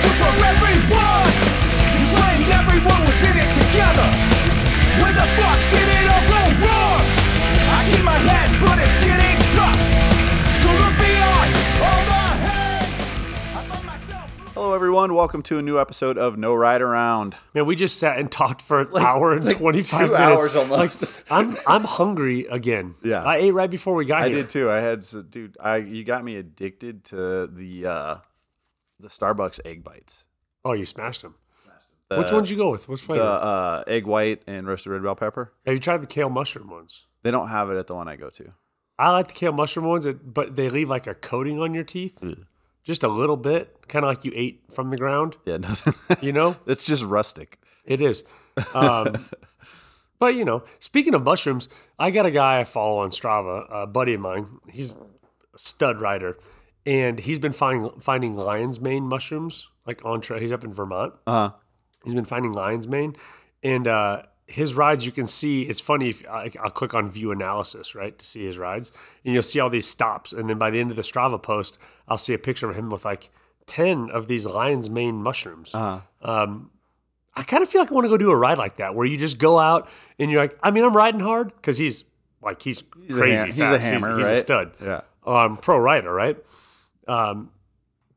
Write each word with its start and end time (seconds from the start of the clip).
This 0.00 0.08
was 0.08 0.16
for 0.16 0.32
everyone. 0.32 1.28
You 1.92 2.04
claimed 2.16 2.48
everyone 2.56 3.00
was 3.04 3.20
in 3.28 3.36
it 3.36 3.50
together. 3.52 4.08
Where 5.00 5.12
the 5.12 5.26
fuck 5.36 5.58
did 5.70 5.88
it 5.88 6.06
all 6.08 6.24
go 6.24 6.40
wrong? 6.64 7.00
I 7.68 7.80
keep 7.92 8.04
my 8.04 8.16
head, 8.16 8.48
but 8.64 8.78
it's 8.80 8.96
getting 9.04 9.38
tough. 9.52 9.76
To 9.76 10.68
look 10.80 10.94
beyond 10.96 11.50
all 11.84 12.02
the 12.08 12.24
heads. 12.48 12.96
I 13.54 13.62
find 13.68 13.86
myself. 13.86 14.30
Hello, 14.54 14.74
everyone. 14.74 15.14
Welcome 15.14 15.42
to 15.44 15.58
a 15.58 15.62
new 15.62 15.78
episode 15.78 16.16
of 16.16 16.38
No 16.38 16.54
Ride 16.54 16.80
Around. 16.82 17.36
Man, 17.54 17.66
we 17.66 17.76
just 17.76 17.98
sat 17.98 18.18
and 18.18 18.32
talked 18.32 18.62
for 18.62 18.80
an 18.80 18.88
hour 18.98 19.32
and 19.34 19.44
like 19.44 19.58
25 19.58 20.00
two 20.08 20.12
minutes. 20.14 20.20
hours 20.20 20.56
almost. 20.56 21.02
Like, 21.02 21.24
I'm 21.30 21.56
I'm 21.66 21.84
hungry 21.84 22.46
again. 22.46 22.94
Yeah. 23.04 23.22
I 23.22 23.36
ate 23.36 23.52
right 23.52 23.70
before 23.70 23.94
we 23.94 24.06
got 24.06 24.22
here. 24.22 24.26
I 24.26 24.28
here. 24.30 24.42
did 24.42 24.50
too. 24.50 24.70
I 24.70 24.78
had, 24.80 25.00
s- 25.00 25.14
dude. 25.28 25.56
I 25.60 25.76
you 25.76 26.04
got 26.04 26.24
me 26.24 26.36
addicted 26.36 27.04
to 27.06 27.46
the 27.46 27.86
uh 27.86 28.16
the 29.00 29.08
Starbucks 29.08 29.60
egg 29.64 29.82
bites. 29.84 30.26
Oh, 30.64 30.72
you 30.72 30.84
smashed 30.86 31.22
them. 31.22 31.34
The, 32.08 32.18
Which 32.18 32.32
one'd 32.32 32.48
you 32.50 32.56
go 32.56 32.70
with? 32.72 32.88
Which 32.88 33.06
The 33.06 33.22
uh, 33.22 33.84
egg 33.86 34.04
white 34.06 34.42
and 34.48 34.66
roasted 34.66 34.90
red 34.92 35.02
bell 35.02 35.14
pepper. 35.14 35.52
Have 35.64 35.74
you 35.74 35.78
tried 35.78 36.02
the 36.02 36.08
kale 36.08 36.28
mushroom 36.28 36.68
ones? 36.68 37.06
They 37.22 37.30
don't 37.30 37.48
have 37.48 37.70
it 37.70 37.76
at 37.78 37.86
the 37.86 37.94
one 37.94 38.08
I 38.08 38.16
go 38.16 38.30
to. 38.30 38.52
I 38.98 39.10
like 39.12 39.28
the 39.28 39.32
kale 39.34 39.52
mushroom 39.52 39.86
ones, 39.86 40.08
but 40.08 40.56
they 40.56 40.68
leave 40.68 40.88
like 40.88 41.06
a 41.06 41.14
coating 41.14 41.60
on 41.60 41.72
your 41.72 41.84
teeth, 41.84 42.22
just 42.82 43.04
a 43.04 43.08
little 43.08 43.36
bit, 43.36 43.86
kind 43.88 44.04
of 44.04 44.08
like 44.08 44.24
you 44.24 44.32
ate 44.34 44.62
from 44.72 44.90
the 44.90 44.96
ground. 44.96 45.36
Yeah, 45.46 45.58
nothing. 45.58 45.94
You 46.20 46.32
know, 46.32 46.56
it's 46.66 46.84
just 46.84 47.04
rustic. 47.04 47.58
it 47.84 48.02
is. 48.02 48.24
Um, 48.74 49.24
but 50.18 50.34
you 50.34 50.44
know, 50.44 50.64
speaking 50.80 51.14
of 51.14 51.22
mushrooms, 51.22 51.68
I 51.98 52.10
got 52.10 52.26
a 52.26 52.30
guy 52.30 52.58
I 52.58 52.64
follow 52.64 52.98
on 52.98 53.10
Strava, 53.10 53.66
a 53.70 53.86
buddy 53.86 54.14
of 54.14 54.20
mine. 54.20 54.58
He's 54.68 54.94
a 54.94 55.58
stud 55.58 56.00
rider, 56.00 56.36
and 56.86 57.18
he's 57.20 57.38
been 57.38 57.52
finding 57.52 57.90
finding 58.00 58.36
lion's 58.36 58.80
mane 58.80 59.04
mushrooms 59.04 59.68
like 59.86 60.04
on 60.04 60.20
trail. 60.20 60.40
He's 60.40 60.52
up 60.52 60.64
in 60.64 60.72
Vermont. 60.72 61.14
Uh 61.26 61.48
huh. 61.50 61.50
He's 62.04 62.14
been 62.14 62.24
finding 62.24 62.52
lion's 62.52 62.88
mane, 62.88 63.14
and 63.62 63.86
uh, 63.86 64.22
his 64.46 64.74
rides 64.74 65.04
you 65.04 65.12
can 65.12 65.26
see. 65.26 65.62
It's 65.62 65.80
funny 65.80 66.08
if 66.08 66.24
I, 66.28 66.50
I'll 66.62 66.70
click 66.70 66.94
on 66.94 67.10
view 67.10 67.30
analysis 67.30 67.94
right 67.94 68.18
to 68.18 68.24
see 68.24 68.44
his 68.46 68.56
rides, 68.58 68.90
and 69.24 69.34
you'll 69.34 69.42
see 69.42 69.60
all 69.60 69.68
these 69.70 69.86
stops. 69.86 70.32
And 70.32 70.48
then 70.48 70.56
by 70.58 70.70
the 70.70 70.80
end 70.80 70.90
of 70.90 70.96
the 70.96 71.02
Strava 71.02 71.42
post, 71.42 71.76
I'll 72.08 72.16
see 72.18 72.32
a 72.34 72.38
picture 72.38 72.70
of 72.70 72.76
him 72.76 72.88
with 72.90 73.04
like 73.04 73.28
ten 73.66 74.08
of 74.10 74.28
these 74.28 74.46
lion's 74.46 74.88
mane 74.88 75.22
mushrooms. 75.22 75.74
Uh-huh. 75.74 76.00
Um, 76.22 76.70
I 77.36 77.42
kind 77.44 77.62
of 77.62 77.68
feel 77.68 77.80
like 77.82 77.90
I 77.90 77.94
want 77.94 78.06
to 78.06 78.08
go 78.08 78.16
do 78.16 78.30
a 78.30 78.36
ride 78.36 78.58
like 78.58 78.76
that, 78.78 78.94
where 78.94 79.06
you 79.06 79.16
just 79.18 79.38
go 79.38 79.58
out 79.58 79.88
and 80.18 80.30
you're 80.30 80.40
like, 80.40 80.58
I 80.62 80.70
mean, 80.70 80.84
I'm 80.84 80.96
riding 80.96 81.20
hard 81.20 81.54
because 81.54 81.76
he's 81.78 82.04
like 82.42 82.62
he's, 82.62 82.82
He's 83.06 83.14
a 83.14 83.18
crazy 83.18 83.36
ham- 83.42 83.46
he's 83.52 83.60
a 83.60 83.64
fast. 83.64 83.84
hammer, 83.84 84.16
he's, 84.16 84.26
right? 84.26 84.32
a 84.32 84.36
stud 84.38 84.72
Yeah. 84.82 85.00
um, 85.26 85.58
pro 85.58 85.78
rider, 85.78 86.12
right? 86.12 86.38
Um, 87.10 87.50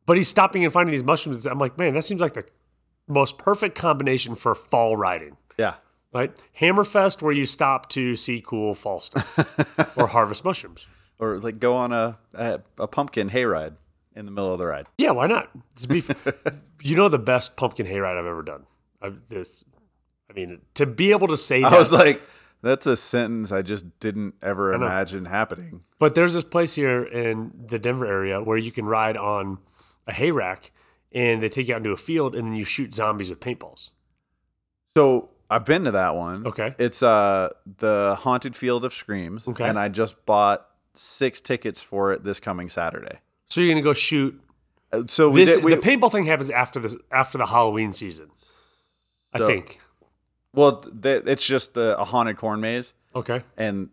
but 0.05 0.17
he's 0.17 0.27
stopping 0.27 0.63
and 0.63 0.71
finding 0.73 0.91
these 0.91 1.03
mushrooms. 1.03 1.45
I'm 1.45 1.59
like, 1.59 1.77
man, 1.77 1.93
that 1.95 2.03
seems 2.03 2.21
like 2.21 2.33
the 2.33 2.45
most 3.07 3.37
perfect 3.37 3.75
combination 3.77 4.35
for 4.35 4.53
fall 4.53 4.95
riding, 4.97 5.37
Yeah. 5.57 5.75
right? 6.13 6.31
Hammerfest, 6.59 7.21
where 7.21 7.33
you 7.33 7.45
stop 7.45 7.89
to 7.89 8.15
see 8.15 8.41
cool 8.45 8.73
fall 8.75 8.99
stuff 9.01 9.97
or 9.97 10.07
harvest 10.07 10.43
mushrooms. 10.45 10.87
Or 11.19 11.37
like 11.37 11.59
go 11.59 11.75
on 11.75 11.91
a 11.93 12.17
a, 12.33 12.59
a 12.77 12.87
pumpkin 12.87 13.29
hayride 13.29 13.75
in 14.15 14.25
the 14.25 14.31
middle 14.31 14.51
of 14.51 14.59
the 14.59 14.67
ride. 14.67 14.87
Yeah, 14.97 15.11
why 15.11 15.27
not? 15.27 15.49
Be, 15.87 16.03
you 16.83 16.95
know, 16.95 17.07
the 17.09 17.17
best 17.19 17.55
pumpkin 17.55 17.85
hayride 17.85 18.17
I've 18.17 18.25
ever 18.25 18.43
done. 18.43 18.65
I, 19.01 19.11
this, 19.29 19.63
I 20.29 20.33
mean, 20.33 20.61
to 20.75 20.85
be 20.85 21.11
able 21.11 21.27
to 21.29 21.37
say 21.37 21.61
that. 21.61 21.71
I 21.73 21.79
was 21.79 21.91
like, 21.93 22.21
that's 22.63 22.87
a 22.87 22.95
sentence 22.95 23.51
I 23.51 23.61
just 23.61 23.99
didn't 23.99 24.33
ever 24.41 24.73
imagine 24.73 25.25
happening. 25.25 25.81
But 25.99 26.15
there's 26.15 26.33
this 26.33 26.43
place 26.43 26.73
here 26.73 27.03
in 27.03 27.51
the 27.67 27.77
Denver 27.77 28.07
area 28.07 28.41
where 28.41 28.57
you 28.57 28.71
can 28.71 28.85
ride 28.85 29.15
on 29.17 29.59
a 30.07 30.13
hay 30.13 30.31
rack 30.31 30.71
and 31.11 31.43
they 31.43 31.49
take 31.49 31.67
you 31.67 31.75
out 31.75 31.77
into 31.77 31.91
a 31.91 31.97
field 31.97 32.33
and 32.35 32.47
then 32.47 32.55
you 32.55 32.65
shoot 32.65 32.93
zombies 32.93 33.29
with 33.29 33.39
paintballs. 33.39 33.91
So 34.97 35.29
I've 35.49 35.65
been 35.65 35.83
to 35.83 35.91
that 35.91 36.15
one. 36.15 36.47
Okay. 36.47 36.73
It's 36.79 37.03
uh 37.03 37.49
the 37.79 38.15
Haunted 38.21 38.55
Field 38.55 38.83
of 38.85 38.93
Screams. 38.93 39.47
Okay. 39.47 39.63
And 39.67 39.77
I 39.77 39.89
just 39.89 40.25
bought 40.25 40.67
six 40.93 41.41
tickets 41.41 41.81
for 41.81 42.11
it 42.13 42.23
this 42.23 42.39
coming 42.39 42.69
Saturday. 42.69 43.19
So 43.45 43.61
you're 43.61 43.71
gonna 43.73 43.83
go 43.83 43.93
shoot 43.93 44.39
Uh, 44.91 45.03
So 45.07 45.29
we 45.29 45.45
this. 45.45 45.55
did. 45.55 45.63
We, 45.63 45.73
the 45.75 45.81
paintball 45.81 46.11
thing 46.11 46.25
happens 46.25 46.49
after 46.49 46.79
this 46.79 46.95
after 47.11 47.37
the 47.37 47.45
Halloween 47.47 47.93
season, 47.93 48.29
I 49.33 49.39
think. 49.39 49.79
Well, 50.53 50.77
th- 50.81 51.23
it's 51.25 51.45
just 51.45 51.73
the, 51.73 51.97
a 51.99 52.05
haunted 52.05 52.37
corn 52.37 52.61
maze, 52.61 52.93
Okay. 53.15 53.41
and 53.57 53.89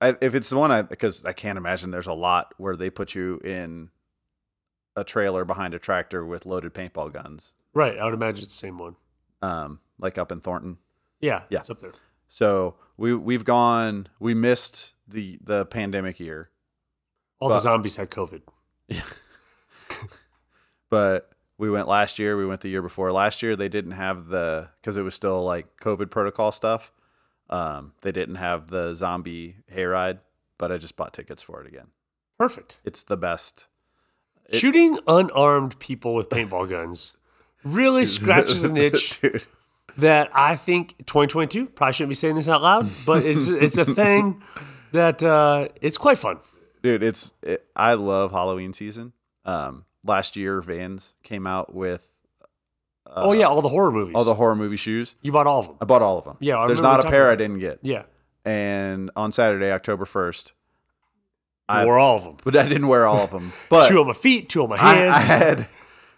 I, 0.00 0.16
if 0.20 0.34
it's 0.34 0.50
the 0.50 0.56
one 0.56 0.70
I 0.72 0.82
because 0.82 1.24
I 1.24 1.32
can't 1.32 1.56
imagine 1.56 1.90
there's 1.90 2.06
a 2.06 2.12
lot 2.14 2.54
where 2.58 2.76
they 2.76 2.90
put 2.90 3.14
you 3.14 3.38
in 3.44 3.90
a 4.96 5.04
trailer 5.04 5.44
behind 5.44 5.74
a 5.74 5.78
tractor 5.78 6.24
with 6.26 6.44
loaded 6.44 6.74
paintball 6.74 7.12
guns, 7.12 7.52
Right. 7.72 7.96
I 7.98 8.04
would 8.04 8.14
imagine 8.14 8.42
it's 8.42 8.52
the 8.52 8.66
same 8.66 8.78
one. 8.78 8.96
um, 9.40 9.80
like 9.98 10.18
up 10.18 10.30
in 10.32 10.40
Thornton. 10.40 10.78
Yeah. 11.20 11.42
Yeah. 11.48 11.60
It's 11.60 11.70
up 11.70 11.80
there. 11.80 11.92
So 12.28 12.74
we 12.96 13.14
we've 13.14 13.44
gone. 13.44 14.08
We 14.18 14.34
missed 14.34 14.92
the 15.06 15.38
the 15.42 15.64
pandemic 15.66 16.18
year. 16.20 16.50
All 17.38 17.48
But- 17.48 17.54
the 17.56 17.60
zombies 17.60 17.96
had 17.96 18.10
COVID. 18.10 18.42
Yeah. 18.88 19.02
but 20.90 21.31
we 21.62 21.70
went 21.70 21.86
last 21.86 22.18
year 22.18 22.36
we 22.36 22.44
went 22.44 22.60
the 22.60 22.68
year 22.68 22.82
before. 22.82 23.12
Last 23.12 23.40
year 23.42 23.54
they 23.54 23.68
didn't 23.68 23.92
have 23.92 24.26
the 24.26 24.68
because 24.80 24.96
it 24.96 25.02
was 25.02 25.14
still 25.14 25.42
like 25.44 25.66
covid 25.80 26.10
protocol 26.10 26.50
stuff 26.50 26.92
um, 27.50 27.92
they 28.02 28.10
didn't 28.12 28.34
have 28.36 28.68
the 28.70 28.94
zombie 28.94 29.56
hayride 29.74 30.18
but 30.58 30.72
i 30.72 30.76
just 30.78 30.96
bought 30.96 31.12
tickets 31.12 31.42
for 31.42 31.60
it 31.62 31.66
again. 31.68 31.88
Perfect. 32.38 32.80
it's 32.84 33.02
the 33.04 33.16
best. 33.16 33.68
It- 34.48 34.56
Shooting 34.58 34.98
unarmed 35.06 35.78
people 35.78 36.14
with 36.16 36.28
paintball 36.28 36.68
guns 36.68 37.14
really 37.64 38.06
scratches 38.16 38.64
an 38.64 38.76
itch 38.76 39.20
that 39.98 40.30
I 40.34 40.56
think 40.56 40.96
2022 41.06 41.66
probably 41.68 41.92
shouldn't 41.92 42.08
be 42.10 42.14
saying 42.16 42.34
this 42.34 42.48
out 42.48 42.62
loud, 42.62 42.88
but 43.06 43.22
it's 43.24 43.50
it's 43.50 43.78
a 43.78 43.84
thing 43.84 44.42
that 44.90 45.22
uh, 45.22 45.68
it's 45.80 45.96
quite 45.98 46.18
fun. 46.18 46.38
dude 46.82 47.02
it's 47.04 47.34
it, 47.42 47.64
i 47.76 47.94
love 47.94 48.32
halloween 48.32 48.72
season. 48.72 49.12
Um, 49.44 49.84
last 50.04 50.36
year 50.36 50.60
vans 50.60 51.14
came 51.22 51.46
out 51.46 51.74
with 51.74 52.08
uh, 53.06 53.12
oh 53.16 53.32
yeah, 53.32 53.44
all 53.46 53.60
the 53.62 53.68
horror 53.68 53.90
movies. 53.92 54.14
all 54.14 54.24
the 54.24 54.34
horror 54.34 54.56
movie 54.56 54.76
shoes 54.76 55.14
you 55.22 55.32
bought 55.32 55.46
all 55.46 55.60
of 55.60 55.66
them. 55.66 55.76
i 55.80 55.84
bought 55.84 56.02
all 56.02 56.18
of 56.18 56.24
them 56.24 56.36
Yeah, 56.40 56.58
I 56.58 56.66
there's 56.66 56.80
not 56.80 57.04
a 57.04 57.08
pair 57.10 57.30
i 57.30 57.36
didn't 57.36 57.58
get 57.58 57.78
Yeah, 57.82 58.04
and 58.44 59.10
on 59.16 59.32
saturday 59.32 59.70
october 59.72 60.04
1st 60.04 60.52
I 61.68 61.82
I- 61.82 61.84
wore 61.84 61.98
all 61.98 62.16
of 62.16 62.24
them. 62.24 62.36
but 62.44 62.56
i 62.56 62.62
didn't 62.68 62.88
wear 62.88 63.06
all 63.06 63.20
of 63.24 63.30
them 63.30 63.52
but 63.70 63.88
two 63.88 64.00
on 64.00 64.06
my 64.06 64.12
feet, 64.12 64.48
two 64.48 64.62
on 64.62 64.68
my 64.70 64.76
I, 64.76 64.94
hands. 64.94 65.14
I 65.14 65.20
had 65.20 65.68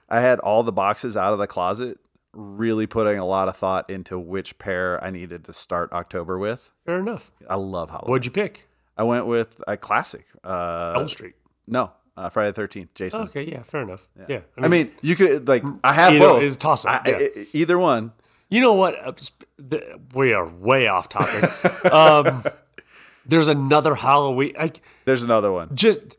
I 0.08 0.20
had 0.20 0.38
all 0.40 0.62
the 0.62 0.72
boxes 0.72 1.16
out 1.16 1.32
of 1.32 1.38
the 1.38 1.46
closet, 1.46 1.98
really 2.34 2.86
putting 2.86 3.18
a 3.18 3.24
lot 3.24 3.48
of 3.48 3.56
thought 3.56 3.88
into 3.88 4.18
which 4.18 4.58
pair 4.58 5.02
I 5.02 5.08
needed 5.10 5.44
to 5.44 5.52
start 5.54 5.92
October 5.94 6.38
with. 6.38 6.70
Fair 6.84 6.98
enough. 7.00 7.32
I 7.48 7.56
love 7.56 7.88
Halloween. 7.90 8.10
What'd 8.10 8.26
you 8.26 8.30
pick? 8.30 8.68
I 8.98 9.02
went 9.02 9.26
with 9.26 9.60
a 9.66 9.78
classic. 9.78 10.26
Uh, 10.44 10.92
Elm 10.96 11.08
Street. 11.08 11.34
no, 11.66 11.92
uh, 12.16 12.28
Friday 12.28 12.50
the 12.50 12.54
Thirteenth. 12.54 12.94
Jason. 12.94 13.22
Okay, 13.22 13.42
yeah, 13.42 13.62
fair 13.62 13.82
enough. 13.82 14.08
Yeah, 14.28 14.40
I 14.58 14.68
mean, 14.68 14.90
you 15.02 15.16
could 15.16 15.48
like 15.48 15.64
I 15.82 15.92
have 15.92 16.18
both. 16.18 16.42
is 16.42 16.54
a 16.56 16.58
toss-up, 16.58 17.06
yeah. 17.06 17.28
Either 17.52 17.78
one. 17.78 18.12
You 18.50 18.60
know 18.60 18.74
what? 18.74 18.94
Uh, 19.04 19.78
We 20.14 20.32
are 20.32 20.46
way 20.46 20.86
off 20.86 21.08
topic. 21.08 21.84
um, 21.92 22.44
there's 23.26 23.48
another 23.48 23.94
Halloween. 23.94 24.52
Like, 24.58 24.80
There's 25.06 25.22
another 25.22 25.50
one 25.50 25.74
just 25.74 26.16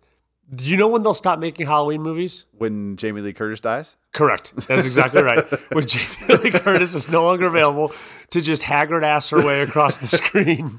do 0.53 0.65
you 0.69 0.77
know 0.77 0.87
when 0.87 1.01
they'll 1.01 1.13
stop 1.15 1.39
making 1.39 1.65
Halloween 1.65 2.01
movies? 2.03 2.43
when 2.57 2.97
Jamie 2.97 3.21
Lee 3.21 3.33
Curtis 3.33 3.61
dies. 3.61 3.95
Correct. 4.13 4.53
That's 4.67 4.85
exactly 4.85 5.21
right. 5.23 5.43
When 5.71 5.85
Jamie 5.87 6.35
Lee 6.43 6.51
Curtis 6.51 6.93
is 6.93 7.09
no 7.09 7.23
longer 7.23 7.47
available 7.47 7.91
to 8.29 8.41
just 8.41 8.61
haggard 8.63 9.03
ass 9.03 9.29
her 9.31 9.43
way 9.43 9.61
across 9.61 9.97
the 9.97 10.07
screen. 10.07 10.69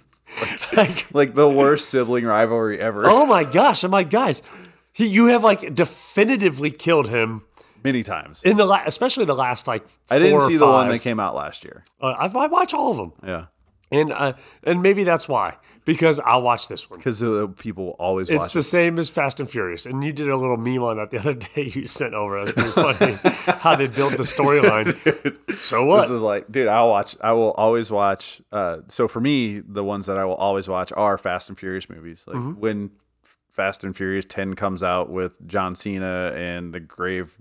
like, 0.77 1.10
Like 1.15 1.34
the 1.34 1.48
worst 1.48 1.88
sibling 1.88 2.25
rivalry 2.27 2.78
ever. 2.81 3.06
oh 3.06 3.27
my 3.27 3.43
gosh! 3.44 3.83
I'm 3.83 3.91
like, 3.91 4.09
guys, 4.10 4.41
he, 4.97 5.07
you 5.07 5.27
have 5.27 5.45
like 5.45 5.75
definitively 5.75 6.71
killed 6.71 7.09
him 7.09 7.43
Many 7.84 8.03
times. 8.03 8.43
in 8.43 8.57
the 8.57 8.65
la- 8.65 8.83
especially 8.87 9.25
the 9.27 9.34
last 9.34 9.66
like. 9.69 9.87
I 10.10 10.19
didn't 10.19 10.41
see 10.43 10.57
the 10.57 10.66
one 10.66 10.89
that 10.89 11.01
came 11.01 11.21
out 11.21 11.34
last 11.34 11.65
year. 11.65 11.84
Uh, 12.01 12.07
I, 12.07 12.27
I 12.27 12.47
watch 12.47 12.72
all 12.75 12.91
of 12.93 12.97
them, 12.97 13.13
Yeah, 13.25 13.47
and 13.93 14.13
uh, 14.13 14.33
and 14.65 14.83
maybe 14.83 15.04
that's 15.04 15.28
why 15.28 15.57
because 15.84 16.19
I'll 16.19 16.43
watch 16.43 16.66
this 16.66 16.91
one. 16.91 16.98
because 16.98 17.21
people 17.59 17.95
always 18.01 18.28
It's 18.28 18.48
the 18.48 18.59
it. 18.59 18.63
same 18.65 18.98
as 18.98 19.09
Fast 19.09 19.39
and 19.39 19.48
Furious, 19.48 19.87
and 19.87 20.03
you 20.03 20.13
did 20.13 20.28
a 20.28 20.37
little 20.37 20.57
meme 20.57 20.83
on 20.83 20.97
that 20.97 21.10
the 21.13 21.19
other 21.19 21.34
day. 21.54 21.71
You 21.72 21.87
sent 21.87 22.13
over. 22.15 22.39
It 22.39 22.57
was 22.57 22.72
pretty 22.72 23.13
funny 23.13 23.34
how 23.60 23.77
they 23.77 23.87
built 23.87 24.13
the 24.16 24.25
storyline. 24.25 24.97
So 25.57 25.84
what? 25.84 26.03
This 26.03 26.10
is 26.10 26.21
like, 26.21 26.51
dude, 26.51 26.69
I'll 26.69 26.91
watch. 26.91 27.16
I 27.22 27.33
will 27.33 27.53
always 27.53 27.91
watch. 27.91 28.42
Uh, 28.53 28.78
so 28.89 29.09
for 29.09 29.21
me, 29.21 29.60
the 29.60 29.83
ones 29.83 30.04
that 30.07 30.16
I 30.19 30.25
will 30.25 30.34
always 30.34 30.69
watch 30.69 30.92
are 30.97 31.16
Fast 31.19 31.49
and 31.49 31.59
Furious 31.59 31.89
movies. 31.89 32.25
Like 32.27 32.37
Mm-hmm. 32.37 32.60
when 32.60 32.91
Fast 33.56 33.82
and 33.84 33.97
Furious 33.97 34.26
Ten 34.26 34.54
comes 34.54 34.82
out 34.82 35.08
with 35.10 35.44
John 35.47 35.74
Cena 35.74 36.30
and 36.36 36.72
the 36.74 36.80
Grave, 36.80 37.38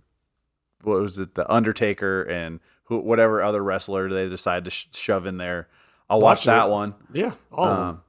what 0.81 1.01
was 1.01 1.19
it, 1.19 1.35
the 1.35 1.51
Undertaker 1.51 2.23
and 2.23 2.62
who, 2.85 3.00
whatever 3.00 3.41
other 3.44 3.62
wrestler 3.63 4.07
they 4.09 4.29
decide 4.29 4.63
to 4.65 4.71
sh- 4.71 4.88
shove 4.94 5.25
in 5.25 5.38
there. 5.38 5.67
I'll 6.09 6.21
watch 6.21 6.45
Watching 6.47 6.51
that 6.51 6.67
it. 6.67 6.71
one 6.71 6.95
yeah, 7.13 7.31
all 7.51 7.65
um, 7.67 8.01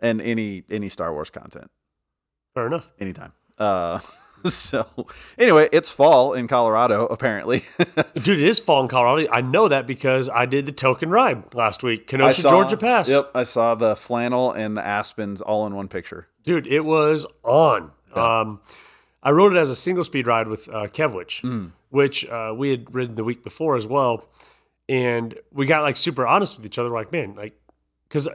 and 0.00 0.20
any 0.20 0.64
any 0.70 0.88
Star 0.88 1.12
Wars 1.12 1.30
content 1.30 1.70
Fair 2.54 2.66
enough. 2.66 2.90
anytime. 2.98 3.32
Uh, 3.58 4.00
so 4.52 4.86
anyway, 5.38 5.68
it's 5.72 5.90
fall 5.90 6.32
in 6.34 6.48
Colorado 6.48 7.06
apparently. 7.06 7.62
Dude, 8.14 8.40
it 8.40 8.46
is 8.48 8.58
fall 8.58 8.82
in 8.82 8.88
Colorado. 8.88 9.28
I 9.32 9.40
know 9.40 9.68
that 9.68 9.86
because 9.86 10.28
I 10.28 10.46
did 10.46 10.66
the 10.66 10.72
token 10.72 11.10
ride 11.10 11.54
last 11.54 11.82
week, 11.82 12.06
Kenosha, 12.06 12.42
saw- 12.42 12.50
Georgia 12.50 12.76
Pass. 12.76 13.08
Yep, 13.08 13.30
I 13.34 13.42
saw 13.44 13.74
the 13.74 13.96
flannel 13.96 14.52
and 14.52 14.76
the 14.76 14.86
aspens 14.86 15.40
all 15.40 15.66
in 15.66 15.74
one 15.74 15.88
picture. 15.88 16.28
Dude, 16.44 16.66
it 16.66 16.84
was 16.84 17.26
on. 17.44 17.92
Um, 18.14 18.60
I 19.22 19.30
rode 19.30 19.52
it 19.54 19.58
as 19.58 19.70
a 19.70 19.76
single 19.76 20.04
speed 20.04 20.26
ride 20.26 20.48
with 20.48 20.68
uh, 20.68 20.88
Kevwich, 20.88 21.40
Hmm. 21.42 21.66
which 21.90 22.26
uh, 22.28 22.52
we 22.56 22.70
had 22.70 22.92
ridden 22.94 23.14
the 23.14 23.24
week 23.24 23.44
before 23.44 23.76
as 23.76 23.86
well. 23.86 24.28
And 24.88 25.38
we 25.52 25.64
got 25.66 25.82
like 25.84 25.96
super 25.96 26.26
honest 26.26 26.56
with 26.56 26.66
each 26.66 26.78
other. 26.78 26.90
We're 26.90 26.96
like, 26.98 27.12
man, 27.12 27.34
like, 27.36 27.58
because 28.08 28.28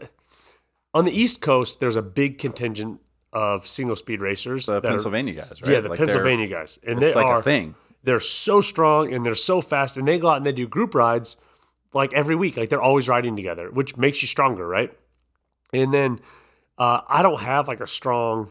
on 0.94 1.04
the 1.06 1.12
East 1.12 1.42
Coast, 1.42 1.80
there's 1.82 1.98
a 1.98 2.02
big 2.02 2.38
contingent 2.38 3.02
of 3.34 3.68
single 3.68 3.96
speed 3.96 4.22
racers. 4.22 4.66
The 4.66 4.74
that 4.80 4.86
are- 4.86 4.90
Pennsylvania 4.90 5.34
guys, 5.34 5.62
right? 5.62 5.72
yeah, 5.72 5.80
the 5.82 5.90
Like, 5.90 5.98
Pennsylvania 6.00 6.48
guys. 6.48 6.80
And 6.86 7.02
It's 7.02 7.14
they 7.14 7.20
like 7.20 7.28
are 7.30 7.40
a 7.40 7.44
thing. 7.44 7.76
they're 8.04 8.20
so 8.20 8.62
strong 8.62 9.14
and 9.14 9.26
they're 9.26 9.36
so 9.36 9.62
fast 9.62 9.98
and 9.98 10.08
they 10.08 10.18
go 10.18 10.30
out 10.30 10.38
and 10.38 10.46
they 10.46 10.52
do 10.52 10.68
group 10.68 10.96
rides 10.96 11.36
like 11.94 12.14
every 12.14 12.36
week 12.36 12.58
like 12.58 12.70
they're 12.70 12.82
always 12.82 13.10
riding 13.10 13.36
together 13.36 13.70
which 13.72 13.98
makes 13.98 14.22
you 14.22 14.28
stronger 14.28 14.68
right 14.68 14.92
and 15.74 15.94
then 15.94 16.20
uh, 16.78 17.02
i 17.08 17.22
don't 17.24 17.42
have 17.42 17.68
like 17.68 17.80
a 17.80 17.88
strong 17.88 18.50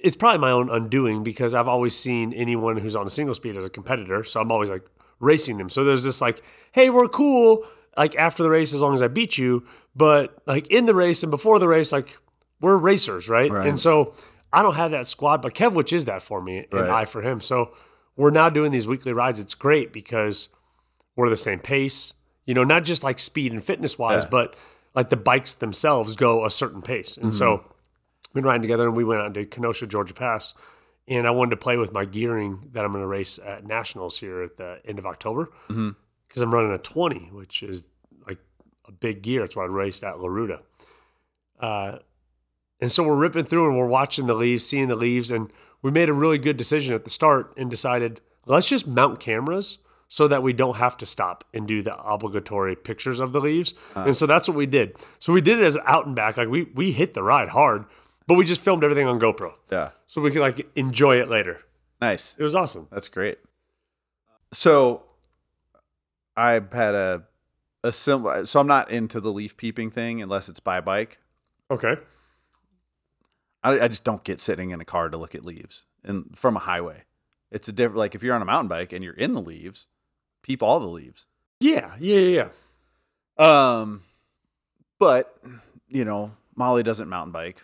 it's 0.00 0.16
probably 0.16 0.38
my 0.38 0.50
own 0.50 0.70
undoing 0.70 1.22
because 1.22 1.52
i've 1.54 1.68
always 1.68 1.94
seen 1.94 2.32
anyone 2.32 2.76
who's 2.78 2.96
on 2.96 3.06
a 3.06 3.10
single 3.10 3.34
speed 3.34 3.56
as 3.56 3.64
a 3.64 3.70
competitor 3.70 4.22
so 4.24 4.40
i'm 4.40 4.50
always 4.50 4.70
like 4.70 4.84
racing 5.20 5.58
them 5.58 5.68
so 5.68 5.84
there's 5.84 6.04
this 6.04 6.20
like 6.20 6.42
hey 6.72 6.88
we're 6.90 7.08
cool 7.08 7.64
like 7.96 8.16
after 8.16 8.42
the 8.42 8.50
race 8.50 8.72
as 8.72 8.80
long 8.80 8.94
as 8.94 9.02
i 9.02 9.08
beat 9.08 9.36
you 9.36 9.64
but 9.94 10.40
like 10.46 10.66
in 10.68 10.86
the 10.86 10.94
race 10.94 11.22
and 11.22 11.30
before 11.30 11.58
the 11.58 11.68
race 11.68 11.92
like 11.92 12.16
we're 12.60 12.76
racers 12.76 13.28
right, 13.28 13.50
Right. 13.50 13.66
and 13.68 13.78
so 13.78 14.14
i 14.52 14.62
don't 14.62 14.74
have 14.74 14.90
that 14.92 15.06
squad 15.06 15.42
but 15.42 15.54
kevwich 15.54 15.92
is 15.92 16.04
that 16.06 16.22
for 16.22 16.40
me 16.40 16.58
and 16.70 16.80
Right. 16.80 16.90
i 16.90 17.04
for 17.04 17.22
him. 17.22 17.40
So 17.40 17.72
we're 18.16 18.30
now 18.30 18.48
doing 18.50 18.72
these 18.72 18.86
weekly 18.88 19.12
rides. 19.12 19.38
It's 19.38 19.54
great 19.54 19.92
because 19.92 20.48
we're 21.16 21.28
the 21.28 21.36
same 21.36 21.58
pace 21.60 22.14
you 22.46 22.54
know 22.54 22.64
not 22.64 22.84
just 22.84 23.04
like 23.04 23.18
speed 23.18 23.52
and 23.52 23.62
fitness 23.62 23.98
wise 23.98 24.24
Yeah. 24.24 24.30
but 24.30 24.56
like 24.94 25.10
the 25.10 25.16
bikes 25.16 25.54
themselves 25.54 26.16
go 26.16 26.44
a 26.44 26.50
certain 26.50 26.82
pace. 26.82 27.16
And 27.16 27.32
so 27.34 27.62
we've 28.28 28.34
been 28.42 28.44
riding 28.44 28.62
together 28.62 28.86
and 28.88 28.96
we 28.96 29.04
went 29.04 29.20
out 29.20 29.26
and 29.26 29.34
did 29.34 29.50
kenosha 29.50 29.86
georgia 29.86 30.14
pass 30.14 30.54
and 31.06 31.26
i 31.26 31.30
wanted 31.30 31.50
to 31.50 31.56
play 31.58 31.76
with 31.76 31.92
my 31.92 32.04
gearing 32.04 32.70
that 32.72 32.84
i'm 32.84 32.92
going 32.92 33.02
to 33.02 33.06
race 33.06 33.38
at 33.38 33.64
nationals 33.66 34.18
here 34.18 34.42
at 34.42 34.56
the 34.56 34.80
end 34.84 34.98
of 34.98 35.06
october 35.06 35.50
because 35.68 36.42
i'm 36.42 36.52
running 36.52 36.72
a 36.72 36.78
20 36.78 37.28
which 37.32 37.62
is 37.62 37.86
like 38.26 38.38
a 38.86 38.92
big 38.92 39.22
gear. 39.22 39.44
It's 39.44 39.54
what 39.56 39.62
i 39.64 39.66
raced 39.66 40.02
at 40.04 40.16
laruda 40.16 40.60
uh, 41.60 41.98
and 42.80 42.90
so 42.90 43.02
we're 43.02 43.16
ripping 43.16 43.44
through 43.44 43.68
and 43.68 43.76
we're 43.78 43.86
watching 43.86 44.26
the 44.26 44.34
leaves 44.34 44.64
seeing 44.66 44.88
the 44.88 44.96
leaves 44.96 45.30
and 45.30 45.52
we 45.82 45.90
made 45.90 46.08
a 46.08 46.12
really 46.12 46.38
good 46.38 46.56
decision 46.56 46.94
at 46.94 47.04
the 47.04 47.10
start 47.10 47.52
and 47.56 47.70
decided 47.70 48.20
let's 48.46 48.68
just 48.68 48.86
mount 48.86 49.20
cameras 49.20 49.78
so 50.08 50.26
that 50.26 50.42
we 50.42 50.52
don't 50.54 50.76
have 50.76 50.96
to 50.96 51.04
stop 51.04 51.44
and 51.52 51.68
do 51.68 51.82
the 51.82 51.94
obligatory 52.02 52.74
pictures 52.74 53.20
of 53.20 53.32
the 53.32 53.40
leaves. 53.40 53.74
and 53.94 54.16
so 54.16 54.24
that's 54.26 54.48
what 54.48 54.56
we 54.56 54.64
did. 54.64 54.96
So 55.18 55.34
we 55.34 55.42
did 55.42 55.58
it 55.60 55.64
as 55.64 55.76
out 55.84 56.06
and 56.06 56.16
back. 56.16 56.36
Like 56.38 56.48
we 56.48 56.62
we 56.74 56.92
hit 56.92 57.12
the 57.14 57.22
ride 57.22 57.50
hard, 57.50 57.84
but 58.26 58.34
we 58.34 58.44
just 58.46 58.60
filmed 58.62 58.82
everything 58.84 59.06
on 59.06 59.20
GoPro 59.20 59.52
Yeah. 59.70 59.90
so 60.06 60.22
we 60.22 60.30
could 60.30 60.40
like 60.40 60.66
enjoy 60.76 61.16
it 61.20 61.28
later. 61.28 61.60
Nice. 62.00 62.34
It 62.38 62.42
was 62.42 62.54
awesome. 62.54 62.88
That's 62.90 63.08
great. 63.08 63.38
So 64.52 65.02
I 66.36 66.52
had 66.72 66.94
a 66.94 67.24
a 67.84 67.92
similar 67.92 68.46
so 68.46 68.60
I'm 68.60 68.66
not 68.66 68.90
into 68.90 69.20
the 69.20 69.32
leaf 69.32 69.56
peeping 69.56 69.90
thing 69.90 70.22
unless 70.22 70.48
it's 70.48 70.60
by 70.60 70.80
bike. 70.80 71.18
Okay. 71.70 71.96
I, 73.62 73.80
I 73.80 73.88
just 73.88 74.04
don't 74.04 74.24
get 74.24 74.40
sitting 74.40 74.70
in 74.70 74.80
a 74.80 74.84
car 74.84 75.08
to 75.08 75.16
look 75.16 75.34
at 75.34 75.44
leaves 75.44 75.84
and 76.04 76.36
from 76.36 76.56
a 76.56 76.60
highway. 76.60 77.04
It's 77.50 77.68
a 77.68 77.72
different 77.72 77.96
like 77.98 78.14
if 78.14 78.22
you're 78.22 78.34
on 78.34 78.42
a 78.42 78.46
mountain 78.46 78.68
bike 78.68 78.92
and 78.92 79.02
you're 79.02 79.14
in 79.14 79.32
the 79.32 79.40
leaves, 79.42 79.86
peep 80.42 80.62
all 80.62 80.80
the 80.80 80.86
leaves. 80.86 81.26
Yeah, 81.60 81.94
yeah, 81.98 82.48
yeah. 83.38 83.78
Um, 83.80 84.02
but 84.98 85.36
you 85.88 86.04
know, 86.04 86.32
Molly 86.54 86.82
doesn't 86.82 87.08
mountain 87.08 87.32
bike, 87.32 87.62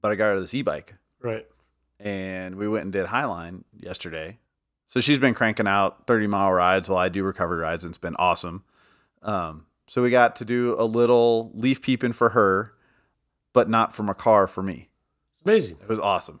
but 0.00 0.12
I 0.12 0.14
got 0.16 0.34
her 0.34 0.40
this 0.40 0.54
e-bike, 0.54 0.94
Right. 1.20 1.46
and 1.98 2.56
we 2.56 2.68
went 2.68 2.84
and 2.84 2.92
did 2.92 3.06
Highline 3.06 3.64
yesterday. 3.78 4.38
So 4.86 5.00
she's 5.00 5.18
been 5.18 5.34
cranking 5.34 5.66
out 5.66 6.06
30 6.06 6.26
mile 6.26 6.52
rides 6.52 6.88
while 6.88 6.98
I 6.98 7.08
do 7.08 7.24
recovery 7.24 7.60
rides, 7.62 7.84
and 7.84 7.90
it's 7.90 7.98
been 7.98 8.16
awesome. 8.16 8.64
Um, 9.22 9.66
so 9.88 10.02
we 10.02 10.10
got 10.10 10.36
to 10.36 10.44
do 10.44 10.76
a 10.78 10.84
little 10.84 11.50
leaf 11.54 11.80
peeping 11.80 12.12
for 12.12 12.30
her, 12.30 12.73
but 13.54 13.70
not 13.70 13.94
from 13.94 14.10
a 14.10 14.14
car 14.14 14.46
for 14.46 14.62
me. 14.62 14.90
It's 15.32 15.42
amazing. 15.46 15.78
It 15.80 15.88
was 15.88 15.98
awesome. 15.98 16.40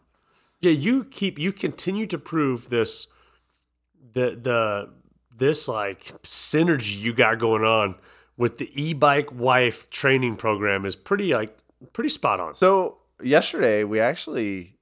Yeah, 0.60 0.72
you 0.72 1.04
keep 1.04 1.38
you 1.38 1.52
continue 1.52 2.06
to 2.08 2.18
prove 2.18 2.68
this 2.68 3.06
the 4.12 4.38
the 4.40 4.90
this 5.36 5.66
like 5.68 6.02
synergy 6.22 6.98
you 6.98 7.14
got 7.14 7.38
going 7.38 7.64
on 7.64 7.96
with 8.36 8.58
the 8.58 8.70
e-bike 8.80 9.30
wife 9.32 9.88
training 9.90 10.36
program 10.36 10.84
is 10.84 10.96
pretty 10.96 11.34
like 11.34 11.56
pretty 11.92 12.08
spot 12.08 12.40
on. 12.40 12.54
So 12.54 12.98
yesterday 13.22 13.84
we 13.84 14.00
actually, 14.00 14.76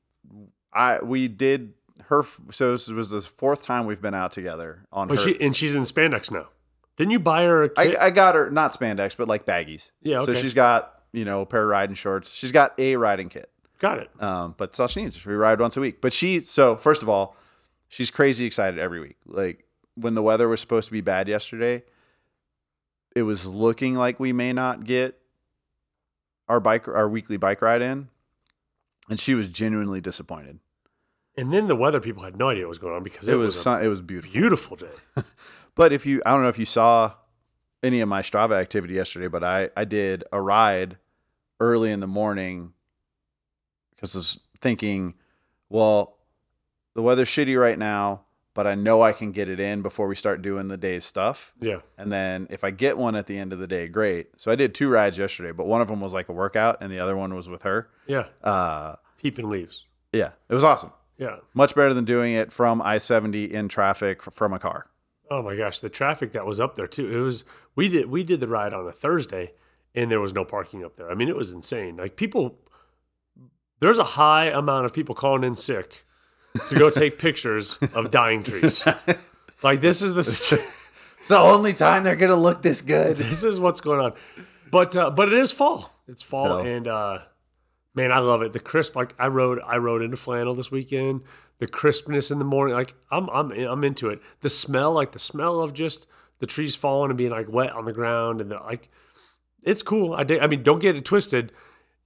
I 0.73 1.02
we 1.02 1.28
did 1.28 1.75
her. 2.06 2.25
So 2.50 2.73
this 2.73 2.88
was 2.88 3.11
the 3.11 3.20
fourth 3.20 3.64
time 3.64 3.87
we've 3.87 4.02
been 4.02 4.14
out 4.14 4.32
together 4.32 4.87
on 4.93 5.08
her. 5.08 5.14
But 5.14 5.23
she 5.23 5.40
and 5.40 5.55
she's 5.56 5.75
in 5.76 5.82
spandex 5.82 6.31
now. 6.31 6.49
Didn't 6.96 7.12
you 7.12 7.20
buy 7.20 7.43
her 7.43 7.64
a 7.64 7.69
kit? 7.70 7.96
I, 7.99 8.06
I 8.06 8.11
got 8.11 8.35
her 8.35 8.50
not 8.50 8.73
spandex, 8.73 9.17
but 9.17 9.26
like 9.26 9.46
baggies. 9.46 9.90
Yeah, 10.02 10.25
So 10.25 10.35
she's 10.35 10.55
got 10.55 11.01
you 11.12 11.25
know 11.25 11.43
a 11.43 11.47
pair 11.47 11.62
of 11.62 11.69
riding 11.69 11.94
shorts. 11.94 12.35
She's 12.35 12.53
got 12.53 12.73
a 12.79 12.97
riding 12.97 13.29
kit. 13.29 13.50
got 13.79 13.99
it. 13.99 14.11
Um, 14.23 14.55
but 14.56 14.70
that's 14.70 14.81
all 14.81 14.88
she 14.88 15.03
needs. 15.03 15.25
We 15.25 15.35
ride 15.35 15.61
once 15.61 15.76
a 15.76 15.81
week. 15.81 16.00
But 16.00 16.12
she 16.12 16.41
so 16.41 16.76
first 16.76 17.03
of 17.03 17.09
all, 17.09 17.37
she's 17.88 18.11
crazy 18.11 18.47
excited 18.47 18.79
every 18.79 19.00
week. 19.00 19.17
Like 19.26 19.64
when 19.94 20.14
the 20.14 20.23
weather 20.23 20.49
was 20.49 20.61
supposed 20.61 20.87
to 20.87 20.93
be 20.93 21.00
bad 21.00 21.29
yesterday, 21.29 21.82
it 23.14 23.23
was 23.23 23.44
looking 23.47 23.94
like 23.94 24.19
we 24.19 24.32
may 24.32 24.53
not 24.53 24.85
get 24.85 25.19
our 26.49 26.61
bike 26.61 26.88
our 26.88 27.09
weekly 27.09 27.37
bike 27.37 27.62
ride 27.62 27.82
in, 27.82 28.09
and 29.09 29.20
she 29.20 29.35
was 29.35 29.49
genuinely 29.49 30.00
disappointed. 30.00 30.59
And 31.37 31.50
then 31.50 31.67
the 31.67 31.76
weather 31.76 31.99
people 32.00 32.23
had 32.25 32.37
no 32.37 32.50
idea 32.50 32.64
what 32.64 32.69
was 32.70 32.79
going 32.79 32.94
on 32.94 33.03
because 33.03 33.26
It, 33.26 33.35
was 33.37 33.56
a 33.56 33.59
sun, 33.59 33.82
it 33.82 33.88
was 33.88 34.03
beautiful. 34.03 34.32
beautiful 34.38 34.76
day. 34.76 34.91
But 35.75 35.91
if 35.94 36.05
you, 36.05 36.20
I 36.26 36.32
don't 36.32 36.43
know 36.43 36.50
if 36.50 36.59
you 36.59 36.67
saw 36.67 37.14
any 37.82 38.00
of 38.00 38.09
my 38.09 38.20
Strava 38.20 38.61
activity 38.61 38.93
yesterday, 38.93 39.29
but 39.29 39.43
I, 39.43 39.70
I 39.75 39.87
did 39.87 40.23
a 40.31 40.38
ride 40.38 40.99
early 41.62 41.93
in 41.93 42.00
the 42.00 42.06
morning 42.09 42.73
because 43.94 44.17
I 44.17 44.19
was 44.19 44.41
thinking, 44.61 45.14
well, 45.69 46.19
the 46.94 47.03
weather's 47.03 47.29
shitty 47.29 47.59
right 47.59 47.78
now, 47.78 48.23
but 48.52 48.66
I 48.66 48.75
know 48.75 49.00
I 49.00 49.12
can 49.12 49.31
get 49.31 49.49
it 49.49 49.61
in 49.61 49.81
before 49.81 50.09
we 50.09 50.16
start 50.16 50.42
doing 50.42 50.66
the 50.69 50.76
day's 50.76 51.04
stuff. 51.04 51.54
Yeah. 51.61 51.78
And 51.97 52.11
then 52.12 52.49
if 52.50 52.64
I 52.64 52.71
get 52.73 52.99
one 52.99 53.14
at 53.14 53.26
the 53.28 53.38
end 53.38 53.52
of 53.52 53.61
the 53.61 53.69
day, 53.69 53.87
great. 53.87 54.28
So 54.40 54.50
I 54.50 54.57
did 54.57 54.75
two 54.75 54.90
rides 54.90 55.19
yesterday, 55.19 55.52
but 55.52 55.66
one 55.66 55.81
of 55.81 55.88
them 55.88 56.00
was 56.00 56.12
like 56.12 56.28
a 56.28 56.33
workout 56.33 56.78
and 56.81 56.90
the 56.92 56.99
other 56.99 57.16
one 57.16 57.35
was 57.35 57.49
with 57.49 57.62
her. 57.62 57.88
Yeah. 58.07 58.26
Uh, 58.42 58.97
Peeping 59.19 59.49
leaves. 59.49 59.87
yeah, 60.12 60.33
it 60.49 60.54
was 60.54 60.64
awesome. 60.64 60.92
Yeah. 61.16 61.37
Much 61.54 61.76
better 61.76 61.95
than 61.95 62.04
doing 62.04 62.35
it 62.35 62.50
from 62.50 62.83
I 62.83 62.99
70 62.99 63.54
in 63.54 63.69
traffic 63.69 64.21
from 64.23 64.52
a 64.52 64.59
car. 64.59 64.87
Oh 65.31 65.42
my 65.42 65.57
gosh, 65.57 65.78
the 65.78 65.88
traffic 65.88 66.33
that 66.33 66.45
was 66.45 66.59
up 66.61 66.75
there 66.75 66.88
too. 66.88 67.11
It 67.16 67.21
was 67.21 67.45
we 67.76 67.88
did 67.88 68.11
we 68.11 68.25
did 68.25 68.40
the 68.40 68.49
ride 68.49 68.75
on 68.75 68.87
a 68.87 68.92
Thursday 68.92 69.52
and 69.94 70.11
there 70.11 70.20
was 70.20 70.32
no 70.32 70.44
parking 70.44 70.84
up 70.84 70.96
there. 70.96 71.11
I 71.11 71.14
mean, 71.14 71.28
it 71.28 71.37
was 71.37 71.52
insane. 71.52 71.96
Like 71.96 72.16
people 72.16 72.58
there's 73.80 73.99
a 73.99 74.04
high 74.04 74.46
amount 74.46 74.87
of 74.87 74.92
people 74.92 75.14
calling 75.14 75.42
in 75.42 75.56
sick 75.56 76.04
to 76.68 76.78
go 76.78 76.88
take 76.90 77.18
pictures 77.18 77.76
of 77.94 78.11
dying 78.11 78.42
trees. 78.42 78.84
Like 79.62 79.80
this 79.80 80.02
is 80.02 80.14
the 80.14 80.20
It's 81.18 81.28
the 81.28 81.38
only 81.38 81.72
time 81.72 82.02
they're 82.02 82.16
gonna 82.16 82.34
look 82.34 82.62
this 82.62 82.82
good. 82.82 83.16
this 83.18 83.44
is 83.44 83.61
what's 83.61 83.80
going 83.80 84.00
on. 84.00 84.14
But 84.70 84.96
uh, 84.96 85.11
but 85.11 85.28
it 85.28 85.38
is 85.38 85.52
fall. 85.52 85.92
It's 86.08 86.22
fall 86.22 86.58
and 86.58 86.88
uh 86.88 87.20
man, 87.94 88.11
I 88.11 88.18
love 88.18 88.42
it. 88.42 88.52
The 88.52 88.58
crisp 88.61 88.96
like 88.96 89.14
I 89.18 89.28
rode 89.28 89.61
I 89.64 89.76
rode 89.76 90.02
into 90.02 90.16
flannel 90.16 90.54
this 90.54 90.70
weekend. 90.70 91.22
The 91.58 91.68
crispness 91.68 92.32
in 92.32 92.40
the 92.40 92.44
morning, 92.44 92.75
like 92.75 92.94
I'm 93.11 93.30
I'm 93.30 93.52
I'm 93.52 93.84
into 93.84 94.08
it. 94.08 94.20
The 94.40 94.50
smell, 94.50 94.92
like 94.92 95.12
the 95.12 95.20
smell 95.20 95.61
of 95.61 95.72
just 95.72 96.08
the 96.40 96.46
trees 96.46 96.75
falling 96.75 97.11
and 97.11 97.18
being 97.18 97.30
like 97.30 97.49
wet 97.49 97.70
on 97.70 97.84
the 97.84 97.92
ground 97.92 98.40
and 98.40 98.50
the, 98.50 98.56
like 98.56 98.90
it's 99.62 99.83
cool. 99.83 100.14
I 100.14 100.25
dig- 100.25 100.40
I 100.42 100.47
mean, 100.47 100.62
don't 100.62 100.81
get 100.81 100.97
it 100.97 101.04
twisted. 101.04 101.52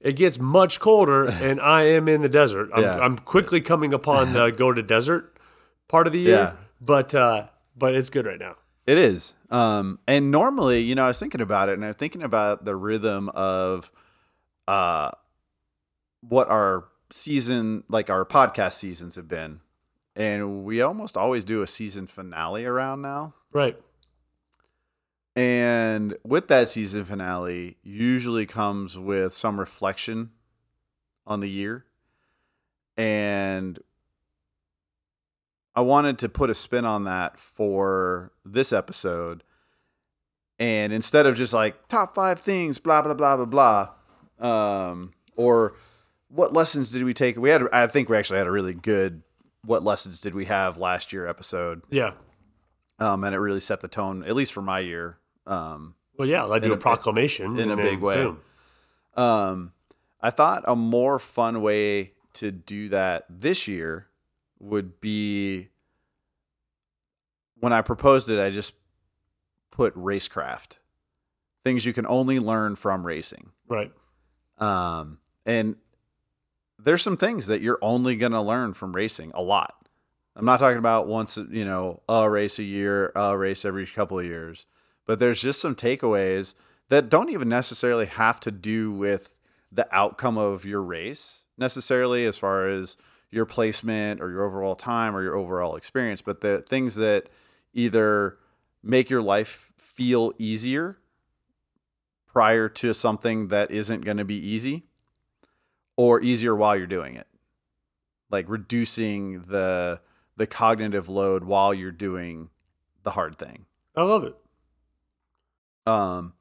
It 0.00 0.14
gets 0.16 0.38
much 0.38 0.78
colder 0.80 1.26
and 1.46 1.60
I 1.60 1.82
am 1.84 2.08
in 2.08 2.22
the 2.22 2.28
desert. 2.28 2.70
I'm, 2.74 2.82
Yeah. 2.82 2.98
I'm 2.98 3.16
quickly 3.18 3.60
coming 3.60 3.92
upon 3.92 4.32
the 4.32 4.50
go 4.56 4.72
to 4.72 4.82
desert 4.82 5.36
part 5.88 6.06
of 6.06 6.12
the 6.12 6.20
year. 6.20 6.36
Yeah. 6.36 6.52
But 6.80 7.14
uh 7.14 7.48
but 7.76 7.94
it's 7.94 8.10
good 8.10 8.26
right 8.26 8.38
now. 8.38 8.56
It 8.86 8.98
is. 8.98 9.34
Um, 9.50 9.98
and 10.06 10.30
normally, 10.30 10.80
you 10.80 10.94
know, 10.94 11.04
I 11.04 11.08
was 11.08 11.18
thinking 11.18 11.40
about 11.40 11.68
it 11.68 11.72
and 11.74 11.84
I'm 11.84 11.94
thinking 11.94 12.22
about 12.22 12.64
the 12.64 12.76
rhythm 12.76 13.28
of 13.30 13.90
uh 14.68 15.10
what 16.20 16.48
our 16.48 16.84
season 17.10 17.84
like 17.88 18.10
our 18.10 18.24
podcast 18.24 18.74
seasons 18.74 19.16
have 19.16 19.28
been. 19.28 19.60
And 20.14 20.64
we 20.64 20.80
almost 20.80 21.16
always 21.16 21.44
do 21.44 21.62
a 21.62 21.66
season 21.66 22.06
finale 22.06 22.64
around 22.64 23.02
now. 23.02 23.34
Right. 23.52 23.78
And 25.36 26.16
with 26.24 26.48
that 26.48 26.68
season 26.70 27.04
finale, 27.04 27.76
usually 27.82 28.46
comes 28.46 28.98
with 28.98 29.34
some 29.34 29.60
reflection 29.60 30.30
on 31.26 31.40
the 31.40 31.50
year. 31.50 31.84
And 32.96 33.78
I 35.74 35.82
wanted 35.82 36.18
to 36.20 36.30
put 36.30 36.48
a 36.48 36.54
spin 36.54 36.86
on 36.86 37.04
that 37.04 37.38
for 37.38 38.32
this 38.46 38.72
episode. 38.72 39.44
And 40.58 40.90
instead 40.90 41.26
of 41.26 41.36
just 41.36 41.52
like 41.52 41.86
top 41.88 42.14
five 42.14 42.40
things, 42.40 42.78
blah 42.78 43.02
blah 43.02 43.12
blah 43.12 43.36
blah 43.36 43.90
blah, 44.40 44.88
um, 44.90 45.12
or 45.36 45.74
what 46.28 46.54
lessons 46.54 46.90
did 46.90 47.04
we 47.04 47.12
take? 47.12 47.36
We 47.36 47.50
had, 47.50 47.64
I 47.74 47.86
think 47.88 48.08
we 48.08 48.16
actually 48.16 48.38
had 48.38 48.46
a 48.46 48.50
really 48.50 48.72
good 48.72 49.22
what 49.66 49.84
lessons 49.84 50.18
did 50.18 50.34
we 50.34 50.46
have 50.46 50.78
last 50.78 51.12
year 51.12 51.26
episode, 51.26 51.82
Yeah. 51.90 52.12
um, 52.98 53.22
and 53.24 53.34
it 53.34 53.38
really 53.38 53.60
set 53.60 53.80
the 53.82 53.88
tone, 53.88 54.24
at 54.24 54.34
least 54.34 54.52
for 54.54 54.62
my 54.62 54.78
year. 54.78 55.18
Um, 55.46 55.94
Well, 56.16 56.28
yeah, 56.28 56.44
to 56.46 56.54
In 56.54 56.72
a, 56.72 56.76
proclamation 56.76 57.58
in 57.58 57.70
a 57.70 57.76
big 57.76 58.00
way. 58.00 58.16
boom. 58.16 58.40
Um, 59.14 59.72
I 60.20 60.30
thought 60.30 60.64
a 60.66 60.76
more 60.76 61.18
fun 61.18 61.62
way 61.62 62.12
to 62.34 62.50
do 62.50 62.88
that 62.90 63.24
this 63.28 63.66
year 63.68 64.08
would 64.58 65.00
be 65.00 65.68
when 67.58 67.72
I 67.72 67.80
proposed 67.82 68.28
it, 68.30 68.38
I 68.38 68.50
just 68.50 68.74
put 69.70 69.94
racecraft, 69.94 70.78
things 71.64 71.86
you 71.86 71.92
can 71.92 72.06
only 72.06 72.38
learn 72.38 72.76
from 72.76 73.06
racing. 73.06 73.50
Right. 73.68 73.92
Um, 74.58 75.18
and 75.44 75.76
there's 76.78 77.02
some 77.02 77.16
things 77.16 77.46
that 77.46 77.60
you're 77.62 77.78
only 77.82 78.16
going 78.16 78.32
to 78.32 78.40
learn 78.40 78.74
from 78.74 78.94
racing 78.94 79.32
a 79.34 79.42
lot. 79.42 79.74
I'm 80.34 80.44
not 80.44 80.60
talking 80.60 80.78
about 80.78 81.06
once, 81.08 81.36
you 81.36 81.64
know, 81.64 82.02
a 82.08 82.28
race 82.28 82.58
a 82.58 82.62
year, 82.62 83.10
a 83.16 83.36
race 83.36 83.64
every 83.64 83.86
couple 83.86 84.18
of 84.18 84.26
years, 84.26 84.66
but 85.06 85.18
there's 85.18 85.40
just 85.40 85.60
some 85.60 85.74
takeaways 85.74 86.54
that 86.88 87.08
don't 87.08 87.30
even 87.30 87.48
necessarily 87.48 88.06
have 88.06 88.40
to 88.40 88.50
do 88.50 88.92
with 88.92 89.34
the 89.72 89.88
outcome 89.94 90.38
of 90.38 90.64
your 90.64 90.82
race 90.82 91.44
necessarily 91.58 92.26
as 92.26 92.36
far 92.36 92.68
as 92.68 92.96
your 93.30 93.46
placement 93.46 94.20
or 94.20 94.30
your 94.30 94.44
overall 94.44 94.74
time 94.74 95.16
or 95.16 95.22
your 95.22 95.34
overall 95.34 95.74
experience, 95.74 96.20
but 96.20 96.40
the 96.40 96.60
things 96.62 96.94
that 96.96 97.28
either 97.72 98.38
make 98.82 99.10
your 99.10 99.22
life 99.22 99.72
feel 99.76 100.32
easier 100.38 100.98
prior 102.26 102.68
to 102.68 102.92
something 102.92 103.48
that 103.48 103.70
isn't 103.70 104.04
going 104.04 104.18
to 104.18 104.24
be 104.24 104.36
easy 104.36 104.84
or 105.96 106.20
easier 106.20 106.54
while 106.54 106.76
you're 106.76 106.86
doing 106.86 107.14
it 107.14 107.26
like 108.30 108.48
reducing 108.48 109.42
the 109.42 110.00
the 110.36 110.46
cognitive 110.46 111.08
load 111.08 111.44
while 111.44 111.72
you're 111.72 111.90
doing 111.90 112.50
the 113.02 113.12
hard 113.12 113.36
thing 113.36 113.64
I 113.96 114.02
love 114.02 114.24
it. 114.24 114.36
Um 115.86 116.32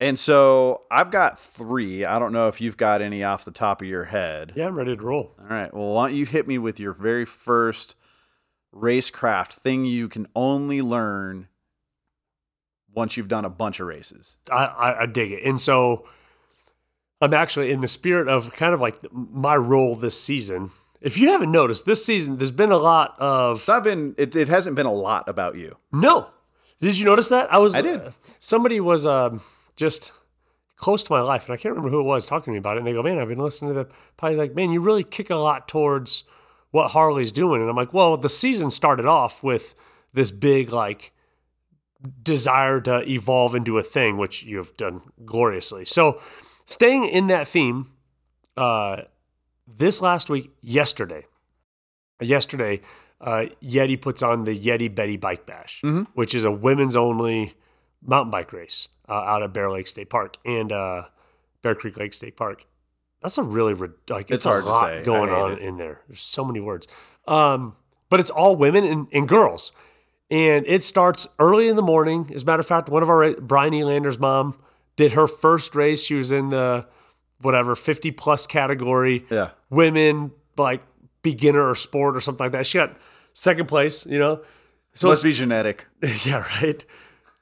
and 0.00 0.18
so 0.18 0.82
i've 0.90 1.10
got 1.10 1.38
three 1.38 2.04
i 2.04 2.18
don't 2.18 2.32
know 2.32 2.48
if 2.48 2.60
you've 2.60 2.76
got 2.76 3.00
any 3.02 3.22
off 3.22 3.44
the 3.44 3.50
top 3.50 3.80
of 3.82 3.86
your 3.88 4.04
head 4.04 4.52
Yeah, 4.56 4.66
I'm 4.66 4.74
ready 4.74 4.96
to 4.96 5.02
roll. 5.02 5.34
all 5.40 5.46
right 5.48 5.72
well 5.72 5.92
why 5.92 6.08
don't 6.08 6.16
you 6.16 6.26
hit 6.26 6.46
me 6.48 6.58
with 6.58 6.80
your 6.80 6.92
very 6.92 7.24
first 7.24 7.94
racecraft 8.74 9.52
thing 9.52 9.84
you 9.84 10.08
can 10.08 10.26
only 10.34 10.80
learn 10.82 11.48
once 12.94 13.16
you've 13.16 13.28
done 13.28 13.44
a 13.44 13.50
bunch 13.50 13.80
of 13.80 13.86
races 13.86 14.36
I, 14.50 14.64
I, 14.64 15.02
I 15.02 15.06
dig 15.06 15.32
it. 15.32 15.44
And 15.44 15.60
so 15.60 16.06
I'm 17.20 17.32
actually 17.34 17.70
in 17.70 17.80
the 17.80 17.88
spirit 17.88 18.28
of 18.28 18.52
kind 18.54 18.74
of 18.74 18.80
like 18.80 18.96
my 19.12 19.54
role 19.54 19.94
this 19.94 20.20
season. 20.20 20.70
If 21.00 21.16
you 21.18 21.28
haven't 21.30 21.52
noticed, 21.52 21.86
this 21.86 22.04
season 22.04 22.36
there's 22.38 22.50
been 22.50 22.72
a 22.72 22.76
lot 22.76 23.14
of 23.20 23.58
it's 23.58 23.68
not 23.68 23.84
been 23.84 24.14
it, 24.18 24.34
it 24.34 24.48
hasn't 24.48 24.74
been 24.74 24.86
a 24.86 24.92
lot 24.92 25.28
about 25.28 25.54
you 25.56 25.76
no. 25.92 26.28
Did 26.82 26.98
you 26.98 27.04
notice 27.04 27.28
that? 27.28 27.52
I 27.52 27.58
was. 27.58 27.76
I 27.76 27.80
did. 27.80 28.00
uh, 28.00 28.10
somebody 28.40 28.80
was 28.80 29.06
um, 29.06 29.40
just 29.76 30.10
close 30.76 31.04
to 31.04 31.12
my 31.12 31.20
life, 31.20 31.46
and 31.46 31.54
I 31.54 31.56
can't 31.56 31.76
remember 31.76 31.90
who 31.90 32.00
it 32.00 32.04
was 32.04 32.26
talking 32.26 32.46
to 32.46 32.50
me 32.50 32.58
about 32.58 32.76
it. 32.76 32.78
And 32.80 32.86
they 32.88 32.92
go, 32.92 33.04
"Man, 33.04 33.20
I've 33.20 33.28
been 33.28 33.38
listening 33.38 33.70
to 33.70 33.84
the 33.84 33.88
probably 34.16 34.36
like, 34.36 34.56
man, 34.56 34.72
you 34.72 34.80
really 34.80 35.04
kick 35.04 35.30
a 35.30 35.36
lot 35.36 35.68
towards 35.68 36.24
what 36.72 36.90
Harley's 36.90 37.30
doing." 37.30 37.60
And 37.60 37.70
I'm 37.70 37.76
like, 37.76 37.94
"Well, 37.94 38.16
the 38.16 38.28
season 38.28 38.68
started 38.68 39.06
off 39.06 39.44
with 39.44 39.76
this 40.12 40.32
big 40.32 40.72
like 40.72 41.12
desire 42.20 42.80
to 42.80 43.08
evolve 43.08 43.54
into 43.54 43.78
a 43.78 43.82
thing, 43.82 44.16
which 44.16 44.42
you 44.42 44.56
have 44.56 44.76
done 44.76 45.02
gloriously." 45.24 45.84
So, 45.84 46.20
staying 46.66 47.04
in 47.04 47.28
that 47.28 47.46
theme, 47.46 47.92
uh, 48.56 49.02
this 49.68 50.02
last 50.02 50.28
week, 50.28 50.50
yesterday, 50.60 51.26
yesterday, 52.20 52.80
uh, 53.22 53.46
Yeti 53.62 53.98
puts 54.00 54.22
on 54.22 54.44
the 54.44 54.58
Yeti 54.58 54.92
Beti 54.92 55.18
Bike 55.18 55.46
Bash, 55.46 55.82
which 56.14 56.34
is 56.34 56.44
a 56.44 56.50
women's 56.50 56.96
only 56.96 57.54
mountain 58.04 58.30
bike 58.32 58.52
race 58.52 58.88
uh, 59.08 59.12
out 59.12 59.42
of 59.42 59.52
Bear 59.52 59.70
Lake 59.70 59.86
State 59.86 60.10
Park 60.10 60.36
and 60.44 60.72
uh, 60.72 61.04
Bear 61.62 61.74
Creek 61.74 61.96
Lake 61.96 62.12
State 62.14 62.36
Park. 62.36 62.66
That's 63.20 63.38
a 63.38 63.42
really 63.44 63.74
like 63.74 64.30
it's, 64.30 64.30
It's 64.30 64.44
hard 64.44 64.64
a 64.64 64.66
to 64.66 64.80
say. 64.80 65.04
Going 65.04 65.30
on 65.30 65.52
it. 65.52 65.58
in 65.60 65.76
there. 65.76 66.00
There's 66.08 66.20
so 66.20 66.44
many 66.44 66.58
words, 66.60 66.88
um, 67.28 67.76
but 68.10 68.18
it's 68.18 68.30
all 68.30 68.56
women 68.56 68.84
and, 68.84 69.06
and 69.12 69.28
girls, 69.28 69.70
and 70.28 70.66
it 70.66 70.82
starts 70.82 71.28
early 71.38 71.68
in 71.68 71.76
the 71.76 71.82
morning. 71.82 72.32
As 72.34 72.42
a 72.42 72.46
matter 72.46 72.58
of 72.60 72.66
fact, 72.66 72.88
one 72.88 73.04
of 73.04 73.08
our 73.08 73.34
Brian 73.34 73.72
Elander's 73.72 74.18
mom 74.18 74.58
did 74.96 75.12
her 75.12 75.28
first 75.28 75.76
race. 75.76 76.02
She 76.04 76.14
was 76.16 76.32
in 76.32 76.50
the 76.50 76.86
whatever 77.40 77.74
50 77.76 78.10
plus 78.12 78.46
category 78.46 79.24
yeah 79.28 79.50
women 79.68 80.30
like 80.56 80.80
beginner 81.22 81.68
or 81.68 81.74
sport 81.74 82.16
or 82.16 82.20
something 82.20 82.44
like 82.44 82.52
that. 82.52 82.66
She 82.66 82.78
got 82.78 82.96
second 83.32 83.66
place, 83.66 84.06
you 84.06 84.18
know. 84.18 84.42
So 84.94 85.08
must 85.08 85.24
be 85.24 85.32
genetic 85.32 85.86
yeah, 86.26 86.44
right. 86.62 86.84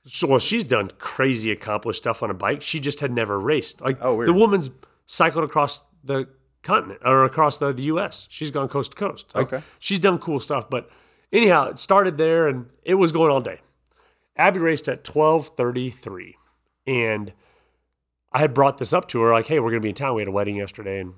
So 0.04 0.26
well, 0.28 0.38
she's 0.38 0.64
done 0.64 0.90
crazy 0.98 1.50
accomplished 1.50 1.98
stuff 2.02 2.22
on 2.22 2.30
a 2.30 2.34
bike. 2.34 2.62
She 2.62 2.80
just 2.80 3.00
had 3.00 3.12
never 3.12 3.38
raced. 3.38 3.80
Like 3.80 3.98
Oh, 4.00 4.14
weird. 4.16 4.28
the 4.28 4.32
woman's 4.32 4.70
cycled 5.06 5.44
across 5.44 5.82
the 6.04 6.28
continent 6.62 7.00
or 7.04 7.24
across 7.24 7.58
the, 7.58 7.72
the 7.72 7.84
US. 7.84 8.26
She's 8.30 8.50
gone 8.50 8.68
coast 8.68 8.92
to 8.92 8.96
coast. 8.96 9.34
Like, 9.34 9.52
Okay. 9.52 9.64
She's 9.78 9.98
done 9.98 10.18
cool 10.18 10.40
stuff. 10.40 10.70
But 10.70 10.88
anyhow, 11.32 11.68
it 11.68 11.78
started 11.78 12.18
there 12.18 12.46
and 12.48 12.66
it 12.84 12.94
was 12.94 13.12
going 13.12 13.30
all 13.30 13.40
day. 13.40 13.60
Abby 14.36 14.58
raced 14.60 14.88
at 14.88 15.06
1233. 15.06 16.36
And 16.86 17.32
I 18.32 18.38
had 18.38 18.54
brought 18.54 18.78
this 18.78 18.92
up 18.92 19.08
to 19.08 19.20
her, 19.22 19.32
like, 19.32 19.48
hey, 19.48 19.58
we're 19.60 19.70
gonna 19.70 19.80
be 19.80 19.88
in 19.90 19.94
town. 19.94 20.14
We 20.14 20.22
had 20.22 20.28
a 20.28 20.32
wedding 20.32 20.56
yesterday 20.56 21.00
and 21.00 21.14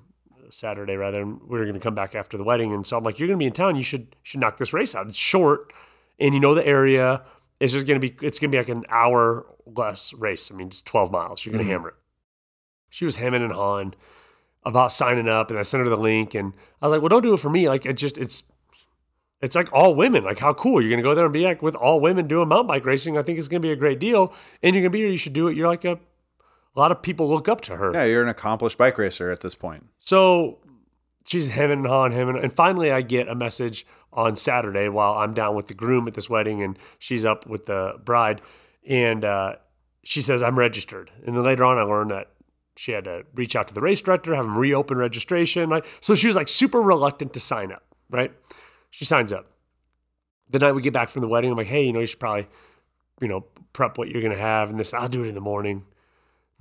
Saturday 0.53 0.97
rather, 0.97 1.23
and 1.23 1.41
we 1.43 1.59
were 1.59 1.67
gonna 1.67 1.81
come 1.81 1.95
back 1.95 2.15
after 2.15 2.37
the 2.37 2.45
wedding. 2.45 2.73
And 2.73 2.87
so 2.87 2.97
I'm 2.97 3.05
like, 3.05 3.19
you're 3.19 3.29
gonna 3.29 3.39
be 3.39 3.47
in 3.47 3.53
town, 3.53 3.77
you 3.77 3.83
should 3.83 4.15
should 4.23 4.41
knock 4.41 4.59
this 4.59 4.73
race 4.73 4.95
out. 4.95 5.09
It's 5.09 5.19
short 5.19 5.73
and 6.19 6.35
you 6.35 6.41
know 6.41 6.55
the 6.55 6.67
area. 6.67 7.23
It's 7.61 7.73
just 7.73 7.87
gonna 7.87 8.01
be 8.01 8.15
it's 8.23 8.39
gonna 8.39 8.51
be 8.51 8.59
like 8.59 8.69
an 8.69 8.85
hour 8.89 9.47
less 9.67 10.13
race. 10.15 10.51
I 10.51 10.55
mean, 10.55 10.69
it's 10.69 10.81
12 10.81 11.11
miles. 11.11 11.45
You're 11.45 11.53
gonna 11.53 11.65
mm-hmm. 11.65 11.73
hammer 11.73 11.89
it. 11.89 11.95
She 12.91 13.05
was 13.05 13.17
hemming 13.17 13.43
and 13.43 13.53
hawing 13.53 13.95
about 14.65 14.93
signing 14.93 15.29
up, 15.29 15.51
and 15.51 15.59
I 15.59 15.63
sent 15.63 15.83
her 15.83 15.89
the 15.89 15.97
link, 15.97 16.35
and 16.35 16.53
I 16.81 16.87
was 16.87 16.93
like, 16.93 17.03
well, 17.03 17.09
don't 17.09 17.23
do 17.23 17.35
it 17.35 17.41
for 17.41 17.51
me. 17.51 17.69
Like, 17.69 17.87
it 17.87 17.95
just 17.95 18.19
it's 18.19 18.45
it's 19.41 19.57
like 19.57 19.73
all 19.73 19.95
women. 19.95 20.25
Like, 20.25 20.39
how 20.39 20.55
cool 20.55 20.81
you're 20.81 20.91
gonna 20.91 21.03
go 21.03 21.15
there 21.15 21.25
and 21.25 21.33
be 21.33 21.45
like 21.45 21.63
with 21.63 21.75
all 21.75 22.01
women 22.01 22.29
doing 22.29 22.49
mountain 22.49 22.69
bike 22.69 22.85
racing. 22.85 23.19
I 23.19 23.23
think 23.23 23.39
it's 23.39 23.49
gonna 23.49 23.61
be 23.61 23.73
a 23.73 23.77
great 23.77 23.99
deal, 23.99 24.35
and 24.63 24.75
you're 24.75 24.83
gonna 24.83 24.91
be 24.91 25.01
here. 25.01 25.09
You 25.09 25.17
should 25.17 25.33
do 25.33 25.49
it. 25.49 25.57
You're 25.57 25.69
like 25.69 25.85
a 25.85 25.99
a 26.75 26.81
lot 26.81 26.91
of 26.91 27.03
people 27.03 27.29
look 27.29 27.49
up 27.49 27.61
to 27.63 27.77
her. 27.77 27.93
yeah 27.95 28.05
you're 28.05 28.23
an 28.23 28.29
accomplished 28.29 28.79
bike 28.79 28.99
racer 28.99 29.31
at 29.31 29.41
this 29.41 29.55
point 29.55 29.87
So 29.99 30.59
she's 31.25 31.51
hemming 31.51 31.79
and 31.79 31.87
hawing, 31.87 32.13
hemming. 32.13 32.43
And 32.43 32.53
finally, 32.53 32.91
I 32.91 33.03
get 33.03 33.29
a 33.29 33.35
message 33.35 33.87
on 34.13 34.37
Saturday 34.37 34.89
while 34.89 35.15
I'm 35.15 35.35
down 35.35 35.55
with 35.55 35.69
the 35.69 35.75
groom 35.75 36.09
at 36.09 36.15
this 36.15 36.29
wedding 36.29 36.63
and 36.63 36.79
she's 36.99 37.25
up 37.25 37.47
with 37.47 37.67
the 37.67 37.95
bride. 38.05 38.43
And 38.89 39.25
uh, 39.25 39.55
she 40.03 40.21
says, 40.21 40.43
I'm 40.43 40.59
registered. 40.59 41.11
And 41.25 41.37
then 41.37 41.45
later 41.45 41.65
on, 41.65 41.79
I 41.79 41.83
learned 41.83 42.11
that 42.11 42.31
she 42.77 42.93
had 42.93 43.05
to 43.05 43.25
reach 43.35 43.55
out 43.55 43.69
to 43.69 43.75
the 43.75 43.81
race 43.81 44.01
director, 44.01 44.35
have 44.35 44.45
him 44.45 44.59
reopen 44.59 44.99
registration. 44.99 45.71
Right? 45.71 45.85
So 46.01 46.15
she 46.15 46.27
was 46.27 46.37
like 46.37 46.49
super 46.49 46.81
reluctant 46.81 47.33
to 47.35 47.41
sign 47.41 47.71
up, 47.71 47.85
right? 48.11 48.33
She 48.91 49.05
signs 49.05 49.33
up. 49.33 49.47
The 50.51 50.59
night 50.59 50.73
we 50.73 50.83
get 50.83 50.93
back 50.93 51.09
from 51.09 51.23
the 51.23 51.29
wedding, 51.29 51.51
I'm 51.51 51.57
like, 51.57 51.69
hey, 51.69 51.85
you 51.85 51.93
know, 51.93 52.01
you 52.01 52.07
should 52.07 52.21
probably, 52.21 52.49
you 53.21 53.29
know, 53.29 53.47
prep 53.73 53.97
what 53.97 54.09
you're 54.09 54.21
going 54.21 54.35
to 54.35 54.41
have. 54.43 54.69
And 54.69 54.79
this, 54.79 54.93
I'll 54.93 55.09
do 55.09 55.25
it 55.25 55.29
in 55.29 55.35
the 55.35 55.41
morning 55.41 55.85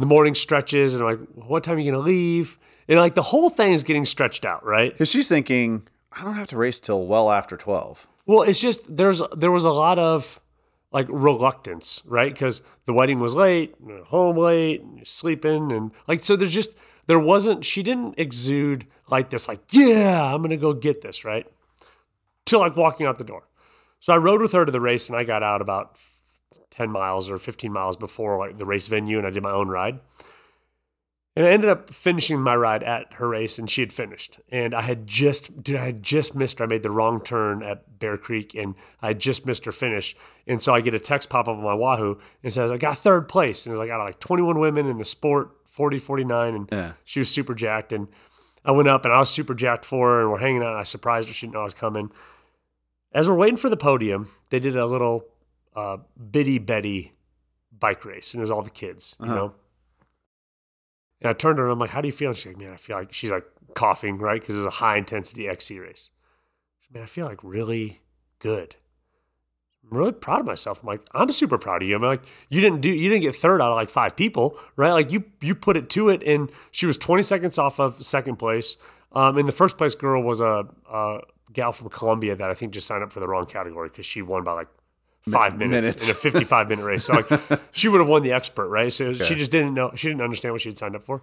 the 0.01 0.05
morning 0.07 0.35
stretches 0.35 0.95
and 0.95 1.03
I'm 1.03 1.19
like, 1.19 1.29
what 1.47 1.63
time 1.63 1.77
are 1.77 1.79
you 1.79 1.91
gonna 1.91 2.03
leave? 2.03 2.57
And 2.87 2.99
like 2.99 3.15
the 3.15 3.21
whole 3.21 3.49
thing 3.49 3.73
is 3.73 3.83
getting 3.83 4.05
stretched 4.05 4.43
out, 4.45 4.65
right? 4.65 4.91
because 4.91 5.09
she's 5.09 5.27
thinking 5.27 5.87
i 6.13 6.23
don't 6.25 6.35
have 6.35 6.47
to 6.47 6.57
race 6.57 6.77
till 6.79 7.05
well 7.07 7.31
after 7.31 7.55
12 7.55 8.05
Well, 8.25 8.41
it's 8.41 8.59
just 8.59 8.95
there's 8.97 9.21
there 9.35 9.51
was 9.51 9.65
a 9.65 9.71
lot 9.71 9.97
of 9.97 10.39
like 10.91 11.07
reluctance, 11.09 12.01
right? 12.05 12.33
Because 12.33 12.61
the 12.85 12.91
wedding 12.93 13.19
was 13.19 13.33
late, 13.33 13.75
home 14.07 14.35
late, 14.35 14.81
and 14.81 14.97
you're 14.97 15.05
sleeping, 15.05 15.71
and 15.71 15.91
like 16.07 16.21
so 16.21 16.35
there's 16.35 16.53
just 16.53 16.71
there 17.07 17.19
wasn't 17.19 17.63
she 17.65 17.81
didn't 17.81 18.15
exude 18.17 18.85
like 19.09 19.29
this, 19.29 19.47
like, 19.47 19.61
yeah, 19.71 20.21
I'm 20.33 20.41
gonna 20.41 20.57
go 20.57 20.73
get 20.73 20.99
this, 21.01 21.23
right? 21.23 21.45
Till 22.45 22.59
like 22.59 22.75
walking 22.75 23.05
out 23.05 23.17
the 23.17 23.23
door. 23.23 23.47
So 24.01 24.11
I 24.11 24.17
rode 24.17 24.41
with 24.41 24.51
her 24.51 24.65
to 24.65 24.71
the 24.71 24.81
race 24.81 25.07
and 25.07 25.17
I 25.17 25.23
got 25.23 25.43
out 25.43 25.61
about 25.61 25.97
10 26.69 26.89
miles 26.91 27.29
or 27.29 27.37
15 27.37 27.71
miles 27.71 27.95
before 27.97 28.37
like 28.37 28.57
the 28.57 28.65
race 28.65 28.87
venue 28.87 29.17
and 29.17 29.27
I 29.27 29.29
did 29.29 29.43
my 29.43 29.51
own 29.51 29.67
ride. 29.69 29.99
And 31.33 31.45
I 31.45 31.49
ended 31.51 31.69
up 31.69 31.89
finishing 31.93 32.41
my 32.41 32.55
ride 32.57 32.83
at 32.83 33.13
her 33.13 33.29
race 33.29 33.57
and 33.57 33.69
she 33.69 33.79
had 33.81 33.93
finished. 33.93 34.41
And 34.51 34.73
I 34.75 34.81
had 34.81 35.07
just, 35.07 35.63
dude, 35.63 35.77
I 35.77 35.85
had 35.85 36.03
just 36.03 36.35
missed 36.35 36.59
her. 36.59 36.65
I 36.65 36.67
made 36.67 36.83
the 36.83 36.91
wrong 36.91 37.23
turn 37.23 37.63
at 37.63 37.99
Bear 37.99 38.17
Creek 38.17 38.53
and 38.53 38.75
I 39.01 39.07
had 39.07 39.19
just 39.19 39.45
missed 39.45 39.63
her 39.63 39.71
finish. 39.71 40.13
And 40.45 40.61
so 40.61 40.73
I 40.75 40.81
get 40.81 40.93
a 40.93 40.99
text 40.99 41.29
pop 41.29 41.47
up 41.47 41.55
on 41.55 41.63
my 41.63 41.73
Wahoo 41.73 42.19
and 42.43 42.51
says, 42.51 42.69
I 42.69 42.77
got 42.77 42.97
third 42.97 43.29
place. 43.29 43.65
And 43.65 43.71
it 43.73 43.77
was 43.79 43.87
like, 43.87 43.93
I 43.93 43.97
got 43.97 44.03
like 44.03 44.19
21 44.19 44.59
women 44.59 44.87
in 44.87 44.97
the 44.97 45.05
sport, 45.05 45.51
40, 45.67 45.99
49. 45.99 46.53
And 46.53 46.69
Yeah. 46.69 46.91
she 47.05 47.19
was 47.19 47.29
super 47.29 47.55
jacked. 47.55 47.93
And 47.93 48.09
I 48.65 48.71
went 48.71 48.89
up 48.89 49.05
and 49.05 49.13
I 49.13 49.19
was 49.19 49.29
super 49.29 49.53
jacked 49.53 49.85
for 49.85 50.09
her 50.09 50.21
and 50.23 50.31
we're 50.31 50.39
hanging 50.39 50.61
out. 50.63 50.71
And 50.71 50.79
I 50.79 50.83
surprised 50.83 51.29
her. 51.29 51.33
She 51.33 51.45
didn't 51.45 51.53
know 51.53 51.61
I 51.61 51.63
was 51.63 51.73
coming. 51.73 52.11
as 53.13 53.29
we're 53.29 53.35
waiting 53.35 53.57
for 53.57 53.69
the 53.69 53.77
podium, 53.77 54.27
they 54.49 54.59
did 54.59 54.75
a 54.75 54.85
little 54.85 55.25
uh, 55.75 55.97
bitty 56.31 56.59
Betty 56.59 57.13
bike 57.77 58.05
race, 58.05 58.33
and 58.33 58.41
it 58.41 58.43
was 58.43 58.51
all 58.51 58.61
the 58.61 58.69
kids, 58.69 59.15
you 59.19 59.27
know. 59.27 59.53
And 61.21 61.29
I 61.29 61.33
turned 61.33 61.57
to 61.57 61.61
her 61.61 61.67
and 61.67 61.73
I'm 61.73 61.79
like, 61.79 61.91
"How 61.91 62.01
do 62.01 62.07
you 62.07 62.11
feel?" 62.11 62.29
And 62.29 62.37
she's 62.37 62.47
like, 62.47 62.57
"Man, 62.57 62.73
I 62.73 62.77
feel 62.77 62.97
like 62.97 63.13
she's 63.13 63.31
like 63.31 63.45
coughing, 63.75 64.17
right? 64.17 64.39
Because 64.39 64.55
it's 64.55 64.65
a 64.65 64.69
high 64.69 64.97
intensity 64.97 65.47
XC 65.47 65.79
race. 65.79 66.09
Man, 66.93 67.03
I 67.03 67.05
feel 67.05 67.25
like 67.25 67.39
really 67.41 68.01
good. 68.39 68.75
I'm 69.89 69.97
really 69.97 70.11
proud 70.11 70.41
of 70.41 70.45
myself. 70.45 70.81
I'm 70.81 70.87
like, 70.87 71.01
I'm 71.13 71.31
super 71.31 71.57
proud 71.57 71.81
of 71.81 71.87
you. 71.87 71.95
I'm 71.95 72.01
like, 72.01 72.23
you 72.49 72.61
didn't 72.61 72.81
do, 72.81 72.89
you 72.89 73.09
didn't 73.09 73.23
get 73.23 73.35
third 73.35 73.61
out 73.61 73.71
of 73.71 73.75
like 73.75 73.89
five 73.89 74.15
people, 74.15 74.57
right? 74.75 74.91
Like 74.91 75.11
you, 75.11 75.23
you 75.41 75.55
put 75.55 75.77
it 75.77 75.89
to 75.91 76.09
it, 76.09 76.21
and 76.23 76.51
she 76.71 76.85
was 76.85 76.97
20 76.97 77.23
seconds 77.23 77.57
off 77.57 77.79
of 77.79 78.03
second 78.03 78.37
place. 78.37 78.77
Um, 79.13 79.37
and 79.37 79.47
the 79.47 79.53
first 79.53 79.77
place 79.77 79.95
girl 79.95 80.21
was 80.21 80.39
a, 80.41 80.65
a 80.91 81.19
gal 81.51 81.71
from 81.71 81.89
Colombia 81.89 82.35
that 82.35 82.49
I 82.49 82.53
think 82.53 82.73
just 82.73 82.87
signed 82.87 83.03
up 83.03 83.11
for 83.11 83.19
the 83.19 83.27
wrong 83.27 83.45
category 83.45 83.89
because 83.89 84.05
she 84.05 84.21
won 84.21 84.43
by 84.43 84.53
like 84.53 84.67
five 85.29 85.57
minutes, 85.57 85.85
minutes. 85.85 86.09
in 86.09 86.11
a 86.11 86.13
55 86.19 86.69
minute 86.69 86.83
race. 86.83 87.05
So 87.05 87.13
like, 87.13 87.61
she 87.71 87.87
would 87.87 87.99
have 87.99 88.09
won 88.09 88.23
the 88.23 88.31
expert, 88.31 88.67
right? 88.69 88.91
So 88.91 89.13
she 89.13 89.35
just 89.35 89.51
didn't 89.51 89.73
know, 89.73 89.91
she 89.95 90.07
didn't 90.07 90.21
understand 90.21 90.53
what 90.53 90.61
she 90.61 90.69
had 90.69 90.77
signed 90.77 90.95
up 90.95 91.03
for. 91.03 91.21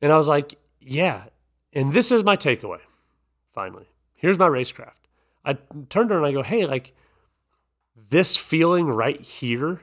And 0.00 0.12
I 0.12 0.16
was 0.16 0.28
like, 0.28 0.56
yeah. 0.80 1.24
And 1.72 1.92
this 1.92 2.12
is 2.12 2.24
my 2.24 2.36
takeaway. 2.36 2.80
Finally, 3.52 3.86
here's 4.14 4.38
my 4.38 4.48
racecraft. 4.48 5.00
I 5.44 5.54
turned 5.88 6.10
to 6.10 6.14
her 6.14 6.18
and 6.18 6.26
I 6.26 6.32
go, 6.32 6.42
hey, 6.42 6.66
like 6.66 6.94
this 8.10 8.36
feeling 8.36 8.86
right 8.86 9.20
here, 9.20 9.80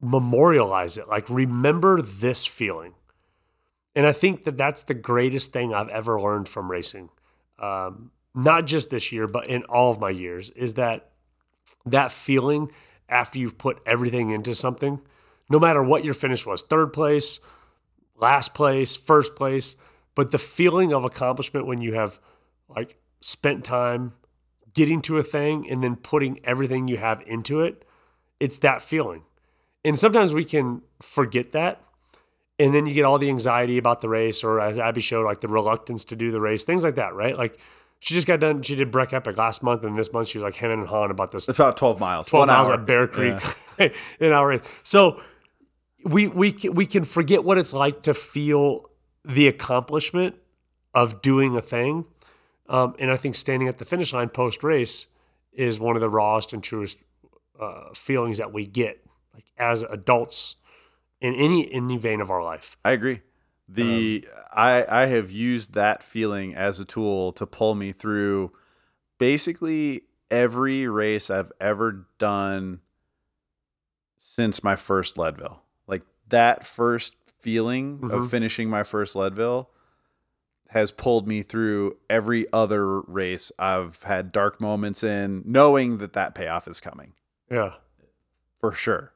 memorialize 0.00 0.98
it. 0.98 1.08
Like 1.08 1.28
remember 1.30 2.02
this 2.02 2.44
feeling. 2.44 2.94
And 3.94 4.06
I 4.06 4.12
think 4.12 4.44
that 4.44 4.56
that's 4.56 4.82
the 4.82 4.94
greatest 4.94 5.52
thing 5.52 5.72
I've 5.72 5.88
ever 5.90 6.20
learned 6.20 6.48
from 6.48 6.70
racing. 6.70 7.10
Um, 7.58 8.10
not 8.34 8.66
just 8.66 8.90
this 8.90 9.12
year, 9.12 9.26
but 9.28 9.46
in 9.46 9.64
all 9.64 9.90
of 9.90 10.00
my 10.00 10.10
years, 10.10 10.50
is 10.50 10.74
that 10.74 11.11
that 11.86 12.10
feeling 12.10 12.70
after 13.08 13.38
you've 13.38 13.58
put 13.58 13.80
everything 13.86 14.30
into 14.30 14.54
something, 14.54 15.00
no 15.50 15.58
matter 15.58 15.82
what 15.82 16.04
your 16.04 16.14
finish 16.14 16.46
was 16.46 16.62
third 16.62 16.92
place, 16.92 17.40
last 18.16 18.54
place, 18.54 18.96
first 18.96 19.36
place 19.36 19.76
but 20.14 20.30
the 20.30 20.38
feeling 20.38 20.92
of 20.92 21.04
accomplishment 21.04 21.66
when 21.66 21.80
you 21.80 21.94
have 21.94 22.18
like 22.68 22.96
spent 23.20 23.64
time 23.64 24.12
getting 24.74 25.00
to 25.02 25.18
a 25.18 25.22
thing 25.22 25.68
and 25.68 25.82
then 25.82 25.96
putting 25.96 26.40
everything 26.44 26.88
you 26.88 26.96
have 26.96 27.22
into 27.26 27.60
it, 27.60 27.84
it's 28.40 28.58
that 28.58 28.82
feeling. 28.82 29.22
And 29.84 29.98
sometimes 29.98 30.32
we 30.32 30.44
can 30.44 30.82
forget 31.00 31.52
that. 31.52 31.80
And 32.58 32.74
then 32.74 32.86
you 32.86 32.94
get 32.94 33.04
all 33.04 33.18
the 33.18 33.28
anxiety 33.28 33.78
about 33.78 34.02
the 34.02 34.08
race, 34.08 34.44
or 34.44 34.60
as 34.60 34.78
Abby 34.78 35.00
showed, 35.00 35.24
like 35.24 35.40
the 35.40 35.48
reluctance 35.48 36.04
to 36.06 36.16
do 36.16 36.30
the 36.30 36.40
race, 36.40 36.64
things 36.64 36.84
like 36.84 36.94
that, 36.94 37.14
right? 37.14 37.36
Like 37.36 37.58
she 38.02 38.14
just 38.14 38.26
got 38.26 38.40
done, 38.40 38.62
she 38.62 38.74
did 38.74 38.90
Breck 38.90 39.12
Epic 39.12 39.36
last 39.38 39.62
month, 39.62 39.84
and 39.84 39.94
this 39.94 40.12
month 40.12 40.26
she 40.26 40.38
was 40.38 40.42
like 40.42 40.56
hemming 40.56 40.80
and 40.80 40.88
hawing 40.88 41.12
about 41.12 41.30
this 41.30 41.48
It's 41.48 41.58
about 41.58 41.76
12 41.76 42.00
miles. 42.00 42.26
12 42.26 42.40
one 42.40 42.48
miles 42.48 42.68
hour. 42.68 42.78
at 42.80 42.84
Bear 42.86 43.06
Creek 43.06 43.40
in 44.20 44.32
our 44.32 44.48
race. 44.48 44.62
So 44.82 45.22
we 46.04 46.26
we 46.26 46.50
can- 46.52 46.74
we 46.74 46.84
can 46.84 47.04
forget 47.04 47.44
what 47.44 47.58
it's 47.58 47.72
like 47.72 48.02
to 48.02 48.12
feel 48.14 48.90
the 49.24 49.46
accomplishment 49.46 50.34
of 50.94 51.22
doing 51.22 51.56
a 51.56 51.62
thing, 51.62 52.04
um, 52.68 52.94
and 52.98 53.10
I 53.10 53.16
think 53.16 53.34
standing 53.36 53.68
at 53.68 53.78
the 53.78 53.84
finish 53.84 54.12
line 54.12 54.28
post 54.30 54.64
race 54.64 55.06
is 55.52 55.78
one 55.78 55.94
of 55.96 56.00
the 56.02 56.10
rawest 56.10 56.52
and 56.52 56.60
truest 56.62 56.98
uh, 57.60 57.94
feelings 57.94 58.38
that 58.38 58.52
we 58.52 58.66
get, 58.66 59.00
like 59.32 59.44
as 59.58 59.84
adults 59.84 60.56
in 61.20 61.34
any 61.36 61.72
any 61.72 61.96
vein 61.98 62.20
of 62.20 62.30
our 62.32 62.42
life. 62.42 62.76
I 62.84 62.90
agree. 62.90 63.20
The 63.74 64.26
I 64.52 64.84
I 64.88 65.06
have 65.06 65.30
used 65.30 65.74
that 65.74 66.02
feeling 66.02 66.54
as 66.54 66.78
a 66.80 66.84
tool 66.84 67.32
to 67.32 67.46
pull 67.46 67.74
me 67.74 67.92
through 67.92 68.52
basically 69.18 70.02
every 70.30 70.86
race 70.88 71.30
I've 71.30 71.52
ever 71.60 72.06
done 72.18 72.80
since 74.16 74.62
my 74.62 74.76
first 74.76 75.18
Leadville. 75.18 75.62
Like 75.86 76.02
that 76.28 76.64
first 76.66 77.16
feeling 77.40 78.08
of 78.10 78.30
finishing 78.30 78.70
my 78.70 78.82
first 78.84 79.16
Leadville 79.16 79.68
has 80.68 80.90
pulled 80.90 81.28
me 81.28 81.42
through 81.42 81.96
every 82.08 82.46
other 82.52 83.00
race 83.02 83.52
I've 83.58 84.02
had 84.04 84.32
dark 84.32 84.58
moments 84.60 85.02
in, 85.02 85.42
knowing 85.44 85.98
that 85.98 86.14
that 86.14 86.34
payoff 86.34 86.66
is 86.66 86.80
coming 86.80 87.12
Yeah. 87.50 87.74
for 88.58 88.72
sure. 88.72 89.12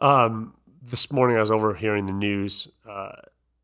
Um, 0.00 0.54
this 0.80 1.10
morning 1.10 1.36
I 1.36 1.40
was 1.40 1.50
overhearing 1.50 2.06
the 2.06 2.12
news, 2.12 2.68
uh, 2.88 3.10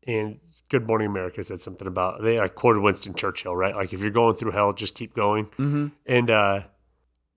and 0.05 0.39
Good 0.69 0.87
Morning 0.87 1.07
America 1.07 1.43
said 1.43 1.61
something 1.61 1.87
about 1.87 2.23
they 2.23 2.39
like 2.39 2.55
quoted 2.55 2.81
Winston 2.81 3.13
Churchill, 3.13 3.55
right? 3.55 3.75
Like 3.75 3.93
if 3.93 3.99
you're 3.99 4.09
going 4.09 4.35
through 4.35 4.51
hell, 4.51 4.73
just 4.73 4.95
keep 4.95 5.13
going. 5.13 5.45
Mm-hmm. 5.45 5.87
And 6.05 6.29
uh, 6.29 6.61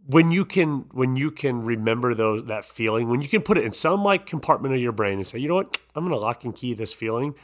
when 0.06 0.30
you 0.30 0.46
can 0.46 0.86
when 0.92 1.16
you 1.16 1.30
can 1.30 1.62
remember 1.64 2.14
those 2.14 2.44
that 2.44 2.64
feeling, 2.64 3.08
when 3.08 3.20
you 3.20 3.28
can 3.28 3.42
put 3.42 3.58
it 3.58 3.64
in 3.64 3.72
some 3.72 4.02
like 4.02 4.24
compartment 4.24 4.74
of 4.74 4.80
your 4.80 4.92
brain 4.92 5.14
and 5.14 5.26
say, 5.26 5.38
you 5.38 5.48
know 5.48 5.56
what, 5.56 5.78
I'm 5.94 6.04
going 6.04 6.14
to 6.14 6.20
lock 6.20 6.44
and 6.44 6.56
key 6.56 6.72
this 6.72 6.92
feeling, 6.92 7.34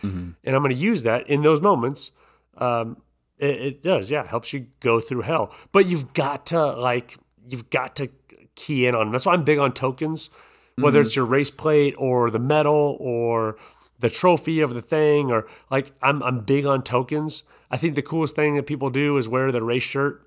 and 0.43 0.57
I'm 0.57 0.63
going 0.63 0.75
to 0.75 0.77
use 0.77 1.03
that 1.03 1.29
in 1.29 1.43
those 1.43 1.61
moments. 1.61 2.13
Um, 2.57 3.03
it, 3.37 3.61
it 3.61 3.83
does, 3.83 4.11
yeah, 4.11 4.23
it 4.23 4.29
helps 4.29 4.53
you 4.53 4.69
go 4.81 5.01
through 5.01 5.23
hell. 5.23 5.55
But 5.73 5.87
you've 5.87 6.15
got 6.15 6.47
to 6.47 6.65
like 6.73 7.19
you've 7.47 7.69
got 7.69 7.97
to 7.97 8.09
key 8.55 8.87
in 8.87 8.95
on. 8.95 9.13
That's 9.13 9.27
why 9.27 9.35
I'm 9.35 9.45
big 9.45 9.59
on 9.59 9.73
tokens, 9.73 10.31
whether 10.77 11.01
it's 11.01 11.15
your 11.15 11.27
race 11.27 11.51
plate 11.51 11.95
or 11.99 12.31
the 12.31 12.39
medal 12.39 12.97
or 12.99 13.57
the 13.99 14.11
trophy 14.11 14.61
of 14.61 14.75
the 14.75 14.83
thing 14.83 15.31
or 15.31 15.47
like 15.71 15.93
I'm 16.03 16.23
I'm 16.23 16.41
big 16.41 16.67
on 16.67 16.83
tokens. 16.83 17.45
I 17.71 17.77
think 17.77 17.95
the 17.95 18.03
coolest 18.03 18.37
thing 18.37 18.57
that 18.57 18.67
people 18.67 18.91
do 18.91 19.17
is 19.17 19.29
wear 19.29 19.51
the 19.53 19.63
race 19.63 19.83
shirt 19.83 20.27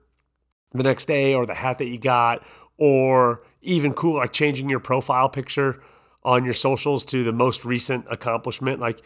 the 0.73 0.83
next 0.83 1.05
day 1.05 1.33
or 1.33 1.45
the 1.45 1.55
hat 1.55 1.77
that 1.77 1.87
you 1.87 1.97
got 1.97 2.45
or 2.77 3.41
even 3.61 3.93
cool 3.93 4.17
like 4.17 4.33
changing 4.33 4.69
your 4.69 4.79
profile 4.79 5.29
picture 5.29 5.81
on 6.23 6.43
your 6.43 6.53
socials 6.53 7.03
to 7.05 7.23
the 7.23 7.31
most 7.31 7.65
recent 7.65 8.05
accomplishment 8.09 8.79
like 8.79 9.01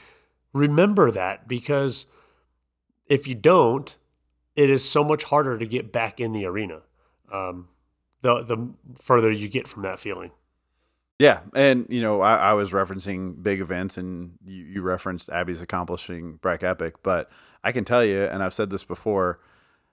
remember 0.53 1.11
that 1.11 1.47
because 1.47 2.05
if 3.07 3.27
you 3.27 3.35
don't 3.35 3.97
it 4.55 4.69
is 4.69 4.87
so 4.87 5.03
much 5.03 5.23
harder 5.25 5.57
to 5.57 5.65
get 5.65 5.91
back 5.91 6.19
in 6.19 6.33
the 6.33 6.45
arena 6.45 6.81
um, 7.31 7.67
the 8.21 8.43
the 8.43 8.73
further 8.99 9.31
you 9.31 9.47
get 9.47 9.67
from 9.67 9.83
that 9.83 9.99
feeling 9.99 10.31
Yeah, 11.21 11.41
and 11.53 11.85
you 11.87 12.01
know, 12.01 12.21
I, 12.21 12.35
I 12.37 12.53
was 12.53 12.71
referencing 12.71 13.43
big 13.43 13.61
events, 13.61 13.95
and 13.95 14.39
you, 14.43 14.63
you 14.63 14.81
referenced 14.81 15.29
Abby's 15.29 15.61
accomplishing 15.61 16.37
Breck 16.37 16.63
Epic, 16.63 16.95
but 17.03 17.29
I 17.63 17.71
can 17.71 17.85
tell 17.85 18.03
you, 18.03 18.23
and 18.23 18.41
I've 18.41 18.55
said 18.55 18.71
this 18.71 18.83
before, 18.83 19.39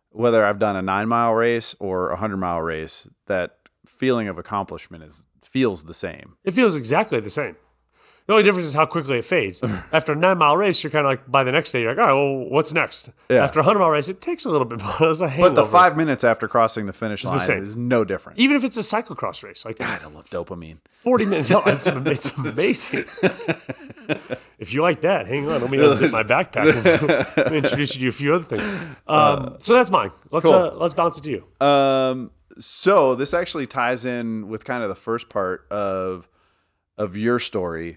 whether 0.09 0.43
I've 0.43 0.59
done 0.59 0.75
a 0.75 0.81
nine 0.81 1.07
mile 1.07 1.35
race 1.35 1.77
or 1.79 2.09
a 2.09 2.17
hundred 2.17 2.39
mile 2.39 2.63
race, 2.63 3.07
that 3.27 3.59
feeling 3.85 4.27
of 4.27 4.39
accomplishment 4.39 5.05
is 5.05 5.27
feels 5.43 5.85
the 5.85 5.93
same. 5.93 6.39
It 6.45 6.53
feels 6.53 6.75
exactly 6.75 7.21
the 7.21 7.29
same. 7.29 7.57
The 8.29 8.35
only 8.35 8.45
difference 8.45 8.67
is 8.69 8.75
how 8.75 8.85
quickly 8.85 9.17
it 9.17 9.25
fades. 9.25 9.63
After 9.93 10.13
a 10.13 10.15
nine 10.15 10.37
mile 10.37 10.55
race, 10.55 10.85
you're 10.85 10.91
kind 10.91 11.07
of 11.07 11.11
like 11.11 11.31
by 11.31 11.45
the 11.45 11.51
next 11.51 11.71
day, 11.71 11.81
you're 11.81 11.95
like, 11.95 11.99
all 11.99 12.05
right, 12.05 12.13
well, 12.13 12.51
what's 12.51 12.75
next? 12.75 13.09
Yeah. 13.31 13.43
After 13.43 13.61
a 13.61 13.63
hundred 13.63 13.79
mile 13.79 13.89
race, 13.89 14.11
it 14.11 14.21
takes 14.21 14.45
a 14.45 14.51
little 14.51 14.67
bit 14.67 14.83
more. 14.83 14.95
It's 15.09 15.23
a 15.23 15.33
But 15.39 15.55
the 15.55 15.65
five 15.65 15.97
minutes 15.97 16.25
after 16.25 16.47
crossing 16.47 16.85
the 16.85 16.93
finish 16.93 17.23
the 17.23 17.31
line 17.31 17.39
same. 17.39 17.63
is 17.63 17.75
no 17.75 18.05
different. 18.05 18.39
even 18.39 18.55
if 18.55 18.65
it's 18.65 18.77
a 18.77 18.83
cyclocross 18.83 19.43
race, 19.43 19.65
like 19.65 19.79
God, 19.79 20.03
I 20.03 20.09
love 20.09 20.27
dopamine. 20.27 20.77
40 20.91 21.25
minutes, 21.25 21.49
no, 21.49 21.63
it's, 21.65 21.87
it's 21.87 22.31
amazing. 22.37 23.05
if 24.59 24.75
you 24.75 24.83
like 24.83 25.01
that, 25.01 25.27
hang 25.27 25.51
on. 25.51 25.63
Let 25.63 25.71
me 25.71 25.79
unzip 25.79 26.11
my 26.11 26.23
backpack 26.23 27.47
and 27.47 27.55
introduce 27.55 27.95
you 27.97 28.03
to 28.03 28.09
a 28.09 28.13
few 28.13 28.35
other 28.35 28.45
things. 28.45 28.63
Um, 29.07 29.57
so 29.59 29.73
that's 29.73 29.91
mine. 29.91 30.11
Let's 30.31 30.45
cool. 30.45 30.55
uh, 30.55 30.71
let's 30.75 30.93
bounce 30.93 31.17
it 31.17 31.25
to 31.25 31.31
you. 31.31 31.67
Um, 31.67 32.31
so 32.61 33.15
this 33.15 33.33
actually 33.33 33.67
ties 33.67 34.05
in 34.05 34.49
with 34.49 34.67
kind 34.67 34.83
of 34.83 34.91
the 34.91 34.95
first 34.97 35.31
part 35.31 35.67
of 35.71 36.29
of 36.99 37.17
your 37.17 37.39
story, 37.39 37.97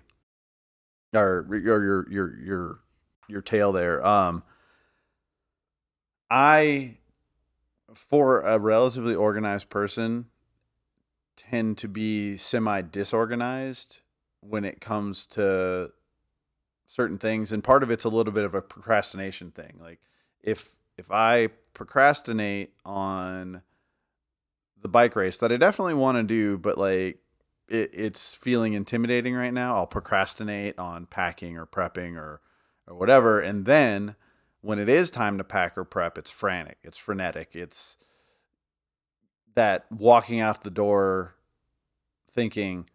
or 1.13 1.45
your 1.51 1.83
your 1.83 2.09
your 2.09 2.39
your 2.39 2.79
your 3.27 3.41
tale 3.41 3.71
there. 3.71 4.05
Um, 4.05 4.43
I, 6.29 6.97
for 7.93 8.41
a 8.41 8.57
relatively 8.59 9.15
organized 9.15 9.69
person, 9.69 10.27
tend 11.35 11.77
to 11.79 11.87
be 11.87 12.37
semi 12.37 12.81
disorganized 12.81 13.99
when 14.39 14.63
it 14.65 14.79
comes 14.81 15.25
to 15.27 15.91
certain 16.87 17.17
things, 17.17 17.51
and 17.51 17.63
part 17.63 17.83
of 17.83 17.91
it's 17.91 18.03
a 18.05 18.09
little 18.09 18.33
bit 18.33 18.45
of 18.45 18.55
a 18.55 18.61
procrastination 18.61 19.51
thing. 19.51 19.77
Like 19.79 19.99
if 20.41 20.75
if 20.97 21.11
I 21.11 21.49
procrastinate 21.73 22.73
on 22.85 23.61
the 24.81 24.87
bike 24.87 25.15
race 25.15 25.37
that 25.37 25.51
I 25.51 25.57
definitely 25.57 25.93
want 25.93 26.17
to 26.17 26.23
do, 26.23 26.57
but 26.57 26.77
like 26.77 27.19
it, 27.71 27.89
it's 27.93 28.33
feeling 28.33 28.73
intimidating 28.73 29.33
right 29.35 29.53
now. 29.53 29.75
I'll 29.75 29.87
procrastinate 29.87 30.77
on 30.77 31.05
packing 31.05 31.57
or 31.57 31.65
prepping 31.65 32.15
or 32.17 32.41
or 32.87 32.95
whatever, 32.95 33.39
and 33.39 33.65
then 33.65 34.15
when 34.61 34.79
it 34.79 34.89
is 34.89 35.09
time 35.09 35.37
to 35.37 35.43
pack 35.43 35.77
or 35.77 35.83
prep, 35.83 36.17
it's 36.17 36.31
frantic, 36.31 36.77
it's 36.83 36.97
frenetic, 36.97 37.55
it's 37.55 37.97
that 39.55 39.85
walking 39.91 40.39
out 40.39 40.63
the 40.63 40.71
door 40.71 41.35
thinking, 42.31 42.89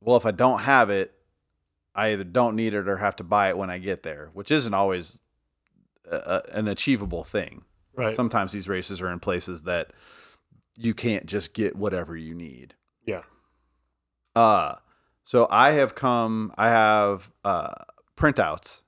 well, 0.00 0.16
if 0.16 0.26
I 0.26 0.30
don't 0.30 0.60
have 0.60 0.88
it, 0.90 1.14
I 1.94 2.12
either 2.12 2.24
don't 2.24 2.56
need 2.56 2.74
it 2.74 2.88
or 2.88 2.96
have 2.98 3.16
to 3.16 3.24
buy 3.24 3.48
it 3.50 3.58
when 3.58 3.70
I 3.70 3.78
get 3.78 4.02
there, 4.02 4.30
which 4.32 4.50
isn't 4.50 4.74
always 4.74 5.18
a, 6.10 6.42
an 6.52 6.68
achievable 6.68 7.24
thing 7.24 7.64
Right. 7.94 8.16
sometimes 8.16 8.52
these 8.52 8.68
races 8.68 9.00
are 9.00 9.12
in 9.12 9.20
places 9.20 9.62
that 9.62 9.92
you 10.76 10.94
can't 10.94 11.26
just 11.26 11.52
get 11.52 11.76
whatever 11.76 12.16
you 12.16 12.34
need. 12.34 12.74
Yeah. 13.06 13.22
Uh 14.34 14.76
so 15.24 15.46
I 15.50 15.72
have 15.72 15.94
come 15.94 16.52
I 16.56 16.68
have 16.68 17.32
uh 17.44 17.72
printouts 18.16 18.82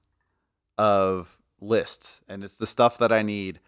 of 0.78 1.38
lists 1.60 2.22
and 2.28 2.44
it's 2.44 2.56
the 2.56 2.66
stuff 2.66 2.98
that 2.98 3.12
I 3.12 3.22
need 3.22 3.60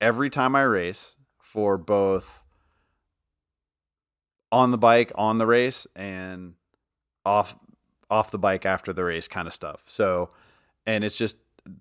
every 0.00 0.30
time 0.30 0.54
I 0.54 0.62
race 0.62 1.16
for 1.38 1.76
both 1.78 2.44
on 4.52 4.70
the 4.70 4.78
bike 4.78 5.10
on 5.16 5.38
the 5.38 5.46
race 5.46 5.86
and 5.96 6.54
off 7.24 7.56
off 8.10 8.30
the 8.30 8.38
bike 8.38 8.64
after 8.64 8.92
the 8.92 9.04
race 9.04 9.26
kind 9.26 9.48
of 9.48 9.54
stuff. 9.54 9.82
So 9.86 10.28
and 10.86 11.04
it's 11.04 11.18
just 11.18 11.36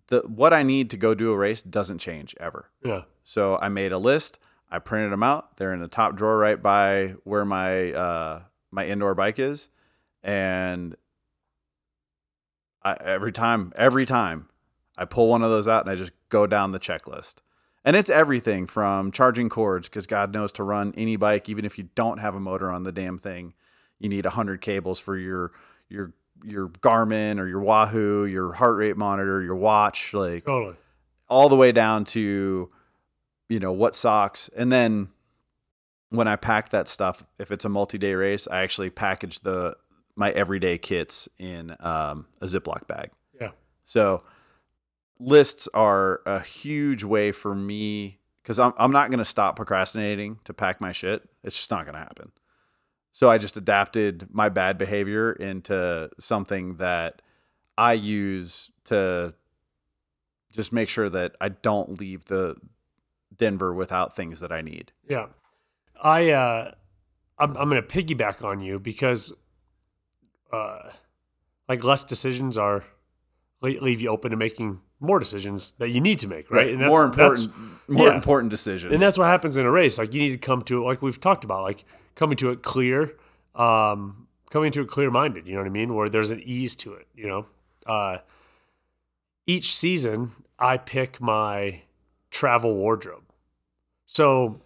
the 0.07 0.21
what 0.21 0.53
I 0.53 0.63
need 0.63 0.89
to 0.91 0.97
go 0.97 1.13
do 1.13 1.31
a 1.31 1.37
race 1.37 1.61
doesn't 1.61 1.99
change 1.99 2.35
ever. 2.39 2.69
Yeah. 2.83 3.03
So 3.23 3.57
I 3.61 3.69
made 3.69 3.91
a 3.91 3.97
list. 3.97 4.39
I 4.71 4.79
printed 4.79 5.11
them 5.11 5.23
out. 5.23 5.57
They're 5.57 5.73
in 5.73 5.81
the 5.81 5.87
top 5.87 6.15
drawer 6.15 6.37
right 6.37 6.61
by 6.61 7.15
where 7.23 7.45
my 7.45 7.91
uh, 7.93 8.41
my 8.73 8.85
indoor 8.87 9.13
bike 9.13 9.39
is, 9.39 9.69
and 10.23 10.95
I, 12.83 12.97
every 12.99 13.31
time, 13.31 13.71
every 13.75 14.05
time, 14.05 14.49
I 14.97 15.05
pull 15.05 15.29
one 15.29 15.43
of 15.43 15.49
those 15.49 15.67
out 15.67 15.83
and 15.83 15.91
I 15.91 15.95
just 15.95 16.11
go 16.29 16.47
down 16.47 16.71
the 16.71 16.79
checklist. 16.79 17.35
And 17.85 17.95
it's 17.95 18.09
everything 18.09 18.65
from 18.65 19.11
charging 19.11 19.49
cords, 19.49 19.89
because 19.89 20.07
God 20.07 20.33
knows 20.33 20.51
to 20.53 20.63
run 20.63 20.93
any 20.95 21.17
bike, 21.17 21.49
even 21.49 21.65
if 21.65 21.77
you 21.77 21.89
don't 21.95 22.19
have 22.19 22.33
a 22.33 22.39
motor 22.39 22.71
on 22.71 22.83
the 22.83 22.91
damn 22.91 23.17
thing, 23.17 23.53
you 23.99 24.09
need 24.09 24.25
hundred 24.25 24.61
cables 24.61 24.99
for 24.99 25.17
your 25.17 25.51
your 25.89 26.13
your 26.43 26.69
Garmin 26.69 27.39
or 27.39 27.47
your 27.47 27.61
Wahoo, 27.61 28.25
your 28.25 28.53
heart 28.53 28.77
rate 28.77 28.97
monitor, 28.97 29.41
your 29.41 29.55
watch, 29.55 30.13
like 30.13 30.45
Totally. 30.45 30.75
all 31.29 31.49
the 31.49 31.55
way 31.55 31.71
down 31.71 32.05
to 32.05 32.69
you 33.49 33.59
know 33.59 33.73
what 33.73 33.95
socks 33.95 34.49
and 34.55 34.71
then 34.71 35.09
when 36.13 36.27
i 36.27 36.35
pack 36.35 36.69
that 36.69 36.87
stuff 36.87 37.25
if 37.39 37.51
it's 37.51 37.65
a 37.65 37.69
multi-day 37.69 38.13
race 38.13 38.47
i 38.51 38.61
actually 38.61 38.89
package 38.89 39.39
the 39.41 39.75
my 40.15 40.29
everyday 40.31 40.77
kits 40.77 41.27
in 41.39 41.75
um, 41.79 42.27
a 42.41 42.45
ziploc 42.45 42.87
bag 42.87 43.09
Yeah. 43.39 43.51
so 43.83 44.23
lists 45.19 45.67
are 45.73 46.21
a 46.25 46.39
huge 46.39 47.03
way 47.03 47.31
for 47.31 47.55
me 47.55 48.19
because 48.41 48.59
I'm, 48.59 48.73
I'm 48.77 48.91
not 48.91 49.09
going 49.09 49.19
to 49.19 49.25
stop 49.25 49.55
procrastinating 49.55 50.39
to 50.43 50.53
pack 50.53 50.79
my 50.79 50.91
shit 50.91 51.23
it's 51.43 51.57
just 51.57 51.71
not 51.71 51.83
going 51.85 51.93
to 51.95 51.99
happen 51.99 52.31
so 53.11 53.29
i 53.29 53.37
just 53.37 53.57
adapted 53.57 54.27
my 54.31 54.49
bad 54.49 54.77
behavior 54.77 55.31
into 55.33 56.09
something 56.19 56.75
that 56.77 57.21
i 57.77 57.93
use 57.93 58.69
to 58.85 59.33
just 60.51 60.71
make 60.71 60.87
sure 60.87 61.09
that 61.09 61.35
I 61.41 61.49
don't 61.49 61.99
leave 61.99 62.25
the 62.25 62.57
Denver 63.35 63.73
without 63.73 64.15
things 64.15 64.39
that 64.39 64.51
I 64.51 64.61
need. 64.61 64.91
Yeah. 65.09 65.29
I 66.03 66.29
uh 66.31 66.71
I'm 67.39 67.57
I'm 67.57 67.69
gonna 67.69 67.81
piggyback 67.81 68.43
on 68.43 68.59
you 68.59 68.79
because 68.79 69.33
uh 70.51 70.89
like 71.67 71.83
less 71.83 72.03
decisions 72.03 72.57
are 72.57 72.83
leave 73.61 74.01
you 74.01 74.09
open 74.09 74.31
to 74.31 74.37
making 74.37 74.81
more 74.99 75.19
decisions 75.19 75.73
that 75.79 75.89
you 75.89 76.01
need 76.01 76.19
to 76.19 76.27
make, 76.27 76.49
right? 76.51 76.77
more 76.77 77.07
that's- 77.09 77.43
important, 77.43 77.53
more 77.87 78.07
yeah. 78.07 78.15
important 78.15 78.49
decisions. 78.49 78.91
and 78.91 79.01
that's 79.01 79.17
what 79.17 79.25
happens 79.27 79.57
in 79.57 79.65
a 79.65 79.71
race. 79.71 79.97
Like 79.97 80.13
you 80.13 80.21
need 80.21 80.31
to 80.31 80.37
come 80.37 80.61
to 80.63 80.81
it, 80.81 80.85
like 80.85 81.01
we've 81.01 81.19
talked 81.19 81.43
about, 81.43 81.63
like 81.63 81.85
coming 82.15 82.37
to 82.37 82.51
it 82.51 82.61
clear, 82.61 83.13
um, 83.55 84.27
coming 84.49 84.71
to 84.73 84.81
it 84.81 84.87
clear 84.89 85.11
minded. 85.11 85.47
You 85.47 85.55
know 85.55 85.61
what 85.61 85.67
I 85.67 85.71
mean? 85.71 85.93
Where 85.93 86.09
there's 86.09 86.31
an 86.31 86.41
ease 86.43 86.75
to 86.75 86.93
it. 86.93 87.07
You 87.15 87.27
know, 87.27 87.45
uh, 87.85 88.17
each 89.45 89.73
season 89.73 90.31
I 90.57 90.77
pick 90.77 91.19
my 91.21 91.81
travel 92.31 92.75
wardrobe. 92.75 93.23
So 94.05 94.61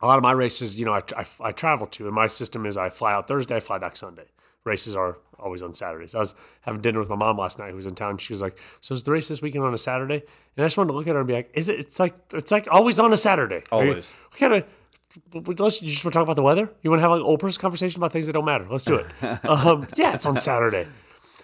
a 0.00 0.06
lot 0.06 0.16
of 0.16 0.22
my 0.22 0.32
races, 0.32 0.78
you 0.78 0.84
know, 0.84 0.94
I, 0.94 1.02
I, 1.16 1.24
I 1.40 1.52
travel 1.52 1.86
to, 1.88 2.06
and 2.06 2.14
my 2.14 2.26
system 2.26 2.66
is 2.66 2.76
I 2.76 2.88
fly 2.88 3.12
out 3.12 3.28
Thursday, 3.28 3.56
I 3.56 3.60
fly 3.60 3.78
back 3.78 3.96
Sunday. 3.96 4.24
Races 4.64 4.94
are 4.94 5.18
always 5.38 5.62
on 5.62 5.72
Saturdays. 5.72 6.14
I 6.14 6.18
was 6.18 6.34
having 6.60 6.80
dinner 6.82 6.98
with 7.00 7.08
my 7.08 7.16
mom 7.16 7.38
last 7.38 7.58
night, 7.58 7.70
who 7.70 7.76
was 7.76 7.86
in 7.86 7.94
town. 7.94 8.18
She 8.18 8.32
was 8.32 8.42
like, 8.42 8.58
"So 8.82 8.92
is 8.92 9.02
the 9.02 9.10
race 9.10 9.28
this 9.28 9.40
weekend 9.40 9.64
on 9.64 9.72
a 9.72 9.78
Saturday?" 9.78 10.16
And 10.16 10.64
I 10.64 10.66
just 10.66 10.76
wanted 10.76 10.88
to 10.88 10.98
look 10.98 11.06
at 11.06 11.14
her 11.14 11.20
and 11.20 11.26
be 11.26 11.32
like, 11.32 11.50
"Is 11.54 11.70
it? 11.70 11.78
It's 11.78 11.98
like 11.98 12.14
it's 12.34 12.52
like 12.52 12.68
always 12.70 12.98
on 12.98 13.10
a 13.10 13.16
Saturday. 13.16 13.60
Always. 13.72 14.12
Kind 14.38 14.52
of? 14.52 15.58
Let's. 15.58 15.80
You 15.80 15.88
just 15.88 16.04
want 16.04 16.12
to 16.12 16.18
talk 16.18 16.24
about 16.24 16.36
the 16.36 16.42
weather? 16.42 16.70
You 16.82 16.90
want 16.90 17.00
to 17.00 17.02
have 17.02 17.10
like 17.10 17.22
old 17.22 17.40
person 17.40 17.58
conversation 17.60 18.00
about 18.00 18.12
things 18.12 18.26
that 18.26 18.34
don't 18.34 18.44
matter? 18.44 18.66
Let's 18.70 18.84
do 18.84 18.96
it. 18.96 19.06
um, 19.46 19.86
yeah, 19.96 20.12
it's 20.12 20.26
on 20.26 20.36
Saturday. 20.36 20.86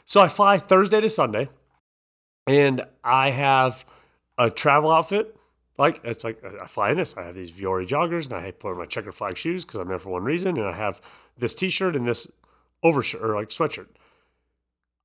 So 0.05 0.21
I 0.21 0.29
fly 0.29 0.59
Thursday 0.59 1.01
to 1.01 1.09
Sunday, 1.09 1.49
and 2.47 2.85
I 3.03 3.31
have 3.31 3.85
a 4.37 4.51
travel 4.51 4.90
outfit. 4.90 5.36
Like 5.79 6.01
it's 6.05 6.25
like 6.25 6.43
I 6.45 6.67
fly 6.67 6.91
in 6.91 6.97
this. 6.97 7.17
I 7.17 7.25
have 7.25 7.35
these 7.35 7.53
Vuori 7.53 7.87
joggers, 7.87 8.25
and 8.25 8.35
I 8.35 8.51
put 8.51 8.73
on 8.73 8.79
my 8.79 8.87
checker 8.87 9.12
flag 9.12 9.37
shoes 9.37 9.65
because 9.65 9.81
I'm 9.81 9.89
there 9.89 9.99
for 9.99 10.11
one 10.11 10.25
reason, 10.25 10.57
and 10.57 10.67
I 10.67 10.73
have 10.73 11.01
this 11.37 11.55
T-shirt 11.55 11.95
and 11.95 12.07
this 12.07 12.27
overshirt 12.83 13.23
or 13.23 13.35
like 13.35 13.51
sweatshirt. 13.51 13.89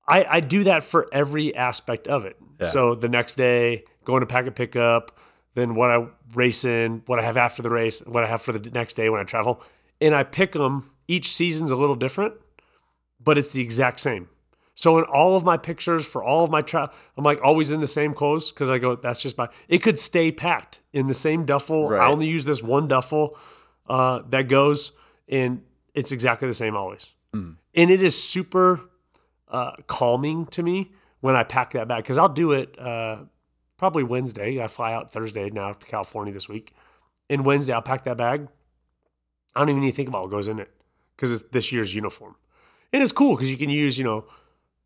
I 0.08 0.26
I 0.30 0.40
do 0.40 0.64
that 0.64 0.84
for 0.84 1.08
every 1.12 1.56
aspect 1.56 2.08
of 2.08 2.26
it. 2.26 2.38
Yeah. 2.60 2.70
So 2.70 2.96
the 2.96 3.10
next 3.10 3.36
day, 3.36 3.84
going 4.06 4.22
to 4.22 4.26
packet 4.26 4.56
pickup, 4.56 5.20
then 5.56 5.76
what 5.76 5.90
I 5.90 6.08
race 6.34 6.64
in, 6.64 7.04
what 7.06 7.20
I 7.20 7.24
have 7.24 7.38
after 7.38 7.62
the 7.62 7.70
race, 7.70 8.00
what 8.06 8.24
I 8.24 8.28
have 8.28 8.42
for 8.42 8.54
the 8.54 8.70
next 8.72 8.94
day 8.94 9.10
when 9.10 9.20
I 9.20 9.24
travel, 9.24 9.62
and 10.00 10.16
I 10.16 10.24
pick 10.24 10.54
them. 10.54 10.90
Each 11.08 11.34
season's 11.34 11.72
a 11.72 11.76
little 11.76 11.98
different, 11.98 12.36
but 13.20 13.38
it's 13.38 13.52
the 13.52 13.62
exact 13.62 14.00
same. 14.00 14.30
So 14.82 14.98
in 14.98 15.04
all 15.04 15.36
of 15.36 15.44
my 15.44 15.58
pictures 15.58 16.08
for 16.08 16.24
all 16.24 16.44
of 16.44 16.50
my 16.50 16.64
travel, 16.64 16.92
I'm 17.16 17.24
like 17.24 17.40
always 17.44 17.72
in 17.72 17.82
the 17.82 17.88
same 17.88 18.16
clothes 18.16 18.52
because 18.52 18.72
I 18.72 18.80
go, 18.80 18.96
that's 18.96 19.22
just 19.22 19.38
my. 19.38 19.48
It 19.68 19.84
could 19.84 20.00
stay 20.00 20.32
packed 20.32 20.82
in 20.92 21.06
the 21.06 21.14
same 21.14 21.46
duffel. 21.46 21.90
Right. 21.90 22.02
I 22.02 22.08
only 22.08 22.26
use 22.26 22.46
this 22.46 22.64
one 22.64 22.88
duffel 22.88 23.38
uh, 23.88 24.24
that 24.30 24.48
goes, 24.48 24.92
and 25.30 25.62
it's 25.94 26.12
exactly 26.12 26.48
the 26.48 26.56
same 26.56 26.76
always. 26.76 27.14
And 27.76 27.92
it 27.92 28.02
is 28.02 28.22
super 28.22 28.82
uh, 29.50 29.74
calming 29.86 30.48
to 30.48 30.64
me 30.64 30.92
when 31.20 31.36
I 31.36 31.44
pack 31.44 31.74
that 31.74 31.88
bag 31.88 32.02
because 32.04 32.18
I'll 32.18 32.28
do 32.28 32.52
it 32.52 32.80
uh, 32.80 33.18
probably 33.78 34.04
Wednesday. 34.04 34.64
I 34.64 34.68
fly 34.68 34.94
out 34.94 35.12
Thursday 35.12 35.52
now 35.52 35.74
to 35.74 35.88
California 35.88 36.34
this 36.34 36.50
week. 36.50 36.74
And 37.30 37.46
Wednesday, 37.46 37.74
I'll 37.74 37.84
pack 37.84 38.06
that 38.06 38.18
bag. 38.18 38.48
I 39.56 39.60
don't 39.60 39.70
even 39.70 39.84
need 39.84 39.92
to 39.92 39.96
think 39.96 40.10
about 40.10 40.24
what 40.24 40.32
goes 40.32 40.48
in 40.48 40.58
it 40.60 40.72
because 41.16 41.32
it's 41.32 41.44
this 41.52 41.72
year's 41.72 41.94
uniform. 41.94 42.36
And 42.92 43.04
it's 43.04 43.12
cool 43.12 43.36
because 43.36 43.52
you 43.52 43.58
can 43.58 43.70
use, 43.70 44.00
you 44.00 44.04
know, 44.04 44.26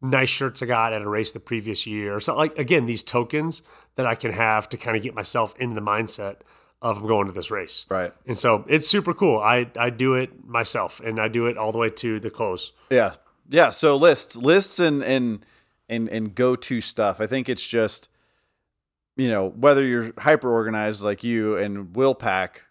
nice 0.01 0.29
shirts 0.29 0.61
I 0.61 0.65
got 0.65 0.93
at 0.93 1.01
a 1.01 1.09
race 1.09 1.31
the 1.31 1.39
previous 1.39 1.87
year 1.87 2.19
So 2.19 2.35
like, 2.35 2.57
again, 2.57 2.85
these 2.85 3.03
tokens 3.03 3.61
that 3.95 4.05
I 4.05 4.15
can 4.15 4.31
have 4.31 4.69
to 4.69 4.77
kind 4.77 4.95
of 4.97 5.03
get 5.03 5.15
myself 5.15 5.55
into 5.59 5.75
the 5.75 5.81
mindset 5.81 6.37
of 6.81 7.01
going 7.01 7.25
to 7.25 7.31
this 7.31 7.49
race. 7.49 7.85
right. 7.89 8.13
And 8.27 8.37
so 8.37 8.65
it's 8.67 8.87
super 8.87 9.13
cool. 9.13 9.39
I, 9.39 9.67
I 9.77 9.89
do 9.89 10.13
it 10.13 10.45
myself 10.45 10.99
and 10.99 11.19
I 11.19 11.27
do 11.27 11.47
it 11.47 11.57
all 11.57 11.71
the 11.71 11.77
way 11.77 11.89
to 11.89 12.19
the 12.19 12.29
close. 12.29 12.73
Yeah. 12.89 13.13
Yeah. 13.49 13.69
So 13.71 13.95
lists, 13.95 14.35
lists 14.35 14.79
and, 14.79 15.03
and, 15.03 15.45
and, 15.89 16.09
and 16.09 16.35
go 16.35 16.55
to 16.55 16.81
stuff. 16.81 17.21
I 17.21 17.27
think 17.27 17.49
it's 17.49 17.65
just, 17.65 18.09
you 19.15 19.29
know, 19.29 19.49
whether 19.49 19.83
you're 19.83 20.11
hyper 20.17 20.51
organized 20.51 21.01
like 21.01 21.23
you 21.23 21.55
and 21.57 21.95
will 21.95 22.13
pack. 22.13 22.63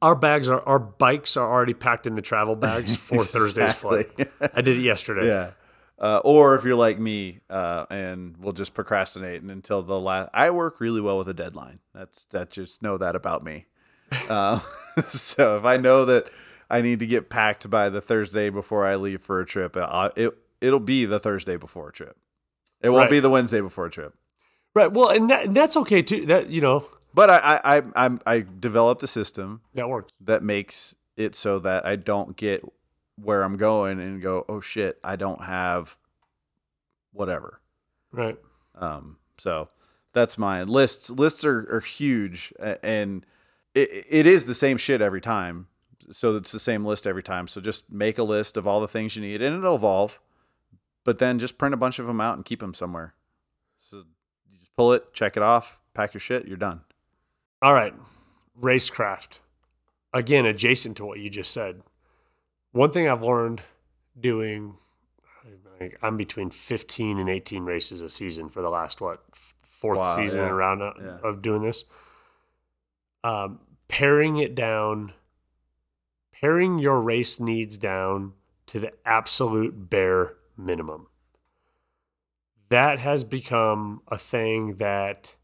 Our 0.00 0.14
bags 0.14 0.48
are, 0.48 0.62
our 0.62 0.78
bikes 0.78 1.36
are 1.36 1.50
already 1.50 1.74
packed 1.74 2.06
in 2.06 2.14
the 2.14 2.22
travel 2.22 2.56
bags 2.56 2.96
for 2.96 3.22
Thursday's 3.24 3.74
flight. 3.74 4.08
I 4.54 4.60
did 4.60 4.78
it 4.78 4.82
yesterday. 4.82 5.26
Yeah. 5.26 5.50
Uh, 5.98 6.20
or 6.24 6.56
if 6.56 6.64
you're 6.64 6.74
like 6.74 6.98
me, 6.98 7.38
uh, 7.48 7.86
and 7.88 8.36
we'll 8.38 8.52
just 8.52 8.74
procrastinate 8.74 9.42
and 9.42 9.50
until 9.50 9.80
the 9.82 9.98
last. 10.00 10.28
I 10.34 10.50
work 10.50 10.80
really 10.80 11.00
well 11.00 11.16
with 11.18 11.28
a 11.28 11.34
deadline. 11.34 11.78
That's 11.94 12.24
that. 12.30 12.50
Just 12.50 12.82
know 12.82 12.98
that 12.98 13.14
about 13.16 13.44
me. 13.44 13.66
Uh, 14.30 14.60
so 15.08 15.56
if 15.56 15.64
I 15.64 15.76
know 15.76 16.04
that 16.04 16.30
I 16.70 16.80
need 16.82 17.00
to 17.00 17.06
get 17.06 17.28
packed 17.30 17.68
by 17.68 17.88
the 17.88 18.00
Thursday 18.00 18.48
before 18.50 18.86
I 18.86 18.94
leave 18.96 19.22
for 19.22 19.40
a 19.40 19.46
trip, 19.46 19.76
uh, 19.76 20.10
it 20.14 20.36
it'll 20.60 20.78
be 20.80 21.04
the 21.04 21.18
Thursday 21.18 21.56
before 21.56 21.88
a 21.88 21.92
trip. 21.92 22.16
It 22.80 22.90
won't 22.90 23.02
Right. 23.04 23.10
be 23.10 23.20
the 23.20 23.30
Wednesday 23.30 23.60
before 23.60 23.86
a 23.86 23.90
trip. 23.90 24.14
Right. 24.74 24.92
Well, 24.92 25.08
and, 25.08 25.28
that, 25.30 25.46
and 25.46 25.54
that's 25.56 25.76
okay 25.78 26.02
too. 26.02 26.26
That, 26.26 26.48
you 26.50 26.60
know, 26.60 26.84
But 27.12 27.30
I 27.30 27.38
I 27.64 27.76
I 27.78 27.82
I'm, 27.96 28.20
I 28.26 28.44
developed 28.60 29.02
a 29.02 29.06
system 29.08 29.62
that 29.74 29.88
works. 29.88 30.12
that 30.20 30.42
makes 30.42 30.94
it 31.16 31.34
so 31.34 31.58
that 31.60 31.84
I 31.86 31.96
don't 31.96 32.36
get 32.36 32.62
where 33.16 33.42
I'm 33.42 33.56
going 33.56 34.00
and 34.00 34.20
go, 34.20 34.44
oh 34.48 34.60
shit, 34.60 34.98
I 35.04 35.16
don't 35.16 35.42
have 35.42 35.98
whatever. 37.12 37.60
Right. 38.12 38.38
Um, 38.74 39.18
so 39.38 39.68
that's 40.12 40.38
mine. 40.38 40.68
Lists 40.68 41.10
lists 41.10 41.44
are, 41.44 41.66
are 41.70 41.80
huge, 41.80 42.52
and 42.82 43.24
it, 43.74 44.06
it 44.08 44.26
is 44.26 44.44
the 44.44 44.54
same 44.54 44.76
shit 44.76 45.00
every 45.00 45.20
time. 45.20 45.68
So 46.10 46.36
it's 46.36 46.52
the 46.52 46.58
same 46.58 46.84
list 46.84 47.06
every 47.06 47.22
time. 47.22 47.48
So 47.48 47.60
just 47.60 47.90
make 47.90 48.18
a 48.18 48.24
list 48.24 48.56
of 48.56 48.66
all 48.66 48.80
the 48.80 48.88
things 48.88 49.16
you 49.16 49.22
need, 49.22 49.42
and 49.42 49.56
it'll 49.56 49.76
evolve. 49.76 50.20
But 51.04 51.18
then 51.18 51.38
just 51.38 51.58
print 51.58 51.74
a 51.74 51.78
bunch 51.78 51.98
of 51.98 52.06
them 52.06 52.20
out 52.20 52.36
and 52.36 52.44
keep 52.44 52.60
them 52.60 52.74
somewhere. 52.74 53.14
So 53.76 54.04
you 54.50 54.58
just 54.58 54.74
pull 54.76 54.92
it, 54.92 55.12
check 55.12 55.36
it 55.36 55.42
off, 55.42 55.82
pack 55.92 56.14
your 56.14 56.20
shit, 56.20 56.46
you're 56.46 56.56
done. 56.56 56.80
All 57.60 57.74
right. 57.74 57.94
Racecraft. 58.60 59.38
Again, 60.12 60.46
adjacent 60.46 60.96
to 60.98 61.04
what 61.04 61.18
you 61.18 61.28
just 61.28 61.52
said. 61.52 61.82
One 62.74 62.90
thing 62.90 63.08
I've 63.08 63.22
learned 63.22 63.62
doing, 64.18 64.76
I'm 66.02 66.16
between 66.16 66.50
15 66.50 67.18
and 67.20 67.30
18 67.30 67.62
races 67.64 68.00
a 68.00 68.08
season 68.08 68.48
for 68.48 68.62
the 68.62 68.68
last, 68.68 69.00
what, 69.00 69.22
fourth 69.62 70.00
Wow, 70.00 70.16
season 70.16 70.40
yeah. 70.40 70.46
and 70.46 70.52
around 70.54 70.80
Yeah. 70.80 71.18
of 71.22 71.40
doing 71.40 71.62
this. 71.62 71.84
Um, 73.22 73.60
paring 73.88 74.36
it 74.36 74.54
down 74.54 75.12
paring 76.32 76.78
your 76.80 77.00
race 77.00 77.38
needs 77.40 77.78
down 77.78 78.32
to 78.66 78.78
the 78.80 78.92
absolute 79.06 79.88
bare 79.88 80.34
minimum. 80.58 81.06
That 82.70 82.98
has 82.98 83.22
become 83.24 84.02
a 84.08 84.18
thing 84.18 84.74
that 84.76 85.36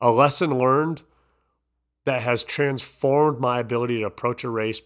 a 0.00 0.10
lesson 0.10 0.56
learned 0.58 1.02
that 2.04 2.22
has 2.22 2.44
transformed 2.44 3.40
my 3.40 3.58
ability 3.58 3.98
to 3.98 4.06
approach 4.06 4.42
a 4.44 4.48
race 4.48 4.80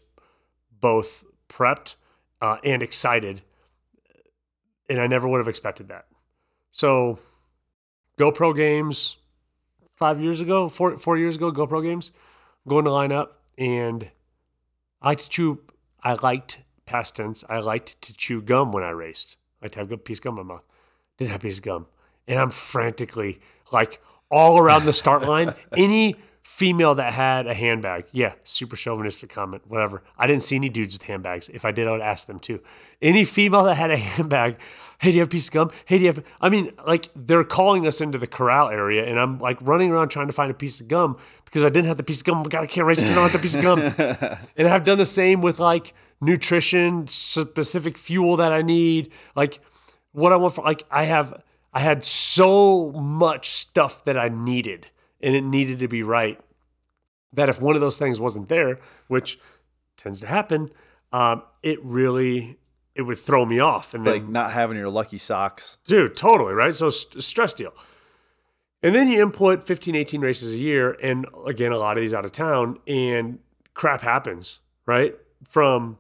both 0.81 1.23
prepped 1.49 1.97
uh, 2.41 2.59
and 2.65 2.83
excited. 2.83 3.43
And 4.89 5.01
I 5.01 5.07
never 5.07 5.27
would 5.27 5.39
have 5.39 5.49
expected 5.49 5.89
that. 5.89 6.07
So, 6.71 7.19
GoPro 8.19 8.55
games 8.55 9.17
five 9.95 10.21
years 10.21 10.41
ago, 10.41 10.69
four, 10.69 10.99
four 10.99 11.19
years 11.19 11.37
ago, 11.37 11.51
GoPro 11.51 11.83
games, 11.83 12.13
going 12.69 12.85
to 12.85 12.91
line 12.91 13.13
up 13.13 13.41
and 13.59 14.11
I 15.01 15.09
like 15.09 15.19
to 15.19 15.29
chew, 15.29 15.61
I 16.03 16.15
liked 16.15 16.59
past 16.85 17.17
tense, 17.17 17.45
I 17.49 17.61
liked 17.61 18.01
to 18.03 18.13
chew 18.13 18.43
gum 18.43 18.73
when 18.73 18.83
I 18.83 18.91
raced. 18.91 19.37
I 19.61 19.67
liked 19.67 19.75
to 19.75 19.81
have 19.81 19.93
a 19.93 19.97
piece 19.97 20.19
of 20.19 20.25
gum 20.25 20.39
in 20.39 20.47
my 20.47 20.55
mouth. 20.55 20.65
Didn't 21.17 21.33
have 21.33 21.41
a 21.41 21.43
piece 21.43 21.59
of 21.59 21.65
gum. 21.65 21.87
And 22.29 22.39
I'm 22.39 22.51
frantically 22.51 23.41
like 23.73 24.01
all 24.31 24.59
around 24.59 24.85
the 24.85 24.93
start 24.93 25.23
line. 25.23 25.55
Any 25.77 26.17
female 26.47 26.95
that 26.95 27.13
had 27.13 27.47
a 27.49 27.53
handbag, 27.53 28.07
yeah, 28.13 28.33
super 28.45 28.77
chauvinistic 28.77 29.29
comment, 29.29 29.63
whatever. 29.67 30.03
I 30.17 30.29
didn't 30.29 30.45
see 30.45 30.55
any 30.55 30.69
dudes 30.69 30.95
with 30.95 31.03
handbags. 31.03 31.49
If 31.49 31.65
I 31.65 31.73
did, 31.73 31.89
I 31.89 31.91
would 31.91 32.01
ask 32.01 32.29
them 32.29 32.39
too. 32.39 32.61
Any 33.03 33.25
female 33.25 33.65
that 33.65 33.75
had 33.75 33.91
a 33.91 33.97
handbag, 34.15 34.57
hey, 34.99 35.11
do 35.11 35.17
you 35.17 35.21
have 35.21 35.29
a 35.29 35.31
piece 35.31 35.49
of 35.49 35.55
gum? 35.55 35.71
Hey, 35.85 35.99
do 35.99 36.05
you 36.05 36.13
have? 36.13 36.25
I 36.41 36.49
mean, 36.49 36.73
like 36.87 37.11
they're 37.17 37.45
calling 37.45 37.87
us 37.87 38.01
into 38.01 38.17
the 38.17 38.29
corral 38.29 38.71
area, 38.71 39.05
and 39.05 39.19
I'm 39.19 39.39
like 39.39 39.59
running 39.61 39.91
around 39.91 40.09
trying 40.09 40.29
to 40.29 40.33
find 40.33 40.51
a 40.51 40.55
piece 40.55 40.81
of 40.81 40.87
gum 40.89 41.19
because 41.45 41.65
I 41.65 41.69
didn't 41.69 41.89
have 41.89 41.99
the 41.99 42.05
piece 42.05 42.21
of 42.21 42.27
gum. 42.27 42.45
God, 42.45 42.63
I 42.63 42.67
can't 42.67 42.87
race 42.87 43.01
because 43.01 43.17
I 43.17 43.21
don't 43.21 43.31
have 43.31 43.41
the 43.41 43.45
piece 43.45 43.57
of 43.57 43.63
gum. 43.63 44.39
and 44.57 44.69
I've 44.69 44.85
done 44.85 44.99
the 44.99 45.05
same 45.05 45.43
with 45.43 45.59
like 45.59 45.93
nutrition, 46.23 47.07
specific 47.09 47.99
fuel 47.99 48.37
that 48.37 48.53
I 48.53 48.63
need, 48.63 49.11
like 49.35 49.61
what 50.13 50.33
I 50.33 50.37
want 50.37 50.55
for 50.55 50.65
like 50.65 50.85
I 50.91 51.03
have 51.05 51.43
I 51.75 51.81
had 51.81 52.03
so 52.05 52.93
much 52.93 53.51
stuff 53.51 54.05
that 54.05 54.17
I 54.17 54.31
needed 54.31 54.87
and 55.27 55.35
it 55.35 55.43
needed 55.43 55.81
to 55.81 55.89
be 55.89 56.05
right 56.05 56.41
that 57.33 57.49
if 57.49 57.61
one 57.61 57.75
of 57.75 57.81
those 57.81 57.99
things 57.99 58.21
wasn't 58.21 58.49
there, 58.49 58.79
which 59.09 59.41
tends 59.97 60.21
to 60.21 60.27
happen, 60.29 60.71
um, 61.13 61.43
it 61.65 61.85
really 61.85 62.59
it 62.95 63.03
would 63.03 63.19
throw 63.19 63.45
me 63.45 63.59
off 63.59 63.93
and 63.93 64.07
then 64.07 64.15
Like 64.15 64.29
not 64.29 64.53
having 64.53 64.79
your 64.79 64.89
lucky 64.89 65.19
socks. 65.19 65.79
Dude, 65.85 66.17
totally, 66.17 66.55
right? 66.55 66.75
So 66.75 66.89
st- 66.89 67.23
stress 67.23 67.53
deal. 67.53 67.75
And 68.83 68.95
then 68.95 69.09
you 69.09 69.21
input 69.21 69.65
15, 69.65 69.97
18 69.97 70.21
races 70.21 70.55
a 70.55 70.59
year, 70.59 70.97
and 71.03 71.27
again, 71.45 71.73
a 71.73 71.79
lot 71.79 71.97
of 71.97 72.03
these 72.03 72.15
out 72.15 72.25
of 72.25 72.33
town, 72.33 72.79
and 72.87 73.41
crap 73.75 74.01
happens, 74.01 74.61
right? 74.87 75.15
From 75.45 75.99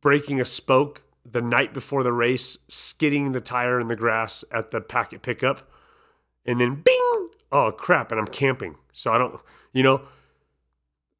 breaking 0.00 0.40
a 0.40 0.44
spoke 0.46 1.02
the 1.30 1.42
night 1.42 1.74
before 1.74 2.02
the 2.02 2.12
race, 2.12 2.58
skidding 2.68 3.32
the 3.32 3.40
tire 3.40 3.78
in 3.78 3.88
the 3.88 3.96
grass 3.96 4.44
at 4.50 4.70
the 4.70 4.80
packet 4.80 5.22
pickup, 5.22 5.70
and 6.46 6.60
then 6.60 6.76
bing, 6.76 7.28
oh 7.52 7.72
crap, 7.72 8.12
and 8.12 8.20
I'm 8.20 8.26
camping. 8.26 8.76
So 8.92 9.12
I 9.12 9.18
don't, 9.18 9.40
you 9.72 9.82
know, 9.82 10.02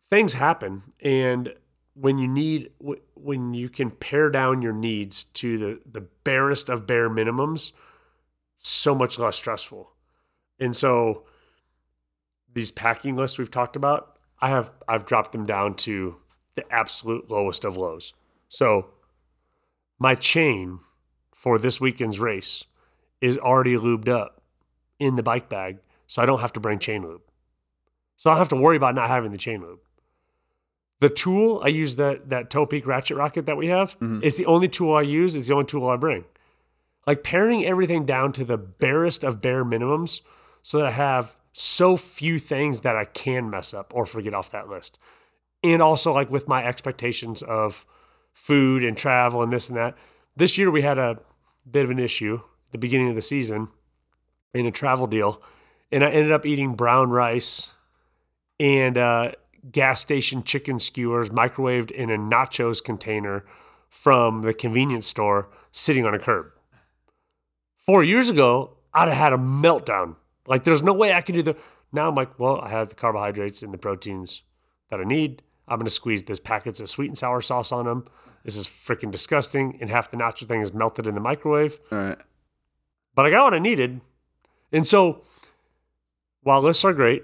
things 0.09 0.35
happen. 0.35 0.83
And 1.01 1.55
when 1.95 2.19
you 2.19 2.29
need, 2.29 2.71
when 3.15 3.55
you 3.55 3.69
can 3.69 3.91
pare 3.91 4.31
down 4.31 4.63
your 4.63 4.73
needs 4.73 5.25
to 5.25 5.59
the, 5.59 5.81
the 5.91 6.07
barest 6.25 6.69
of 6.69 6.87
bare 6.87 7.11
minimums, 7.11 7.73
so 8.57 8.95
much 8.95 9.19
less 9.19 9.37
stressful. 9.37 9.91
And 10.59 10.77
so 10.77 11.25
these 12.53 12.71
packing 12.71 13.17
lists 13.17 13.39
we've 13.39 13.51
talked 13.51 13.77
about, 13.77 14.19
I 14.41 14.49
have 14.49 14.71
I've 14.89 15.07
dropped 15.07 15.33
them 15.33 15.47
down 15.47 15.75
to 15.77 16.17
the 16.55 16.65
absolute 16.73 17.31
lowest 17.31 17.65
of 17.65 17.77
lows. 17.77 18.13
So 18.49 18.91
my 19.99 20.15
chain 20.15 20.81
for 21.33 21.59
this 21.59 21.81
weekend's 21.81 22.19
race 22.19 22.65
is 23.21 23.39
already 23.39 23.77
lubed 23.77 24.09
up 24.09 24.43
in 24.99 25.17
the 25.17 25.23
bike 25.23 25.49
bag, 25.49 25.79
so 26.11 26.21
I 26.21 26.27
don't 26.27 26.41
have 26.41 26.53
to 26.55 26.61
bring 26.61 26.81
chain 26.81 27.03
lube. 27.03 27.21
So 28.17 28.31
I 28.31 28.33
don't 28.33 28.41
have 28.41 28.49
to 28.49 28.57
worry 28.57 28.77
about 28.77 28.97
not 28.97 29.07
having 29.07 29.31
the 29.31 29.39
chain 29.39 29.63
lube. 29.63 29.79
The 30.99 31.09
tool 31.09 31.63
I 31.65 31.69
use 31.69 31.95
that 31.97 32.31
that 32.31 32.51
Topeak 32.51 32.85
ratchet 32.85 33.17
rocket 33.17 33.47
that 33.47 33.57
we 33.57 33.69
have 33.69 33.93
mm-hmm. 34.01 34.21
is 34.21 34.37
the 34.37 34.47
only 34.47 34.67
tool 34.67 34.97
I 34.97 35.03
use. 35.03 35.37
Is 35.37 35.47
the 35.47 35.55
only 35.55 35.67
tool 35.67 35.89
I 35.89 35.95
bring. 35.95 36.25
Like 37.07 37.23
paring 37.23 37.65
everything 37.65 38.07
down 38.07 38.33
to 38.33 38.45
the 38.45 38.59
barest 38.59 39.23
of 39.23 39.41
bare 39.41 39.65
minimums, 39.65 40.23
so 40.63 40.79
that 40.79 40.89
I 40.89 40.91
have 40.91 41.37
so 41.53 41.97
few 41.97 42.41
things 42.41 42.81
that 42.81 42.97
I 42.97 43.05
can 43.05 43.49
mess 43.49 43.73
up 43.73 43.93
or 43.95 44.05
forget 44.05 44.35
off 44.35 44.51
that 44.51 44.69
list. 44.69 44.99
And 45.63 45.81
also 45.81 46.13
like 46.13 46.29
with 46.29 46.49
my 46.49 46.65
expectations 46.65 47.41
of 47.41 47.87
food 48.33 48.83
and 48.83 48.99
travel 48.99 49.45
and 49.45 49.53
this 49.53 49.69
and 49.69 49.79
that. 49.79 49.97
This 50.35 50.59
year 50.59 50.73
we 50.73 50.83
had 50.83 50.99
a 50.99 51.21
bit 51.71 51.85
of 51.85 51.91
an 51.91 52.01
issue 52.01 52.41
at 52.67 52.73
the 52.73 52.79
beginning 52.79 53.11
of 53.11 53.15
the 53.15 53.23
season 53.23 53.69
in 54.53 54.67
a 54.67 54.73
travel 54.73 55.07
deal, 55.07 55.41
and 55.93 56.05
I 56.05 56.11
ended 56.11 56.33
up 56.33 56.47
eating 56.47 56.75
brown 56.75 57.11
rice 57.11 57.73
and 58.59 58.97
uh, 58.99 59.33
gas 59.71 60.01
station 60.01 60.43
chicken 60.43 60.79
skewers 60.79 61.31
microwaved 61.31 61.91
in 61.91 62.11
a 62.11 62.17
nachos 62.17 62.83
container 62.83 63.45
from 63.89 64.43
the 64.43 64.55
convenience 64.55 65.07
store 65.07 65.49
sitting 65.73 66.07
on 66.07 66.15
a 66.15 66.19
curb. 66.19 66.47
Four 67.79 68.05
years 68.05 68.29
ago, 68.29 68.77
I'd 68.95 69.09
have 69.09 69.17
had 69.17 69.33
a 69.33 69.39
meltdown. 69.39 70.17
Like, 70.47 70.65
there's 70.65 70.83
no 70.83 70.93
way 70.93 71.13
I 71.13 71.21
could 71.23 71.35
do 71.35 71.43
that. 71.43 71.59
Now 71.93 72.09
I'm 72.09 72.15
like, 72.15 72.39
well, 72.39 72.61
I 72.61 72.69
have 72.69 72.89
the 72.89 72.95
carbohydrates 72.95 73.63
and 73.63 73.73
the 73.73 73.79
proteins 73.79 74.43
that 74.91 75.01
I 75.01 75.05
need. 75.05 75.43
I'm 75.67 75.79
going 75.79 75.87
to 75.87 75.91
squeeze 75.91 76.25
this 76.25 76.41
packets 76.41 76.81
of 76.81 76.89
sweet 76.89 77.07
and 77.09 77.19
sour 77.19 77.41
sauce 77.41 77.73
on 77.73 77.85
them. 77.85 78.07
This 78.45 78.57
is 78.57 78.67
freaking 78.67 79.11
disgusting. 79.11 79.79
And 79.81 79.91
half 79.91 80.11
the 80.11 80.17
nacho 80.17 80.47
thing 80.47 80.61
is 80.61 80.73
melted 80.73 81.07
in 81.07 81.15
the 81.15 81.21
microwave. 81.21 81.79
All 81.93 81.99
right. 81.99 82.19
But 83.15 83.27
I 83.27 83.31
got 83.31 83.45
what 83.45 83.55
I 83.55 83.59
needed. 83.59 84.01
And 84.73 84.87
so, 84.87 85.23
while 86.43 86.61
lists 86.63 86.85
are 86.85 86.93
great, 86.93 87.23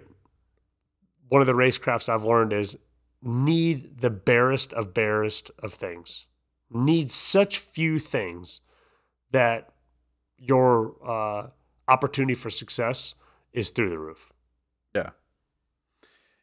one 1.28 1.40
of 1.40 1.46
the 1.46 1.54
racecrafts 1.54 2.08
I've 2.08 2.24
learned 2.24 2.52
is 2.52 2.76
need 3.22 4.00
the 4.00 4.10
barest 4.10 4.72
of 4.72 4.94
barest 4.94 5.50
of 5.58 5.72
things. 5.72 6.26
Need 6.70 7.10
such 7.10 7.58
few 7.58 7.98
things 7.98 8.60
that 9.30 9.72
your 10.38 10.94
uh, 11.04 11.48
opportunity 11.88 12.34
for 12.34 12.50
success 12.50 13.14
is 13.52 13.70
through 13.70 13.90
the 13.90 13.98
roof. 13.98 14.32
Yeah. 14.94 15.10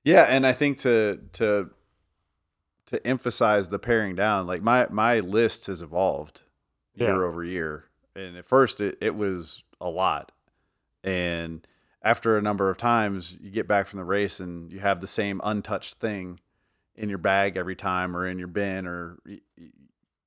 Yeah, 0.03 0.23
and 0.23 0.45
I 0.45 0.51
think 0.51 0.79
to 0.79 1.19
to 1.33 1.69
to 2.88 3.07
emphasize 3.07 3.69
the 3.69 3.79
paring 3.79 4.15
down, 4.15 4.47
like 4.47 4.62
my 4.62 4.88
my 4.89 5.19
list 5.19 5.67
has 5.67 5.81
evolved 5.81 6.43
Yeah. 6.95 7.07
year 7.07 7.23
over 7.23 7.43
year. 7.43 7.86
And 8.15 8.36
at 8.38 8.45
first 8.45 8.81
it, 8.81 8.97
it 9.01 9.15
was 9.15 9.63
a 9.79 9.89
lot. 9.89 10.31
And 11.03 11.65
after 12.03 12.37
a 12.37 12.41
number 12.41 12.69
of 12.69 12.77
times 12.77 13.37
you 13.41 13.49
get 13.49 13.67
back 13.67 13.87
from 13.87 13.97
the 13.99 14.03
race 14.05 14.39
and 14.39 14.71
you 14.71 14.79
have 14.79 14.99
the 14.99 15.07
same 15.07 15.39
untouched 15.43 15.95
thing 15.95 16.39
in 16.95 17.09
your 17.09 17.17
bag 17.17 17.55
every 17.57 17.75
time 17.75 18.15
or 18.15 18.27
in 18.27 18.37
your 18.37 18.47
bin 18.47 18.85
or 18.85 19.17
y- 19.25 19.39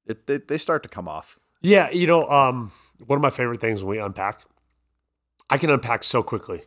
it, 0.06 0.48
they 0.48 0.56
start 0.58 0.82
to 0.84 0.88
come 0.88 1.08
off. 1.08 1.38
Yeah, 1.62 1.90
you 1.90 2.06
know, 2.06 2.28
um, 2.30 2.70
one 3.06 3.16
of 3.16 3.22
my 3.22 3.30
favorite 3.30 3.60
things 3.60 3.82
when 3.82 3.90
we 3.90 3.98
unpack, 4.02 4.42
I 5.50 5.58
can 5.58 5.68
unpack 5.70 6.04
so 6.04 6.22
quickly. 6.22 6.62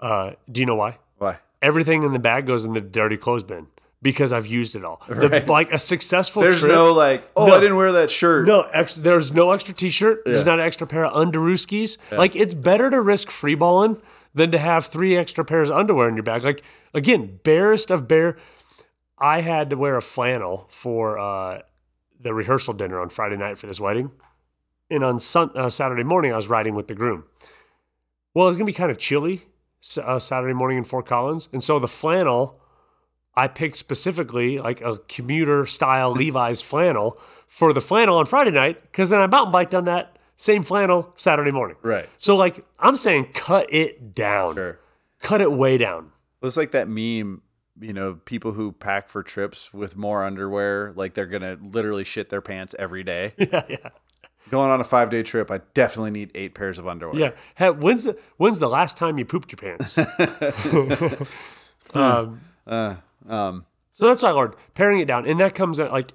Uh, 0.00 0.32
do 0.50 0.60
you 0.60 0.66
know 0.66 0.74
why? 0.74 0.98
Why? 1.18 1.38
Everything 1.60 2.02
in 2.02 2.12
the 2.12 2.18
bag 2.18 2.46
goes 2.46 2.64
in 2.64 2.72
the 2.72 2.80
dirty 2.80 3.16
clothes 3.16 3.44
bin 3.44 3.68
because 4.00 4.32
I've 4.32 4.46
used 4.46 4.74
it 4.74 4.84
all. 4.84 5.00
The- 5.08 5.44
like 5.48 5.72
a 5.72 5.78
successful 5.78 6.42
There's 6.42 6.58
trip. 6.60 6.72
no 6.72 6.92
like, 6.92 7.30
oh, 7.36 7.46
No. 7.46 7.54
I 7.54 7.60
didn't 7.60 7.76
wear 7.76 7.92
that 7.92 8.10
shirt. 8.10 8.46
No, 8.46 8.62
ex- 8.72 8.94
there's 8.96 9.32
no 9.32 9.52
extra 9.52 9.74
t-shirt. 9.74 10.22
There's 10.24 10.44
not 10.46 10.58
an 10.58 10.66
extra 10.66 10.86
pair 10.86 11.04
of 11.04 11.12
underooskies. 11.14 11.98
Like 12.10 12.34
it's 12.34 12.54
better 12.54 12.90
to 12.90 13.00
risk 13.00 13.28
freeballing 13.28 14.00
than 14.34 14.50
to 14.50 14.58
have 14.58 14.86
three 14.86 15.16
extra 15.16 15.44
pairs 15.44 15.70
of 15.70 15.76
underwear 15.76 16.08
in 16.08 16.16
your 16.16 16.22
bag. 16.22 16.44
Like 16.44 16.62
again, 16.94 17.40
barest 17.42 17.90
of 17.90 18.08
bare. 18.08 18.36
I 19.18 19.40
had 19.40 19.70
to 19.70 19.76
wear 19.76 19.96
a 19.96 20.02
flannel 20.02 20.66
for 20.68 21.18
uh, 21.18 21.62
the 22.20 22.34
rehearsal 22.34 22.74
dinner 22.74 23.00
on 23.00 23.08
Friday 23.08 23.36
night 23.36 23.58
for 23.58 23.66
this 23.66 23.78
wedding, 23.78 24.10
and 24.90 25.04
on 25.04 25.20
sun- 25.20 25.52
uh, 25.54 25.68
Saturday 25.68 26.02
morning 26.02 26.32
I 26.32 26.36
was 26.36 26.48
riding 26.48 26.74
with 26.74 26.88
the 26.88 26.94
groom. 26.94 27.24
Well, 28.34 28.48
it's 28.48 28.56
gonna 28.56 28.64
be 28.64 28.72
kind 28.72 28.90
of 28.90 28.98
chilly 28.98 29.42
uh, 30.02 30.18
Saturday 30.18 30.54
morning 30.54 30.78
in 30.78 30.84
Fort 30.84 31.06
Collins, 31.06 31.48
and 31.52 31.62
so 31.62 31.78
the 31.78 31.88
flannel 31.88 32.58
I 33.34 33.48
picked 33.48 33.78
specifically 33.78 34.58
like 34.58 34.80
a 34.80 34.98
commuter 35.08 35.64
style 35.66 36.12
Levi's 36.12 36.60
flannel 36.60 37.18
for 37.46 37.72
the 37.72 37.80
flannel 37.80 38.18
on 38.18 38.26
Friday 38.26 38.50
night 38.50 38.82
because 38.82 39.08
then 39.08 39.20
I 39.20 39.26
mountain 39.26 39.52
biked 39.52 39.74
on 39.74 39.84
that 39.84 40.11
same 40.36 40.62
flannel 40.64 41.12
Saturday 41.16 41.50
morning. 41.52 41.76
Right. 41.82 42.08
So 42.18 42.36
like 42.36 42.64
I'm 42.78 42.96
saying, 42.96 43.32
cut 43.34 43.66
it 43.72 44.14
down, 44.14 44.54
Sure. 44.56 44.78
cut 45.20 45.40
it 45.40 45.52
way 45.52 45.78
down. 45.78 46.12
Well, 46.40 46.48
It's 46.48 46.56
like 46.56 46.72
that 46.72 46.88
meme, 46.88 47.42
you 47.80 47.92
know, 47.92 48.14
people 48.24 48.52
who 48.52 48.72
pack 48.72 49.08
for 49.08 49.22
trips 49.22 49.72
with 49.72 49.96
more 49.96 50.24
underwear, 50.24 50.92
like 50.96 51.14
they're 51.14 51.26
gonna 51.26 51.56
literally 51.62 52.04
shit 52.04 52.30
their 52.30 52.40
pants 52.42 52.74
every 52.78 53.02
day. 53.04 53.34
Yeah, 53.38 53.62
yeah, 53.68 53.88
Going 54.50 54.70
on 54.70 54.80
a 54.80 54.84
five 54.84 55.08
day 55.10 55.22
trip, 55.22 55.50
I 55.50 55.60
definitely 55.74 56.10
need 56.10 56.30
eight 56.34 56.54
pairs 56.54 56.78
of 56.78 56.86
underwear. 56.88 57.18
yeah. 57.18 57.30
Hey, 57.54 57.70
when's 57.70 58.04
the 58.04 58.18
when's 58.36 58.58
the 58.58 58.68
last 58.68 58.96
time 58.96 59.18
you 59.18 59.24
pooped 59.24 59.52
your 59.52 59.58
pants? 59.58 59.96
um, 61.94 62.40
Um, 62.66 63.66
So 63.90 64.06
that's 64.08 64.24
I 64.24 64.30
learned. 64.30 64.54
Paring 64.74 65.00
it 65.00 65.06
down. 65.06 65.26
And 65.28 65.38
that 65.40 65.54
comes 65.54 65.78
at 65.80 65.92
like 65.92 66.12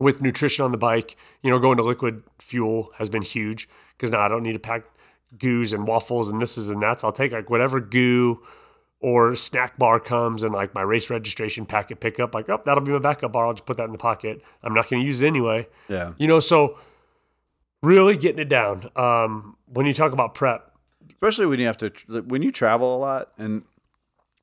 with 0.00 0.20
nutrition 0.20 0.64
on 0.64 0.72
the 0.72 0.78
bike, 0.78 1.16
you 1.42 1.50
know, 1.50 1.58
going 1.60 1.76
to 1.76 1.84
liquid 1.84 2.24
fuel 2.38 2.90
has 2.98 3.08
been 3.08 3.22
huge 3.22 3.68
because 3.96 4.10
now 4.10 4.20
I 4.20 4.28
don't 4.28 4.42
need 4.42 4.54
to 4.54 4.58
pack 4.58 4.86
goos 5.38 5.72
and 5.72 5.86
waffles 5.86 6.28
and 6.28 6.42
this 6.42 6.58
is 6.58 6.70
and 6.70 6.82
that's. 6.82 7.04
I'll 7.04 7.12
take 7.12 7.30
like 7.30 7.48
whatever 7.48 7.78
goo 7.78 8.42
or 9.00 9.34
snack 9.36 9.78
bar 9.78 10.00
comes 10.00 10.42
and 10.42 10.52
like 10.52 10.74
my 10.74 10.82
race 10.82 11.08
registration 11.10 11.64
packet 11.66 12.00
pickup, 12.00 12.34
like, 12.34 12.48
oh, 12.48 12.60
that'll 12.64 12.82
be 12.82 12.92
my 12.92 12.98
backup 12.98 13.32
bar. 13.32 13.46
I'll 13.46 13.54
just 13.54 13.66
put 13.66 13.76
that 13.76 13.84
in 13.84 13.92
the 13.92 13.98
pocket. 13.98 14.42
I'm 14.62 14.74
not 14.74 14.90
going 14.90 15.02
to 15.02 15.06
use 15.06 15.22
it 15.22 15.26
anyway. 15.26 15.68
Yeah. 15.88 16.14
You 16.18 16.26
know, 16.26 16.40
so 16.40 16.78
really 17.82 18.16
getting 18.16 18.40
it 18.40 18.48
down. 18.48 18.90
Um, 18.96 19.56
when 19.66 19.86
you 19.86 19.94
talk 19.94 20.12
about 20.12 20.34
prep, 20.34 20.70
especially 21.12 21.46
when 21.46 21.60
you 21.60 21.66
have 21.66 21.76
to 21.78 21.90
when 22.26 22.42
you 22.42 22.50
travel 22.50 22.96
a 22.96 22.98
lot 22.98 23.32
and 23.36 23.62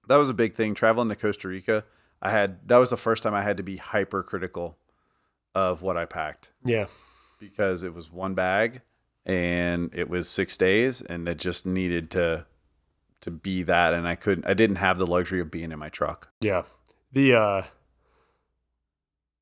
that 0.08 0.18
was 0.18 0.30
a 0.30 0.34
big 0.34 0.54
thing 0.54 0.76
traveling 0.76 1.10
to 1.10 1.16
costa 1.16 1.48
rica 1.48 1.84
i 2.22 2.30
had 2.30 2.60
that 2.68 2.78
was 2.78 2.92
the 2.92 2.98
first 2.98 3.24
time 3.24 3.34
i 3.34 3.42
had 3.42 3.58
to 3.58 3.64
be 3.64 3.78
hypercritical 3.78 4.78
of 5.56 5.82
what 5.82 5.98
i 5.98 6.06
packed 6.06 6.52
yeah, 6.64 6.86
because 7.40 7.84
it 7.84 7.94
was 7.94 8.12
one 8.12 8.34
bag 8.34 8.82
and 9.26 9.90
it 9.94 10.10
was 10.10 10.30
six 10.30 10.56
days 10.58 11.02
and 11.02 11.28
it 11.28 11.38
just 11.38 11.66
needed 11.66 12.10
to 12.12 12.46
to 13.22 13.32
be 13.32 13.64
that 13.64 13.94
and 13.94 14.08
i 14.08 14.16
couldn't 14.16 14.48
i 14.48 14.54
didn't 14.54 14.76
have 14.78 14.98
the 14.98 15.08
luxury 15.08 15.40
of 15.40 15.50
being 15.52 15.72
in 15.72 15.80
my 15.80 15.90
truck 15.90 16.32
Yeah. 16.42 16.64
The 17.14 17.34
uh 17.36 17.62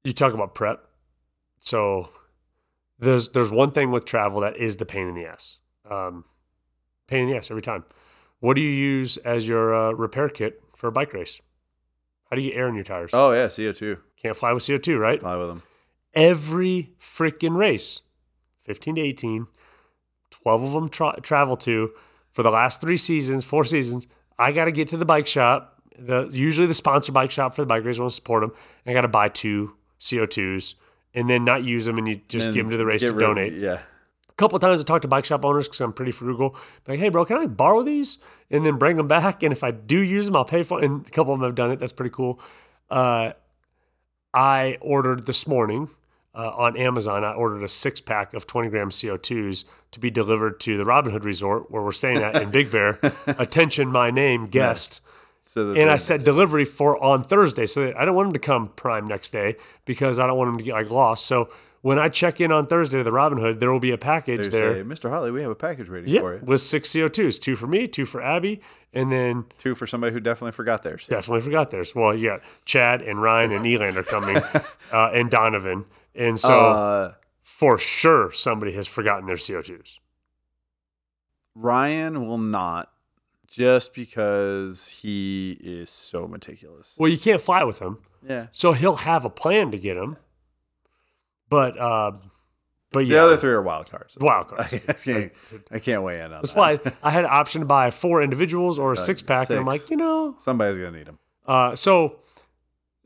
you 0.03 0.13
talk 0.13 0.33
about 0.33 0.53
prep. 0.53 0.85
So 1.59 2.09
there's 2.99 3.29
there's 3.29 3.51
one 3.51 3.71
thing 3.71 3.91
with 3.91 4.05
travel 4.05 4.41
that 4.41 4.55
is 4.57 4.77
the 4.77 4.85
pain 4.85 5.07
in 5.07 5.15
the 5.15 5.25
ass. 5.25 5.57
Um 5.89 6.25
pain 7.07 7.23
in 7.23 7.29
the 7.31 7.37
ass 7.37 7.49
every 7.51 7.63
time. 7.63 7.83
What 8.39 8.55
do 8.55 8.61
you 8.61 8.69
use 8.69 9.17
as 9.17 9.47
your 9.47 9.73
uh, 9.73 9.91
repair 9.91 10.29
kit 10.29 10.61
for 10.75 10.87
a 10.87 10.91
bike 10.91 11.13
race? 11.13 11.41
How 12.29 12.35
do 12.35 12.41
you 12.43 12.51
get 12.51 12.57
air 12.59 12.67
in 12.67 12.75
your 12.75 12.83
tires? 12.83 13.11
oh 13.13 13.31
yeah 13.31 13.47
co2 13.47 13.99
Can't 14.21 14.35
fly 14.37 14.53
with 14.53 14.63
CO2, 14.63 14.99
right? 14.99 15.19
fly 15.19 15.35
with 15.37 15.47
them 15.47 15.63
Every 16.15 16.91
freaking 16.99 17.57
race, 17.57 18.01
15 18.63 18.95
to 18.95 19.01
18, 19.01 19.47
12 20.31 20.63
of 20.63 20.71
them 20.71 20.89
tra- 20.89 21.19
travel 21.21 21.57
to 21.57 21.91
for 22.31 22.41
the 22.43 22.51
last 22.51 22.79
three 22.81 22.97
seasons, 22.97 23.43
four 23.45 23.63
seasons. 23.65 24.07
I 24.39 24.51
got 24.51 24.65
to 24.65 24.71
get 24.71 24.87
to 24.89 24.97
the 24.97 25.05
bike 25.05 25.27
shop, 25.27 25.81
the 25.97 26.29
usually 26.31 26.67
the 26.67 26.73
sponsor 26.73 27.11
bike 27.11 27.31
shop 27.31 27.53
for 27.55 27.61
the 27.61 27.65
bike 27.65 27.83
race 27.83 27.99
want 27.99 28.11
to 28.11 28.15
support 28.15 28.41
them. 28.41 28.51
I 28.85 28.93
got 28.93 29.01
to 29.01 29.07
buy 29.07 29.29
two 29.29 29.73
CO2s 29.99 30.75
and 31.13 31.29
then 31.29 31.43
not 31.45 31.63
use 31.63 31.85
them 31.85 31.97
and 31.97 32.07
you 32.07 32.21
just 32.27 32.47
And 32.47 32.55
give 32.55 32.65
them 32.65 32.71
to 32.71 32.77
the 32.77 32.85
race 32.85 33.01
to 33.01 33.13
rid- 33.13 33.19
donate. 33.25 33.53
yeah 33.53 33.79
A 34.29 34.33
couple 34.35 34.55
of 34.57 34.61
times 34.61 34.81
I 34.81 34.83
talked 34.83 35.03
to 35.03 35.07
bike 35.07 35.23
shop 35.25 35.43
owners 35.45 35.67
because 35.67 35.79
I'm 35.81 35.93
pretty 35.93 36.11
frugal. 36.11 36.55
Like, 36.87 36.99
hey, 36.99 37.07
bro, 37.09 37.23
can 37.25 37.37
I 37.37 37.45
borrow 37.47 37.81
these 37.83 38.17
and 38.51 38.65
then 38.65 38.77
bring 38.77 38.97
them 38.97 39.07
back? 39.07 39.41
And 39.43 39.51
if 39.53 39.63
I 39.63 39.71
do 39.71 39.99
use 39.99 40.25
them, 40.27 40.35
I'll 40.35 40.43
pay 40.45 40.63
for 40.63 40.79
it. 40.81 40.85
And 40.85 41.07
a 41.07 41.11
couple 41.11 41.33
of 41.33 41.39
them 41.39 41.47
have 41.47 41.55
done 41.55 41.71
it. 41.71 41.79
That's 41.79 41.93
pretty 41.93 42.11
cool. 42.13 42.39
Uh, 42.89 43.31
I 44.33 44.77
ordered 44.81 45.25
this 45.25 45.47
morning 45.47 45.89
uh, 46.35 46.51
on 46.55 46.77
Amazon. 46.77 47.23
I 47.23 47.33
ordered 47.33 47.63
a 47.63 47.67
six 47.67 48.01
pack 48.01 48.33
of 48.33 48.45
20 48.45 48.69
gram 48.69 48.89
CO2s 48.89 49.63
to 49.91 49.99
be 49.99 50.09
delivered 50.11 50.59
to 50.61 50.77
the 50.77 50.85
Robin 50.85 51.11
Hood 51.11 51.25
Resort 51.25 51.71
where 51.71 51.81
we're 51.81 51.91
staying 51.91 52.17
at 52.17 52.41
in 52.41 52.51
Big 52.51 52.71
Bear. 52.71 52.99
Attention, 53.27 53.91
my 53.91 54.11
name, 54.11 54.47
guest. 54.47 55.01
so 55.41 55.71
that 55.71 55.79
And 55.79 55.89
I 55.89 55.95
set 55.95 56.23
delivery 56.23 56.65
for 56.65 57.01
on 57.03 57.23
Thursday. 57.23 57.65
So 57.65 57.93
I 57.97 58.03
don't 58.05 58.15
want 58.15 58.27
them 58.27 58.33
to 58.33 58.39
come 58.39 58.69
prime 58.75 59.07
next 59.07 59.31
day 59.31 59.55
because 59.85 60.19
I 60.19 60.27
don't 60.27 60.37
want 60.37 60.49
them 60.49 60.57
to 60.57 60.63
get 60.63 60.73
like 60.73 60.89
lost. 60.89 61.25
So 61.25 61.49
when 61.81 61.99
I 61.99 62.09
check 62.09 62.41
in 62.41 62.51
on 62.51 62.65
Thursday 62.65 62.97
to 62.97 63.03
the 63.03 63.11
Robin 63.11 63.37
Hood, 63.37 63.59
there 63.59 63.71
will 63.71 63.79
be 63.79 63.91
a 63.91 63.97
package 63.97 64.49
they 64.49 64.59
there. 64.59 64.73
say, 64.73 64.81
mr 64.81 65.07
harley 65.09 65.29
we 65.29 65.43
have 65.43 65.51
a 65.51 65.55
package 65.55 65.87
ready 65.87 66.09
Yeah, 66.09 66.19
for 66.21 66.33
you 66.35 66.41
with 66.43 66.61
six 66.61 66.89
CO2s, 66.89 67.39
two 67.39 67.55
for 67.55 67.67
me, 67.67 67.85
two 67.85 68.05
for 68.05 68.23
Abby, 68.23 68.59
and 68.91 69.11
then 69.11 69.45
two 69.59 69.75
for 69.75 69.85
somebody 69.85 70.11
who 70.11 70.19
definitely 70.19 70.51
forgot 70.53 70.81
theirs 70.81 71.05
definitely 71.07 71.41
forgot 71.41 71.69
theirs. 71.69 71.93
Well, 71.93 72.15
yeah, 72.17 72.39
Chad 72.65 73.03
and 73.03 73.21
Ryan 73.21 73.51
and 73.51 73.65
Eland 73.67 73.97
are 73.97 74.03
coming, 74.03 74.37
uh, 74.91 75.11
and 75.13 75.29
Donovan, 75.29 75.85
and 76.15 76.39
so 76.39 76.69
uh, 76.69 77.13
for 77.43 77.77
sure 77.77 78.31
somebody 78.31 78.71
has 78.73 78.87
forgotten 78.87 79.25
their 79.27 79.35
CO2s. 79.35 79.97
Ryan 81.55 82.27
will 82.27 82.37
not 82.37 82.91
just 83.47 83.93
because 83.93 84.87
he 84.87 85.57
is 85.61 85.89
so 85.89 86.27
meticulous. 86.27 86.95
Well, 86.97 87.09
you 87.09 87.17
can't 87.17 87.39
fly 87.39 87.63
with 87.63 87.79
him, 87.79 87.99
Yeah. 88.27 88.47
so 88.51 88.73
he'll 88.73 88.95
have 88.97 89.23
a 89.23 89.29
plan 89.29 89.71
to 89.71 89.77
get 89.77 89.95
him. 89.95 90.17
But 91.49 91.77
uh, 91.77 92.11
but 92.91 92.99
The 93.01 93.05
yeah, 93.05 93.23
other 93.23 93.37
three 93.37 93.51
are 93.51 93.61
wild 93.61 93.89
cards. 93.89 94.17
wild 94.19 94.47
I 94.57 94.63
can't, 94.93 95.31
I 95.71 95.79
can't 95.79 96.03
weigh 96.03 96.17
in 96.19 96.25
on 96.25 96.41
That's 96.41 96.51
that. 96.53 96.57
why 96.85 96.91
I 97.03 97.11
had 97.11 97.23
an 97.23 97.29
option 97.31 97.61
to 97.61 97.65
buy 97.65 97.91
four 97.91 98.21
individuals 98.21 98.79
or 98.79 98.91
a 98.91 98.97
six 98.97 99.21
pack, 99.21 99.49
and 99.49 99.59
I'm 99.59 99.65
like, 99.65 99.89
you 99.89 99.97
know, 99.97 100.35
Somebody's 100.39 100.77
gonna 100.77 100.97
need 100.97 101.07
them. 101.07 101.19
uh, 101.47 101.75
so. 101.75 102.19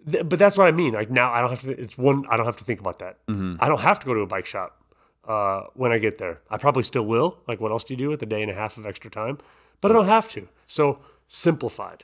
Th- 0.09 0.27
but 0.27 0.39
that's 0.39 0.57
what 0.57 0.67
I 0.67 0.71
mean. 0.71 0.93
Like 0.93 1.09
now, 1.09 1.31
I 1.31 1.41
don't 1.41 1.49
have 1.49 1.61
to. 1.61 1.71
It's 1.71 1.97
one. 1.97 2.25
I 2.29 2.37
don't 2.37 2.45
have 2.45 2.57
to 2.57 2.63
think 2.63 2.79
about 2.79 2.99
that. 2.99 3.25
Mm-hmm. 3.27 3.55
I 3.59 3.67
don't 3.67 3.79
have 3.81 3.99
to 3.99 4.05
go 4.05 4.13
to 4.13 4.21
a 4.21 4.27
bike 4.27 4.45
shop 4.45 4.81
uh, 5.27 5.63
when 5.73 5.91
I 5.91 5.97
get 5.97 6.17
there. 6.17 6.41
I 6.49 6.57
probably 6.57 6.83
still 6.83 7.05
will. 7.05 7.37
Like, 7.47 7.59
what 7.59 7.71
else 7.71 7.83
do 7.83 7.93
you 7.93 7.97
do 7.97 8.09
with 8.09 8.21
a 8.21 8.25
day 8.25 8.41
and 8.41 8.51
a 8.51 8.55
half 8.55 8.77
of 8.77 8.85
extra 8.85 9.09
time? 9.11 9.37
But 9.81 9.91
I 9.91 9.93
don't 9.93 10.05
have 10.05 10.27
to. 10.29 10.47
So 10.67 10.99
simplified. 11.27 12.03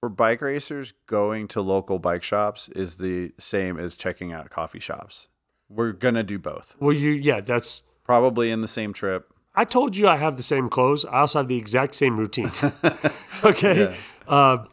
For 0.00 0.08
bike 0.08 0.40
racers, 0.40 0.94
going 1.06 1.46
to 1.48 1.60
local 1.60 1.98
bike 1.98 2.22
shops 2.22 2.68
is 2.70 2.96
the 2.96 3.32
same 3.38 3.78
as 3.78 3.96
checking 3.96 4.32
out 4.32 4.48
coffee 4.48 4.80
shops. 4.80 5.28
We're 5.68 5.92
gonna 5.92 6.22
do 6.22 6.38
both. 6.38 6.74
Well, 6.80 6.92
you 6.92 7.10
yeah. 7.10 7.40
That's. 7.40 7.82
Probably 8.04 8.50
in 8.50 8.60
the 8.60 8.68
same 8.68 8.92
trip. 8.92 9.32
I 9.54 9.64
told 9.64 9.96
you 9.96 10.08
I 10.08 10.16
have 10.16 10.36
the 10.36 10.42
same 10.42 10.68
clothes. 10.68 11.04
I 11.04 11.20
also 11.20 11.40
have 11.40 11.48
the 11.48 11.56
exact 11.56 11.94
same 11.94 12.18
routine. 12.18 12.50
okay. 13.44 13.96
Uh, 14.26 14.64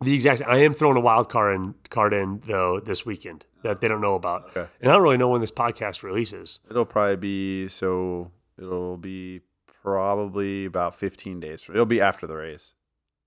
the 0.00 0.14
exact. 0.14 0.42
I 0.46 0.58
am 0.58 0.72
throwing 0.74 0.96
a 0.96 1.00
wild 1.00 1.28
card 1.28 1.54
in, 1.56 1.74
card 1.90 2.12
in 2.14 2.40
though 2.46 2.80
this 2.80 3.04
weekend 3.04 3.46
that 3.62 3.80
they 3.80 3.88
don't 3.88 4.00
know 4.00 4.14
about, 4.14 4.48
Okay. 4.56 4.66
and 4.80 4.90
I 4.90 4.94
don't 4.94 5.02
really 5.02 5.16
know 5.18 5.28
when 5.28 5.40
this 5.40 5.50
podcast 5.52 6.02
releases. 6.02 6.60
It'll 6.70 6.84
probably 6.86 7.16
be 7.16 7.68
so. 7.68 8.30
It'll 8.58 8.96
be 8.96 9.40
probably 9.82 10.66
about 10.66 10.94
15 10.94 11.40
days. 11.40 11.66
It'll 11.68 11.86
be 11.86 12.00
after 12.00 12.26
the 12.26 12.36
race. 12.36 12.74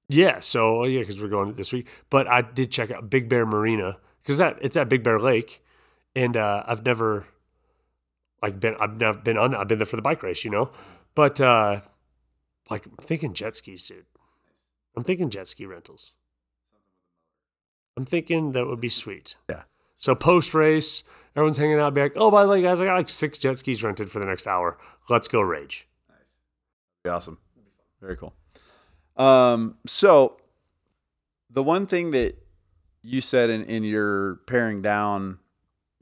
Yeah, 0.09 0.39
so 0.41 0.83
yeah, 0.83 0.99
because 0.99 1.19
we're 1.21 1.27
going 1.29 1.53
this 1.55 1.71
week. 1.71 1.87
But 2.09 2.27
I 2.27 2.41
did 2.41 2.71
check 2.71 2.91
out 2.91 3.09
Big 3.09 3.29
Bear 3.29 3.45
Marina 3.45 3.97
because 4.21 4.37
that 4.37 4.57
it's 4.61 4.77
at 4.77 4.89
Big 4.89 5.03
Bear 5.03 5.19
Lake, 5.19 5.63
and 6.15 6.35
uh, 6.37 6.63
I've 6.67 6.85
never 6.85 7.25
like 8.41 8.59
been 8.59 8.75
I've 8.79 8.97
never 8.99 9.17
been 9.17 9.37
on 9.37 9.55
I've 9.55 9.67
been 9.67 9.79
there 9.79 9.85
for 9.85 9.95
the 9.95 10.01
bike 10.01 10.21
race, 10.23 10.43
you 10.43 10.51
know. 10.51 10.71
But 11.15 11.39
uh, 11.39 11.81
like 12.69 12.85
I'm 12.85 12.95
thinking 12.97 13.33
jet 13.33 13.55
skis, 13.55 13.83
dude. 13.87 14.05
I'm 14.95 15.03
thinking 15.03 15.29
jet 15.29 15.47
ski 15.47 15.65
rentals. 15.65 16.13
I'm 17.97 18.05
thinking 18.05 18.53
that 18.53 18.67
would 18.67 18.81
be 18.81 18.89
sweet. 18.89 19.35
Yeah. 19.49 19.63
So 19.95 20.15
post 20.15 20.53
race, 20.53 21.03
everyone's 21.35 21.57
hanging 21.57 21.79
out, 21.79 21.93
be 21.93 22.01
like, 22.01 22.13
oh, 22.15 22.31
by 22.31 22.43
the 22.43 22.49
way, 22.49 22.61
guys, 22.61 22.81
I 22.81 22.85
got 22.85 22.95
like 22.95 23.09
six 23.09 23.37
jet 23.37 23.57
skis 23.57 23.83
rented 23.83 24.09
for 24.09 24.19
the 24.19 24.25
next 24.25 24.47
hour. 24.47 24.77
Let's 25.09 25.27
go 25.27 25.41
rage. 25.41 25.87
Nice. 26.09 26.17
Be 27.03 27.09
awesome. 27.09 27.37
Very 28.01 28.17
cool. 28.17 28.33
Um, 29.15 29.77
so 29.85 30.37
the 31.49 31.63
one 31.63 31.85
thing 31.85 32.11
that 32.11 32.35
you 33.01 33.21
said 33.21 33.49
in, 33.49 33.63
in 33.65 33.83
your 33.83 34.35
paring 34.47 34.81
down 34.81 35.39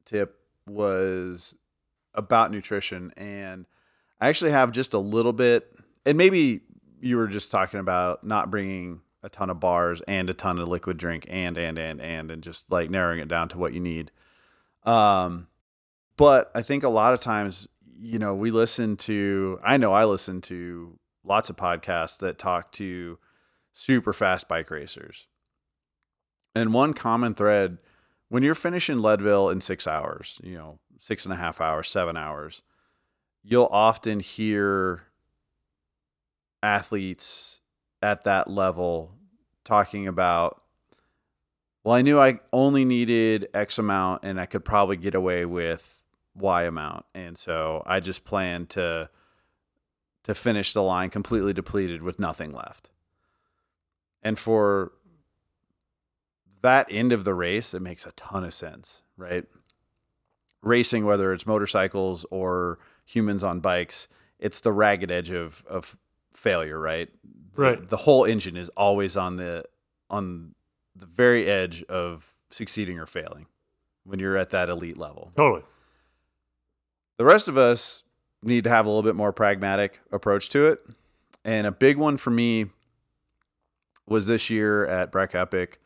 tip 0.05 0.39
was 0.67 1.55
about 2.13 2.51
nutrition. 2.51 3.11
And 3.17 3.65
I 4.19 4.29
actually 4.29 4.51
have 4.51 4.71
just 4.71 4.93
a 4.93 4.99
little 4.99 5.33
bit, 5.33 5.75
and 6.05 6.17
maybe 6.17 6.61
you 7.01 7.17
were 7.17 7.27
just 7.27 7.51
talking 7.51 7.79
about 7.79 8.23
not 8.23 8.51
bringing 8.51 9.01
a 9.23 9.29
ton 9.29 9.49
of 9.49 9.59
bars 9.59 10.01
and 10.07 10.29
a 10.29 10.33
ton 10.33 10.57
of 10.59 10.67
liquid 10.67 10.97
drink 10.97 11.25
and, 11.29 11.57
and, 11.57 11.77
and, 11.77 12.01
and, 12.01 12.31
and 12.31 12.43
just 12.43 12.71
like 12.71 12.89
narrowing 12.89 13.19
it 13.19 13.27
down 13.27 13.49
to 13.49 13.57
what 13.57 13.73
you 13.73 13.79
need. 13.79 14.11
Um, 14.83 15.47
but 16.17 16.51
I 16.55 16.61
think 16.61 16.83
a 16.83 16.89
lot 16.89 17.13
of 17.13 17.19
times, 17.19 17.67
you 17.99 18.19
know, 18.19 18.33
we 18.33 18.51
listen 18.51 18.97
to, 18.97 19.59
I 19.63 19.77
know 19.77 19.91
I 19.91 20.05
listen 20.05 20.41
to 20.41 20.97
lots 21.23 21.49
of 21.49 21.55
podcasts 21.55 22.17
that 22.19 22.39
talk 22.39 22.71
to 22.73 23.19
super 23.71 24.13
fast 24.13 24.47
bike 24.47 24.71
racers. 24.71 25.27
And 26.55 26.73
one 26.73 26.93
common 26.93 27.33
thread 27.33 27.77
when 28.29 28.43
you're 28.43 28.55
finishing 28.55 28.97
Leadville 28.97 29.49
in 29.49 29.61
six 29.61 29.85
hours, 29.85 30.39
you 30.43 30.57
know, 30.57 30.79
six 30.97 31.25
and 31.25 31.33
a 31.33 31.37
half 31.37 31.59
hours, 31.59 31.89
seven 31.89 32.15
hours, 32.15 32.61
you'll 33.43 33.69
often 33.71 34.19
hear 34.19 35.03
athletes 36.63 37.60
at 38.01 38.23
that 38.23 38.49
level 38.49 39.15
talking 39.63 40.07
about, 40.07 40.61
well, 41.83 41.95
I 41.95 42.01
knew 42.01 42.19
I 42.19 42.39
only 42.53 42.85
needed 42.85 43.47
X 43.53 43.77
amount 43.77 44.23
and 44.23 44.39
I 44.39 44.45
could 44.45 44.65
probably 44.65 44.97
get 44.97 45.15
away 45.15 45.45
with 45.45 46.01
Y 46.35 46.63
amount. 46.63 47.05
And 47.13 47.37
so 47.37 47.83
I 47.85 47.99
just 47.99 48.23
planned 48.25 48.69
to 48.71 49.09
to 50.23 50.35
finish 50.35 50.71
the 50.71 50.83
line 50.83 51.09
completely 51.09 51.51
depleted 51.51 52.03
with 52.03 52.19
nothing 52.19 52.53
left. 52.53 52.91
And 54.21 54.37
for 54.37 54.91
that 56.61 56.85
end 56.91 57.11
of 57.11 57.23
the 57.23 57.33
race, 57.33 57.73
it 57.73 57.81
makes 57.81 58.05
a 58.05 58.11
ton 58.11 58.43
of 58.43 58.53
sense, 58.53 59.01
right? 59.17 59.45
Racing, 60.61 61.05
whether 61.05 61.33
it's 61.33 61.47
motorcycles 61.47 62.23
or 62.29 62.77
humans 63.03 63.41
on 63.41 63.61
bikes, 63.61 64.07
it's 64.37 64.59
the 64.59 64.71
ragged 64.71 65.09
edge 65.09 65.31
of 65.31 65.65
of 65.67 65.97
failure, 66.33 66.79
right? 66.79 67.09
Right. 67.55 67.87
The 67.87 67.97
whole 67.97 68.25
engine 68.25 68.55
is 68.55 68.69
always 68.69 69.17
on 69.17 69.35
the 69.35 69.65
on 70.09 70.55
the 70.95 71.05
very 71.05 71.49
edge 71.49 71.83
of 71.83 72.33
succeeding 72.49 72.99
or 72.99 73.05
failing 73.05 73.47
when 74.03 74.19
you're 74.19 74.37
at 74.37 74.49
that 74.51 74.69
elite 74.69 74.97
level. 74.97 75.31
Totally. 75.35 75.63
The 77.17 77.25
rest 77.25 77.47
of 77.47 77.57
us 77.57 78.03
need 78.43 78.63
to 78.63 78.69
have 78.69 78.85
a 78.85 78.89
little 78.89 79.03
bit 79.03 79.15
more 79.15 79.31
pragmatic 79.31 80.01
approach 80.11 80.49
to 80.49 80.67
it. 80.67 80.79
And 81.45 81.65
a 81.65 81.71
big 81.71 81.97
one 81.97 82.17
for 82.17 82.31
me 82.31 82.67
was 84.07 84.27
this 84.27 84.49
year 84.49 84.85
at 84.85 85.11
Breck 85.11 85.35
Epic 85.35 85.79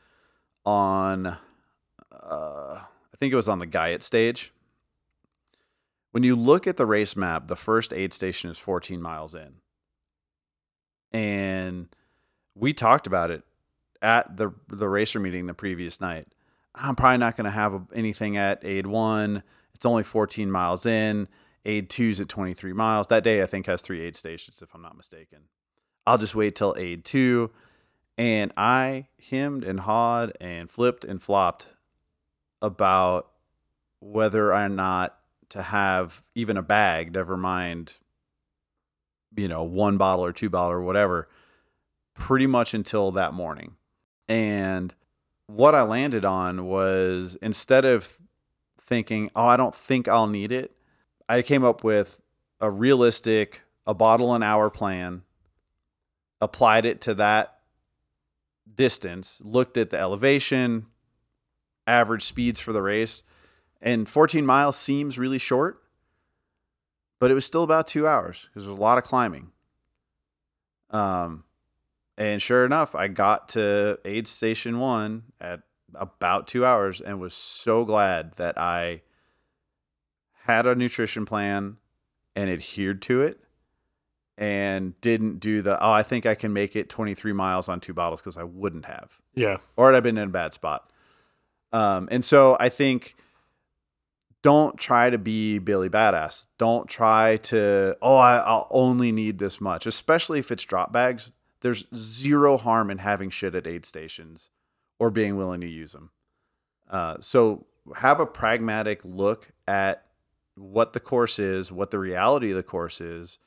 on, 0.66 1.28
uh, 1.28 1.38
I 2.12 3.18
think 3.18 3.34
it 3.34 3.36
was 3.36 3.50
on 3.50 3.60
the 3.60 3.68
Guyot 3.68 4.04
stage. 4.04 4.52
When 6.12 6.24
you 6.24 6.36
look 6.36 6.66
at 6.66 6.78
the 6.78 6.86
race 6.86 7.16
map, 7.16 7.48
the 7.48 7.56
first 7.56 7.94
aid 7.94 8.14
station 8.14 8.50
is 8.50 8.58
14 8.58 9.02
miles 9.02 9.36
in. 9.36 9.56
And 11.16 11.88
we 12.56 12.74
talked 12.74 13.08
about 13.08 13.32
it 13.32 13.44
at 14.02 14.36
the 14.36 14.54
the 14.68 14.90
racer 14.90 15.18
meeting 15.18 15.48
the 15.48 15.54
previous 15.54 16.02
night. 16.02 16.28
I'm 16.76 16.98
probably 16.98 17.20
not 17.20 17.38
going 17.38 17.46
to 17.46 17.52
have 17.52 17.84
anything 17.94 18.36
at 18.36 18.60
aid 18.66 18.86
1. 18.86 19.42
It's 19.74 19.86
only 19.86 20.04
14 20.04 20.52
miles 20.52 20.86
in. 20.86 21.30
Aid 21.64 21.90
2's 21.90 22.20
at 22.20 22.28
23 22.28 22.74
miles. 22.74 23.08
That 23.08 23.24
day 23.24 23.42
I 23.42 23.46
think 23.46 23.66
has 23.66 23.82
3 23.82 24.02
aid 24.02 24.18
stations 24.18 24.62
if 24.62 24.76
I'm 24.76 24.82
not 24.82 24.98
mistaken. 24.98 25.44
I'll 26.06 26.18
just 26.18 26.36
wait 26.36 26.54
till 26.54 26.76
aid 26.78 27.06
2 27.06 27.50
and 28.18 28.52
I 28.58 29.08
hemmed 29.30 29.64
and 29.64 29.80
hawed 29.80 30.34
and 30.42 30.70
flipped 30.70 31.06
and 31.06 31.24
flopped 31.24 31.70
about 32.62 33.32
whether 34.00 34.54
or 34.54 34.68
not 34.68 35.18
to 35.50 35.62
have 35.62 36.24
even 36.36 36.58
a 36.58 36.62
bag, 36.62 37.14
never 37.14 37.38
mind, 37.38 37.94
you 39.36 39.48
know, 39.48 39.64
one 39.64 39.98
bottle 39.98 40.26
or 40.26 40.32
two 40.32 40.50
bottle 40.50 40.72
or 40.72 40.82
whatever, 40.82 41.28
pretty 42.14 42.48
much 42.48 42.74
until 42.74 43.12
that 43.12 43.34
morning. 43.34 43.76
And 44.28 44.94
what 45.48 45.76
I 45.76 45.84
landed 45.84 46.26
on 46.26 46.66
was 46.66 47.38
instead 47.42 47.86
of 47.86 48.18
thinking, 48.80 49.30
oh, 49.36 49.46
I 49.46 49.58
don't 49.58 49.76
think 49.76 50.08
I'll 50.08 50.28
need 50.28 50.52
it, 50.52 50.76
I 51.28 51.42
came 51.42 51.64
up 51.64 51.84
with 51.84 52.22
a 52.60 52.70
realistic, 52.70 53.62
a 53.86 53.94
bottle 53.94 54.34
an 54.34 54.44
hour 54.44 54.70
plan, 54.70 55.24
applied 56.42 56.86
it 56.86 57.02
to 57.02 57.14
that 57.16 57.60
distance, 58.74 59.42
looked 59.44 59.78
at 59.78 59.90
the 59.90 60.00
elevation, 60.00 60.88
average 61.88 62.24
speeds 62.24 62.60
for 62.60 62.74
the 62.74 62.82
race, 62.82 63.24
and 63.82 64.08
14 64.10 64.46
miles 64.46 64.78
seems 64.78 65.20
really 65.20 65.38
short, 65.38 65.82
but 67.26 67.32
it 67.32 67.34
was 67.34 67.44
still 67.44 67.64
about 67.64 67.88
two 67.88 68.06
hours 68.08 68.42
because 68.54 68.68
there's 68.68 68.78
a 68.78 68.80
lot 68.80 69.00
of 69.00 69.04
climbing. 69.04 69.48
Um, 70.92 71.44
and 72.20 72.40
sure 72.40 72.64
enough, 72.64 72.94
I 72.94 73.08
got 73.08 73.50
to 73.50 73.98
aid 74.06 74.28
station 74.28 74.78
one 74.78 75.24
at 75.42 75.62
about 75.96 76.46
two 76.48 76.64
hours 76.64 77.02
and 77.02 77.20
was 77.20 77.34
so 77.34 77.84
glad 77.84 78.34
that 78.34 78.60
I 78.60 79.02
had 80.44 80.68
a 80.68 80.76
nutrition 80.76 81.26
plan 81.26 81.78
and 82.36 82.48
adhered 82.48 83.02
to 83.02 83.24
it 83.24 83.40
and 84.38 84.94
didn't 85.02 85.40
do 85.40 85.64
the, 85.64 85.84
oh, 85.84 85.92
I 85.92 86.04
think 86.04 86.28
I 86.28 86.36
can 86.36 86.54
make 86.54 86.76
it 86.76 86.90
23 86.90 87.34
miles 87.34 87.68
on 87.68 87.80
two 87.80 87.96
bottles 87.96 88.22
because 88.22 88.38
I 88.38 88.44
wouldn't 88.44 88.86
have, 88.86 89.18
Yeah. 89.34 89.58
or 89.76 89.90
I'd 89.90 89.96
have 89.96 90.04
been 90.04 90.20
in 90.20 90.28
a 90.28 90.32
bad 90.32 90.54
spot. 90.54 90.92
Um, 91.74 92.08
and 92.12 92.24
so 92.24 92.56
I 92.60 92.70
think 92.70 93.16
don't 94.46 94.78
try 94.78 95.10
to 95.10 95.18
be 95.18 95.58
Billy 95.58 95.90
Badass. 95.90 96.46
Don't 96.60 96.88
try 96.88 97.38
to, 97.38 97.98
oh, 98.00 98.18
I, 98.18 98.38
I'll 98.38 98.68
only 98.70 99.12
need 99.12 99.40
this 99.40 99.60
much, 99.60 99.88
especially 99.88 100.38
if 100.38 100.52
it's 100.52 100.64
drop 100.64 100.94
bags. 100.94 101.32
There's 101.62 101.88
zero 101.96 102.56
harm 102.58 102.92
in 102.92 103.00
having 103.00 103.32
shit 103.32 103.56
at 103.56 103.66
aid 103.66 103.88
stations 103.88 104.52
or 105.00 105.10
being 105.10 105.36
willing 105.36 105.62
to 105.62 105.68
use 105.68 105.94
them. 105.94 106.12
Uh, 106.88 107.16
so 107.22 107.66
have 107.96 108.20
a 108.20 108.28
pragmatic 108.28 109.04
look 109.04 109.50
at 109.68 110.06
what 110.54 110.94
the 110.94 111.00
course 111.00 111.40
is, 111.40 111.72
what 111.72 111.90
the 111.90 111.98
reality 111.98 112.52
of 112.52 112.56
the 112.56 112.62
course 112.62 113.02
is, 113.02 113.40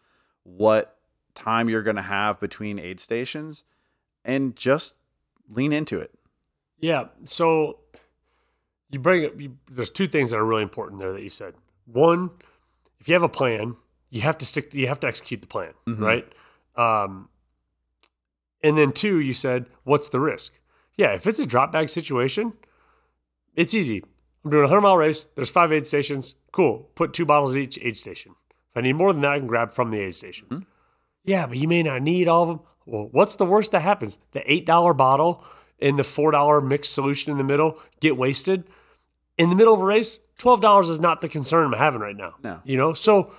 what 0.42 0.96
time 1.36 1.68
you're 1.68 1.84
going 1.84 1.94
to 1.94 2.02
have 2.02 2.40
between 2.40 2.80
aid 2.80 2.98
stations, 2.98 3.62
and 4.24 4.56
just 4.56 4.94
lean 5.48 5.72
into 5.72 5.96
it. 6.00 6.10
Yeah. 6.80 7.04
So 7.22 7.78
you 8.90 8.98
bring 8.98 9.24
up, 9.26 9.40
you, 9.40 9.56
there's 9.70 9.90
two 9.90 10.06
things 10.06 10.30
that 10.30 10.38
are 10.38 10.44
really 10.44 10.62
important 10.62 10.98
there 11.00 11.12
that 11.12 11.22
you 11.22 11.30
said. 11.30 11.54
One, 11.86 12.30
if 13.00 13.08
you 13.08 13.14
have 13.14 13.22
a 13.22 13.28
plan, 13.28 13.76
you 14.10 14.22
have 14.22 14.38
to 14.38 14.44
stick, 14.44 14.74
you 14.74 14.86
have 14.88 15.00
to 15.00 15.06
execute 15.06 15.40
the 15.40 15.46
plan, 15.46 15.72
Mhm. 15.86 16.00
right? 16.00 16.32
Um, 16.76 17.28
and 18.62 18.76
then 18.76 18.92
two, 18.92 19.20
you 19.20 19.34
said, 19.34 19.66
what's 19.84 20.08
the 20.08 20.20
risk? 20.20 20.52
Yeah. 20.96 21.12
If 21.14 21.26
it's 21.26 21.38
a 21.38 21.46
drop 21.46 21.72
bag 21.72 21.88
situation, 21.90 22.54
it's 23.54 23.74
easy. 23.74 24.02
I'm 24.44 24.50
doing 24.50 24.62
a 24.64 24.66
100 24.66 24.80
mile 24.80 24.96
race. 24.96 25.24
There's 25.26 25.50
five 25.50 25.72
aid 25.72 25.86
stations. 25.86 26.34
Cool. 26.52 26.90
Put 26.94 27.12
two 27.12 27.24
bottles 27.26 27.54
at 27.54 27.60
each 27.60 27.78
aid 27.82 27.96
station. 27.96 28.34
If 28.70 28.76
I 28.76 28.80
need 28.80 28.94
more 28.94 29.12
than 29.12 29.22
that, 29.22 29.32
I 29.32 29.38
can 29.38 29.46
grab 29.46 29.72
from 29.72 29.90
the 29.90 30.00
aid 30.00 30.14
station. 30.14 30.66
Yeah, 31.24 31.46
but 31.46 31.56
you 31.58 31.68
may 31.68 31.82
not 31.82 32.02
need 32.02 32.26
all 32.28 32.42
of 32.42 32.48
them. 32.48 32.60
Well, 32.86 33.08
what's 33.12 33.36
the 33.36 33.44
worst 33.44 33.72
that 33.72 33.80
happens? 33.82 34.18
The 34.32 34.40
$8 34.40 34.96
bottle 34.96 35.44
and 35.80 35.98
the 35.98 36.02
$4 36.04 36.60
mixed 36.66 36.94
solution 36.94 37.30
in 37.32 37.38
the 37.38 37.44
middle 37.44 37.78
get 38.00 38.16
wasted. 38.16 38.64
In 39.38 39.50
the 39.50 39.56
middle 39.56 39.72
of 39.72 39.80
a 39.80 39.84
race, 39.84 40.20
$12 40.38 40.90
is 40.90 40.98
not 40.98 41.20
the 41.20 41.28
concern 41.28 41.64
I'm 41.64 41.72
having 41.78 42.00
right 42.00 42.16
now. 42.16 42.34
No. 42.42 42.60
You 42.64 42.76
know, 42.76 42.92
so 42.92 43.32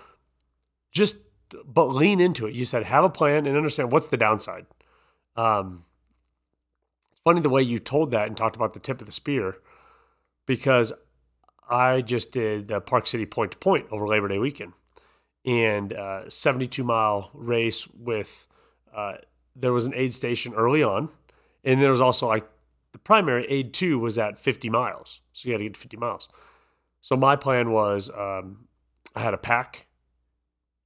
just, 0.91 1.17
but 1.65 1.85
lean 1.85 2.19
into 2.19 2.47
it. 2.47 2.55
You 2.55 2.65
said 2.65 2.83
have 2.83 3.03
a 3.03 3.09
plan 3.09 3.45
and 3.45 3.55
understand 3.55 3.91
what's 3.91 4.07
the 4.07 4.17
downside. 4.17 4.65
Um, 5.35 5.85
it's 7.11 7.21
funny 7.21 7.41
the 7.41 7.49
way 7.49 7.61
you 7.61 7.79
told 7.79 8.11
that 8.11 8.27
and 8.27 8.35
talked 8.35 8.55
about 8.55 8.73
the 8.73 8.79
tip 8.79 9.01
of 9.01 9.05
the 9.05 9.11
spear 9.11 9.57
because 10.45 10.93
I 11.69 12.01
just 12.01 12.31
did 12.31 12.67
the 12.69 12.81
Park 12.81 13.05
City 13.07 13.25
point 13.25 13.51
to 13.51 13.57
point 13.57 13.85
over 13.91 14.07
Labor 14.07 14.27
Day 14.27 14.39
weekend 14.39 14.73
and 15.45 15.93
uh, 15.93 16.29
72 16.29 16.83
mile 16.83 17.29
race 17.33 17.87
with 17.87 18.47
uh, 18.95 19.15
there 19.55 19.73
was 19.73 19.85
an 19.85 19.93
aid 19.95 20.13
station 20.13 20.53
early 20.53 20.83
on 20.83 21.09
and 21.63 21.81
there 21.81 21.91
was 21.91 22.01
also 22.01 22.27
like 22.27 22.45
the 22.91 22.99
primary 22.99 23.45
aid 23.47 23.73
two 23.73 23.99
was 23.99 24.17
at 24.17 24.39
50 24.39 24.69
miles 24.69 25.21
so 25.33 25.47
you 25.47 25.53
had 25.53 25.59
to 25.59 25.65
get 25.65 25.73
to 25.75 25.79
50 25.79 25.97
miles 25.97 26.27
so 27.01 27.15
my 27.15 27.35
plan 27.35 27.71
was 27.71 28.09
um, 28.17 28.67
i 29.15 29.21
had 29.21 29.33
a 29.33 29.37
pack 29.37 29.87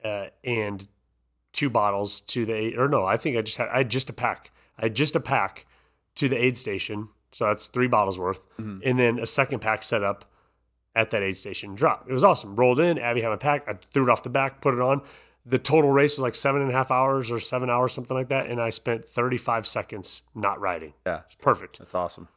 uh, 0.03 0.25
and 0.43 0.87
two 1.53 1.69
bottles 1.69 2.21
to 2.21 2.45
the 2.45 2.53
aid, 2.53 2.77
or 2.77 2.87
no 2.87 3.05
i 3.05 3.17
think 3.17 3.37
i 3.37 3.41
just 3.41 3.57
had 3.57 3.69
i 3.69 3.77
had 3.77 3.89
just 3.89 4.09
a 4.09 4.13
pack 4.13 4.51
i 4.77 4.83
had 4.83 4.95
just 4.95 5.15
a 5.15 5.19
pack 5.19 5.65
to 6.15 6.27
the 6.27 6.37
aid 6.37 6.57
station 6.57 7.09
so 7.31 7.45
that's 7.45 7.67
three 7.67 7.87
bottles 7.87 8.19
worth 8.19 8.45
and 8.83 8.99
then 8.99 9.19
a 9.19 9.25
second 9.25 9.59
pack 9.59 9.83
set 9.83 10.03
up 10.03 10.25
at 10.95 11.09
that 11.09 11.23
aid 11.23 11.35
station 11.35 11.73
drop. 11.73 12.05
It 12.07 12.13
was 12.13 12.23
awesome. 12.23 12.55
Rolled 12.55 12.79
in, 12.79 12.99
Abby 12.99 13.21
had 13.21 13.29
my 13.29 13.35
pack. 13.35 13.67
I 13.67 13.73
threw 13.93 14.03
it 14.03 14.09
off 14.11 14.21
the 14.21 14.29
back, 14.29 14.61
put 14.61 14.75
it 14.75 14.79
on. 14.79 15.01
The 15.45 15.59
total 15.59 15.91
race 15.91 16.15
was 16.17 16.23
like 16.23 16.35
seven 16.35 16.61
and 16.61 16.69
a 16.71 16.73
half 16.73 16.89
hours 16.91 17.29
or 17.29 17.39
seven 17.39 17.69
hours, 17.69 17.91
something 17.91 18.15
like 18.15 18.29
that. 18.29 18.47
And 18.47 18.61
I 18.61 18.69
spent 18.69 19.03
35 19.03 19.67
seconds 19.67 20.21
not 20.33 20.59
riding. 20.59 20.93
Yeah, 21.05 21.21
It's 21.25 21.35
perfect. 21.35 21.79
that's 21.79 21.93
awesome. 21.95 22.29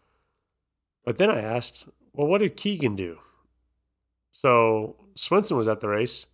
But 1.05 1.19
then 1.19 1.31
I 1.31 1.41
asked, 1.41 1.87
well, 2.13 2.27
what 2.27 2.39
did 2.39 2.57
Keegan 2.57 2.97
do? 2.97 3.19
So 4.33 4.97
Swenson 5.15 5.57
was 5.57 5.69
at 5.69 5.81
the 5.81 5.89
race. 5.89 6.27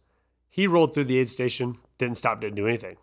He 0.49 0.67
rolled 0.67 0.95
through 0.95 1.05
the 1.05 1.19
aid 1.19 1.31
station, 1.31 1.79
didn't 1.99 2.17
stop, 2.17 2.41
didn't 2.41 2.57
do 2.57 2.67
anything. 2.67 2.97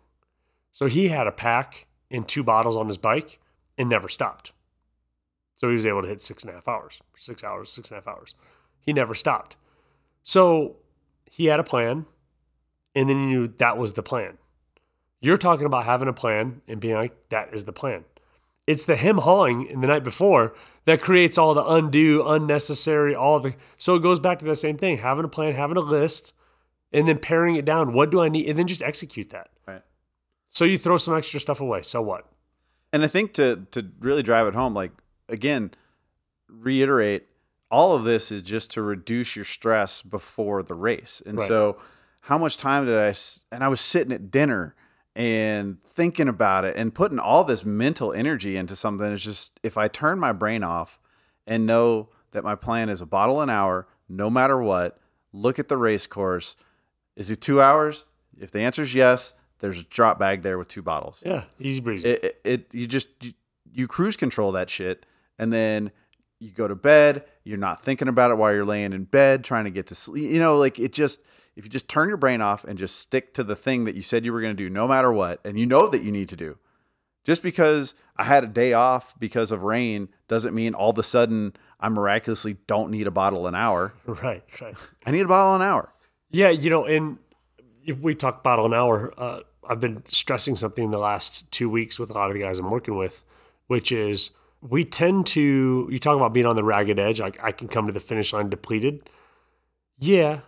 So 0.72 0.86
he 0.86 1.08
had 1.08 1.26
a 1.26 1.32
pack 1.32 1.86
and 2.10 2.26
two 2.28 2.42
bottles 2.44 2.76
on 2.76 2.86
his 2.86 2.98
bike 2.98 3.40
and 3.78 3.88
never 3.88 4.08
stopped. 4.08 4.52
So 5.56 5.68
he 5.68 5.74
was 5.74 5.86
able 5.86 6.02
to 6.02 6.08
hit 6.08 6.22
six 6.22 6.42
and 6.42 6.50
a 6.50 6.54
half 6.54 6.68
hours, 6.68 7.00
six 7.16 7.44
hours, 7.44 7.70
six 7.70 7.90
and 7.90 7.98
a 7.98 8.00
half 8.00 8.08
hours. 8.08 8.34
He 8.80 8.92
never 8.92 9.14
stopped. 9.14 9.56
So 10.22 10.76
he 11.30 11.46
had 11.46 11.60
a 11.60 11.64
plan, 11.64 12.06
and 12.94 13.08
then 13.08 13.18
you 13.18 13.26
knew 13.26 13.48
that 13.48 13.78
was 13.78 13.94
the 13.94 14.02
plan. 14.02 14.38
You're 15.20 15.36
talking 15.36 15.66
about 15.66 15.84
having 15.84 16.08
a 16.08 16.12
plan 16.12 16.62
and 16.66 16.80
being 16.80 16.94
like, 16.94 17.28
that 17.28 17.52
is 17.52 17.64
the 17.64 17.72
plan. 17.72 18.04
It's 18.66 18.84
the 18.84 18.96
him 18.96 19.18
hauling 19.18 19.66
in 19.66 19.80
the 19.80 19.86
night 19.86 20.04
before 20.04 20.54
that 20.84 21.00
creates 21.00 21.36
all 21.36 21.54
the 21.54 21.64
undue, 21.64 22.26
unnecessary, 22.26 23.14
all 23.14 23.40
the. 23.40 23.54
So 23.76 23.96
it 23.96 24.02
goes 24.02 24.20
back 24.20 24.38
to 24.38 24.44
the 24.44 24.54
same 24.54 24.76
thing 24.78 24.98
having 24.98 25.24
a 25.24 25.28
plan, 25.28 25.54
having 25.54 25.76
a 25.76 25.80
list, 25.80 26.32
and 26.92 27.08
then 27.08 27.18
paring 27.18 27.56
it 27.56 27.64
down. 27.64 27.92
What 27.92 28.10
do 28.10 28.20
I 28.20 28.28
need? 28.28 28.48
And 28.48 28.58
then 28.58 28.66
just 28.66 28.82
execute 28.82 29.30
that. 29.30 29.50
Right. 29.66 29.82
So 30.48 30.64
you 30.64 30.78
throw 30.78 30.96
some 30.96 31.16
extra 31.16 31.40
stuff 31.40 31.60
away. 31.60 31.82
So 31.82 32.00
what? 32.00 32.26
And 32.92 33.02
I 33.02 33.08
think 33.08 33.32
to 33.34 33.66
to 33.72 33.90
really 34.00 34.22
drive 34.22 34.46
it 34.46 34.54
home, 34.54 34.74
like 34.74 34.92
again, 35.28 35.72
reiterate, 36.48 37.26
all 37.70 37.94
of 37.94 38.04
this 38.04 38.32
is 38.32 38.42
just 38.42 38.70
to 38.72 38.82
reduce 38.82 39.36
your 39.36 39.44
stress 39.44 40.02
before 40.02 40.62
the 40.62 40.74
race. 40.74 41.22
And 41.24 41.38
Right. 41.38 41.48
so, 41.48 41.78
how 42.20 42.38
much 42.38 42.56
time 42.56 42.86
did 42.86 42.96
I? 42.96 43.14
And 43.50 43.64
I 43.64 43.68
was 43.68 43.80
sitting 43.80 44.12
at 44.12 44.30
dinner 44.30 44.74
and 45.16 45.78
thinking 45.84 46.28
about 46.28 46.64
it 46.64 46.76
and 46.76 46.94
putting 46.94 47.18
all 47.18 47.44
this 47.44 47.64
mental 47.64 48.12
energy 48.12 48.56
into 48.56 48.76
something. 48.76 49.10
It's 49.12 49.24
just 49.24 49.58
if 49.62 49.76
I 49.76 49.88
turn 49.88 50.18
my 50.18 50.32
brain 50.32 50.62
off 50.62 50.98
and 51.46 51.66
know 51.66 52.10
that 52.32 52.44
my 52.44 52.54
plan 52.54 52.88
is 52.88 53.00
a 53.00 53.06
bottle 53.06 53.40
an 53.40 53.50
hour, 53.50 53.88
no 54.08 54.30
matter 54.30 54.60
what. 54.62 54.98
Look 55.32 55.58
at 55.58 55.68
the 55.68 55.76
race 55.76 56.06
course. 56.06 56.56
Is 57.16 57.30
it 57.30 57.40
two 57.40 57.60
hours? 57.60 58.04
If 58.38 58.50
the 58.50 58.60
answer 58.60 58.82
is 58.82 58.94
yes, 58.94 59.34
there's 59.58 59.78
a 59.78 59.84
drop 59.84 60.18
bag 60.18 60.42
there 60.42 60.58
with 60.58 60.68
two 60.68 60.82
bottles 60.82 61.22
Yeah, 61.24 61.44
easy 61.58 61.80
breezy. 61.80 62.08
it, 62.08 62.24
it, 62.24 62.40
it 62.44 62.74
you 62.74 62.86
just 62.86 63.08
you, 63.20 63.32
you 63.72 63.86
cruise 63.86 64.16
control 64.16 64.52
that 64.52 64.70
shit 64.70 65.06
and 65.38 65.52
then 65.52 65.90
you 66.38 66.50
go 66.50 66.66
to 66.66 66.74
bed. 66.74 67.24
You're 67.44 67.58
not 67.58 67.80
thinking 67.80 68.08
about 68.08 68.30
it 68.30 68.38
while 68.38 68.52
you're 68.52 68.64
laying 68.64 68.92
in 68.92 69.04
bed 69.04 69.44
trying 69.44 69.64
to 69.64 69.70
get 69.70 69.86
to 69.88 69.94
sleep. 69.94 70.30
You 70.30 70.38
know, 70.38 70.56
like 70.56 70.78
it 70.78 70.92
just 70.92 71.20
if 71.60 71.66
you 71.66 71.70
just 71.70 71.88
turn 71.88 72.08
your 72.08 72.16
brain 72.16 72.40
off 72.40 72.64
and 72.64 72.78
just 72.78 72.98
stick 72.98 73.34
to 73.34 73.44
the 73.44 73.54
thing 73.54 73.84
that 73.84 73.94
you 73.94 74.00
said 74.00 74.24
you 74.24 74.32
were 74.32 74.40
going 74.40 74.56
to 74.56 74.62
do, 74.62 74.70
no 74.70 74.88
matter 74.88 75.12
what, 75.12 75.40
and 75.44 75.58
you 75.58 75.66
know 75.66 75.88
that 75.88 76.02
you 76.02 76.10
need 76.10 76.30
to 76.30 76.36
do. 76.36 76.56
Just 77.22 77.42
because 77.42 77.94
I 78.16 78.24
had 78.24 78.44
a 78.44 78.46
day 78.46 78.72
off 78.72 79.14
because 79.20 79.52
of 79.52 79.62
rain 79.62 80.08
doesn't 80.26 80.54
mean 80.54 80.72
all 80.72 80.88
of 80.88 80.98
a 80.98 81.02
sudden 81.02 81.52
I 81.78 81.90
miraculously 81.90 82.56
don't 82.66 82.90
need 82.90 83.06
a 83.06 83.10
bottle 83.10 83.46
an 83.46 83.54
hour. 83.54 83.92
Right, 84.06 84.42
right. 84.62 84.74
I 85.04 85.10
need 85.10 85.20
a 85.20 85.28
bottle 85.28 85.54
an 85.54 85.60
hour. 85.60 85.92
Yeah, 86.30 86.48
you 86.48 86.70
know, 86.70 86.86
and 86.86 87.18
if 87.84 87.98
we 87.98 88.14
talk 88.14 88.42
bottle 88.42 88.64
an 88.64 88.72
hour, 88.72 89.12
uh, 89.18 89.40
I've 89.68 89.80
been 89.80 90.02
stressing 90.08 90.56
something 90.56 90.84
in 90.84 90.92
the 90.92 90.98
last 90.98 91.44
two 91.50 91.68
weeks 91.68 91.98
with 91.98 92.08
a 92.08 92.14
lot 92.14 92.30
of 92.30 92.34
the 92.34 92.42
guys 92.42 92.58
I'm 92.58 92.70
working 92.70 92.96
with, 92.96 93.22
which 93.66 93.92
is 93.92 94.30
we 94.62 94.86
tend 94.86 95.26
to, 95.26 95.90
you 95.92 95.98
talk 95.98 96.16
about 96.16 96.32
being 96.32 96.46
on 96.46 96.56
the 96.56 96.64
ragged 96.64 96.98
edge, 96.98 97.20
like 97.20 97.38
I 97.44 97.52
can 97.52 97.68
come 97.68 97.86
to 97.86 97.92
the 97.92 98.00
finish 98.00 98.32
line 98.32 98.48
depleted. 98.48 99.10
Yeah, 99.98 100.40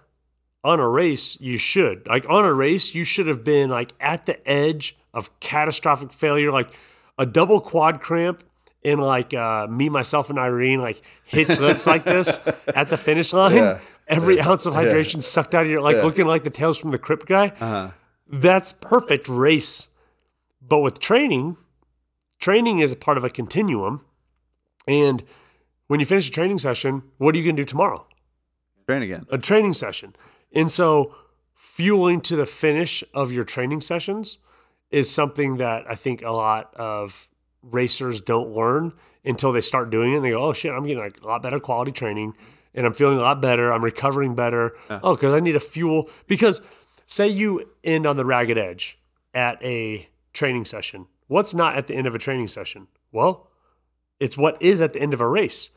on 0.65 0.81
a 0.81 0.89
race, 0.89 1.41
you 1.41 1.57
should. 1.57 2.07
Like 2.07 2.29
on 2.29 2.45
a 2.45 2.53
race, 2.53 2.95
you 2.95 3.05
should 3.05 3.27
have 3.27 3.43
been 3.45 3.71
like 3.71 3.93
at 4.01 4.27
the 4.27 4.49
edge 4.49 4.97
of 5.13 5.39
catastrophic 5.41 6.13
failure, 6.13 6.53
like 6.53 6.71
a 7.19 7.27
double 7.27 7.61
quad 7.61 8.01
cramp 8.01 8.43
and 8.85 9.01
like 9.01 9.35
uh, 9.35 9.67
me, 9.69 9.89
myself, 9.89 10.31
and 10.31 10.39
Irene 10.39 10.81
like 10.81 11.03
hitch 11.25 11.59
lips 11.61 11.87
like 11.87 12.05
this 12.05 12.39
at 12.75 12.89
the 12.89 12.97
finish 12.97 13.33
line. 13.33 13.57
Yeah. 13.57 13.79
Every 14.09 14.41
ounce 14.41 14.67
of 14.67 14.75
hydration 14.75 15.23
sucked 15.23 15.55
out 15.55 15.65
of 15.65 15.71
your 15.71 15.81
like 15.81 16.03
looking 16.03 16.27
like 16.27 16.43
the 16.45 16.51
Tales 16.51 16.79
from 16.79 16.91
the 16.91 16.99
Crypt 16.99 17.27
guy. 17.27 17.93
That's 18.31 18.73
perfect 18.73 19.29
race. 19.29 19.89
But 20.61 20.81
with 20.81 20.99
training, 20.99 21.57
training 22.39 22.79
is 22.81 22.93
a 22.93 22.97
part 22.97 23.17
of 23.19 23.25
a 23.25 23.31
continuum. 23.31 24.05
And 24.87 25.23
when 25.87 26.01
you 26.01 26.07
finish 26.07 26.29
a 26.29 26.33
training 26.33 26.59
session, 26.59 27.03
what 27.19 27.35
are 27.35 27.39
you 27.39 27.45
going 27.45 27.57
to 27.57 27.63
do 27.63 27.67
tomorrow? 27.67 28.07
Train 28.87 29.03
again. 29.03 29.27
a 29.31 29.39
training 29.39 29.75
session. 29.75 30.15
And 30.55 30.71
so 30.71 31.15
fueling 31.55 32.21
to 32.23 32.37
the 32.37 32.47
finish 32.47 33.03
of 33.15 33.33
your 33.33 33.45
training 33.45 33.81
sessions 33.81 34.39
is 34.91 35.11
something 35.11 35.57
that 35.57 35.85
I 35.89 35.95
think 35.95 36.23
a 36.23 36.31
lot 36.31 36.75
of 36.75 37.29
racers 37.63 38.21
don't 38.21 38.51
learn 38.51 38.93
until 39.25 39.53
they 39.53 39.61
start 39.61 39.91
doing 39.91 40.13
it. 40.13 40.17
And 40.17 40.25
they 40.25 40.31
go, 40.31 40.43
oh 40.43 40.53
shit, 40.53 40.73
I'm 40.73 40.85
getting 40.85 41.03
like 41.03 41.23
a 41.23 41.27
lot 41.27 41.43
better 41.43 41.61
quality 41.61 41.93
training 41.93 42.35
and 42.75 42.87
I'm 42.87 42.95
feeling 42.95 43.19
a 43.19 43.23
lot 43.23 43.41
better. 43.41 43.73
I'm 43.73 43.85
recovering 43.85 44.35
better. 44.35 44.77
Oh, 44.91 45.15
because 45.15 45.35
I 45.35 45.41
need 45.41 45.57
a 45.57 45.61
fuel. 45.61 46.11
Because 46.27 46.61
say 47.07 47.29
you 47.29 47.71
end 47.85 48.07
on 48.07 48.17
the 48.17 48.25
ragged 48.25 48.59
edge 48.59 48.99
at 49.35 49.63
a 49.63 50.09
training 50.33 50.65
session. 50.65 51.07
What's 51.27 51.55
not 51.55 51.77
at 51.77 51.87
the 51.87 51.95
end 51.95 52.07
of 52.07 52.15
a 52.15 52.19
training 52.19 52.49
session? 52.49 52.89
Well, 53.11 53.49
it's 54.21 54.37
what 54.37 54.61
is 54.61 54.83
at 54.83 54.93
the 54.93 55.01
end 55.01 55.15
of 55.15 55.21
a 55.21 55.29
race. 55.29 55.71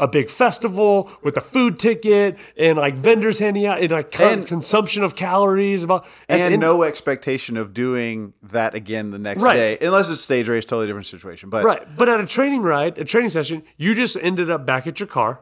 A 0.00 0.06
big 0.06 0.30
festival 0.30 1.10
with 1.24 1.36
a 1.36 1.40
food 1.40 1.76
ticket 1.78 2.38
and 2.56 2.78
like 2.78 2.94
vendors 2.94 3.40
handing 3.40 3.66
out 3.66 3.80
and 3.80 3.90
like 3.90 4.12
con- 4.12 4.32
And- 4.34 4.46
consumption 4.46 5.02
of 5.02 5.16
calories 5.16 5.82
about 5.82 6.06
at 6.28 6.36
the 6.38 6.44
and 6.54 6.60
no 6.60 6.84
expectation 6.84 7.56
of 7.56 7.74
doing 7.74 8.32
that 8.42 8.74
again 8.76 9.10
the 9.10 9.18
next 9.18 9.42
Right. 9.42 9.54
day, 9.54 9.78
unless 9.86 10.08
it's 10.08 10.20
stage 10.20 10.48
race, 10.48 10.64
totally 10.64 10.86
different 10.86 11.06
situation. 11.06 11.50
But 11.50 11.64
Right. 11.64 11.82
But 11.96 12.08
at 12.08 12.20
a 12.20 12.26
training 12.26 12.62
ride, 12.62 12.96
a 12.98 13.04
training 13.04 13.30
session, 13.30 13.64
you 13.76 13.94
just 13.94 14.16
ended 14.20 14.50
up 14.50 14.64
back 14.64 14.86
at 14.86 15.00
your 15.00 15.08
car, 15.08 15.40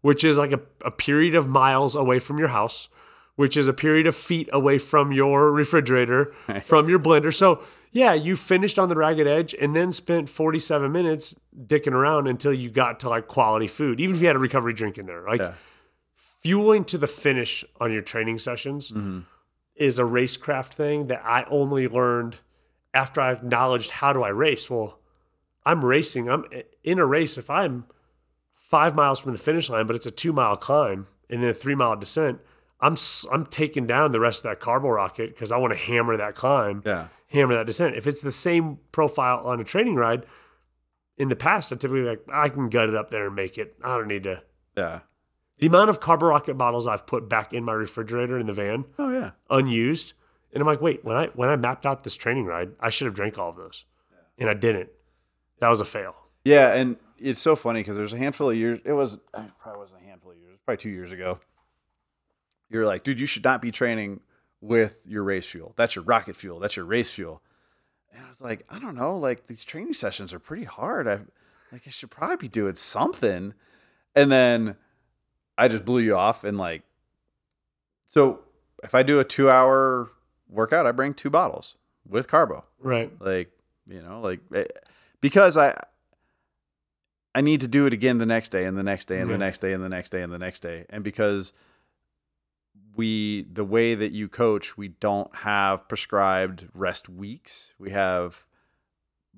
which 0.00 0.24
is 0.24 0.36
like 0.36 0.50
a, 0.50 0.60
a 0.84 0.90
period 0.90 1.36
of 1.36 1.46
miles 1.48 1.94
away 1.94 2.18
from 2.18 2.38
your 2.38 2.48
house, 2.48 2.88
which 3.36 3.56
is 3.56 3.68
a 3.68 3.72
period 3.72 4.08
of 4.08 4.16
feet 4.16 4.48
away 4.52 4.78
from 4.78 5.12
your 5.12 5.52
refrigerator, 5.52 6.34
from 6.64 6.88
your 6.88 6.98
blender. 6.98 7.32
So, 7.32 7.62
yeah, 7.92 8.14
you 8.14 8.36
finished 8.36 8.78
on 8.78 8.88
the 8.88 8.96
ragged 8.96 9.26
edge 9.26 9.54
and 9.60 9.76
then 9.76 9.92
spent 9.92 10.28
47 10.28 10.90
minutes 10.90 11.34
dicking 11.66 11.92
around 11.92 12.26
until 12.26 12.52
you 12.52 12.70
got 12.70 12.98
to 13.00 13.08
like 13.08 13.28
quality 13.28 13.66
food, 13.66 14.00
even 14.00 14.16
if 14.16 14.20
you 14.22 14.26
had 14.26 14.36
a 14.36 14.40
recovery 14.40 14.72
drink 14.72 14.98
in 14.98 15.06
there. 15.06 15.22
Like 15.26 15.40
Yeah. 15.40 15.54
fueling 16.16 16.84
to 16.86 16.98
the 16.98 17.06
finish 17.06 17.64
on 17.80 17.92
your 17.92 18.02
training 18.02 18.38
sessions 18.38 18.90
mm-hmm. 18.90 19.20
is 19.76 19.98
a 19.98 20.02
racecraft 20.02 20.72
thing 20.72 21.06
that 21.08 21.22
I 21.24 21.44
only 21.50 21.86
learned 21.86 22.36
after 22.94 23.20
I 23.20 23.32
acknowledged 23.32 23.90
how 23.92 24.12
do 24.12 24.22
I 24.22 24.28
race. 24.28 24.68
Well, 24.70 24.98
I'm 25.64 25.84
racing. 25.84 26.28
I'm 26.30 26.44
in 26.82 26.98
a 26.98 27.06
race. 27.06 27.38
If 27.38 27.50
I'm 27.50 27.84
five 28.54 28.94
miles 28.94 29.20
from 29.20 29.32
the 29.32 29.38
finish 29.38 29.68
line, 29.68 29.86
but 29.86 29.96
it's 29.96 30.06
a 30.06 30.10
two 30.10 30.32
mile 30.32 30.56
climb 30.56 31.06
and 31.28 31.42
then 31.42 31.50
a 31.50 31.54
three 31.54 31.74
mile 31.74 31.94
descent, 31.96 32.40
I'm 32.80 32.96
I'm 33.30 33.46
taking 33.46 33.86
down 33.86 34.12
the 34.12 34.20
rest 34.20 34.44
of 34.44 34.50
that 34.50 34.60
CarboRocket 34.60 35.28
because 35.28 35.52
I 35.52 35.58
want 35.58 35.72
to 35.72 35.78
hammer 35.78 36.16
that 36.16 36.34
climb, 36.34 36.82
Yeah. 36.84 37.08
Hammer 37.32 37.54
that 37.54 37.66
descent. 37.66 37.96
If 37.96 38.06
it's 38.06 38.22
the 38.22 38.30
same 38.30 38.78
profile 38.92 39.42
on 39.44 39.60
a 39.60 39.64
training 39.64 39.94
ride, 39.96 40.26
in 41.18 41.28
the 41.28 41.36
past 41.36 41.72
I 41.72 41.76
typically 41.76 42.02
like 42.02 42.20
I 42.32 42.48
can 42.48 42.68
gut 42.68 42.88
it 42.88 42.94
up 42.94 43.10
there 43.10 43.26
and 43.26 43.34
make 43.36 43.58
it. 43.58 43.74
I 43.82 43.96
don't 43.96 44.08
need 44.08 44.24
to. 44.24 44.42
yeah. 44.76 45.00
The 45.58 45.68
amount 45.68 45.90
of 45.90 46.00
CarboRocket 46.00 46.58
bottles 46.58 46.88
I've 46.88 47.06
put 47.06 47.28
back 47.28 47.52
in 47.52 47.62
my 47.62 47.72
refrigerator 47.72 48.36
in 48.36 48.46
the 48.46 48.52
van 48.52 48.84
Oh 48.98 49.12
yeah. 49.12 49.30
unused. 49.48 50.12
And 50.52 50.60
I'm 50.60 50.66
like, 50.66 50.80
wait, 50.80 51.04
when 51.04 51.16
I 51.16 51.26
when 51.34 51.48
I 51.48 51.56
mapped 51.56 51.86
out 51.86 52.02
this 52.02 52.16
training 52.16 52.46
ride, 52.46 52.72
I 52.80 52.90
should 52.90 53.06
have 53.06 53.14
drank 53.14 53.38
all 53.38 53.50
of 53.50 53.56
those. 53.56 53.84
And 54.38 54.50
I 54.50 54.54
didn't. 54.54 54.90
That 55.60 55.68
was 55.68 55.80
a 55.80 55.84
fail. 55.84 56.14
Yeah, 56.44 56.74
and 56.74 56.96
it's 57.18 57.40
so 57.40 57.54
funny 57.54 57.80
because 57.80 57.96
there's 57.96 58.12
a 58.12 58.18
handful 58.18 58.50
of 58.50 58.56
years. 58.56 58.80
It 58.84 58.92
was 58.94 59.14
it 59.14 59.20
probably 59.60 59.78
wasn't 59.78 60.02
a 60.02 60.04
handful 60.06 60.32
of 60.32 60.38
years. 60.38 60.58
Probably 60.64 60.78
two 60.78 60.90
years 60.90 61.12
ago. 61.12 61.38
You're 62.68 62.86
like, 62.86 63.04
dude, 63.04 63.20
you 63.20 63.26
should 63.26 63.44
not 63.44 63.62
be 63.62 63.70
training 63.70 64.20
with 64.62 65.00
your 65.06 65.22
race 65.24 65.46
fuel. 65.50 65.74
That's 65.76 65.94
your 65.96 66.04
rocket 66.04 66.36
fuel. 66.36 66.58
That's 66.60 66.76
your 66.76 66.86
race 66.86 67.12
fuel. 67.12 67.42
And 68.14 68.24
I 68.24 68.28
was 68.28 68.40
like, 68.40 68.64
I 68.70 68.78
don't 68.78 68.94
know. 68.94 69.18
Like 69.18 69.46
these 69.48 69.64
training 69.64 69.92
sessions 69.94 70.32
are 70.32 70.38
pretty 70.38 70.64
hard. 70.64 71.06
I 71.06 71.20
like 71.70 71.82
I 71.86 71.90
should 71.90 72.10
probably 72.10 72.36
be 72.36 72.48
doing 72.48 72.76
something. 72.76 73.52
And 74.14 74.32
then 74.32 74.76
I 75.58 75.68
just 75.68 75.84
blew 75.84 76.00
you 76.00 76.16
off 76.16 76.44
and 76.44 76.56
like. 76.56 76.82
So 78.06 78.40
if 78.82 78.94
I 78.94 79.02
do 79.02 79.18
a 79.20 79.24
two 79.24 79.50
hour 79.50 80.10
workout, 80.48 80.86
I 80.86 80.92
bring 80.92 81.12
two 81.14 81.30
bottles 81.30 81.76
with 82.08 82.28
carbo 82.28 82.64
Right. 82.78 83.10
like 83.20 83.50
you 83.86 84.02
know 84.02 84.20
like 84.20 84.40
eh, 84.54 84.64
because 85.20 85.56
i 85.56 85.72
i 87.34 87.40
need 87.40 87.60
to 87.60 87.68
do 87.68 87.86
it 87.86 87.92
again 87.92 88.18
the 88.18 88.26
next 88.26 88.48
day 88.50 88.64
and 88.64 88.76
the 88.76 88.82
next 88.82 89.06
day 89.06 89.18
and 89.20 89.30
Yeah. 89.30 89.34
the 89.36 89.38
next 89.38 89.60
day 89.60 89.72
and 89.72 89.82
the 89.82 89.88
next 89.88 90.10
day 90.10 90.20
and 90.20 90.32
the 90.32 90.38
next 90.38 90.60
day 90.60 90.84
and 90.90 91.02
because 91.04 91.52
we 92.96 93.42
the 93.52 93.64
way 93.64 93.94
that 93.94 94.12
you 94.12 94.28
coach 94.28 94.76
we 94.76 94.88
don't 94.88 95.34
have 95.36 95.88
prescribed 95.88 96.68
rest 96.74 97.08
weeks 97.08 97.74
we 97.78 97.90
have 97.90 98.46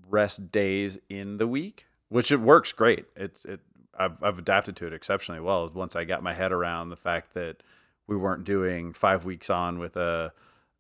rest 0.09 0.50
days 0.50 0.98
in 1.09 1.38
the 1.38 1.46
week 1.46 1.86
which 2.09 2.32
it 2.32 2.40
works 2.40 2.72
great 2.72 3.07
it's 3.16 3.44
it 3.44 3.61
I've, 3.96 4.22
I've 4.24 4.38
adapted 4.38 4.74
to 4.76 4.86
it 4.86 4.92
exceptionally 4.92 5.40
well 5.40 5.70
once 5.72 5.94
i 5.94 6.05
got 6.05 6.22
my 6.22 6.32
head 6.32 6.52
around 6.52 6.88
the 6.88 6.96
fact 6.96 7.34
that 7.34 7.62
we 8.07 8.16
weren't 8.16 8.44
doing 8.44 8.92
five 8.92 9.24
weeks 9.24 9.48
on 9.48 9.78
with 9.78 9.96
a 9.96 10.32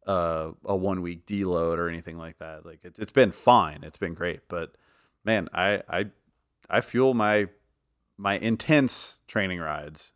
a, 0.06 0.52
a 0.64 0.76
one 0.76 1.02
week 1.02 1.26
deload 1.26 1.78
or 1.78 1.88
anything 1.88 2.18
like 2.18 2.38
that. 2.38 2.66
Like 2.66 2.80
it's 2.82 2.98
it's 2.98 3.12
been 3.12 3.32
fine. 3.32 3.80
It's 3.82 3.98
been 3.98 4.14
great. 4.14 4.40
But 4.48 4.74
man, 5.24 5.48
I 5.52 5.82
I 5.88 6.06
I 6.68 6.80
fuel 6.80 7.14
my 7.14 7.48
my 8.16 8.38
intense 8.38 9.20
training 9.26 9.60
rides 9.60 10.12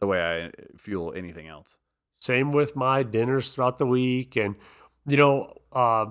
the 0.00 0.06
way 0.06 0.20
I 0.20 0.50
fuel 0.76 1.12
anything 1.14 1.46
else. 1.48 1.78
Same 2.18 2.52
with 2.52 2.74
my 2.76 3.02
dinners 3.02 3.52
throughout 3.54 3.78
the 3.78 3.86
week, 3.86 4.36
and 4.36 4.56
you 5.06 5.16
know, 5.16 5.54
uh, 5.72 6.06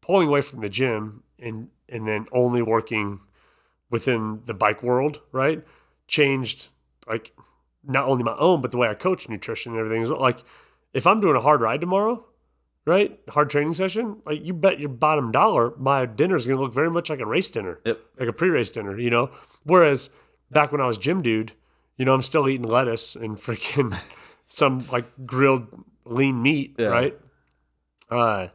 pulling 0.00 0.28
away 0.28 0.40
from 0.40 0.60
the 0.60 0.68
gym 0.68 1.22
and 1.38 1.68
and 1.88 2.06
then 2.08 2.26
only 2.32 2.62
working 2.62 3.20
within 3.90 4.40
the 4.46 4.54
bike 4.54 4.82
world, 4.82 5.20
right? 5.32 5.62
Changed 6.06 6.68
like 7.06 7.32
not 7.84 8.06
only 8.08 8.22
my 8.24 8.36
own, 8.38 8.60
but 8.60 8.70
the 8.70 8.78
way 8.78 8.88
I 8.88 8.94
coach 8.94 9.28
nutrition 9.28 9.72
and 9.72 9.80
everything. 9.80 10.02
as 10.02 10.10
well. 10.10 10.20
Like 10.20 10.42
if 10.94 11.06
I'm 11.06 11.20
doing 11.20 11.36
a 11.36 11.40
hard 11.40 11.60
ride 11.60 11.80
tomorrow, 11.80 12.24
right, 12.86 13.18
hard 13.28 13.50
training 13.50 13.74
session, 13.74 14.22
like 14.24 14.44
you 14.44 14.54
bet 14.54 14.78
your 14.80 14.88
bottom 14.88 15.32
dollar, 15.32 15.74
my 15.76 16.06
dinner 16.06 16.36
is 16.36 16.46
going 16.46 16.56
to 16.58 16.62
look 16.62 16.72
very 16.72 16.90
much 16.90 17.10
like 17.10 17.20
a 17.20 17.26
race 17.26 17.48
dinner 17.48 17.80
Yep. 17.84 18.00
like 18.20 18.28
a 18.28 18.32
pre-race 18.32 18.70
dinner, 18.70 18.98
you 18.98 19.10
know. 19.10 19.30
Whereas 19.64 20.10
back 20.50 20.72
when 20.72 20.80
I 20.80 20.86
was 20.86 20.96
gym 20.98 21.22
dude, 21.22 21.52
you 21.96 22.04
know, 22.04 22.14
I'm 22.14 22.22
still 22.22 22.48
eating 22.48 22.66
lettuce 22.66 23.14
and 23.16 23.36
freaking 23.36 23.98
some 24.48 24.86
like 24.90 25.26
grilled 25.26 25.66
lean 26.04 26.42
meat, 26.42 26.76
Yeah. 26.78 26.86
right? 26.88 27.18
Uh, 28.10 28.48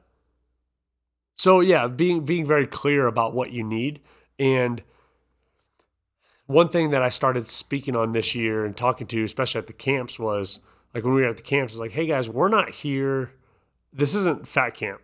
so 1.35 1.59
yeah, 1.59 1.87
being 1.87 2.25
being 2.25 2.45
very 2.45 2.67
clear 2.67 3.07
about 3.07 3.33
what 3.33 3.51
you 3.51 3.63
need 3.63 4.01
and 4.39 4.81
one 6.45 6.69
thing 6.69 6.91
that 6.91 7.01
I 7.01 7.09
started 7.09 7.47
speaking 7.49 7.95
on 7.95 8.13
this 8.13 8.33
year 8.33 8.65
and 8.65 8.75
talking 8.75 9.05
to, 9.07 9.23
especially 9.23 9.59
at 9.59 9.67
the 9.67 9.73
camps, 9.73 10.17
was 10.17 10.59
like 10.93 11.03
when 11.03 11.13
we 11.13 11.21
were 11.21 11.27
at 11.27 11.35
the 11.37 11.43
camps, 11.43 11.73
it's 11.73 11.79
like, 11.79 11.91
hey 11.91 12.05
guys, 12.05 12.29
we're 12.29 12.47
not 12.47 12.69
here. 12.69 13.31
This 13.91 14.15
isn't 14.15 14.47
fat 14.47 14.73
camp. 14.73 15.01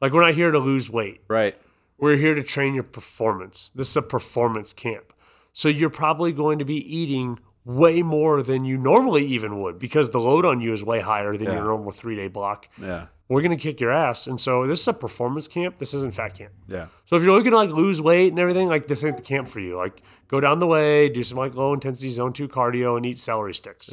Like 0.00 0.12
we're 0.12 0.22
not 0.24 0.34
here 0.34 0.50
to 0.50 0.58
lose 0.58 0.90
weight. 0.90 1.20
Right. 1.28 1.56
We're 1.96 2.16
here 2.16 2.34
to 2.34 2.42
train 2.42 2.74
your 2.74 2.82
performance. 2.84 3.70
This 3.74 3.88
is 3.90 3.96
a 3.96 4.02
performance 4.02 4.72
camp. 4.72 5.12
So 5.52 5.68
you're 5.68 5.90
probably 5.90 6.32
going 6.32 6.58
to 6.60 6.64
be 6.64 6.76
eating 6.76 7.38
way 7.64 8.02
more 8.02 8.42
than 8.42 8.64
you 8.64 8.78
normally 8.78 9.26
even 9.26 9.60
would 9.60 9.78
because 9.78 10.10
the 10.10 10.18
load 10.20 10.46
on 10.46 10.60
you 10.60 10.72
is 10.72 10.82
way 10.82 11.00
higher 11.00 11.36
than 11.36 11.48
Yeah. 11.48 11.54
your 11.56 11.64
normal 11.64 11.92
three 11.92 12.16
day 12.16 12.28
block. 12.28 12.68
Yeah. 12.80 13.06
we're 13.30 13.42
gonna 13.42 13.58
kick 13.58 13.78
your 13.78 13.90
ass. 13.90 14.26
And 14.26 14.40
so 14.40 14.66
this 14.66 14.80
is 14.80 14.88
a 14.88 14.94
performance 14.94 15.46
camp. 15.48 15.76
This 15.76 15.92
isn't 15.92 16.14
fat 16.14 16.32
camp. 16.34 16.52
Yeah. 16.66 16.86
So 17.04 17.14
if 17.16 17.22
you're 17.22 17.34
looking 17.36 17.50
to 17.50 17.58
like 17.58 17.68
lose 17.68 18.00
weight 18.00 18.30
and 18.32 18.38
everything, 18.38 18.68
like 18.68 18.86
this 18.86 19.04
ain't 19.04 19.18
the 19.18 19.22
camp 19.22 19.48
for 19.48 19.60
you. 19.60 19.76
Like 19.76 20.00
go 20.28 20.40
down 20.40 20.60
the 20.60 20.66
way, 20.66 21.10
do 21.10 21.22
some 21.22 21.36
like 21.36 21.54
low 21.54 21.74
intensity 21.74 22.08
zone 22.10 22.32
two 22.32 22.48
cardio, 22.48 22.96
and 22.96 23.04
eat 23.04 23.18
celery 23.18 23.52
sticks. 23.52 23.92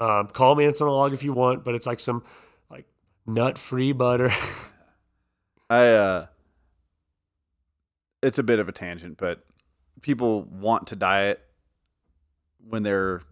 Um, 0.00 0.28
call 0.28 0.54
me 0.54 0.64
on 0.66 0.72
a 0.80 0.84
log 0.84 1.12
if 1.12 1.22
you 1.22 1.34
want, 1.34 1.62
but 1.62 1.74
it's 1.74 1.86
like 1.86 2.00
some 2.00 2.22
like 2.70 2.86
nut 3.26 3.58
free 3.58 3.92
butter. 3.92 4.30
I 5.68 5.88
uh 5.88 6.26
it's 8.22 8.38
a 8.38 8.42
bit 8.42 8.58
of 8.60 8.68
a 8.68 8.72
tangent, 8.72 9.18
but 9.18 9.44
people 10.04 10.42
want 10.42 10.86
to 10.88 10.96
diet 10.96 11.40
when 12.68 12.82
they're 12.82 13.22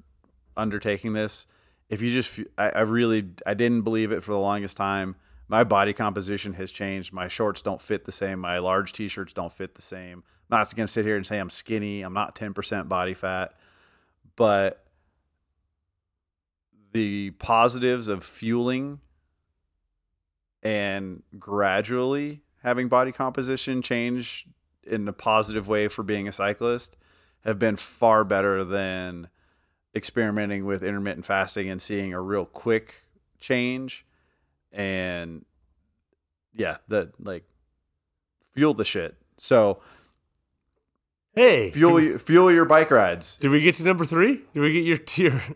undertaking 0.56 1.12
this. 1.12 1.46
If 1.90 2.00
you 2.00 2.10
just 2.10 2.40
I 2.56 2.80
really 2.80 3.28
I 3.46 3.52
didn't 3.52 3.82
believe 3.82 4.10
it 4.10 4.22
for 4.22 4.32
the 4.32 4.38
longest 4.38 4.78
time. 4.78 5.16
My 5.48 5.64
body 5.64 5.92
composition 5.92 6.54
has 6.54 6.72
changed. 6.72 7.12
My 7.12 7.28
shorts 7.28 7.60
don't 7.60 7.82
fit 7.82 8.06
the 8.06 8.12
same. 8.12 8.38
My 8.38 8.56
large 8.56 8.92
t-shirts 8.92 9.34
don't 9.34 9.52
fit 9.52 9.74
the 9.74 9.82
same. 9.82 10.24
I'm 10.50 10.58
not 10.58 10.74
going 10.74 10.86
to 10.86 10.92
sit 10.92 11.04
here 11.04 11.16
and 11.16 11.26
say 11.26 11.38
I'm 11.38 11.50
skinny. 11.50 12.00
I'm 12.00 12.14
not 12.14 12.34
10% 12.34 12.88
body 12.88 13.12
fat, 13.12 13.52
but 14.34 14.86
the 16.92 17.32
positives 17.32 18.08
of 18.08 18.24
fueling 18.24 19.00
and 20.62 21.22
gradually 21.38 22.40
having 22.62 22.88
body 22.88 23.12
composition 23.12 23.82
change 23.82 24.46
in 24.86 25.06
a 25.08 25.12
positive 25.12 25.68
way 25.68 25.88
for 25.88 26.02
being 26.02 26.26
a 26.28 26.32
cyclist 26.32 26.96
have 27.44 27.58
been 27.58 27.76
far 27.76 28.24
better 28.24 28.64
than 28.64 29.28
experimenting 29.94 30.64
with 30.64 30.82
intermittent 30.82 31.24
fasting 31.26 31.68
and 31.68 31.80
seeing 31.82 32.12
a 32.14 32.20
real 32.20 32.44
quick 32.46 33.06
change 33.38 34.06
and 34.72 35.44
yeah 36.54 36.78
the 36.88 37.10
like 37.18 37.44
fuel 38.54 38.72
the 38.74 38.84
shit 38.84 39.16
so 39.36 39.80
hey, 41.34 41.70
fuel 41.70 41.94
y- 41.94 42.16
fuel 42.18 42.50
your 42.50 42.64
bike 42.64 42.90
rides 42.90 43.36
did 43.40 43.50
we 43.50 43.60
get 43.60 43.74
to 43.74 43.84
number 43.84 44.04
three? 44.04 44.40
Did 44.54 44.60
we 44.60 44.72
get 44.72 44.84
your 44.84 44.96
tier? 44.98 45.42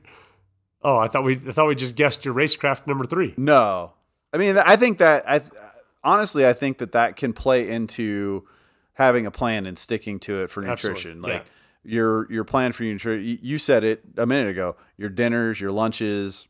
Oh, 0.82 0.98
I 0.98 1.08
thought 1.08 1.24
we 1.24 1.34
I 1.34 1.50
thought 1.50 1.66
we 1.66 1.74
just 1.74 1.96
guessed 1.96 2.24
your 2.24 2.32
racecraft 2.32 2.86
number 2.86 3.04
three. 3.04 3.34
No, 3.36 3.94
I 4.32 4.36
mean, 4.36 4.56
I 4.56 4.76
think 4.76 4.98
that 4.98 5.28
I 5.28 5.40
honestly, 6.04 6.46
I 6.46 6.52
think 6.52 6.78
that 6.78 6.92
that 6.92 7.16
can 7.16 7.32
play 7.32 7.68
into 7.68 8.46
having 8.96 9.26
a 9.26 9.30
plan 9.30 9.66
and 9.66 9.78
sticking 9.78 10.18
to 10.20 10.42
it 10.42 10.50
for 10.50 10.64
Absolutely, 10.64 11.12
nutrition. 11.14 11.22
yeah. 11.22 11.34
Like 11.38 11.46
your 11.84 12.30
your 12.32 12.44
plan 12.44 12.72
for 12.72 12.82
nutrition. 12.82 13.38
You 13.40 13.58
said 13.58 13.84
it 13.84 14.02
a 14.16 14.26
minute 14.26 14.48
ago. 14.48 14.76
Your 14.96 15.08
dinners, 15.08 15.60
your 15.60 15.70
lunches. 15.72 16.48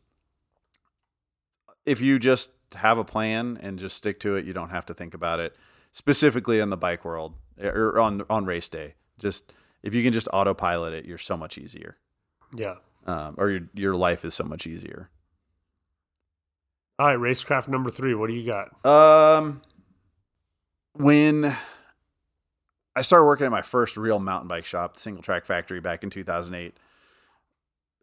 If 1.84 2.00
you 2.00 2.18
just 2.18 2.50
have 2.74 2.98
a 2.98 3.04
plan 3.04 3.58
and 3.62 3.78
just 3.78 3.96
stick 3.96 4.18
to 4.20 4.34
it, 4.34 4.44
you 4.44 4.52
don't 4.52 4.70
have 4.70 4.86
to 4.86 4.94
think 4.94 5.14
about 5.14 5.38
it. 5.40 5.54
Specifically 5.92 6.58
in 6.58 6.70
the 6.70 6.76
bike 6.76 7.04
world 7.04 7.34
or 7.62 7.98
on 8.00 8.22
on 8.28 8.44
race 8.44 8.68
day, 8.68 8.94
just 9.18 9.52
if 9.82 9.94
you 9.94 10.02
can 10.02 10.12
just 10.12 10.28
autopilot 10.32 10.92
it, 10.94 11.04
you're 11.04 11.16
so 11.18 11.36
much 11.36 11.58
easier. 11.58 11.96
Yeah. 12.54 12.76
Um, 13.06 13.34
or 13.38 13.50
your 13.50 13.60
your 13.74 13.94
life 13.96 14.24
is 14.24 14.34
so 14.34 14.44
much 14.44 14.66
easier. 14.66 15.10
All 16.98 17.06
right, 17.06 17.18
racecraft 17.18 17.68
number 17.68 17.90
three. 17.90 18.14
What 18.14 18.28
do 18.28 18.34
you 18.34 18.50
got? 18.50 18.84
Um, 18.84 19.60
when 20.94 21.54
I 22.96 23.02
started 23.02 23.26
working 23.26 23.44
at 23.44 23.52
my 23.52 23.62
first 23.62 23.98
real 23.98 24.18
mountain 24.18 24.48
bike 24.48 24.64
shop, 24.64 24.96
Single 24.96 25.22
Track 25.22 25.44
Factory, 25.44 25.80
back 25.80 26.02
in 26.02 26.08
2008, 26.08 26.74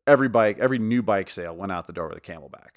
every 0.05 0.29
bike, 0.29 0.59
every 0.59 0.77
new 0.77 1.01
bike 1.01 1.31
sale 1.31 1.55
went 1.55 1.71
out 1.71 1.87
the 1.87 1.93
door 1.93 2.07
with 2.07 2.17
a 2.17 2.21
CamelBak. 2.21 2.69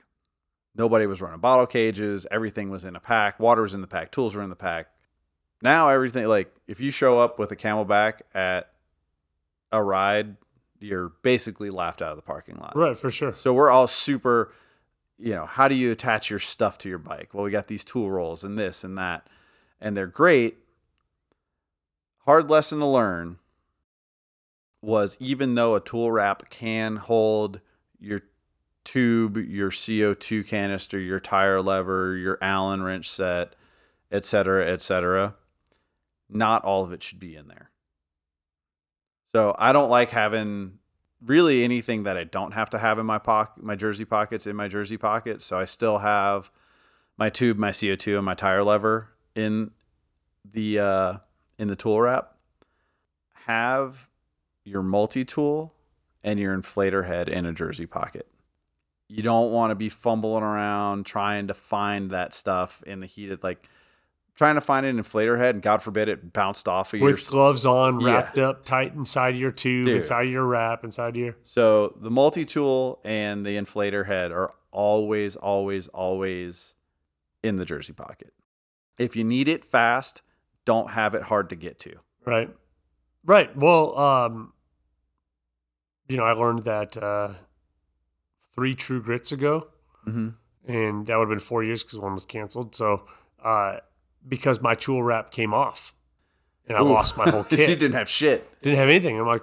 Nobody 0.75 1.07
was 1.07 1.21
running 1.21 1.41
bottle 1.41 1.67
cages. 1.67 2.27
Everything 2.31 2.71
was 2.71 2.85
in 2.85 2.97
a 2.97 3.01
pack. 3.01 3.39
Water 3.39 3.63
was 3.63 3.75
in 3.75 3.83
the 3.83 3.87
pack. 3.87 4.13
Tools 4.13 4.35
were 4.35 4.43
in 4.43 4.51
the 4.51 4.57
pack. 4.57 4.89
Now 5.63 5.89
everything, 5.89 6.27
like 6.27 6.55
if 6.67 6.81
you 6.81 6.91
show 6.91 7.19
up 7.19 7.39
with 7.39 7.51
a 7.53 7.57
CamelBak 7.57 8.21
at 8.35 8.71
a 9.73 9.83
ride, 9.83 10.37
you're 10.81 11.13
basically 11.23 11.71
laughed 11.71 12.03
out 12.03 12.11
of 12.11 12.17
the 12.17 12.23
parking 12.23 12.57
lot. 12.57 12.77
Right, 12.77 12.97
for 12.97 13.11
sure. 13.11 13.33
So 13.33 13.55
we're 13.55 13.71
all 13.71 13.89
super, 13.89 14.53
you 15.19 15.33
know, 15.33 15.47
how 15.47 15.69
do 15.69 15.75
you 15.75 15.93
attach 15.93 16.31
your 16.31 16.39
stuff 16.39 16.79
to 16.79 16.89
your 16.89 16.99
bike? 16.99 17.31
Well, 17.33 17.45
we 17.45 17.51
got 17.51 17.69
these 17.69 17.85
tool 17.85 18.11
rolls 18.11 18.45
and 18.45 18.59
this 18.59 18.85
and 18.85 18.97
that, 18.99 19.27
and 19.81 19.97
they're 19.97 20.07
great. 20.07 20.59
Hard 22.27 22.51
lesson 22.51 22.81
to 22.81 22.87
learn 22.87 23.39
was 24.83 25.17
even 25.21 25.55
though 25.55 25.77
a 25.77 25.81
tool 25.81 26.11
wrap 26.11 26.51
can 26.51 26.97
hold 26.97 27.61
your 28.01 28.21
tube, 28.85 29.37
your 29.37 29.71
CO2 29.71 30.47
canister, 30.47 30.99
your 30.99 31.21
tire 31.21 31.63
lever, 31.63 32.17
your 32.17 32.39
Allen 32.43 32.83
wrench 32.83 33.09
set, 33.09 33.55
etc., 34.11 34.27
cetera, 34.27 34.73
et 34.73 34.83
cetera, 34.83 35.35
not 36.29 36.65
all 36.65 36.85
of 36.85 36.93
it 36.93 37.03
should 37.03 37.21
be 37.21 37.37
in 37.37 37.49
there. 37.49 37.71
So 39.35 39.55
I 39.59 39.73
don't 39.73 39.91
like 39.91 40.11
having 40.11 40.79
really 41.25 41.63
anything 41.63 42.05
that 42.05 42.17
I 42.17 42.25
don't 42.25 42.55
have 42.55 42.71
to 42.71 42.79
have 42.79 42.99
in 42.99 43.07
my 43.07 43.19
pocket, 43.19 43.63
my 43.63 43.77
jersey 43.77 44.05
pockets 44.05 44.47
in 44.47 44.57
my 44.57 44.69
jersey 44.69 44.97
pocket. 44.97 45.43
So 45.43 45.59
I 45.59 45.65
still 45.65 45.99
have 45.99 46.51
my 47.17 47.31
tube, 47.31 47.57
my 47.57 47.71
CO2, 47.71 48.17
and 48.17 48.25
my 48.25 48.35
tire 48.35 48.65
lever 48.65 49.11
in 49.35 49.73
the 50.45 50.79
uh, 50.79 51.17
in 51.59 51.69
the 51.69 51.77
tool 51.77 52.01
wrap. 52.01 52.33
Have 53.47 54.09
your 54.65 54.83
multi 54.83 55.25
tool 55.25 55.75
and 56.25 56.41
your 56.41 56.57
inflator 56.57 57.07
head 57.07 57.29
in 57.29 57.47
a 57.47 57.53
jersey 57.53 57.87
pocket. 57.87 58.27
You 59.09 59.23
don't 59.23 59.53
want 59.53 59.71
to 59.71 59.77
be 59.77 59.89
fumbling 59.89 60.43
around 60.43 61.07
trying 61.07 61.47
to 61.47 61.55
find 61.55 62.11
that 62.11 62.35
stuff 62.35 62.83
in 62.87 62.99
the 63.01 63.07
heated 63.07 63.45
like 63.45 63.69
trying 64.35 64.57
to 64.57 64.61
find 64.61 64.85
an 64.85 65.01
inflator 65.01 65.39
head 65.39 65.55
and 65.55 65.63
God 65.63 65.81
forbid 65.83 66.09
it 66.09 66.33
bounced 66.33 66.67
off 66.67 66.93
of 66.93 66.99
your 66.99 67.07
With 67.11 67.27
gloves 67.29 67.65
on, 67.65 68.01
Yeah. 68.01 68.07
wrapped 68.17 68.39
up 68.39 68.65
tight 68.65 68.93
inside 68.95 69.35
of 69.35 69.41
your 69.41 69.53
tube, 69.53 69.87
Dude. 69.87 69.97
inside 69.97 70.27
of 70.27 70.33
your 70.33 70.45
wrap, 70.45 70.83
inside 70.83 71.11
of 71.11 71.17
your. 71.17 71.37
So 71.45 71.97
the 72.01 72.11
multi 72.11 72.45
tool 72.45 73.01
and 73.05 73.47
the 73.47 73.57
inflator 73.57 74.07
head 74.07 74.33
are 74.33 74.53
always, 74.73 75.37
always, 75.37 75.87
always 75.89 76.75
in 77.45 77.57
the 77.57 77.65
jersey 77.65 77.93
pocket. 77.93 78.33
If 78.99 79.15
you 79.15 79.23
need 79.25 79.47
it 79.47 79.65
fast, 79.65 80.21
don't 80.67 80.91
have 80.91 81.15
it 81.15 81.23
hard 81.23 81.49
to 81.51 81.57
get 81.57 81.79
to. 81.81 81.95
Right. 82.27 82.51
Right. 83.25 83.57
Well, 83.57 83.99
um, 83.99 84.53
you 86.09 86.17
know, 86.19 86.25
I 86.25 86.33
learned 86.33 86.65
that 86.65 86.97
uh, 86.97 87.31
three 88.55 88.75
true 88.75 89.03
grits 89.03 89.33
ago, 89.33 89.69
Mm-hmm. 90.07 90.29
and 90.73 91.07
that 91.09 91.17
would 91.17 91.25
have 91.25 91.31
been 91.31 91.41
four 91.41 91.65
years 91.65 91.83
because 91.83 91.99
one 91.99 92.13
was 92.15 92.25
canceled. 92.25 92.77
So, 92.77 93.07
uh, 93.43 93.79
because 94.29 94.61
my 94.61 94.75
tool 94.75 95.03
wrap 95.03 95.33
came 95.33 95.53
off, 95.53 95.93
and 96.69 96.77
I 96.79 96.81
lost 96.83 97.17
my 97.17 97.29
whole 97.29 97.43
kit. 97.51 97.69
you 97.69 97.75
didn't 97.75 97.95
have 97.95 98.09
shit. 98.09 98.49
didn't 98.63 98.79
have 98.79 98.89
anything. 98.89 99.19
I'm 99.19 99.27
like, 99.27 99.43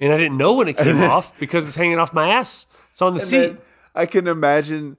and 0.00 0.12
I 0.12 0.16
didn't 0.16 0.36
know 0.36 0.54
when 0.54 0.66
it 0.66 0.76
came 0.76 1.00
off 1.04 1.38
because 1.38 1.66
it's 1.68 1.76
hanging 1.76 1.98
off 2.00 2.12
my 2.12 2.28
ass. 2.30 2.66
It's 2.90 3.00
on 3.02 3.12
the 3.14 3.20
And 3.20 3.28
seat. 3.28 3.56
I 3.94 4.06
can 4.06 4.26
imagine 4.26 4.96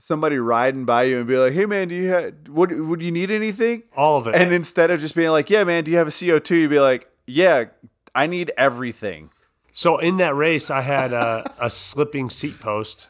somebody 0.00 0.38
riding 0.38 0.84
by 0.84 1.04
you 1.04 1.18
and 1.18 1.26
be 1.26 1.36
like, 1.36 1.52
"Hey 1.52 1.66
man, 1.66 1.88
do 1.88 1.94
you 1.94 2.08
have 2.08 2.34
what? 2.48 2.70
Would 2.72 3.02
you 3.02 3.12
need 3.12 3.30
anything?" 3.30 3.84
all 3.96 4.16
of 4.16 4.26
it. 4.26 4.34
And 4.34 4.52
instead 4.52 4.90
of 4.90 5.00
just 5.00 5.14
being 5.14 5.30
like, 5.30 5.50
"Yeah, 5.50 5.64
man, 5.64 5.84
do 5.84 5.90
you 5.90 5.98
have 5.98 6.08
a 6.08 6.10
CO2?" 6.10 6.50
You'd 6.62 6.70
be 6.70 6.80
like, 6.80 7.08
"Yeah, 7.26 7.66
I 8.14 8.26
need 8.26 8.50
everything." 8.56 9.30
So 9.72 9.98
in 9.98 10.16
that 10.16 10.34
race, 10.34 10.70
I 10.70 10.80
had 10.80 11.12
a, 11.12 11.44
a 11.60 11.70
slipping 11.70 12.28
seat 12.28 12.58
post 12.60 13.06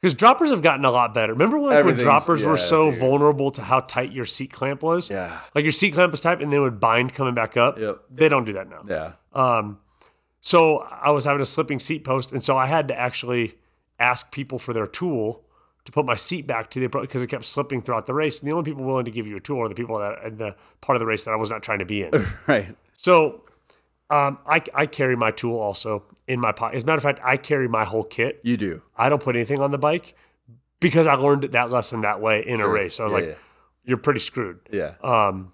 because 0.00 0.14
droppers 0.14 0.50
have 0.50 0.62
gotten 0.62 0.84
a 0.84 0.90
lot 0.90 1.14
better. 1.14 1.32
Remember 1.32 1.58
when, 1.58 1.86
when 1.86 1.96
droppers 1.96 2.44
were 2.44 2.56
so 2.56 2.90
dude. 2.90 2.98
vulnerable 2.98 3.50
to 3.52 3.62
how 3.62 3.80
tight 3.80 4.12
your 4.12 4.24
seat 4.24 4.52
clamp 4.52 4.82
was? 4.82 5.08
Yeah. 5.08 5.38
Like 5.54 5.62
your 5.62 5.72
seat 5.72 5.92
clamp 5.92 6.10
was 6.10 6.20
tight 6.20 6.42
and 6.42 6.52
they 6.52 6.58
would 6.58 6.80
bind 6.80 7.14
coming 7.14 7.34
back 7.34 7.56
up. 7.56 7.78
Yep. 7.78 8.02
They 8.10 8.28
don't 8.28 8.44
do 8.44 8.54
that 8.54 8.68
now. 8.68 8.84
Yeah. 8.88 9.12
Um, 9.32 9.78
so 10.40 10.78
I 10.78 11.10
was 11.10 11.24
having 11.24 11.40
a 11.40 11.44
slipping 11.44 11.78
seat 11.78 12.02
post, 12.02 12.32
and 12.32 12.42
so 12.42 12.56
I 12.56 12.66
had 12.66 12.88
to 12.88 12.98
actually 12.98 13.54
ask 14.00 14.32
people 14.32 14.58
for 14.58 14.72
their 14.72 14.88
tool 14.88 15.44
to 15.84 15.92
put 15.92 16.04
my 16.06 16.14
seat 16.14 16.46
back 16.46 16.70
to 16.70 16.80
the 16.80 16.88
because 16.88 17.22
it 17.22 17.26
kept 17.28 17.44
slipping 17.44 17.82
throughout 17.82 18.06
the 18.06 18.14
race. 18.14 18.40
And 18.40 18.48
the 18.50 18.54
only 18.54 18.70
people 18.70 18.84
willing 18.84 19.04
to 19.04 19.10
give 19.10 19.26
you 19.26 19.36
a 19.36 19.40
tool 19.40 19.58
are 19.60 19.68
the 19.68 19.74
people 19.74 19.98
that 19.98 20.22
in 20.24 20.36
the 20.38 20.54
part 20.80 20.96
of 20.96 21.00
the 21.00 21.06
race 21.06 21.24
that 21.24 21.32
I 21.32 21.36
was 21.36 21.50
not 21.50 21.62
trying 21.62 21.80
to 21.80 21.84
be 21.84 22.02
in. 22.04 22.10
Right. 22.46 22.76
So 22.96 23.42
um, 24.10 24.38
I, 24.46 24.62
I 24.74 24.86
carry 24.86 25.16
my 25.16 25.30
tool 25.30 25.58
also 25.58 26.02
in 26.28 26.38
my 26.38 26.52
pocket. 26.52 26.76
As 26.76 26.82
a 26.84 26.86
matter 26.86 26.98
of 26.98 27.02
fact, 27.02 27.20
I 27.24 27.36
carry 27.36 27.66
my 27.68 27.84
whole 27.84 28.04
kit. 28.04 28.40
You 28.44 28.56
do. 28.56 28.82
I 28.96 29.08
don't 29.08 29.22
put 29.22 29.34
anything 29.34 29.60
on 29.60 29.70
the 29.72 29.78
bike 29.78 30.14
because 30.80 31.06
I 31.06 31.14
learned 31.14 31.44
that 31.44 31.70
lesson 31.70 32.02
that 32.02 32.20
way 32.20 32.46
in 32.46 32.60
a 32.60 32.68
race. 32.68 33.00
I 33.00 33.04
was 33.04 33.12
Yeah, 33.12 33.18
like, 33.18 33.28
yeah. 33.28 33.34
you're 33.84 33.96
pretty 33.96 34.20
screwed. 34.20 34.60
Yeah. 34.70 34.94
Um, 35.02 35.52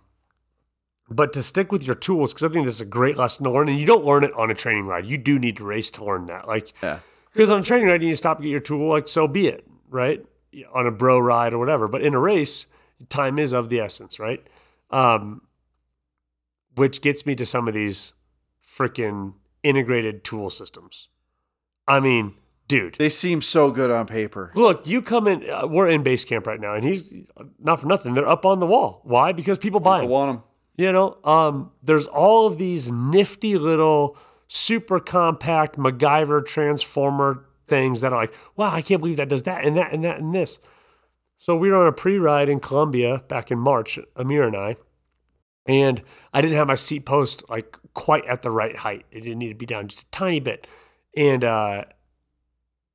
but 1.10 1.32
to 1.34 1.42
stick 1.42 1.72
with 1.72 1.86
your 1.86 1.94
tools, 1.94 2.34
because 2.34 2.50
I 2.50 2.52
think 2.52 2.66
this 2.66 2.74
is 2.74 2.80
a 2.82 2.84
great 2.86 3.16
lesson 3.16 3.44
to 3.44 3.50
learn, 3.50 3.68
and 3.68 3.80
you 3.80 3.86
don't 3.86 4.04
learn 4.04 4.24
it 4.24 4.32
on 4.34 4.50
a 4.50 4.54
training 4.54 4.84
ride. 4.86 5.06
You 5.06 5.16
do 5.16 5.38
need 5.38 5.56
to 5.56 5.64
race 5.64 5.90
to 5.92 6.04
learn 6.04 6.26
that. 6.26 6.46
Like, 6.46 6.72
Yeah. 6.82 6.98
because 7.32 7.50
on 7.50 7.60
a 7.60 7.62
training 7.62 7.88
ride, 7.88 8.02
you 8.02 8.08
need 8.08 8.12
to 8.14 8.16
stop 8.18 8.38
and 8.38 8.44
get 8.44 8.50
your 8.50 8.60
tool. 8.60 8.90
Like, 8.90 9.08
so 9.08 9.26
be 9.26 9.46
it, 9.46 9.66
right? 9.88 10.24
On 10.72 10.86
a 10.86 10.90
bro 10.90 11.18
ride 11.18 11.52
or 11.52 11.58
whatever. 11.58 11.88
But 11.88 12.02
in 12.02 12.14
a 12.14 12.18
race, 12.18 12.66
time 13.08 13.38
is 13.38 13.52
of 13.52 13.68
the 13.68 13.80
essence, 13.80 14.18
right? 14.18 14.46
Um, 14.90 15.42
which 16.74 17.00
gets 17.00 17.26
me 17.26 17.34
to 17.36 17.44
some 17.44 17.68
of 17.68 17.74
these 17.74 18.14
freaking 18.64 19.34
integrated 19.62 20.24
tool 20.24 20.50
systems. 20.50 21.08
I 21.86 22.00
mean, 22.00 22.34
dude. 22.68 22.96
They 22.96 23.08
seem 23.08 23.42
so 23.42 23.70
good 23.70 23.90
on 23.90 24.06
paper. 24.06 24.52
Look, 24.54 24.86
you 24.86 25.02
come 25.02 25.26
in. 25.26 25.48
Uh, 25.48 25.66
we're 25.66 25.88
in 25.88 26.02
base 26.02 26.24
camp 26.24 26.46
right 26.46 26.60
now, 26.60 26.74
and 26.74 26.84
he's 26.84 27.12
not 27.58 27.80
for 27.80 27.86
nothing. 27.86 28.14
They're 28.14 28.28
up 28.28 28.46
on 28.46 28.60
the 28.60 28.66
wall. 28.66 29.00
Why? 29.04 29.32
Because 29.32 29.58
people 29.58 29.80
buy 29.80 29.98
I 29.98 30.00
them. 30.02 30.10
want 30.10 30.32
them. 30.32 30.42
You 30.76 30.92
know, 30.92 31.18
um, 31.24 31.72
there's 31.82 32.06
all 32.06 32.46
of 32.46 32.56
these 32.56 32.88
nifty 32.88 33.58
little 33.58 34.16
super 34.46 35.00
compact 35.00 35.76
MacGyver 35.76 36.46
transformer 36.46 37.44
things 37.68 38.00
that 38.00 38.12
are 38.12 38.20
like, 38.20 38.34
wow, 38.56 38.72
I 38.72 38.82
can't 38.82 39.00
believe 39.00 39.18
that 39.18 39.28
does 39.28 39.44
that 39.44 39.64
and 39.64 39.76
that 39.76 39.92
and 39.92 40.04
that 40.04 40.18
and 40.20 40.34
this. 40.34 40.58
So 41.36 41.56
we 41.56 41.70
were 41.70 41.76
on 41.76 41.86
a 41.86 41.92
pre-ride 41.92 42.48
in 42.48 42.58
Colombia 42.58 43.22
back 43.28 43.50
in 43.50 43.58
March, 43.58 43.98
Amir 44.16 44.42
and 44.42 44.56
I, 44.56 44.76
and 45.66 46.02
I 46.32 46.40
didn't 46.40 46.56
have 46.56 46.66
my 46.66 46.74
seat 46.74 47.04
post 47.04 47.48
like 47.48 47.76
quite 47.94 48.24
at 48.26 48.42
the 48.42 48.50
right 48.50 48.74
height. 48.74 49.04
It 49.12 49.20
didn't 49.20 49.38
need 49.38 49.50
to 49.50 49.54
be 49.54 49.66
down 49.66 49.88
just 49.88 50.02
a 50.02 50.10
tiny 50.10 50.40
bit. 50.40 50.66
And 51.16 51.44
uh, 51.44 51.84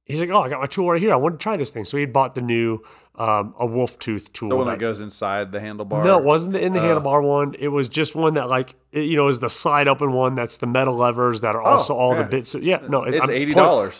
he's 0.06 0.22
like, 0.22 0.32
"Oh, 0.32 0.42
I 0.42 0.50
got 0.50 0.60
my 0.60 0.66
tool 0.66 0.92
right 0.92 1.02
here. 1.02 1.14
I 1.14 1.18
want 1.18 1.40
to 1.40 1.44
try 1.44 1.56
this 1.56 1.72
thing." 1.72 1.86
So 1.86 1.98
he 1.98 2.06
bought 2.06 2.36
the 2.36 2.42
new 2.42 2.84
um, 3.16 3.54
a 3.60 3.66
wolf 3.66 4.00
tooth 4.00 4.34
tool. 4.34 4.50
The 4.50 4.56
one 4.56 4.66
that- 4.66 4.72
that 4.74 4.80
goes 4.80 5.00
inside 5.00 5.52
the 5.52 5.60
handlebar. 5.60 6.04
no, 6.04 6.18
it 6.18 6.24
wasn't 6.24 6.56
in 6.56 6.74
the 6.74 6.80
Oh. 6.80 7.00
handlebar 7.00 7.22
one. 7.22 7.56
It 7.60 7.68
was 7.68 7.88
just 7.88 8.16
one 8.16 8.34
that 8.34 8.50
like 8.50 8.74
it, 8.92 9.02
you 9.02 9.16
know 9.16 9.28
is 9.28 9.38
the 9.40 9.52
side 9.52 9.88
open 9.88 10.14
one. 10.14 10.34
That's 10.34 10.58
the 10.58 10.66
metal 10.66 10.96
levers 10.96 11.42
that 11.42 11.56
are 11.56 11.62
also 11.62 11.94
all 11.96 12.12
Oh, 12.12 12.16
yeah. 12.16 12.24
the 12.24 12.30
bits. 12.30 12.56
Yeah, 12.56 12.80
no, 12.90 13.04
it- 13.04 13.14
It's 13.14 13.30
I'm 13.30 13.30
80. 13.30 13.54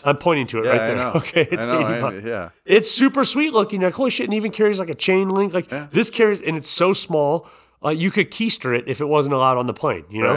I'm 0.04 0.16
pointing 0.16 0.46
to 0.48 0.58
it 0.58 0.64
Yeah, 0.64 0.70
right 0.72 0.86
there. 0.96 1.06
Okay, 1.16 1.48
it's 1.50 1.64
know, 1.66 1.78
eighty 1.80 2.00
bucks. 2.00 2.24
Yeah. 2.24 2.48
It's 2.64 2.90
super 2.90 3.24
sweet 3.24 3.52
looking. 3.52 3.82
Like 3.82 3.94
holy 3.94 4.10
shit, 4.10 4.24
and 4.24 4.34
even 4.34 4.50
carries 4.50 4.80
like 4.80 4.90
a 4.90 4.94
chain 4.96 5.28
link. 5.28 5.54
Like 5.54 5.68
this 5.92 6.10
carries, 6.10 6.40
and 6.40 6.56
it's 6.56 6.68
so 6.68 6.92
small. 6.92 7.46
Uh, 7.84 7.90
you 7.90 8.10
could 8.10 8.30
keister 8.32 8.76
it 8.76 8.84
if 8.88 9.00
it 9.00 9.06
wasn't 9.06 9.34
allowed 9.34 9.58
on 9.58 9.66
the 9.66 9.74
plane. 9.74 10.04
You 10.10 10.22
know. 10.22 10.34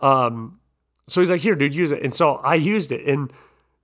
Right. 0.00 0.26
Um, 0.26 0.60
so 1.08 1.20
he's 1.20 1.30
like, 1.30 1.42
here, 1.42 1.54
dude, 1.54 1.74
use 1.74 1.92
it. 1.92 2.02
And 2.02 2.14
so 2.14 2.36
I 2.36 2.54
used 2.54 2.90
it. 2.90 3.06
And 3.06 3.30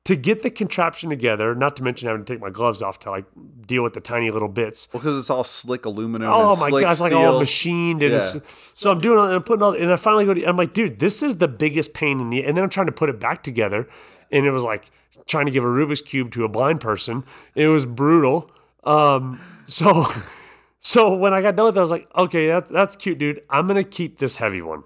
to 0.05 0.16
get 0.16 0.42
the 0.42 0.51
contraption 0.51 1.11
together, 1.11 1.55
not 1.55 1.76
to 1.76 1.82
mention 1.82 2.09
having 2.09 2.24
to 2.24 2.32
take 2.32 2.40
my 2.40 2.51
gloves 2.51 2.80
off 2.82 2.98
to 3.01 3.11
like 3.11 3.26
deal 3.66 3.82
with 3.82 3.92
the 3.92 4.01
tiny 4.01 4.30
little 4.30 4.48
bits. 4.48 4.88
Well, 4.92 5.01
because 5.01 5.18
it's 5.18 5.30
all 5.30 5.44
slick 5.44 5.84
aluminum. 5.84 6.30
Oh 6.32 6.57
my 6.57 6.70
god, 6.70 6.92
it's 6.92 7.01
like 7.01 7.12
steel. 7.12 7.32
all 7.32 7.38
machined. 7.38 8.03
And 8.03 8.14
it's, 8.14 8.38
so 8.74 8.90
I'm 8.90 9.01
doing 9.01 9.18
it 9.18 9.24
and 9.24 9.34
I'm 9.34 9.42
putting 9.42 9.62
all, 9.62 9.74
and 9.74 9.92
I 9.92 9.96
finally 9.96 10.24
go 10.24 10.34
to, 10.34 10.44
I'm 10.44 10.57
like, 10.57 10.72
dude, 10.72 10.98
this 10.98 11.22
is 11.22 11.38
the 11.38 11.48
biggest 11.48 11.92
pain 11.92 12.18
in 12.18 12.30
the, 12.30 12.44
and 12.44 12.57
then 12.57 12.64
I'm 12.64 12.70
trying 12.70 12.86
to 12.86 12.92
put 12.92 13.11
it 13.11 13.20
back 13.20 13.42
together. 13.42 13.86
And 14.32 14.46
it 14.46 14.53
was 14.53 14.64
like 14.64 14.90
trying 15.26 15.46
to 15.46 15.53
give 15.53 15.64
a 15.64 15.68
Rubik's 15.68 16.01
Cube 16.01 16.30
to 16.32 16.44
a 16.44 16.48
blind 16.48 16.80
person. 16.80 17.24
It 17.55 17.68
was 17.68 17.84
brutal. 17.84 18.51
Um, 18.84 19.38
so, 19.66 20.07
so 20.80 21.14
when 21.14 21.34
I 21.34 21.42
got 21.42 21.57
done 21.57 21.66
with 21.66 21.76
it, 21.76 21.80
I 21.80 21.82
was 21.82 21.90
like, 21.90 22.09
okay, 22.16 22.46
that's, 22.46 22.70
that's 22.70 22.96
cute, 22.96 23.18
dude. 23.18 23.42
I'm 23.51 23.66
going 23.66 23.82
to 23.82 23.88
keep 23.88 24.18
this 24.18 24.38
heavy 24.38 24.62
one 24.62 24.84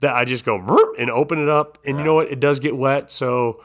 that 0.00 0.14
I 0.14 0.24
just 0.24 0.44
go 0.44 0.56
and 0.98 1.10
open 1.10 1.40
it 1.40 1.48
up. 1.48 1.78
And 1.86 1.98
you 1.98 2.04
know 2.04 2.14
what? 2.14 2.32
It 2.32 2.40
does 2.40 2.58
get 2.58 2.76
wet. 2.76 3.10
So 3.10 3.62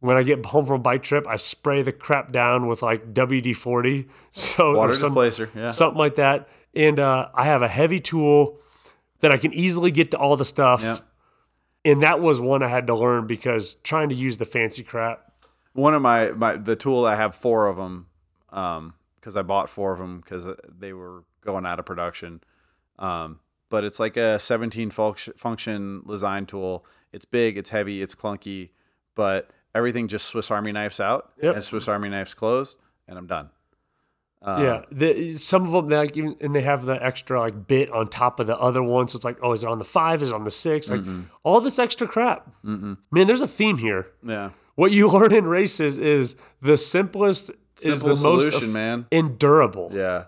when 0.00 0.16
I 0.16 0.22
get 0.22 0.44
home 0.46 0.66
from 0.66 0.76
a 0.76 0.82
bike 0.82 1.02
trip, 1.02 1.26
I 1.26 1.36
spray 1.36 1.82
the 1.82 1.92
crap 1.92 2.30
down 2.32 2.66
with 2.66 2.82
like 2.82 3.12
WD 3.14 3.56
40. 3.56 4.06
So 4.32 4.76
Water 4.76 4.94
some- 4.94 5.10
displacer. 5.10 5.50
Yeah. 5.54 5.70
something 5.70 5.98
like 5.98 6.16
that. 6.16 6.48
And 6.74 6.98
uh, 6.98 7.28
I 7.34 7.44
have 7.44 7.62
a 7.62 7.68
heavy 7.68 8.00
tool 8.00 8.60
that 9.20 9.32
I 9.32 9.38
can 9.38 9.52
easily 9.54 9.90
get 9.90 10.10
to 10.10 10.18
all 10.18 10.36
the 10.36 10.44
stuff. 10.44 11.02
And 11.86 12.02
that 12.02 12.20
was 12.20 12.38
one 12.40 12.62
I 12.62 12.68
had 12.68 12.86
to 12.88 12.94
learn 12.94 13.26
because 13.26 13.76
trying 13.76 14.10
to 14.10 14.14
use 14.14 14.36
the 14.36 14.44
fancy 14.44 14.82
crap. 14.82 15.32
One 15.72 15.94
of 15.94 16.02
my, 16.02 16.30
my 16.32 16.56
the 16.56 16.76
tool 16.76 17.06
I 17.06 17.14
have 17.14 17.34
four 17.34 17.66
of 17.68 17.76
them 17.76 18.06
um 18.50 18.94
because 19.18 19.36
I 19.36 19.42
bought 19.42 19.68
four 19.70 19.92
of 19.92 19.98
them 19.98 20.20
because 20.20 20.54
they 20.78 20.92
were 20.92 21.24
going 21.44 21.64
out 21.66 21.78
of 21.78 21.86
production. 21.86 22.42
Um, 22.98 23.40
but 23.70 23.82
it's 23.82 23.98
like 23.98 24.16
a 24.16 24.38
17 24.38 24.90
function, 24.90 25.32
function 25.36 26.02
design 26.06 26.46
tool. 26.46 26.84
It's 27.12 27.24
big, 27.24 27.56
it's 27.58 27.70
heavy, 27.70 28.02
it's 28.02 28.14
clunky, 28.14 28.70
but 29.14 29.50
everything 29.76 30.08
just 30.08 30.26
Swiss 30.26 30.50
Army 30.50 30.72
knives 30.72 30.98
out 31.00 31.30
Yep. 31.42 31.54
and 31.54 31.64
Swiss 31.64 31.86
Army 31.88 32.08
knives 32.08 32.34
closed, 32.34 32.76
and 33.06 33.18
I'm 33.18 33.26
done. 33.26 33.50
Uh, 34.42 34.58
yeah, 34.62 34.82
the, 34.92 35.32
some 35.36 35.64
of 35.64 35.72
them 35.72 35.88
they 35.88 35.96
like 35.96 36.16
even 36.16 36.36
and 36.40 36.54
they 36.54 36.60
have 36.60 36.84
the 36.84 37.02
extra 37.04 37.40
like 37.40 37.66
bit 37.66 37.90
on 37.90 38.06
top 38.06 38.38
of 38.38 38.46
the 38.46 38.56
other 38.58 38.82
one, 38.82 39.08
so 39.08 39.16
it's 39.16 39.24
like, 39.24 39.38
oh, 39.42 39.52
is 39.52 39.64
it 39.64 39.68
on 39.70 39.78
the 39.78 39.84
five? 39.84 40.22
Is 40.22 40.30
it 40.30 40.34
on 40.34 40.44
the 40.44 40.50
six? 40.50 40.88
Like 40.90 41.00
all 41.42 41.60
this 41.60 41.78
extra 41.78 42.06
crap. 42.06 42.48
Man, 42.62 42.96
there's 43.10 43.40
a 43.40 43.48
theme 43.48 43.78
here. 43.78 44.08
yeah. 44.22 44.50
What 44.76 44.92
you 44.92 45.08
learn 45.12 45.32
in 45.34 45.46
races 45.46 45.98
is 45.98 46.36
the 46.60 46.76
simplest 46.76 47.50
is 47.82 48.02
the 48.02 48.14
Simple 48.14 48.32
most 48.34 48.42
solution, 48.42 48.68
eff- 48.68 48.74
man. 48.74 49.06
endurable. 49.10 49.90
Yeah. 49.92 50.24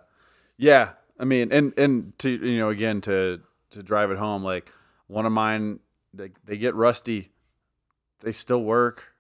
Yeah. 0.57 0.90
I 1.20 1.24
mean, 1.24 1.53
and 1.53 1.72
and 1.78 2.18
to 2.20 2.30
you 2.30 2.59
know, 2.59 2.70
again 2.70 3.01
to 3.03 3.40
to 3.70 3.82
drive 3.82 4.11
it 4.11 4.16
home, 4.18 4.42
like 4.42 4.72
one 5.07 5.26
of 5.26 5.32
mine, 5.32 5.80
they 6.14 6.30
they 6.46 6.57
get 6.57 6.74
rusty, 6.74 7.30
they 8.20 8.32
still 8.32 8.62
work. 8.64 9.12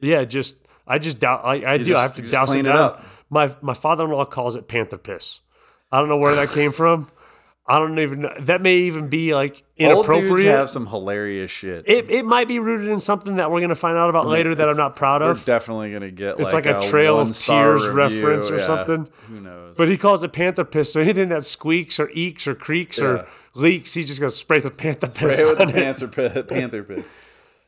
Yeah, 0.00 0.24
just 0.24 0.56
I 0.86 0.98
just 0.98 1.18
doubt. 1.18 1.42
I, 1.44 1.74
I 1.74 1.78
do. 1.78 1.84
just- 1.84 1.98
I 1.98 2.02
have 2.02 2.14
to 2.14 2.22
douse 2.22 2.50
it 2.50 2.62
clean 2.62 2.66
it 2.66 2.76
up. 2.76 3.04
My 3.30 3.54
my 3.60 3.74
father 3.74 4.04
in 4.04 4.10
law 4.10 4.24
calls 4.24 4.56
it 4.56 4.68
panther 4.68 4.98
piss. 4.98 5.40
I 5.90 5.98
don't 6.00 6.08
know 6.08 6.16
where 6.18 6.34
that 6.36 6.50
came 6.50 6.72
from. 6.72 7.08
I 7.68 7.80
don't 7.80 7.98
even. 7.98 8.20
know. 8.20 8.32
That 8.38 8.62
may 8.62 8.76
even 8.76 9.08
be 9.08 9.34
like 9.34 9.64
Old 9.80 10.06
dudes 10.06 10.08
inappropriate. 10.08 10.46
have 10.46 10.70
some 10.70 10.86
hilarious 10.86 11.50
shit. 11.50 11.84
it 11.88 12.08
it 12.08 12.24
might 12.24 12.46
be 12.46 12.60
rooted 12.60 12.88
in 12.88 13.00
something 13.00 13.36
that 13.36 13.50
we're 13.50 13.60
gonna 13.60 13.74
find 13.74 13.96
out 13.98 14.08
about 14.08 14.28
later 14.28 14.54
that 14.54 14.68
I'm 14.68 14.76
not 14.76 14.94
proud 14.94 15.20
We're 15.22 15.32
of. 15.32 15.44
definitely 15.44 15.90
gonna 15.92 16.12
get 16.12 16.38
It's 16.38 16.54
like, 16.54 16.66
like 16.66 16.76
a 16.76 16.80
Trail 16.88 17.18
of 17.18 17.36
Tears 17.36 17.88
review. 17.88 17.94
reference 18.24 18.50
or 18.52 18.58
Yeah. 18.58 18.62
something. 18.62 19.08
Who 19.28 19.40
knows? 19.40 19.74
But 19.76 19.88
he 19.88 19.96
calls 19.96 20.22
it 20.22 20.32
panther 20.32 20.64
piss. 20.64 20.92
So 20.92 21.00
anything 21.00 21.28
that 21.30 21.44
squeaks 21.44 21.98
or 21.98 22.06
eeks 22.08 22.46
or 22.46 22.54
creaks 22.54 22.98
Yeah. 22.98 23.04
or 23.06 23.28
leaks, 23.54 23.94
he 23.94 24.04
just 24.04 24.20
goes 24.20 24.36
spray 24.36 24.60
the 24.60 24.70
panther 24.70 25.08
piss 25.08 25.42
Right 25.42 25.58
with 25.58 25.66
the 25.66 25.72
panther. 25.74 26.42
Panther 26.44 26.82
pit. 26.84 27.04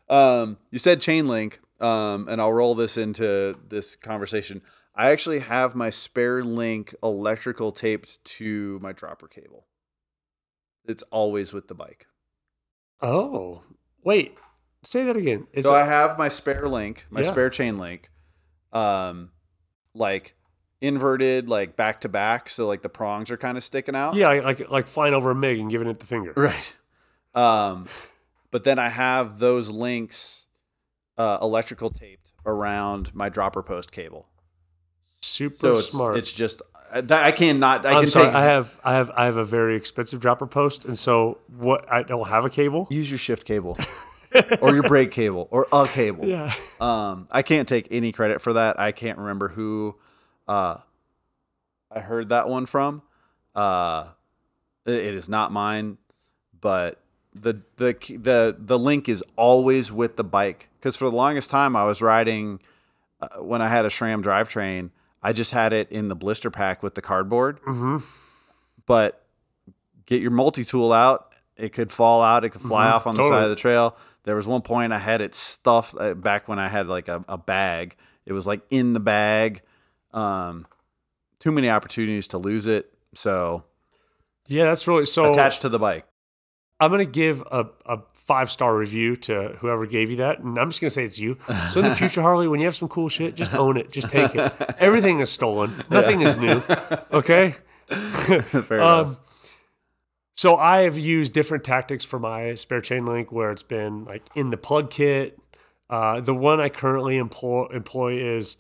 Um, 0.09 0.59
you 0.71 0.79
said 0.79 1.01
chain 1.01 1.27
link, 1.27 1.61
um, 1.81 2.29
and 2.29 2.41
I'll 2.41 2.53
roll 2.53 2.75
this 2.75 2.97
into 2.97 3.57
this 3.69 3.97
conversation. 3.97 4.63
I 4.95 5.11
actually 5.11 5.39
have 5.41 5.75
my 5.75 5.91
spare 5.91 6.43
link 6.43 6.95
electrical 7.03 7.71
taped 7.73 8.23
to 8.25 8.79
my 8.83 8.93
dropper 8.93 9.29
cable. 9.29 9.67
It's 10.87 11.03
always 11.11 11.53
with 11.53 11.69
the 11.69 11.75
bike. 11.75 12.07
Oh, 13.01 13.63
wait. 14.03 14.37
Say 14.85 15.05
that 15.05 15.17
again. 15.17 15.47
Is 15.53 15.65
so 15.67 15.75
it- 15.75 15.79
I 15.79 15.85
have 15.87 16.19
my 16.19 16.29
spare 16.29 16.69
link, 16.69 17.07
my 17.11 17.21
Yeah. 17.21 17.31
spare 17.31 17.51
chain 17.51 17.79
link, 17.79 18.11
um, 18.73 19.31
like 19.95 20.35
inverted, 20.81 21.49
like 21.49 21.77
back 21.77 22.01
to 22.03 22.09
back, 22.09 22.49
so 22.51 22.67
like 22.67 22.83
the 22.83 22.89
prongs 22.89 23.31
are 23.31 23.37
kind 23.37 23.57
of 23.59 23.65
sticking 23.65 23.95
out. 23.97 24.15
yeah, 24.15 24.31
like 24.31 24.69
like 24.71 24.87
flying 24.87 25.15
over 25.15 25.31
a 25.31 25.35
mig 25.35 25.59
and 25.59 25.71
giving 25.71 25.89
it 25.89 25.99
the 26.01 26.07
finger. 26.07 26.33
Right. 26.37 26.75
Um, 27.35 27.87
but 28.51 28.65
then 28.65 28.79
I 28.79 28.89
have 28.89 29.39
those 29.39 29.69
links 29.69 30.47
uh, 31.19 31.39
electrical 31.43 31.91
taped 31.91 32.33
around 32.47 33.15
my 33.15 33.29
dropper 33.29 33.63
post 33.63 33.93
cable. 33.93 34.27
Super 35.21 35.57
So 35.57 35.73
it's, 35.75 35.89
smart. 35.91 36.17
it's 36.17 36.33
just 36.33 36.63
I 36.93 37.01
that- 37.03 37.25
I 37.25 37.33
cannot. 37.33 37.85
I 37.85 37.95
I'm 37.95 38.01
can 38.05 38.09
sorry, 38.09 38.27
take. 38.27 38.35
I 38.37 38.43
have 38.45 38.79
I 38.85 38.95
have 38.95 39.11
I 39.15 39.25
have 39.27 39.37
a 39.37 39.45
very 39.45 39.77
expensive 39.77 40.21
dropper 40.21 40.47
post, 40.47 40.85
and 40.87 40.99
so 40.99 41.39
what 41.59 41.91
I 41.93 42.03
don't 42.03 42.29
have 42.29 42.45
a 42.47 42.51
cable. 42.51 42.87
use 42.91 43.11
your 43.11 43.19
shift 43.19 43.45
cable 43.45 43.77
or 44.63 44.73
your 44.75 44.85
brake 44.85 45.11
cable 45.11 45.49
or 45.51 45.67
a 45.73 45.87
cable. 45.87 46.25
Yeah. 46.27 46.55
Um, 46.81 47.29
I 47.31 47.43
can't 47.43 47.69
take 47.69 47.89
any 47.91 48.13
credit 48.13 48.41
for 48.41 48.55
that. 48.55 48.79
I 48.81 48.93
can't 48.93 49.19
remember 49.19 49.49
who 49.49 49.97
uh, 50.47 50.79
I 51.91 52.01
heard 52.01 52.31
that 52.31 52.49
one 52.49 52.65
from. 52.67 53.03
Uh, 53.55 54.09
it- 54.87 54.93
it 55.09 55.15
is 55.15 55.29
not 55.29 55.53
mine, 55.53 55.99
but 56.59 56.99
the 57.35 57.61
the 57.77 57.95
the 58.21 58.57
the 58.59 58.79
link 58.79 59.09
is 59.09 59.23
always 59.37 59.93
with 59.93 60.17
the 60.17 60.25
bike 60.25 60.69
because 60.79 60.97
for 60.97 61.09
the 61.11 61.17
longest 61.17 61.51
time 61.51 61.77
I 61.77 61.85
was 61.85 62.01
riding 62.03 62.61
uh, 63.21 63.29
when 63.39 63.61
I 63.63 63.69
had 63.69 63.85
a 63.85 63.89
SRAM 63.89 64.23
drivetrain. 64.23 64.91
I 65.23 65.33
just 65.33 65.51
had 65.51 65.73
it 65.73 65.91
in 65.91 66.07
the 66.09 66.15
blister 66.15 66.49
pack 66.51 66.81
with 66.83 66.95
the 66.95 67.03
cardboard. 67.03 67.61
Mm-hmm. 67.63 67.97
But 68.87 69.25
get 70.07 70.23
your 70.23 70.31
multi 70.31 70.65
tool 70.65 70.93
out. 70.93 71.33
It 71.57 71.73
could 71.73 71.91
fall 71.91 72.23
out. 72.23 72.45
It 72.45 72.51
could 72.51 72.61
fly 72.63 72.87
Mhm. 72.87 72.93
off 72.93 73.07
on 73.07 73.15
the 73.17 73.23
Totally. 73.23 73.41
side 73.41 73.45
of 73.45 73.51
the 73.51 73.57
trail. 73.57 73.97
There 74.23 74.37
was 74.37 74.47
one 74.47 74.63
point 74.63 74.93
I 74.93 74.99
had 74.99 75.21
it 75.21 75.35
stuffed 75.35 75.95
uh, 75.99 76.15
back 76.15 76.47
when 76.49 76.59
I 76.59 76.69
had 76.69 76.87
like 76.87 77.09
a, 77.09 77.25
a 77.29 77.37
bag. 77.37 77.97
It 78.27 78.33
was 78.33 78.47
like 78.47 78.61
in 78.71 78.93
the 78.93 79.01
bag. 79.01 79.63
Um, 80.15 80.67
too 81.41 81.51
many 81.51 81.69
opportunities 81.69 82.29
to 82.29 82.39
lose 82.39 82.67
it. 82.67 82.93
So 83.15 83.65
Yeah, 84.47 84.65
that's 84.65 84.87
really 84.87 85.05
so. 85.05 85.31
attached 85.33 85.63
to 85.63 85.69
the 85.69 85.79
bike. 85.79 86.07
I'm 86.81 86.91
gonna 86.91 87.05
give 87.05 87.43
a, 87.51 87.67
a 87.87 87.99
five 88.13 88.51
star 88.51 88.77
review 88.77 89.17
to 89.17 89.57
whoever 89.59 89.85
gave 89.87 90.11
you 90.11 90.17
that, 90.17 90.39
and 90.39 90.57
I'm 90.59 90.69
just 90.69 90.81
gonna 90.81 90.91
say 90.91 91.05
it's 91.05 91.19
you. 91.19 91.37
So 91.73 91.81
in 91.81 91.89
the 91.89 91.95
future, 91.95 92.23
Harley, 92.23 92.47
when 92.49 92.61
you 92.61 92.67
have 92.67 92.77
some 92.77 92.89
cool 92.89 93.09
shit, 93.09 93.35
just 93.35 93.53
own 93.55 93.77
it, 93.77 93.91
just 93.91 94.09
take 94.11 94.35
it. 94.35 94.53
Everything 94.79 95.19
is 95.21 95.31
stolen. 95.31 95.73
Nothing 95.91 96.21
is 96.21 96.37
new. 96.37 96.63
Okay. 97.13 97.55
Fair 97.89 98.79
enough. 98.79 99.07
Um, 99.09 99.17
so 100.35 100.57
I 100.57 100.83
have 100.83 100.97
used 100.97 101.33
different 101.33 101.65
tactics 101.65 102.05
for 102.05 102.19
my 102.21 102.55
spare 102.55 102.81
chain 102.81 103.05
link 103.07 103.33
where 103.33 103.51
it's 103.51 103.63
been 103.65 104.05
like 104.05 104.23
in 104.37 104.51
the 104.51 104.57
plug 104.57 104.91
kit. 104.91 105.39
Uh, 105.91 106.21
the 106.21 106.35
one 106.35 106.61
I 106.61 106.69
currently 106.69 107.17
employ, 107.17 107.67
employ 107.73 108.19
is 108.19 108.57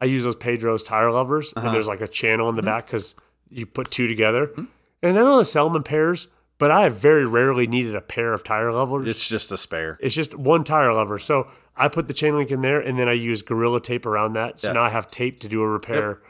I 0.00 0.04
use 0.04 0.22
those 0.24 0.36
Pedro's 0.36 0.82
tire 0.82 1.10
levers, 1.10 1.52
Uh-huh. 1.56 1.66
and 1.66 1.74
there's 1.74 1.88
like 1.88 2.00
a 2.02 2.06
channel 2.08 2.48
in 2.48 2.54
the 2.54 2.62
Mm-hmm. 2.62 2.66
back 2.70 2.86
because 2.86 3.14
you 3.48 3.66
put 3.66 3.90
two 3.90 4.06
together. 4.06 4.52
And 4.56 4.68
then 5.02 5.16
I 5.16 5.20
know 5.22 5.38
they 5.38 5.44
sell 5.44 5.66
them 5.68 5.76
in 5.76 5.82
pairs, 5.82 6.28
but 6.58 6.70
I 6.70 6.82
have 6.82 6.96
very 6.96 7.26
rarely 7.26 7.66
needed 7.66 7.94
a 7.94 8.00
pair 8.00 8.32
of 8.32 8.42
tire 8.44 8.72
levers. 8.72 9.08
It's 9.08 9.28
just 9.28 9.52
a 9.52 9.58
spare. 9.58 9.98
It's 10.00 10.14
just 10.14 10.34
one 10.34 10.64
tire 10.64 10.92
lever. 10.92 11.18
So 11.18 11.50
I 11.76 11.88
put 11.88 12.08
the 12.08 12.14
chain 12.14 12.34
link 12.36 12.50
in 12.50 12.62
there 12.62 12.80
and 12.80 12.98
then 12.98 13.08
I 13.08 13.12
use 13.12 13.42
Gorilla 13.42 13.80
tape 13.80 14.06
around 14.06 14.32
that. 14.34 14.60
So 14.60 14.68
Yeah. 14.68 14.74
now 14.74 14.82
I 14.82 14.88
have 14.90 15.10
tape 15.10 15.40
to 15.40 15.48
do 15.48 15.60
a 15.62 15.68
repair. 15.68 16.20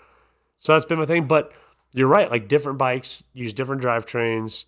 So 0.58 0.72
that's 0.72 0.84
been 0.84 0.98
my 0.98 1.06
thing. 1.06 1.26
But 1.26 1.52
you're 1.92 2.08
right. 2.08 2.30
Like 2.30 2.48
different 2.48 2.78
bikes 2.78 3.22
use 3.32 3.52
different 3.52 3.82
drivetrains 3.82 4.64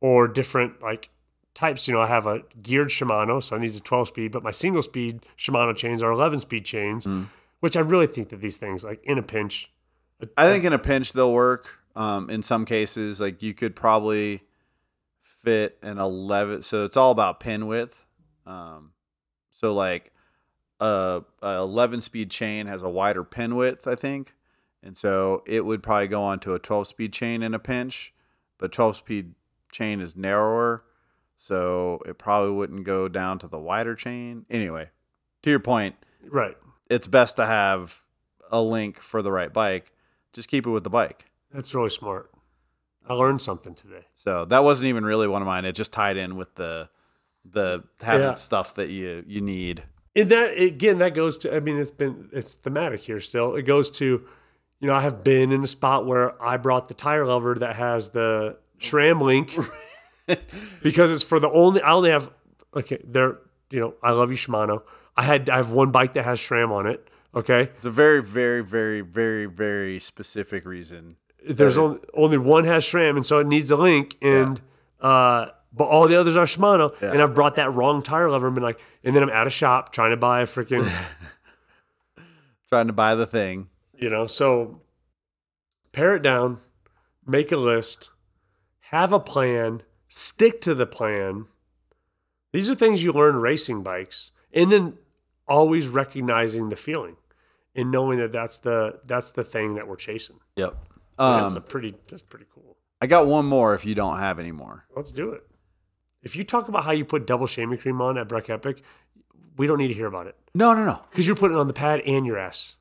or 0.00 0.26
different 0.28 0.82
like 0.82 1.10
types. 1.54 1.86
You 1.86 1.94
know, 1.94 2.00
I 2.00 2.06
have 2.06 2.26
a 2.26 2.40
geared 2.62 2.88
Shimano, 2.88 3.42
so 3.42 3.54
I 3.56 3.58
need 3.58 3.74
a 3.74 3.80
12 3.80 4.08
speed, 4.08 4.32
but 4.32 4.42
my 4.42 4.50
single 4.50 4.80
speed 4.82 5.26
Shimano 5.36 5.76
chains 5.76 6.02
are 6.02 6.10
11 6.10 6.38
speed 6.38 6.64
chains, 6.64 7.04
Mm. 7.06 7.26
which 7.60 7.76
I 7.76 7.80
really 7.80 8.06
think 8.06 8.30
that 8.30 8.40
these 8.40 8.56
things, 8.56 8.82
like 8.84 9.00
in 9.04 9.18
a 9.18 9.22
pinch, 9.22 9.70
I 10.38 10.46
think 10.46 10.64
in 10.64 10.72
a 10.72 10.78
pinch 10.78 11.12
they'll 11.12 11.32
work. 11.32 11.80
Um, 11.94 12.30
in 12.30 12.42
some 12.42 12.64
cases, 12.64 13.20
like 13.20 13.42
you 13.42 13.52
could 13.52 13.76
probably 13.76 14.44
fit 15.42 15.78
an 15.82 15.98
11. 15.98 16.62
So 16.62 16.84
it's 16.84 16.96
all 16.96 17.10
about 17.10 17.40
pin 17.40 17.66
width. 17.66 18.04
Um, 18.46 18.92
so 19.50 19.74
like 19.74 20.12
a, 20.80 21.22
a 21.42 21.56
11 21.58 22.00
speed 22.00 22.30
chain 22.30 22.66
has 22.66 22.82
a 22.82 22.88
wider 22.88 23.24
pin 23.24 23.54
width, 23.54 23.86
I 23.86 23.94
think, 23.94 24.34
and 24.82 24.96
so 24.96 25.42
it 25.46 25.64
would 25.64 25.82
probably 25.82 26.08
go 26.08 26.22
onto 26.22 26.52
a 26.52 26.58
12 26.58 26.88
speed 26.88 27.12
chain 27.12 27.42
in 27.42 27.54
a 27.54 27.58
pinch, 27.58 28.12
but 28.58 28.72
12 28.72 28.96
speed 28.96 29.34
chain 29.70 30.00
is 30.00 30.16
narrower, 30.16 30.84
so 31.36 32.00
it 32.06 32.18
probably 32.18 32.52
wouldn't 32.52 32.84
go 32.84 33.08
down 33.08 33.38
to 33.38 33.48
the 33.48 33.60
wider 33.60 33.94
chain. 33.94 34.44
Anyway, 34.50 34.90
to 35.42 35.50
your 35.50 35.60
point, 35.60 35.94
right. 36.28 36.56
it's 36.90 37.06
best 37.06 37.36
to 37.36 37.46
have 37.46 38.00
a 38.50 38.60
link 38.60 38.98
for 38.98 39.22
the 39.22 39.30
right 39.32 39.52
bike. 39.52 39.92
Just 40.32 40.48
keep 40.48 40.66
it 40.66 40.70
with 40.70 40.84
the 40.84 40.90
bike. 40.90 41.26
That's 41.52 41.74
really 41.74 41.90
smart. 41.90 42.32
I 43.08 43.14
learned 43.14 43.42
something 43.42 43.74
today. 43.74 44.04
So 44.14 44.44
that 44.46 44.62
wasn't 44.64 44.88
even 44.88 45.04
really 45.04 45.26
one 45.28 45.42
of 45.42 45.46
mine. 45.46 45.64
It 45.64 45.72
just 45.74 45.92
tied 45.92 46.16
in 46.16 46.36
with 46.36 46.54
the 46.54 46.88
the 47.44 47.82
having 48.00 48.28
Yeah. 48.28 48.32
stuff 48.34 48.74
that 48.76 48.88
you 48.88 49.24
you 49.26 49.40
need. 49.40 49.82
And 50.14 50.28
that 50.28 50.58
again, 50.58 50.98
that 50.98 51.14
goes 51.14 51.38
to. 51.38 51.54
I 51.56 51.60
mean, 51.60 51.78
it's 51.78 51.90
been 51.90 52.28
it's 52.32 52.54
thematic 52.54 53.00
here. 53.00 53.18
Still, 53.20 53.54
it 53.56 53.62
goes 53.62 53.90
to, 53.92 54.04
you 54.80 54.86
know, 54.88 54.94
I 54.94 55.00
have 55.00 55.24
been 55.24 55.50
in 55.52 55.62
a 55.62 55.66
spot 55.66 56.06
where 56.06 56.40
I 56.42 56.56
brought 56.58 56.88
the 56.88 56.94
tire 56.94 57.26
lever 57.26 57.54
that 57.56 57.76
has 57.76 58.10
the 58.10 58.58
SRAM 58.78 59.20
link 59.22 59.56
because 60.82 61.12
it's 61.12 61.22
for 61.22 61.40
the 61.40 61.50
only. 61.50 61.82
I 61.82 61.92
only 61.92 62.10
have 62.10 62.30
okay. 62.76 62.98
There, 63.04 63.38
you 63.70 63.80
know, 63.80 63.94
I 64.02 64.12
love 64.12 64.30
you, 64.30 64.36
Shimano. 64.36 64.82
I 65.16 65.22
had 65.22 65.50
I 65.50 65.56
have 65.56 65.70
one 65.70 65.90
bike 65.90 66.12
that 66.14 66.24
has 66.24 66.40
SRAM 66.40 66.70
on 66.70 66.86
it. 66.86 67.08
Okay, 67.34 67.62
It's 67.76 67.86
a 67.86 67.90
very 67.90 68.22
very 68.22 68.62
very 68.62 69.00
very 69.00 69.46
very 69.46 69.98
specific 69.98 70.66
reason. 70.66 71.16
There's 71.48 71.78
only 71.78 72.00
only 72.14 72.38
one 72.38 72.64
has 72.64 72.84
SRAM, 72.84 73.16
and 73.16 73.26
so 73.26 73.38
it 73.38 73.46
needs 73.46 73.70
a 73.70 73.76
link, 73.76 74.16
and 74.22 74.60
uh, 75.00 75.46
but 75.72 75.84
all 75.84 76.08
the 76.08 76.18
others 76.18 76.36
are 76.36 76.44
Shimano. 76.44 77.00
And 77.00 77.20
I've 77.22 77.34
brought 77.34 77.56
that 77.56 77.74
wrong 77.74 78.02
tire 78.02 78.30
lever 78.30 78.46
and 78.46 78.54
been 78.54 78.64
like, 78.64 78.80
and 79.02 79.14
then 79.14 79.22
I'm 79.22 79.30
at 79.30 79.46
a 79.46 79.50
shop 79.50 79.92
trying 79.92 80.10
to 80.10 80.16
buy 80.16 80.42
a 80.42 80.46
freaking. 80.46 80.88
Trying 82.68 82.86
to 82.86 82.94
buy 82.94 83.14
the 83.14 83.26
thing. 83.26 83.68
You 83.98 84.08
know, 84.08 84.26
so 84.26 84.80
pare 85.92 86.16
it 86.16 86.22
down, 86.22 86.58
make 87.26 87.52
a 87.52 87.58
list, 87.58 88.08
have 88.92 89.12
a 89.12 89.20
plan, 89.20 89.82
stick 90.08 90.62
to 90.62 90.74
the 90.74 90.86
plan. 90.86 91.48
These 92.54 92.70
are 92.70 92.74
things 92.74 93.04
you 93.04 93.12
learn 93.12 93.36
racing 93.36 93.82
bikes, 93.82 94.30
and 94.54 94.72
then 94.72 94.96
always 95.46 95.88
recognizing 95.88 96.70
the 96.70 96.76
feeling 96.76 97.16
and 97.74 97.90
knowing 97.90 98.18
that 98.18 98.32
that's 98.32 98.58
the 98.58 99.00
that's 99.04 99.32
the 99.32 99.44
thing 99.44 99.74
that 99.74 99.86
we're 99.88 99.96
chasing. 99.96 100.36
Yep. 100.56 100.76
That's 101.18 101.54
a 101.54 101.58
Um, 101.58 101.64
pretty 101.64 101.94
that's 102.08 102.22
pretty 102.22 102.46
cool. 102.54 102.76
I 103.00 103.06
got 103.06 103.26
one 103.26 103.46
more. 103.46 103.74
If 103.74 103.84
you 103.84 103.94
don't 103.94 104.18
have 104.18 104.38
any 104.38 104.52
more, 104.52 104.84
Let's 104.96 105.12
do 105.12 105.30
it. 105.32 105.42
If 106.22 106.36
you 106.36 106.44
talk 106.44 106.68
about 106.68 106.84
how 106.84 106.92
you 106.92 107.04
put 107.04 107.26
double 107.26 107.46
chamois 107.48 107.76
cream 107.76 108.00
on 108.00 108.16
at 108.16 108.28
Breck 108.28 108.48
Epic, 108.48 108.82
we 109.56 109.66
don't 109.66 109.78
need 109.78 109.88
to 109.88 109.94
hear 109.94 110.06
about 110.06 110.26
it 110.28 110.36
no 110.54 110.72
no 110.74 110.84
no. 110.84 111.00
because 111.10 111.26
you're 111.26 111.36
putting 111.36 111.56
it 111.56 111.60
on 111.60 111.66
the 111.66 111.72
pad 111.74 112.00
and 112.06 112.24
your 112.26 112.38
ass. 112.38 112.76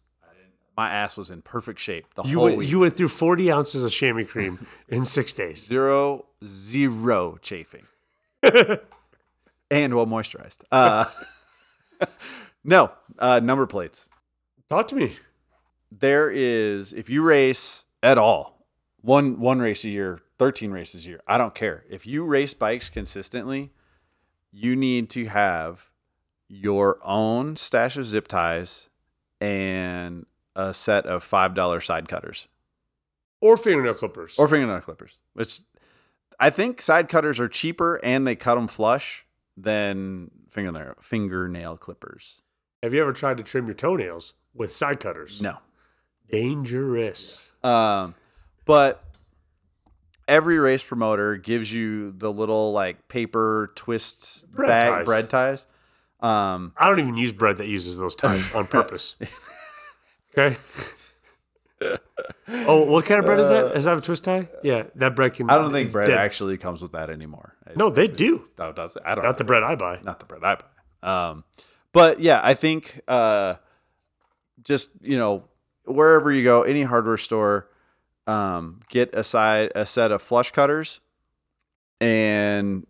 My 0.78 0.90
ass 0.90 1.18
was 1.18 1.30
in 1.30 1.42
perfect 1.42 1.80
shape 1.80 2.14
the 2.16 2.24
You 2.24 2.38
whole 2.38 2.46
went, 2.46 2.58
week. 2.60 2.70
you 2.70 2.80
went 2.80 2.96
through 2.96 3.10
40 3.10 3.52
ounces 3.52 3.84
of 3.84 3.92
chamois 3.92 4.24
cream 4.26 4.66
in 4.88 5.04
six 5.06 5.34
days. 5.34 5.66
zero 5.66 6.26
zero 6.46 7.38
chafing 7.42 7.86
and 9.70 9.96
well 9.96 10.08
moisturized. 10.08 10.60
Uh, 10.72 11.06
no 12.64 12.92
uh, 13.20 13.40
number 13.44 13.66
plates. 13.68 14.08
Talk 14.70 14.88
to 14.90 14.96
me. 14.96 15.18
there 15.92 16.30
is 16.32 16.94
if 16.94 17.10
you 17.10 17.22
race 17.24 17.86
at 18.04 18.18
all. 18.18 18.66
One 19.02 19.40
one 19.40 19.60
race 19.60 19.84
a 19.84 19.90
year 19.90 20.20
13 20.38 20.72
races 20.72 21.06
a 21.06 21.10
year. 21.10 21.22
I 21.28 21.38
don't 21.38 21.56
care. 21.56 21.86
If 21.90 22.06
you 22.06 22.24
race 22.24 22.54
bikes 22.54 22.90
consistently 22.90 23.72
you 24.52 24.76
need 24.76 25.10
to 25.10 25.26
have 25.26 25.90
your 26.50 27.00
own 27.04 27.56
stash 27.56 27.96
of 27.98 28.06
zip 28.06 28.28
ties 28.28 28.90
and 29.40 30.26
a 30.56 30.74
set 30.74 31.06
of 31.06 31.24
five 31.24 31.54
dollar 31.54 31.80
side 31.82 32.08
cutters. 32.08 32.48
Or 33.40 33.58
fingernail 33.58 33.96
clippers. 33.96 34.38
or 34.38 34.48
fingernail 34.48 34.82
clippers. 34.82 35.18
Which 35.34 35.62
i 36.40 36.50
think 36.50 36.82
side 36.82 37.08
cutters 37.08 37.40
are 37.40 37.48
cheaper 37.48 38.00
and 38.04 38.26
they 38.26 38.36
cut 38.36 38.56
them 38.56 38.68
flush 38.68 39.26
than 39.58 40.30
fingernail 40.50 40.96
fingernail 41.02 41.78
clippers. 41.78 42.42
Have 42.84 42.94
you 42.94 43.02
ever 43.02 43.14
tried 43.14 43.38
to 43.38 43.44
trim 43.44 43.66
your 43.66 43.76
toenails 43.76 44.34
with 44.54 44.72
side 44.74 45.00
cutters? 45.00 45.42
no 45.42 45.58
Dangerous. 46.32 47.52
Um, 47.64 48.16
but 48.66 49.04
every 50.28 50.58
race 50.60 50.84
promoter 50.84 51.36
gives 51.38 51.72
you 51.72 52.12
the 52.12 52.32
little 52.32 52.72
like 52.72 53.08
paper 53.08 53.72
twist 53.76 54.50
Bread 54.52 54.68
bag 54.70 54.92
ties. 54.94 55.06
bread 55.06 55.30
ties. 55.30 55.66
Um, 56.22 56.74
I 56.78 56.88
don't 56.88 57.00
even 57.00 57.18
use 57.18 57.34
bread 57.34 57.58
that 57.58 57.68
uses 57.68 57.98
those 57.98 58.16
ties 58.16 58.52
on 58.54 58.68
purpose. 58.68 59.16
Okay. 60.38 60.56
oh, 62.48 62.86
what 62.86 63.06
kind 63.06 63.20
of 63.20 63.26
bread 63.26 63.40
is 63.40 63.50
that? 63.50 63.74
Does 63.74 63.84
that 63.86 63.90
have 63.90 64.00
a 64.00 64.02
twist 64.02 64.24
tie? 64.24 64.48
Yeah, 64.64 64.84
that 64.96 65.16
bread 65.16 65.34
can. 65.34 65.50
Uh, 65.50 65.56
I 65.56 65.58
don't 65.58 65.72
think 65.72 65.92
bread 65.92 66.08
dead. 66.08 66.18
actually 66.18 66.58
comes 66.58 66.82
with 66.82 66.92
that 66.92 67.10
anymore. 67.10 67.56
No, 67.76 67.90
they 67.90 68.08
do. 68.08 68.48
no, 68.60 68.72
does 68.72 68.96
it? 68.96 69.02
I 69.06 69.16
don't. 69.16 69.24
Not 69.24 69.38
the 69.38 69.44
bread 69.44 69.64
I 69.64 69.76
buy. 69.76 70.00
not 70.04 70.20
the 70.20 70.26
bread 70.26 70.44
I 70.44 70.56
buy. 70.56 71.30
Um, 71.32 71.44
but 71.92 72.20
yeah, 72.20 72.40
I 72.44 72.54
think 72.54 73.02
uh, 73.08 73.56
just 74.64 74.90
you 75.02 75.18
know 75.18 75.46
wherever 75.86 76.32
you 76.32 76.44
go, 76.44 76.64
any 76.64 76.84
hardware 76.84 77.18
store, 77.18 77.70
um, 78.28 78.82
get 78.90 79.14
a 79.16 79.24
side 79.24 79.72
a 79.76 79.86
set 79.86 80.12
of 80.12 80.22
flush 80.22 80.52
cutters 80.52 81.02
and 82.00 82.86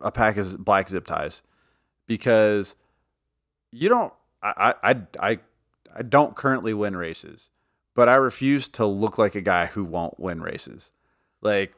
a 0.00 0.10
pack 0.12 0.36
of 0.36 0.64
black 0.64 0.88
zip 0.88 1.06
ties 1.06 1.42
because 2.06 2.76
you 3.72 3.88
don't. 3.88 4.12
I 4.42 4.74
I 4.82 4.94
I 5.20 5.38
I, 5.96 6.02
don't 6.02 6.36
currently 6.36 6.74
win 6.74 6.96
races, 6.96 7.50
but 7.94 8.08
I 8.08 8.14
refuse 8.16 8.68
to 8.68 8.86
look 8.86 9.18
like 9.18 9.34
a 9.34 9.40
guy 9.40 9.66
who 9.66 9.84
won't 9.84 10.20
win 10.20 10.40
races. 10.40 10.92
Like, 11.40 11.74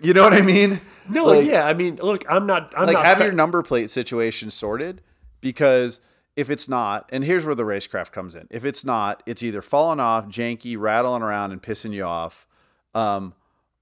you 0.00 0.14
know 0.14 0.22
what 0.22 0.32
I 0.32 0.42
mean? 0.42 0.80
No, 1.08 1.26
Like- 1.26 1.46
yeah. 1.46 1.66
I 1.66 1.74
mean, 1.74 1.96
look, 1.96 2.24
I'm 2.28 2.46
not. 2.46 2.72
I'm 2.76 2.86
like 2.86 2.94
not. 2.94 3.04
have 3.04 3.18
fa- 3.18 3.24
your 3.24 3.32
number 3.32 3.62
plate 3.62 3.90
situation 3.90 4.50
sorted 4.50 5.02
because 5.40 6.00
if 6.36 6.50
it's 6.50 6.68
not 6.68 7.08
and 7.12 7.24
here's 7.24 7.44
where 7.44 7.54
the 7.54 7.62
racecraft 7.62 8.12
comes 8.12 8.34
in 8.34 8.46
if 8.50 8.64
it's 8.64 8.84
not 8.84 9.22
it's 9.26 9.42
either 9.42 9.62
falling 9.62 10.00
off 10.00 10.26
janky 10.26 10.78
rattling 10.78 11.22
around 11.22 11.52
and 11.52 11.62
pissing 11.62 11.92
you 11.92 12.04
off 12.04 12.46
um, 12.94 13.34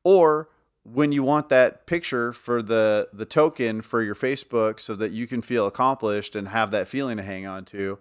or 0.04 0.48
when 0.82 1.12
you 1.12 1.22
want 1.22 1.48
that 1.48 1.86
picture 1.86 2.32
for 2.32 2.62
the 2.62 3.08
the 3.12 3.24
token 3.24 3.80
for 3.82 4.02
your 4.02 4.14
facebook 4.14 4.80
so 4.80 4.94
that 4.94 5.12
you 5.12 5.26
can 5.26 5.42
feel 5.42 5.66
accomplished 5.66 6.34
and 6.34 6.48
have 6.48 6.70
that 6.70 6.88
feeling 6.88 7.16
to 7.16 7.22
hang 7.22 7.46
on 7.46 7.64
to 7.64 7.98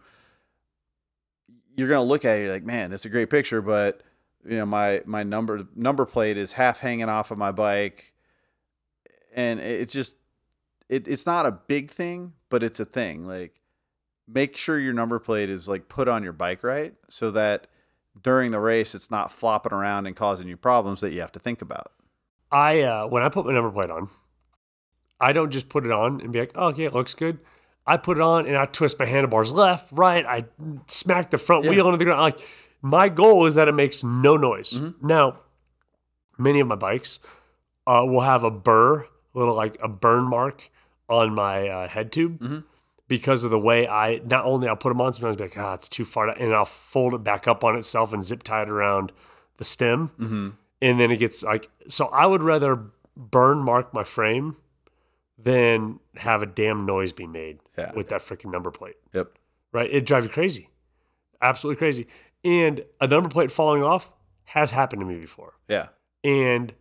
you're 1.75 1.89
gonna 1.89 2.03
look 2.03 2.25
at 2.25 2.39
it 2.39 2.51
like 2.51 2.63
man 2.63 2.89
that's 2.89 3.05
a 3.05 3.09
great 3.09 3.29
picture 3.29 3.61
but 3.61 4.01
you 4.45 4.57
know 4.57 4.65
my 4.65 5.01
my 5.05 5.23
number 5.23 5.67
number 5.75 6.05
plate 6.05 6.37
is 6.37 6.53
half 6.53 6.79
hanging 6.79 7.09
off 7.09 7.31
of 7.31 7.37
my 7.37 7.51
bike 7.51 8.13
and 9.35 9.59
it's 9.59 9.93
just 9.93 10.15
it, 10.89 11.07
it's 11.07 11.25
not 11.25 11.45
a 11.45 11.51
big 11.51 11.89
thing, 11.89 12.33
but 12.49 12.63
it's 12.63 12.79
a 12.79 12.85
thing. 12.85 13.25
Like 13.27 13.53
make 14.31 14.55
sure 14.55 14.77
your 14.79 14.93
number 14.93 15.17
plate 15.19 15.49
is 15.49 15.67
like 15.67 15.87
put 15.87 16.07
on 16.07 16.23
your 16.23 16.33
bike 16.33 16.63
right 16.63 16.93
so 17.09 17.31
that 17.31 17.67
during 18.21 18.51
the 18.51 18.59
race 18.59 18.93
it's 18.93 19.09
not 19.09 19.31
flopping 19.31 19.73
around 19.73 20.05
and 20.05 20.15
causing 20.15 20.47
you 20.47 20.57
problems 20.57 21.01
that 21.01 21.13
you 21.13 21.21
have 21.21 21.31
to 21.31 21.39
think 21.39 21.61
about. 21.61 21.91
I 22.51 22.81
uh, 22.81 23.07
when 23.07 23.23
I 23.23 23.29
put 23.29 23.45
my 23.45 23.53
number 23.53 23.71
plate 23.71 23.89
on, 23.89 24.09
I 25.19 25.33
don't 25.33 25.51
just 25.51 25.69
put 25.69 25.85
it 25.85 25.91
on 25.91 26.21
and 26.21 26.31
be 26.31 26.39
like, 26.39 26.51
oh, 26.55 26.67
okay, 26.67 26.85
it 26.85 26.93
looks 26.93 27.13
good. 27.13 27.39
I 27.85 27.97
put 27.97 28.17
it 28.17 28.21
on 28.21 28.45
and 28.45 28.55
I 28.57 28.65
twist 28.65 28.99
my 28.99 29.05
handlebars 29.05 29.51
left, 29.53 29.91
right. 29.91 30.25
I 30.25 30.45
smack 30.87 31.31
the 31.31 31.37
front 31.37 31.65
Yeah. 31.65 31.71
wheel 31.71 31.85
into 31.87 31.97
the 31.97 32.05
ground. 32.05 32.21
Like 32.21 32.39
my 32.81 33.09
goal 33.09 33.45
is 33.45 33.55
that 33.55 33.67
it 33.67 33.73
makes 33.73 34.03
no 34.03 34.37
noise. 34.37 34.73
Mm-hmm. 34.79 35.07
Now, 35.07 35.39
many 36.37 36.59
of 36.59 36.67
my 36.67 36.75
bikes 36.75 37.19
uh, 37.87 38.03
will 38.05 38.21
have 38.21 38.43
a 38.43 38.51
burr, 38.51 39.05
little 39.33 39.55
like 39.55 39.77
a 39.81 39.87
burn 39.87 40.25
mark 40.25 40.69
on 41.07 41.33
my 41.33 41.67
uh, 41.67 41.87
head 41.87 42.11
tube. 42.11 42.39
Mm-hmm. 42.39 42.59
Because 43.09 43.43
of 43.43 43.51
the 43.51 43.59
way 43.59 43.85
I 43.89 44.21
not 44.25 44.45
only 44.45 44.69
I'll 44.69 44.77
put 44.77 44.89
them 44.89 45.01
on, 45.01 45.11
sometimes 45.11 45.37
like, 45.39 45.57
ah, 45.57 45.73
it's 45.73 45.89
too 45.89 46.05
far, 46.05 46.29
and 46.29 46.53
I'll 46.53 46.63
fold 46.63 47.13
it 47.15 47.23
back 47.25 47.45
up 47.47 47.63
on 47.65 47.75
itself 47.75 48.13
and 48.13 48.23
zip 48.23 48.43
tie 48.43 48.61
it 48.61 48.69
around 48.69 49.11
the 49.57 49.65
stem 49.65 50.09
Mm-hmm. 50.17 50.49
and 50.81 50.99
then 51.01 51.11
it 51.11 51.17
gets 51.17 51.43
like 51.43 51.69
so 51.89 52.05
i 52.13 52.25
would 52.25 52.41
rather 52.41 52.79
burn 53.17 53.57
mark 53.59 53.93
my 53.93 54.05
frame 54.05 54.55
than 55.37 55.99
have 56.15 56.41
a 56.41 56.45
damn 56.45 56.85
noise 56.85 57.11
be 57.13 57.27
made 57.27 57.59
Yeah. 57.77 57.91
with 57.93 58.09
that 58.09 58.21
freaking 58.21 58.51
number 58.51 58.71
plate. 58.71 58.95
Yep. 59.13 59.37
Right? 59.71 59.89
It 59.91 60.05
drives 60.05 60.25
you 60.25 60.31
crazy. 60.31 60.69
Absolutely 61.41 61.77
crazy. 61.77 62.07
And 62.43 62.83
a 63.01 63.07
number 63.07 63.29
plate 63.29 63.51
falling 63.51 63.83
off 63.83 64.11
has 64.45 64.71
happened 64.71 65.01
to 65.01 65.05
me 65.05 65.19
before. 65.19 65.53
Yeah. 65.67 65.87
And 66.23 66.73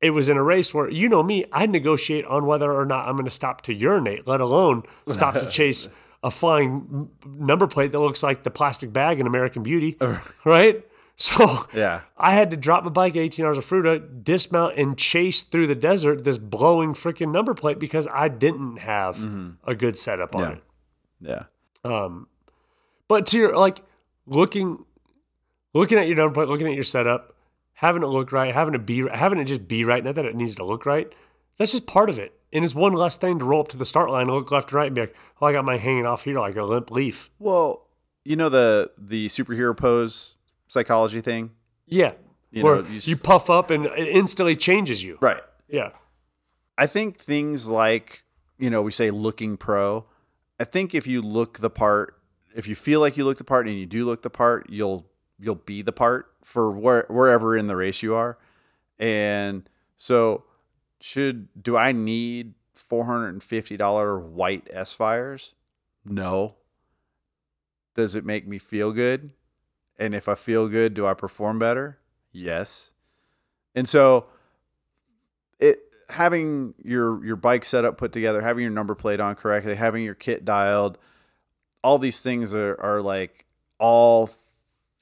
it 0.00 0.10
was 0.10 0.28
in 0.28 0.36
a 0.36 0.42
race 0.42 0.74
where, 0.74 0.90
you 0.90 1.08
know 1.08 1.22
me, 1.22 1.44
I 1.52 1.66
negotiate 1.66 2.24
on 2.26 2.46
whether 2.46 2.72
or 2.72 2.84
not 2.84 3.08
I'm 3.08 3.16
going 3.16 3.24
to 3.24 3.30
stop 3.30 3.62
to 3.62 3.72
urinate, 3.74 4.26
let 4.26 4.40
alone 4.40 4.82
stop 5.08 5.34
to 5.34 5.46
chase 5.50 5.88
a 6.22 6.30
flying 6.30 7.08
number 7.26 7.66
plate 7.66 7.92
that 7.92 8.00
looks 8.00 8.22
like 8.22 8.42
the 8.42 8.50
plastic 8.50 8.92
bag 8.92 9.20
in 9.20 9.26
American 9.26 9.62
Beauty. 9.62 9.96
right? 10.44 10.84
So 11.16 11.66
Yeah. 11.72 12.02
I 12.18 12.34
had 12.34 12.50
to 12.50 12.56
drop 12.58 12.84
my 12.84 12.90
bike 12.90 13.16
at 13.16 13.20
18 13.20 13.46
hours 13.46 13.56
of 13.58 13.64
Fruita, 13.64 14.22
dismount, 14.22 14.76
and 14.76 14.98
chase 14.98 15.44
through 15.44 15.66
the 15.66 15.74
desert 15.74 16.24
this 16.24 16.36
blowing 16.36 16.92
freaking 16.92 17.32
number 17.32 17.54
plate 17.54 17.78
because 17.78 18.06
I 18.12 18.28
didn't 18.28 18.78
have 18.78 19.24
a 19.64 19.74
good 19.74 19.96
setup 19.96 20.34
on 20.34 20.42
Yeah. 20.42 20.52
it. 20.52 20.62
Yeah. 21.84 21.90
Um, 22.04 22.28
but 23.08 23.24
to 23.26 23.38
your 23.38 23.56
like 23.56 23.80
looking, 24.26 24.84
looking 25.72 25.96
at 25.98 26.06
your 26.08 26.16
number 26.16 26.34
plate, 26.34 26.48
looking 26.48 26.66
at 26.66 26.74
your 26.74 26.84
setup, 26.84 27.34
having 27.76 28.02
it 28.02 28.06
look 28.06 28.32
right, 28.32 28.52
having 28.52 28.74
it 28.74 28.84
be, 28.84 29.06
having 29.08 29.38
it 29.38 29.44
just 29.44 29.66
be 29.68 29.84
right. 29.84 30.04
Not 30.04 30.16
that 30.16 30.24
it 30.24 30.34
needs 30.36 30.54
to 30.56 30.64
look 30.64 30.84
right. 30.84 31.10
That's 31.58 31.72
just 31.72 31.86
part 31.86 32.10
of 32.10 32.18
it, 32.18 32.38
and 32.52 32.64
it's 32.64 32.74
one 32.74 32.92
less 32.92 33.16
thing 33.16 33.38
to 33.38 33.44
roll 33.44 33.60
up 33.60 33.68
to 33.68 33.78
the 33.78 33.84
start 33.86 34.10
line, 34.10 34.22
and 34.28 34.32
look 34.32 34.50
left 34.50 34.70
and 34.70 34.74
right, 34.74 34.86
and 34.86 34.94
be 34.94 35.00
like, 35.02 35.14
"Oh, 35.40 35.46
I 35.46 35.52
got 35.52 35.64
mine 35.64 35.78
hanging 35.78 36.04
off 36.04 36.24
here 36.24 36.38
like 36.38 36.56
a 36.56 36.64
limp 36.64 36.90
leaf." 36.90 37.30
Well, 37.38 37.86
you 38.24 38.36
know 38.36 38.48
the 38.50 38.90
the 38.98 39.28
superhero 39.28 39.74
pose 39.74 40.34
psychology 40.68 41.20
thing? 41.22 41.52
Yeah, 41.86 42.12
You 42.50 42.64
where 42.64 42.82
know, 42.82 42.88
you, 42.88 43.00
you 43.04 43.16
puff 43.16 43.48
up 43.48 43.70
and 43.70 43.86
it 43.86 44.08
instantly 44.08 44.56
changes 44.56 45.02
you. 45.02 45.16
Right. 45.20 45.40
Yeah, 45.68 45.90
I 46.76 46.86
think 46.86 47.18
things 47.18 47.66
like, 47.66 48.24
you 48.58 48.68
know, 48.68 48.82
we 48.82 48.92
say 48.92 49.10
looking 49.10 49.56
pro. 49.56 50.04
I 50.60 50.64
think 50.64 50.94
if 50.94 51.06
you 51.06 51.22
look 51.22 51.58
the 51.60 51.70
part, 51.70 52.18
if 52.54 52.66
you 52.68 52.74
feel 52.74 53.00
like 53.00 53.16
you 53.16 53.24
look 53.24 53.38
the 53.38 53.44
part 53.44 53.66
and 53.68 53.78
you 53.78 53.86
do 53.86 54.04
look 54.04 54.22
the 54.22 54.30
part, 54.30 54.68
you'll 54.68 55.06
you'll 55.38 55.54
be 55.54 55.82
the 55.82 55.92
part 55.92 56.32
for 56.42 56.70
where, 56.70 57.06
wherever 57.08 57.56
in 57.56 57.66
the 57.66 57.76
race 57.76 58.02
you 58.02 58.14
are. 58.14 58.38
And 58.98 59.68
so 59.96 60.44
should 61.00 61.48
do 61.62 61.76
I 61.76 61.92
need 61.92 62.54
$450 62.76 64.22
white 64.22 64.68
S-Phyres? 64.72 65.54
No. 66.04 66.56
Does 67.94 68.14
it 68.14 68.24
make 68.24 68.46
me 68.46 68.58
feel 68.58 68.92
good? 68.92 69.30
And 69.98 70.14
if 70.14 70.28
I 70.28 70.34
feel 70.34 70.68
good, 70.68 70.94
do 70.94 71.06
I 71.06 71.14
perform 71.14 71.58
better? 71.58 71.98
Yes. 72.32 72.90
And 73.74 73.88
so 73.88 74.26
it 75.58 75.80
having 76.10 76.74
your 76.82 77.24
your 77.24 77.36
bike 77.36 77.64
setup 77.64 77.96
put 77.96 78.12
together, 78.12 78.42
having 78.42 78.62
your 78.62 78.72
number 78.72 78.94
plate 78.94 79.20
on 79.20 79.34
correctly, 79.34 79.74
having 79.74 80.04
your 80.04 80.14
kit 80.14 80.44
dialed, 80.44 80.98
all 81.82 81.98
these 81.98 82.20
things 82.20 82.52
are, 82.52 82.78
are 82.80 83.00
like 83.00 83.46
all 83.78 84.28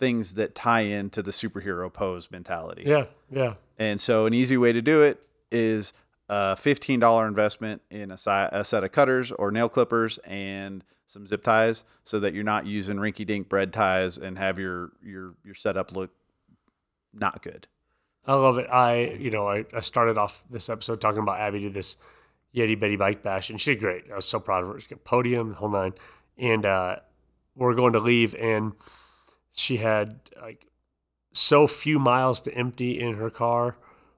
things 0.04 0.34
that 0.34 0.54
tie 0.54 0.82
into 0.82 1.22
the 1.22 1.30
superhero 1.30 1.90
pose 1.90 2.30
mentality. 2.30 2.82
yeah, 2.86 3.06
yeah. 3.30 3.54
And 3.78 4.00
so, 4.00 4.26
an 4.26 4.34
easy 4.34 4.56
way 4.56 4.72
to 4.72 4.82
do 4.82 5.00
it 5.02 5.20
is 5.50 5.92
a 6.28 6.56
fifteen 6.56 7.00
dollar 7.00 7.26
investment 7.26 7.80
in 7.90 8.10
a, 8.10 8.18
si- 8.18 8.30
a 8.30 8.64
set 8.64 8.84
of 8.84 8.92
cutters 8.92 9.32
or 9.32 9.50
nail 9.50 9.68
clippers 9.68 10.18
and 10.24 10.84
some 11.06 11.26
zip 11.26 11.42
ties, 11.42 11.84
so 12.02 12.20
that 12.20 12.34
you're 12.34 12.44
not 12.44 12.66
using 12.66 12.96
rinky 12.96 13.26
dink 13.26 13.48
bread 13.48 13.72
ties 13.72 14.18
and 14.18 14.36
have 14.38 14.58
your 14.58 14.92
your 15.02 15.34
your 15.44 15.54
setup 15.54 15.92
look 15.92 16.10
not 17.12 17.42
good. 17.42 17.66
I 18.26 18.34
love 18.34 18.58
it. 18.58 18.66
I, 18.70 19.16
you 19.18 19.30
know, 19.30 19.46
I, 19.48 19.64
I 19.72 19.80
started 19.80 20.16
off 20.18 20.44
this 20.50 20.68
episode 20.68 21.00
talking 21.00 21.22
about 21.22 21.40
Abby 21.40 21.60
did 21.60 21.74
this 21.74 21.96
Yeti 22.54 22.78
Beti 22.78 22.98
Bike 22.98 23.22
Bash, 23.22 23.50
and 23.50 23.60
she 23.60 23.72
did 23.72 23.80
great. 23.80 24.04
I 24.10 24.16
was 24.16 24.24
so 24.24 24.40
proud 24.40 24.64
of 24.64 24.72
her. 24.72 24.80
She 24.80 24.88
got 24.88 25.04
podium, 25.04 25.50
the 25.50 25.54
whole 25.56 25.68
nine. 25.68 25.92
And 26.38 26.64
uh, 26.64 26.96
we're 27.54 27.74
going 27.74 27.92
to 27.92 28.00
leave, 28.00 28.34
and 28.34 28.72
she 29.54 29.78
had 29.78 30.20
like 30.42 30.66
so 31.32 31.66
few 31.66 31.98
miles 31.98 32.40
to 32.40 32.54
empty 32.54 33.00
in 33.00 33.14
her 33.16 33.30
car 33.30 33.76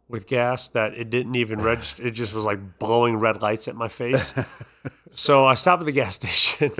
with 0.09 0.27
gas 0.27 0.69
that 0.71 0.95
it 0.95 1.11
didn't 1.11 1.35
even 1.35 1.61
register. 1.61 2.07
It 2.07 2.13
just 2.13 2.33
was 2.35 2.45
like 2.45 2.79
blowing 2.79 3.17
red 3.17 3.43
lights 3.43 3.69
at 3.69 3.75
my 3.77 3.89
face. 3.89 4.35
so 5.11 5.47
I 5.47 5.55
stopped 5.55 5.81
at 5.81 5.87
the 5.87 5.93
gas 5.93 6.15
station 6.21 6.71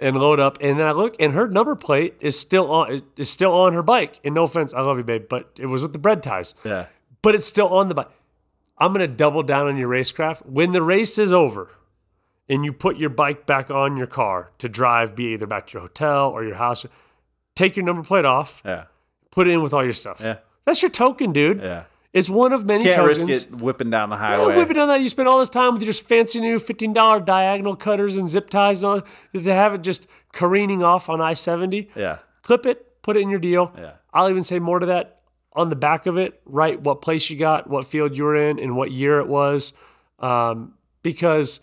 and 0.00 0.18
load 0.18 0.40
up, 0.40 0.58
and 0.60 0.78
then 0.78 0.86
I 0.86 0.92
look, 0.92 1.14
and 1.20 1.32
her 1.32 1.46
number 1.48 1.76
plate 1.76 2.14
is 2.20 2.38
still 2.38 2.70
on 2.70 3.02
is 3.16 3.30
still 3.30 3.52
on 3.54 3.72
her 3.72 3.82
bike. 3.82 4.20
And 4.24 4.34
no 4.34 4.44
offense, 4.44 4.74
I 4.74 4.80
love 4.80 4.98
you, 4.98 5.04
babe, 5.04 5.26
but 5.28 5.50
it 5.58 5.66
was 5.66 5.82
with 5.82 5.92
the 5.92 5.98
bread 5.98 6.22
ties, 6.22 6.54
Yeah. 6.64 6.86
but 7.22 7.34
it's 7.34 7.46
still 7.46 7.68
on 7.68 7.88
the 7.88 7.94
bike. 7.94 8.08
I'm 8.78 8.92
gonna 8.92 9.06
double 9.06 9.42
down 9.44 9.68
on 9.68 9.76
your 9.76 9.88
racecraft 9.88 10.44
when 10.46 10.72
the 10.72 10.82
race 10.82 11.18
is 11.18 11.32
over, 11.32 11.70
and 12.48 12.64
you 12.64 12.72
put 12.72 12.96
your 12.96 13.10
bike 13.10 13.46
back 13.46 13.70
on 13.70 13.96
your 13.96 14.08
car 14.08 14.50
to 14.58 14.68
drive, 14.68 15.14
be 15.14 15.26
either 15.34 15.46
back 15.46 15.68
to 15.68 15.74
your 15.74 15.82
hotel 15.82 16.30
or 16.30 16.42
your 16.42 16.56
house. 16.56 16.84
Take 17.54 17.76
your 17.76 17.84
number 17.84 18.02
plate 18.02 18.24
off, 18.24 18.60
Yeah. 18.64 18.84
put 19.30 19.46
it 19.46 19.50
in 19.52 19.62
with 19.62 19.72
all 19.74 19.84
your 19.84 19.92
stuff. 19.92 20.20
Yeah. 20.20 20.36
That's 20.64 20.80
your 20.82 20.90
token, 20.90 21.32
dude. 21.32 21.60
Yeah. 21.60 21.84
It's 22.12 22.28
one 22.28 22.52
of 22.52 22.66
many 22.66 22.84
Can't 22.84 22.96
tokens. 22.96 23.22
risk 23.24 23.48
it 23.48 23.62
whipping 23.62 23.88
down 23.90 24.10
the 24.10 24.16
Yeah, 24.16 24.36
highway. 24.36 24.56
whipping 24.56 24.76
on 24.78 24.88
that, 24.88 25.00
you 25.00 25.08
spend 25.08 25.28
all 25.28 25.38
this 25.38 25.48
time 25.48 25.72
with 25.74 25.82
your 25.82 25.94
fancy 25.94 26.40
new 26.40 26.58
fifteen 26.58 26.92
dollar 26.92 27.20
diagonal 27.20 27.74
cutters 27.74 28.16
and 28.18 28.28
zip 28.28 28.50
ties 28.50 28.84
on 28.84 29.02
to 29.34 29.54
have 29.54 29.72
it 29.74 29.82
just 29.82 30.06
careening 30.32 30.82
off 30.82 31.08
on 31.08 31.20
I 31.22 31.32
seventy. 31.32 31.90
Yeah. 31.96 32.18
Clip 32.42 32.66
it, 32.66 33.00
put 33.02 33.16
it 33.16 33.20
in 33.20 33.30
your 33.30 33.38
deal. 33.38 33.72
Yeah. 33.78 33.92
I'll 34.12 34.28
even 34.28 34.42
say 34.42 34.58
more 34.58 34.78
to 34.78 34.86
that 34.86 35.20
on 35.54 35.70
the 35.70 35.76
back 35.76 36.04
of 36.06 36.18
it. 36.18 36.40
Write 36.44 36.82
what 36.82 37.00
place 37.00 37.30
you 37.30 37.38
got, 37.38 37.68
what 37.70 37.86
field 37.86 38.14
you 38.16 38.24
were 38.24 38.36
in, 38.36 38.58
and 38.58 38.76
what 38.76 38.90
year 38.90 39.18
it 39.18 39.26
was, 39.28 39.72
um, 40.20 40.74
because 41.02 41.60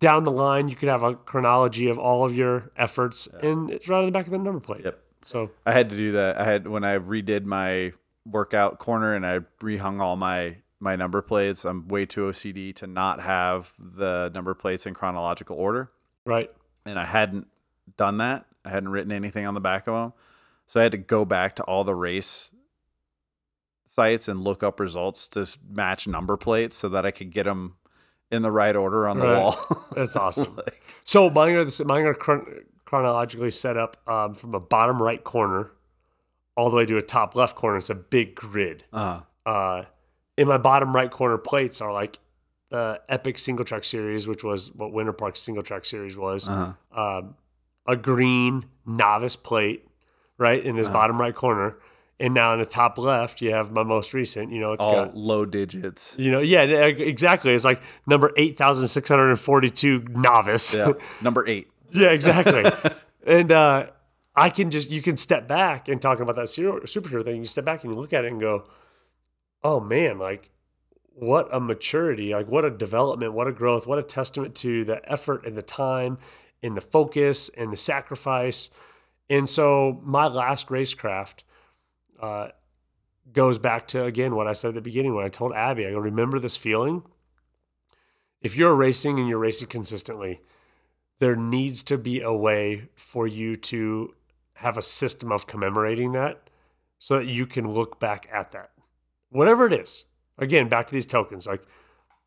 down 0.00 0.24
the 0.24 0.30
line 0.30 0.68
you 0.68 0.74
could 0.74 0.88
have 0.88 1.02
a 1.02 1.14
chronology 1.14 1.88
of 1.88 1.98
all 1.98 2.24
of 2.24 2.34
your 2.34 2.72
efforts, 2.76 3.28
and 3.42 3.70
it's 3.70 3.88
right 3.88 3.98
on 3.98 4.06
the 4.06 4.12
back 4.12 4.26
of 4.26 4.32
the 4.32 4.38
number 4.38 4.60
plate. 4.60 4.84
Yep. 4.84 4.98
So 5.26 5.50
I 5.64 5.72
had 5.72 5.90
to 5.90 5.96
do 5.96 6.12
that. 6.12 6.38
I 6.40 6.44
had 6.44 6.66
when 6.66 6.82
I 6.82 6.98
redid 6.98 7.44
my 7.44 7.92
workout 8.26 8.78
corner 8.78 9.14
and 9.14 9.24
I 9.24 9.40
rehung 9.60 10.00
all 10.00 10.16
my 10.16 10.56
my 10.80 10.96
number 10.96 11.22
plates. 11.22 11.64
I'm 11.64 11.86
way 11.88 12.06
too 12.06 12.22
OCD 12.22 12.74
to 12.76 12.86
not 12.86 13.20
have 13.20 13.72
the 13.78 14.30
number 14.34 14.54
plates 14.54 14.86
in 14.86 14.94
chronological 14.94 15.56
order, 15.56 15.92
right, 16.24 16.50
and 16.84 16.98
I 16.98 17.04
hadn't 17.04 17.46
done 17.96 18.16
that. 18.18 18.46
I 18.64 18.70
hadn't 18.70 18.88
written 18.88 19.12
anything 19.12 19.46
on 19.46 19.54
the 19.54 19.60
back 19.60 19.86
of 19.86 19.94
them, 19.94 20.12
so 20.66 20.80
I 20.80 20.82
had 20.82 20.92
to 20.92 20.98
go 20.98 21.24
back 21.24 21.54
to 21.56 21.62
all 21.64 21.84
the 21.84 21.94
race 21.94 22.50
sites 23.84 24.28
and 24.28 24.42
look 24.42 24.62
up 24.62 24.80
results 24.80 25.26
to 25.28 25.46
match 25.68 26.06
number 26.06 26.36
plates 26.36 26.76
so 26.76 26.88
that 26.88 27.04
I 27.04 27.10
could 27.10 27.30
get 27.30 27.44
them 27.44 27.74
in 28.30 28.42
the 28.42 28.50
right 28.52 28.76
order 28.76 29.08
on 29.08 29.18
the 29.18 29.26
Right. 29.26 29.38
wall. 29.42 29.86
that's 29.92 30.16
awesome. 30.24 30.56
Like, 30.56 30.82
So 31.04 31.28
mine 31.30 31.54
are 31.54 31.64
the, 31.64 31.84
mine 31.84 32.04
are 32.04 32.14
chron- 32.14 32.64
chronologically 32.84 33.50
set 33.50 33.76
up 33.76 33.96
um, 34.08 34.34
from 34.34 34.54
a 34.54 34.60
bottom 34.60 35.02
right 35.02 35.22
corner 35.22 35.72
all 36.56 36.70
the 36.70 36.76
way 36.76 36.86
to 36.86 36.96
a 36.96 37.02
top 37.02 37.34
left 37.34 37.56
corner. 37.56 37.78
It's 37.78 37.90
a 37.90 37.94
big 37.94 38.34
grid. 38.34 38.84
uh, 38.92 39.20
Uh, 39.46 39.84
in 40.36 40.46
my 40.48 40.58
bottom 40.58 40.94
right 40.94 41.10
corner 41.10 41.38
plates 41.38 41.80
are 41.80 41.92
like 41.92 42.18
the 42.70 43.00
Epic 43.08 43.36
Single 43.38 43.64
Track 43.64 43.84
Series, 43.84 44.28
which 44.28 44.44
was 44.44 44.72
what 44.74 44.92
Winter 44.92 45.12
Park 45.12 45.36
Single 45.36 45.62
Track 45.62 45.84
Series 45.84 46.16
was. 46.16 46.48
uh, 46.48 46.72
Um, 46.92 47.34
a 47.86 47.96
green 47.96 48.66
novice 48.86 49.34
plate, 49.36 49.88
right 50.38 50.62
in 50.64 50.76
this 50.76 50.86
Uh-huh. 50.86 50.98
bottom 50.98 51.20
right 51.20 51.34
corner. 51.34 51.76
And 52.20 52.34
now 52.34 52.52
in 52.52 52.58
the 52.60 52.66
top 52.66 52.98
left, 52.98 53.40
you 53.40 53.50
have 53.52 53.72
my 53.72 53.82
most 53.82 54.12
recent. 54.12 54.52
You 54.52 54.60
know, 54.60 54.74
it's 54.74 54.84
all 54.84 55.06
got 55.06 55.16
low 55.16 55.46
digits. 55.46 56.14
you 56.18 56.30
know, 56.30 56.40
yeah, 56.40 56.60
exactly. 56.60 57.54
It's 57.54 57.64
like 57.64 57.82
number 58.06 58.30
eight 58.36 58.58
thousand 58.58 58.88
six 58.88 59.08
hundred 59.08 59.30
and 59.30 59.40
forty-two 59.40 60.04
novice. 60.10 60.74
Yeah, 60.74 60.92
number 61.22 61.48
eight. 61.48 61.68
Yeah, 61.92 62.10
exactly. 62.10 62.70
and 63.26 63.50
uh, 63.50 63.86
I 64.36 64.50
can 64.50 64.70
just 64.70 64.90
you 64.90 65.00
can 65.00 65.16
step 65.16 65.48
back 65.48 65.88
and 65.88 66.00
talking 66.00 66.22
about 66.22 66.36
that 66.36 66.50
super- 66.50 66.80
superhero 66.80 67.24
thing. 67.24 67.36
You 67.36 67.44
step 67.46 67.64
back 67.64 67.84
and 67.84 67.92
you 67.94 67.98
look 67.98 68.12
at 68.12 68.26
it 68.26 68.32
and 68.32 68.38
go, 68.38 68.64
"Oh 69.64 69.80
man, 69.80 70.18
like 70.18 70.50
what 71.14 71.48
a 71.50 71.58
maturity! 71.58 72.34
Like 72.34 72.48
what 72.48 72.66
a 72.66 72.70
development! 72.70 73.32
What 73.32 73.48
a 73.48 73.52
growth! 73.52 73.86
What 73.86 73.98
a 73.98 74.02
testament 74.02 74.54
to 74.56 74.84
the 74.84 75.00
effort 75.10 75.46
and 75.46 75.56
the 75.56 75.62
time 75.62 76.18
and 76.62 76.76
the 76.76 76.82
focus 76.82 77.48
and 77.56 77.72
the 77.72 77.78
sacrifice." 77.78 78.68
And 79.30 79.48
so 79.48 80.02
my 80.04 80.26
last 80.26 80.68
racecraft 80.68 81.44
uh, 82.20 82.48
goes 83.32 83.58
back 83.58 83.86
to 83.88 84.04
again 84.04 84.34
what 84.34 84.46
I 84.46 84.52
said 84.52 84.68
at 84.68 84.74
the 84.74 84.80
beginning 84.80 85.14
when 85.14 85.24
I 85.24 85.28
told 85.28 85.52
Abby, 85.52 85.86
I 85.86 85.92
go, 85.92 85.98
"Remember 85.98 86.38
this 86.38 86.56
feeling." 86.56 87.02
If 88.40 88.56
you're 88.56 88.74
racing 88.74 89.18
and 89.18 89.28
you're 89.28 89.38
racing 89.38 89.68
consistently, 89.68 90.40
there 91.18 91.36
needs 91.36 91.82
to 91.84 91.98
be 91.98 92.20
a 92.22 92.32
way 92.32 92.88
for 92.94 93.26
you 93.26 93.56
to 93.56 94.14
have 94.54 94.78
a 94.78 94.82
system 94.82 95.30
of 95.30 95.46
commemorating 95.46 96.12
that 96.12 96.48
so 96.98 97.18
that 97.18 97.26
you 97.26 97.46
can 97.46 97.70
look 97.70 98.00
back 98.00 98.28
at 98.32 98.52
that. 98.52 98.70
Whatever 99.30 99.66
it 99.66 99.72
is. 99.74 100.06
Again, 100.38 100.68
back 100.68 100.86
to 100.86 100.92
these 100.92 101.06
tokens 101.06 101.46
like 101.46 101.62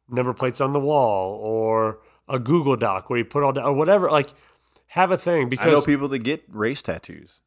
number 0.07 0.33
plates 0.33 0.61
on 0.61 0.73
the 0.73 0.79
wall 0.79 1.35
or 1.35 1.99
a 2.27 2.39
Google 2.39 2.75
Doc 2.75 3.09
where 3.09 3.19
you 3.19 3.25
put 3.25 3.43
all 3.43 3.51
down 3.51 3.65
or 3.65 3.73
whatever. 3.73 4.09
Like, 4.09 4.33
have 4.87 5.11
a 5.11 5.17
thing 5.17 5.49
because 5.49 5.67
I 5.67 5.71
know 5.71 5.81
people 5.81 6.07
that 6.09 6.19
get 6.19 6.43
race 6.47 6.81
tattoos. 6.81 7.41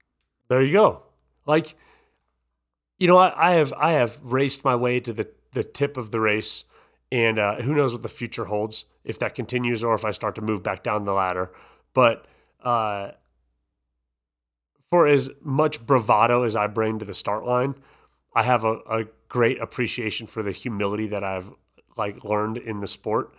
there 0.49 0.63
you 0.63 0.73
go. 0.73 1.03
Like, 1.47 1.75
you 2.99 3.07
know, 3.09 3.19
I, 3.19 3.51
I 3.51 3.53
have 3.53 3.73
I 3.75 3.93
have 3.93 4.21
raced 4.23 4.65
my 4.65 4.77
way 4.77 5.01
to 5.01 5.13
the 5.13 5.29
the 5.53 5.65
tip 5.65 5.97
of 5.97 6.11
the 6.11 6.21
race, 6.21 6.65
and 7.11 7.39
uh, 7.39 7.57
who 7.63 7.75
knows 7.75 7.93
what 7.93 8.03
the 8.03 8.09
future 8.09 8.47
holds 8.47 8.85
if 9.05 9.19
that 9.21 9.35
continues 9.35 9.85
or 9.85 9.95
if 9.95 10.05
I 10.05 10.11
start 10.11 10.35
to 10.35 10.41
move 10.41 10.63
back 10.63 10.83
down 10.83 11.05
the 11.05 11.13
ladder. 11.13 11.51
But 11.95 12.27
uh, 12.63 13.13
for 14.91 15.07
as 15.07 15.31
much 15.43 15.87
bravado 15.87 16.43
as 16.43 16.57
I 16.57 16.67
bring 16.67 16.99
to 16.99 17.05
the 17.05 17.15
start 17.15 17.45
line, 17.45 17.77
I 18.35 18.43
have 18.43 18.65
a, 18.65 18.79
a 18.91 19.05
great 19.29 19.61
appreciation 19.61 20.27
for 20.27 20.43
the 20.43 20.53
humility 20.53 21.07
that 21.09 21.25
I've 21.25 21.51
like 21.97 22.25
learned 22.25 22.59
in 22.59 22.81
the 22.81 22.87
sport 22.87 23.35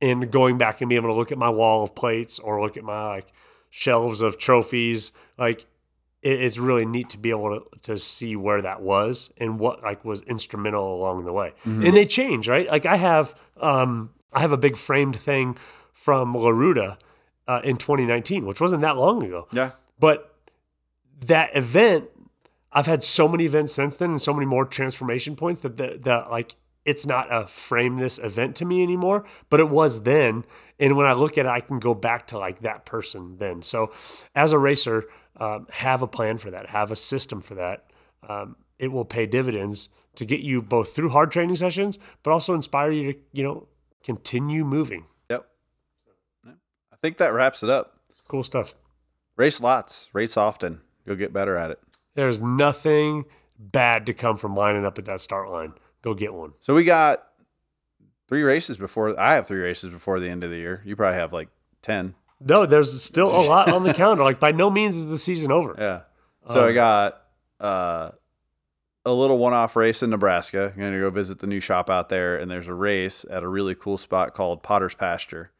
and 0.00 0.30
going 0.30 0.58
back 0.58 0.80
and 0.80 0.88
being 0.88 1.02
able 1.02 1.12
to 1.12 1.18
look 1.18 1.32
at 1.32 1.38
my 1.38 1.50
wall 1.50 1.82
of 1.82 1.94
plates 1.94 2.38
or 2.38 2.60
look 2.60 2.76
at 2.76 2.84
my 2.84 3.08
like 3.08 3.28
shelves 3.70 4.22
of 4.22 4.38
trophies 4.38 5.12
like 5.36 5.66
it, 6.22 6.42
it's 6.42 6.58
really 6.58 6.84
neat 6.86 7.10
to 7.10 7.18
be 7.18 7.30
able 7.30 7.60
to, 7.60 7.78
to 7.80 7.96
see 7.98 8.36
where 8.36 8.60
that 8.62 8.82
was 8.82 9.30
and 9.38 9.58
what 9.58 9.82
like 9.82 10.04
was 10.04 10.22
instrumental 10.22 10.94
along 10.96 11.24
the 11.24 11.32
way 11.32 11.52
and 11.64 11.96
they 11.96 12.04
change 12.06 12.48
right 12.48 12.68
like 12.68 12.86
i 12.86 12.96
have 12.96 13.34
um 13.60 14.10
i 14.32 14.40
have 14.40 14.52
a 14.52 14.56
big 14.56 14.76
framed 14.76 15.16
thing 15.16 15.56
from 15.92 16.34
La 16.34 16.48
Ruta 16.50 16.96
uh, 17.46 17.60
in 17.64 17.76
2019 17.76 18.46
which 18.46 18.60
wasn't 18.60 18.82
that 18.82 18.96
long 18.96 19.22
ago 19.22 19.46
Yeah. 19.52 19.70
but 19.98 20.34
that 21.26 21.56
event, 21.56 22.04
I've 22.72 22.86
had 22.86 23.02
so 23.02 23.26
many 23.26 23.44
events 23.44 23.72
since 23.72 23.96
then 23.96 24.10
and 24.10 24.22
so 24.22 24.32
many 24.32 24.46
more 24.46 24.64
transformation 24.64 25.34
points 25.34 25.62
that 25.62 25.76
the, 25.76 25.98
the 26.00 26.24
like 26.30 26.54
it's 26.84 27.04
not 27.06 27.26
a 27.30 27.46
frame 27.48 27.98
this 27.98 28.18
event 28.18 28.54
to 28.56 28.64
me 28.64 28.82
anymore, 28.82 29.24
but 29.50 29.58
it 29.60 29.68
was 29.68 30.04
then. 30.04 30.44
And 30.78 30.96
when 30.96 31.06
I 31.06 31.12
look 31.12 31.36
at 31.36 31.44
it, 31.44 31.48
I 31.48 31.60
can 31.60 31.80
go 31.80 31.92
back 31.92 32.28
to 32.28 32.38
like 32.38 32.60
that 32.60 32.86
person 32.86 33.36
then. 33.38 33.62
So 33.62 33.92
as 34.34 34.52
a 34.52 34.58
racer, 34.58 35.04
um, 35.38 35.66
have 35.70 36.02
a 36.02 36.06
plan 36.06 36.38
for 36.38 36.50
that, 36.50 36.66
have 36.68 36.90
a 36.90 36.96
system 36.96 37.40
for 37.40 37.54
that. 37.56 37.86
Um, 38.28 38.56
it 38.78 38.88
will 38.88 39.04
pay 39.04 39.26
dividends 39.26 39.88
to 40.16 40.24
get 40.24 40.40
you 40.40 40.60
both 40.60 40.94
through 40.94 41.10
hard 41.10 41.30
training 41.30 41.56
sessions, 41.56 41.98
but 42.22 42.32
also 42.32 42.54
inspire 42.54 42.90
you 42.90 43.12
to, 43.12 43.18
you 43.32 43.44
know, 43.44 43.68
continue 44.02 44.64
moving. 44.64 45.04
Yep. 45.30 45.46
I 46.46 46.96
think 47.00 47.18
that 47.18 47.32
wraps 47.32 47.62
it 47.62 47.70
up. 47.70 48.00
Cool 48.26 48.42
stuff. 48.42 48.74
Race 49.36 49.60
lots, 49.60 50.08
race 50.12 50.36
often. 50.36 50.80
You'll 51.06 51.16
get 51.16 51.32
better 51.32 51.56
at 51.56 51.70
it. 51.70 51.80
There's 52.14 52.40
nothing 52.40 53.24
bad 53.58 54.06
to 54.06 54.12
come 54.12 54.36
from 54.36 54.54
lining 54.54 54.84
up 54.84 54.98
at 54.98 55.04
that 55.06 55.20
start 55.20 55.50
line. 55.50 55.72
Go 56.02 56.14
get 56.14 56.34
one. 56.34 56.52
So 56.60 56.74
we 56.74 56.84
got 56.84 57.24
three 58.28 58.42
races 58.42 58.76
before. 58.76 59.18
I 59.18 59.34
have 59.34 59.46
three 59.46 59.60
races 59.60 59.90
before 59.90 60.20
the 60.20 60.28
end 60.28 60.44
of 60.44 60.50
the 60.50 60.56
year. 60.56 60.82
You 60.84 60.96
probably 60.96 61.18
have 61.18 61.32
like 61.32 61.48
ten. 61.80 62.14
No, 62.40 62.66
there's 62.66 63.02
still 63.02 63.28
a 63.28 63.42
lot 63.46 63.70
on 63.72 63.82
the 63.84 63.92
calendar. 64.02 64.22
Like 64.24 64.38
by 64.40 64.52
no 64.52 64.70
means 64.70 64.96
is 64.96 65.06
the 65.06 65.18
season 65.18 65.50
over. 65.52 65.74
Yeah. 65.78 66.00
So 66.52 66.64
I 66.64 66.68
Um, 66.68 66.74
got 66.74 67.22
uh, 67.60 68.10
a 69.04 69.12
little 69.12 69.38
one-off 69.38 69.74
race 69.76 70.02
in 70.02 70.10
Nebraska. 70.10 70.72
I'm 70.74 70.80
gonna 70.80 70.98
go 71.00 71.10
visit 71.10 71.40
the 71.40 71.46
new 71.46 71.60
shop 71.60 71.90
out 71.90 72.08
there, 72.08 72.36
and 72.36 72.50
there's 72.50 72.68
a 72.68 72.74
race 72.74 73.24
at 73.30 73.42
a 73.42 73.48
really 73.48 73.74
cool 73.74 73.98
spot 73.98 74.34
called 74.34 74.62
Potter's 74.62 74.94
Pasture. 74.94 75.50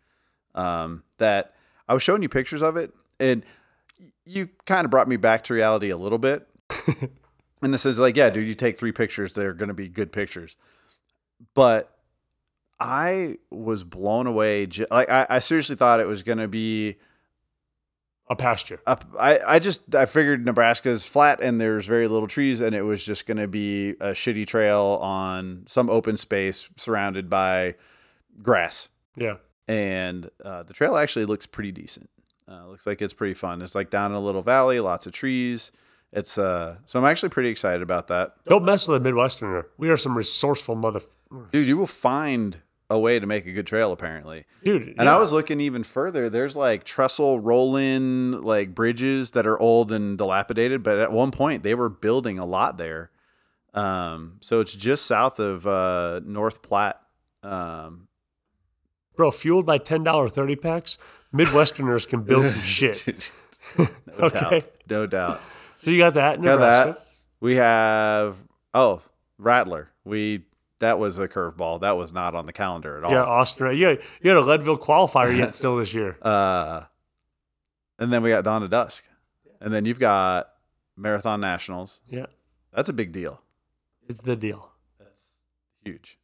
Um, 0.55 1.03
that 1.19 1.55
I 1.89 1.95
was 1.95 2.03
showing 2.03 2.23
you 2.23 2.29
pictures 2.29 2.63
of 2.63 2.77
it, 2.77 2.93
and 3.21 3.45
you 4.25 4.49
kind 4.67 4.85
of 4.85 4.91
brought 4.91 5.09
me 5.09 5.17
back 5.17 5.45
to 5.45 5.55
reality 5.55 5.91
a 5.91 5.97
little 5.97 6.19
bit. 6.19 6.47
and 7.63 7.73
this 7.75 7.85
is 7.87 7.99
like, 7.99 8.17
yeah, 8.17 8.31
dude, 8.31 8.47
you 8.47 8.55
take 8.55 8.79
three 8.79 8.93
pictures, 8.93 9.35
they're 9.35 9.53
gonna 9.55 9.75
be 9.75 9.89
good 9.89 10.13
pictures. 10.13 10.57
But 11.55 11.93
I 12.81 13.39
was 13.51 13.85
blown 13.85 14.27
away. 14.27 14.69
Like 14.91 15.11
I, 15.11 15.27
I 15.29 15.39
seriously 15.41 15.77
thought 15.77 16.01
it 16.01 16.07
was 16.07 16.23
gonna 16.23 16.49
be 16.49 16.97
A 18.31 18.37
pasture. 18.37 18.81
up 18.87 19.05
I, 19.19 19.41
I 19.47 19.59
just 19.59 19.95
I 19.95 20.07
figured 20.07 20.45
Nebraska's 20.45 21.05
flat 21.05 21.41
and 21.43 21.61
there's 21.61 21.87
very 21.87 22.07
little 22.09 22.29
trees 22.29 22.61
and 22.61 22.75
it 22.75 22.83
was 22.83 23.05
just 23.05 23.27
gonna 23.27 23.49
be 23.49 23.91
a 24.01 24.11
shitty 24.13 24.47
trail 24.47 24.99
on 25.03 25.65
some 25.67 25.91
open 25.91 26.17
space 26.17 26.69
surrounded 26.77 27.29
by 27.29 27.75
grass. 28.43 28.89
Yeah. 29.17 29.37
And 29.67 30.31
uh, 30.45 30.63
the 30.63 30.73
trail 30.73 30.97
actually 30.97 31.25
looks 31.27 31.47
pretty 31.47 31.73
decent. 31.73 32.09
Uh, 32.51 32.67
looks 32.69 32.87
like 32.87 33.03
it's 33.03 33.13
pretty 33.13 33.35
fun. 33.35 33.61
It's 33.61 33.75
like 33.75 33.91
down 33.91 34.13
in 34.13 34.17
a 34.17 34.21
little 34.21 34.41
valley, 34.41 34.81
lots 34.81 35.05
of 35.07 35.13
trees. 35.13 35.73
It's 36.13 36.39
uh 36.39 36.79
so 36.87 36.99
I'm 36.99 37.05
actually 37.05 37.29
pretty 37.31 37.49
excited 37.51 37.83
about 37.83 38.07
that. 38.09 38.37
Don't 38.47 38.65
mess 38.65 38.87
with 38.89 39.05
a 39.05 39.11
Midwesterner. 39.11 39.65
We 39.77 39.91
are 39.91 39.97
some 39.97 40.17
resourceful 40.17 40.75
mother. 40.77 41.01
Dude, 41.53 41.69
you 41.69 41.77
will 41.77 41.87
find 41.87 42.63
a 42.91 42.99
way 42.99 43.19
to 43.19 43.27
make 43.27 43.47
a 43.47 43.53
good 43.53 43.67
trail 43.67 43.93
apparently. 43.93 44.45
Dude. 44.65 44.95
And 44.99 45.09
I 45.09 45.19
was 45.19 45.33
looking 45.33 45.61
even 45.61 45.83
further. 45.85 46.31
There's 46.31 46.57
like 46.57 46.85
trestle 46.85 47.39
roll-in 47.39 48.41
like 48.43 48.75
bridges 48.75 49.33
that 49.33 49.47
are 49.47 49.59
old 49.61 49.93
and 49.93 50.17
dilapidated, 50.17 50.83
but 50.83 50.99
at 50.99 51.13
one 51.13 51.31
point 51.31 51.63
they 51.63 51.75
were 51.75 51.89
building 51.91 52.39
a 52.39 52.47
lot 52.47 52.79
there. 52.79 53.11
Um, 53.75 54.39
so 54.41 54.61
it's 54.61 54.75
just 54.75 55.05
south 55.07 55.39
of 55.39 55.67
uh, 55.67 56.21
North 56.25 56.63
Platte. 56.63 57.01
Um, 57.43 58.09
Bro, 59.17 59.33
fueled 59.33 59.67
by 59.67 59.79
$10 59.79 60.31
30 60.33 60.57
packs, 60.57 60.97
Midwesterners 61.35 62.09
can 62.09 62.23
build 62.23 62.47
some 62.47 62.61
shit. 62.63 63.31
no 63.79 63.87
Okay. 64.21 64.61
doubt, 64.61 64.63
no 64.89 65.07
doubt. 65.07 65.41
So 65.77 65.91
you 65.91 65.99
got 65.99 66.15
that 66.15 66.37
in 66.39 66.43
Got 66.45 66.57
that. 66.61 67.07
We 67.41 67.57
have 67.57 68.37
oh 68.75 69.03
Rattler. 69.37 69.91
We 70.05 70.45
that 70.81 70.99
was 70.99 71.19
a 71.19 71.27
curveball. 71.29 71.81
That 71.81 71.97
was 71.97 72.13
not 72.13 72.35
on 72.35 72.47
the 72.47 72.53
calendar 72.53 72.99
at 72.99 73.05
all. 73.05 73.11
Yeah, 73.13 73.25
Austin. 73.25 73.77
You 73.77 73.87
had, 73.87 74.01
you 74.23 74.31
had 74.31 74.37
a 74.39 74.43
Leadville 74.43 74.79
qualifier 74.79 75.37
yet 75.37 75.53
still 75.55 75.77
this 75.77 75.93
year. 75.95 76.17
Uh, 76.23 76.83
and 77.99 78.13
then 78.13 78.23
we 78.23 78.31
got 78.31 78.45
Dawn 78.45 78.63
to 78.63 78.69
Dusk, 78.69 79.05
and 79.61 79.73
then 79.73 79.85
you've 79.85 79.99
got 79.99 80.51
Marathon 80.97 81.41
Nationals. 81.41 82.01
Yeah. 82.09 82.27
That's 82.73 82.89
a 82.89 82.93
big 82.93 83.13
deal. 83.13 83.43
It's 84.09 84.21
the 84.21 84.37
deal. 84.37 84.71
That's 84.99 85.21
huge. 85.85 86.19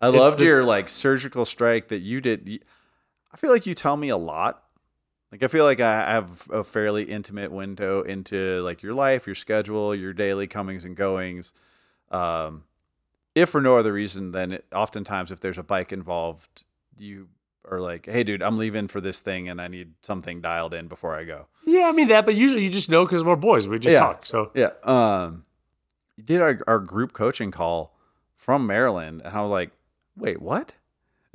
I 0.00 0.08
It's 0.08 0.16
loved 0.16 0.38
the- 0.38 0.44
your 0.44 0.64
like 0.64 0.88
surgical 0.88 1.44
strike 1.44 1.88
that 1.88 2.00
you 2.00 2.20
did. 2.20 2.60
I 3.32 3.36
feel 3.36 3.50
like 3.50 3.66
you 3.66 3.74
tell 3.74 3.96
me 3.96 4.08
a 4.08 4.16
lot. 4.16 4.60
Like 5.32 5.42
I 5.42 5.48
feel 5.48 5.64
like 5.64 5.80
I 5.80 5.94
have 6.12 6.48
a 6.50 6.62
fairly 6.62 7.04
intimate 7.04 7.50
window 7.50 8.02
into 8.02 8.60
like 8.62 8.82
your 8.82 8.94
life, 8.94 9.26
your 9.26 9.34
schedule, 9.34 9.94
your 9.94 10.12
daily 10.12 10.46
comings 10.46 10.84
and 10.84 10.96
goings. 10.96 11.52
Um, 12.10 12.64
if 13.34 13.48
for 13.50 13.60
no 13.60 13.76
other 13.76 13.92
reason 13.92 14.32
than 14.32 14.52
it, 14.52 14.64
oftentimes 14.74 15.30
if 15.30 15.40
there's 15.40 15.58
a 15.58 15.62
bike 15.62 15.92
involved, 15.92 16.64
you 16.96 17.28
are 17.68 17.80
like, 17.80 18.06
"Hey, 18.06 18.22
dude, 18.24 18.42
I'm 18.42 18.58
leaving 18.58 18.88
for 18.88 19.00
this 19.00 19.20
thing, 19.20 19.48
and 19.48 19.60
I 19.60 19.68
need 19.68 19.94
something 20.02 20.40
dialed 20.40 20.74
in 20.74 20.86
before 20.88 21.14
I 21.18 21.24
go." 21.24 21.46
Yeah, 21.66 21.86
I 21.88 21.92
mean 21.92 22.08
that, 22.08 22.26
but 22.26 22.34
usually 22.34 22.62
you 22.64 22.70
just 22.70 22.88
know 22.90 23.04
because 23.04 23.24
we're 23.24 23.36
boys. 23.36 23.66
We 23.66 23.78
just 23.78 23.92
Yeah. 23.94 24.00
talk. 24.00 24.26
So 24.26 24.50
Yeah. 24.54 24.70
Um, 24.82 25.44
you 26.16 26.22
did 26.22 26.40
our, 26.40 26.58
our 26.66 26.78
group 26.78 27.12
coaching 27.12 27.50
call 27.50 27.96
from 28.36 28.66
Maryland, 28.66 29.22
and 29.24 29.36
I 29.36 29.40
was 29.42 29.50
like, 29.50 29.70
"Wait, 30.16 30.40
what?" 30.42 30.74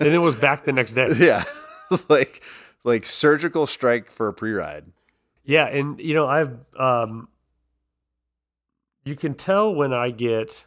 and 0.00 0.08
it 0.08 0.18
was 0.18 0.34
back 0.34 0.64
the 0.64 0.72
next 0.72 0.92
day. 0.92 1.08
Yeah. 1.16 1.44
it's 1.90 2.10
like 2.10 2.42
like 2.82 3.06
surgical 3.06 3.66
strike 3.66 4.10
for 4.10 4.28
a 4.28 4.32
pre-ride. 4.34 4.84
Yeah, 5.44 5.66
and 5.66 5.98
you 6.00 6.14
know, 6.14 6.26
I've 6.26 6.58
um 6.76 7.28
you 9.04 9.14
can 9.16 9.34
tell 9.34 9.74
when 9.74 9.92
I 9.92 10.10
get 10.10 10.64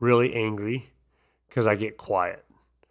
really 0.00 0.34
angry 0.34 0.90
because 1.48 1.66
I 1.66 1.74
get 1.74 1.96
quiet. 1.96 2.44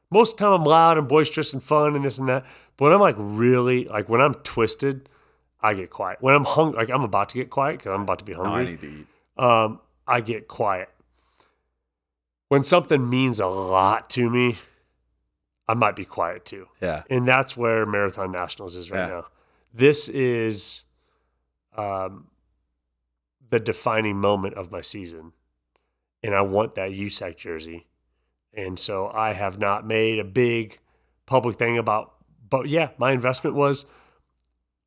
Most 0.10 0.34
of 0.34 0.38
the 0.38 0.44
time 0.46 0.54
I'm 0.62 0.64
loud 0.66 0.98
and 0.98 1.08
boisterous 1.08 1.54
and 1.54 1.62
fun 1.62 1.96
and 1.96 2.04
this 2.06 2.18
and 2.18 2.30
that. 2.30 2.46
But 2.78 2.86
when 2.86 2.94
I'm 2.94 3.02
like 3.02 3.16
really 3.18 3.86
like 3.86 4.08
when 4.10 4.22
I'm 4.22 4.34
twisted, 4.36 5.10
I 5.62 5.74
get 5.74 5.90
quiet. 5.90 6.20
When 6.22 6.34
I'm 6.36 6.46
hungry, 6.46 6.78
like 6.80 6.90
I'm 6.90 7.04
about 7.04 7.30
to 7.30 7.36
get 7.36 7.50
quiet 7.50 7.80
because 7.80 7.94
I'm 7.94 8.02
about 8.04 8.20
to 8.20 8.26
be 8.26 8.34
No, 8.34 8.44
I 8.44 8.64
need 8.64 8.80
to 8.82 8.88
eat. 8.88 9.08
um, 9.38 9.80
I 10.08 10.22
get 10.22 10.48
quiet. 10.48 10.90
When 12.50 12.64
something 12.64 13.10
means 13.10 13.40
a 13.42 13.48
lot 13.48 14.10
to 14.12 14.30
me, 14.30 14.56
I 15.68 15.74
might 15.74 15.96
be 15.98 16.06
quiet 16.06 16.46
too. 16.46 16.68
Yeah. 16.82 17.04
And 17.10 17.28
that's 17.28 17.58
where 17.58 17.86
Marathon 17.86 18.32
Nationals 18.32 18.76
is 18.78 18.90
right 18.90 19.00
Yeah. 19.00 19.08
now. 19.16 19.26
This 19.74 20.08
is 20.08 20.86
um, 21.76 22.28
the 23.50 23.60
defining 23.60 24.18
moment 24.18 24.56
of 24.56 24.72
my 24.72 24.80
season. 24.82 25.34
And 26.23 26.34
I 26.35 26.41
want 26.41 26.76
that 26.76 26.91
USAC 26.91 27.38
jersey. 27.38 27.88
And 28.53 28.77
so 28.80 29.10
I 29.14 29.34
have 29.34 29.60
not 29.60 29.85
made 29.85 30.19
a 30.19 30.23
big 30.23 30.80
public 31.26 31.57
thing 31.57 31.77
about, 31.77 32.14
but 32.49 32.68
yeah, 32.68 32.89
my 32.98 33.11
investment 33.11 33.56
was 33.56 33.85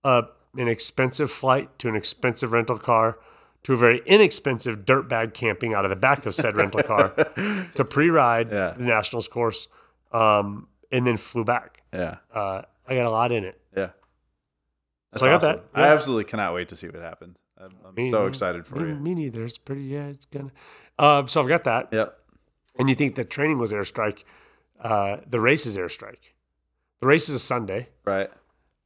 uh, 0.02 0.22
an 0.56 0.66
expensive 0.68 1.30
flight 1.30 1.78
to 1.78 1.88
an 1.88 1.94
expensive 1.94 2.52
rental 2.52 2.78
car 2.78 3.18
to 3.62 3.74
a 3.74 3.76
very 3.76 4.00
inexpensive 4.06 4.84
dirtbag 4.86 5.34
camping 5.34 5.74
out 5.74 5.84
of 5.84 5.90
the 5.90 5.96
back 5.96 6.24
of 6.26 6.34
said 6.34 6.56
rental 6.56 6.82
car 6.82 7.10
to 7.74 7.84
pre-ride 7.84 8.50
Yeah. 8.50 8.70
the 8.76 8.82
nationals 8.82 9.28
course, 9.28 9.68
um, 10.12 10.66
and 10.90 11.06
then 11.06 11.16
flew 11.18 11.44
back. 11.44 11.82
Yeah. 11.92 12.16
Uh, 12.34 12.62
I 12.88 12.94
got 12.94 13.04
a 13.06 13.10
lot 13.10 13.30
in 13.32 13.44
it. 13.44 13.60
Yeah. 13.76 13.90
That's 15.12 15.22
So 15.22 15.26
I 15.28 15.32
got 15.32 15.44
awesome. 15.44 15.60
that. 15.74 15.80
I 15.80 15.88
absolutely 15.88 16.24
cannot 16.24 16.54
wait 16.54 16.68
to 16.70 16.76
see 16.76 16.88
what 16.88 17.02
happens. 17.02 17.36
I'm, 17.58 17.72
I'm 17.86 17.94
Me- 17.94 18.10
so 18.10 18.26
excited 18.26 18.66
for 18.66 18.76
me, 18.76 18.88
you. 18.88 18.94
Me 18.96 19.14
neither. 19.14 19.44
It's 19.44 19.58
pretty. 19.58 19.82
Yeah, 19.82 20.06
it's 20.06 20.24
gonna. 20.24 20.50
Um, 21.00 21.28
so 21.28 21.40
I've 21.40 21.48
got 21.48 21.64
that. 21.64 21.88
Yep. 21.92 22.16
And 22.78 22.88
you 22.88 22.94
think 22.94 23.14
the 23.14 23.24
training 23.24 23.58
was 23.58 23.72
airstrike? 23.72 24.24
Uh, 24.80 25.18
the 25.26 25.40
race 25.40 25.66
is 25.66 25.76
airstrike. 25.76 26.32
The 27.00 27.06
race 27.06 27.28
is 27.28 27.34
a 27.34 27.38
Sunday. 27.40 27.88
Right. 28.04 28.30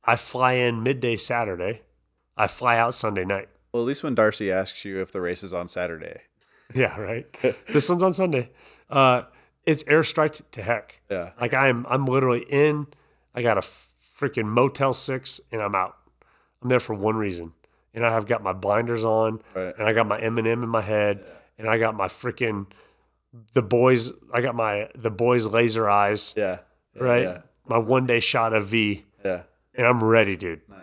I 0.05 0.17
fly 0.17 0.53
in 0.53 0.83
midday 0.83 1.17
Saturday. 1.17 1.83
I 2.37 2.47
fly 2.47 2.77
out 2.79 2.95
Sunday 2.95 3.25
night. 3.25 3.49
Well, 3.73 3.83
at 3.83 3.87
least 3.87 4.03
when 4.05 4.15
Darcy 4.15 4.51
asks 4.53 4.85
you 4.85 5.01
if 5.01 5.11
the 5.13 5.21
race 5.21 5.43
is 5.43 5.53
on 5.53 5.69
Saturday. 5.69 6.21
Yeah, 6.75 6.99
right. 6.99 7.27
this 7.69 7.91
one's 7.91 8.03
on 8.03 8.15
Sunday. 8.15 8.51
Uh, 8.89 9.23
it's 9.67 9.83
airstrike 9.85 10.41
to 10.53 10.63
heck. 10.63 11.03
Yeah. 11.11 11.33
Like 11.39 11.53
I'm, 11.53 11.85
I'm 11.91 12.07
literally 12.07 12.41
in. 12.49 12.87
I 13.35 13.43
got 13.43 13.59
a 13.59 13.61
freaking 13.61 14.47
Motel 14.47 14.95
Six, 14.95 15.43
and 15.53 15.61
I'm 15.61 15.75
out. 15.75 15.95
I'm 16.63 16.71
there 16.71 16.81
for 16.81 16.95
one 16.95 17.17
reason, 17.17 17.53
and 17.93 18.05
I 18.05 18.11
have 18.13 18.27
got 18.27 18.43
my 18.43 18.55
blinders 18.55 19.05
on, 19.05 19.43
Right. 19.55 19.75
and 19.79 19.87
I 19.87 19.93
got 19.93 20.07
my 20.09 20.19
M 20.19 20.39
and 20.39 20.49
m 20.49 20.63
in 20.63 20.69
my 20.71 20.81
head, 20.81 21.23
and 21.59 21.69
I 21.69 21.79
got 21.79 21.95
my 21.97 22.09
freaking 22.09 22.67
the 23.53 23.63
boys. 23.63 24.13
I 24.33 24.41
got 24.41 24.55
my 24.55 24.89
the 24.95 25.11
boys 25.11 25.47
laser 25.47 25.89
eyes, 25.89 26.35
Yeah. 26.37 26.59
Yeah, 26.97 27.03
right? 27.03 27.23
Yeah. 27.23 27.39
My 27.67 27.79
one 27.79 28.07
day 28.07 28.21
shot 28.21 28.53
of 28.53 28.67
V, 28.67 29.05
Yeah. 29.25 29.43
and 29.75 29.87
I'm 29.87 30.03
ready, 30.05 30.37
dude. 30.37 30.61
Nice. 30.69 30.79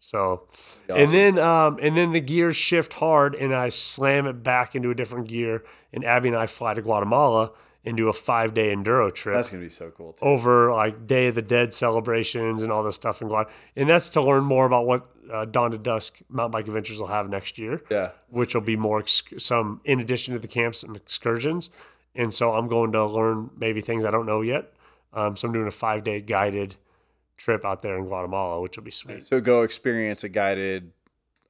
So, 0.00 0.46
Awesome. 0.88 0.96
and 0.96 1.10
then 1.10 1.38
um, 1.38 1.78
and 1.82 1.96
then 1.96 2.12
the 2.12 2.20
gears 2.20 2.54
shift 2.56 2.92
hard, 2.94 3.34
and 3.34 3.54
I 3.54 3.70
slam 3.70 4.26
it 4.26 4.42
back 4.44 4.76
into 4.76 4.90
a 4.90 4.94
different 4.94 5.26
gear, 5.28 5.64
and 5.92 6.04
Abby 6.04 6.28
and 6.28 6.36
I 6.36 6.46
fly 6.46 6.74
to 6.74 6.82
Guatemala 6.82 7.50
and 7.84 7.96
do 7.96 8.08
a 8.08 8.12
five 8.12 8.52
day 8.54 8.72
enduro 8.74 9.12
trip 9.12 9.34
That's 9.36 9.48
gonna 9.48 9.62
be 9.62 9.68
so 9.68 9.90
cool 9.90 10.12
too. 10.12 10.24
over 10.24 10.72
like 10.72 11.06
Day 11.06 11.28
of 11.28 11.34
the 11.34 11.42
Dead 11.42 11.72
celebrations 11.72 12.62
and 12.62 12.70
all 12.70 12.82
this 12.84 12.94
stuff 12.96 13.20
in 13.22 13.28
Guatemala, 13.28 13.52
and 13.74 13.88
that's 13.88 14.08
to 14.10 14.22
learn 14.22 14.44
more 14.44 14.66
about 14.66 14.86
what 14.86 15.08
uh, 15.32 15.44
Dawn 15.44 15.70
to 15.72 15.78
Dusk 15.78 16.18
Mountain 16.28 16.52
Bike 16.52 16.66
Adventures 16.66 17.00
will 17.00 17.06
have 17.08 17.28
next 17.28 17.58
year, 17.58 17.82
Yeah. 17.90 18.10
which 18.28 18.54
will 18.54 18.62
be 18.62 18.76
more 18.76 19.00
ex- 19.00 19.22
some 19.38 19.80
in 19.84 20.00
addition 20.00 20.34
to 20.34 20.40
the 20.40 20.48
camps 20.48 20.82
and 20.82 20.96
excursions, 20.96 21.70
and 22.14 22.32
so 22.32 22.54
I'm 22.54 22.68
going 22.68 22.92
to 22.92 23.04
learn 23.06 23.50
maybe 23.56 23.80
things 23.80 24.04
I 24.04 24.10
don't 24.10 24.26
know 24.26 24.40
yet. 24.42 24.72
Um, 25.12 25.36
so 25.36 25.46
I'm 25.48 25.52
doing 25.54 25.66
a 25.66 25.70
five 25.70 26.04
day 26.04 26.20
guided 26.20 26.76
trip 27.36 27.64
out 27.64 27.82
there 27.82 27.96
in 27.98 28.04
Guatemala, 28.04 28.60
which 28.60 28.76
will 28.76 28.84
be 28.84 28.90
sweet. 28.90 29.22
So 29.24 29.40
go 29.40 29.62
experience 29.62 30.24
a 30.24 30.28
guided 30.28 30.92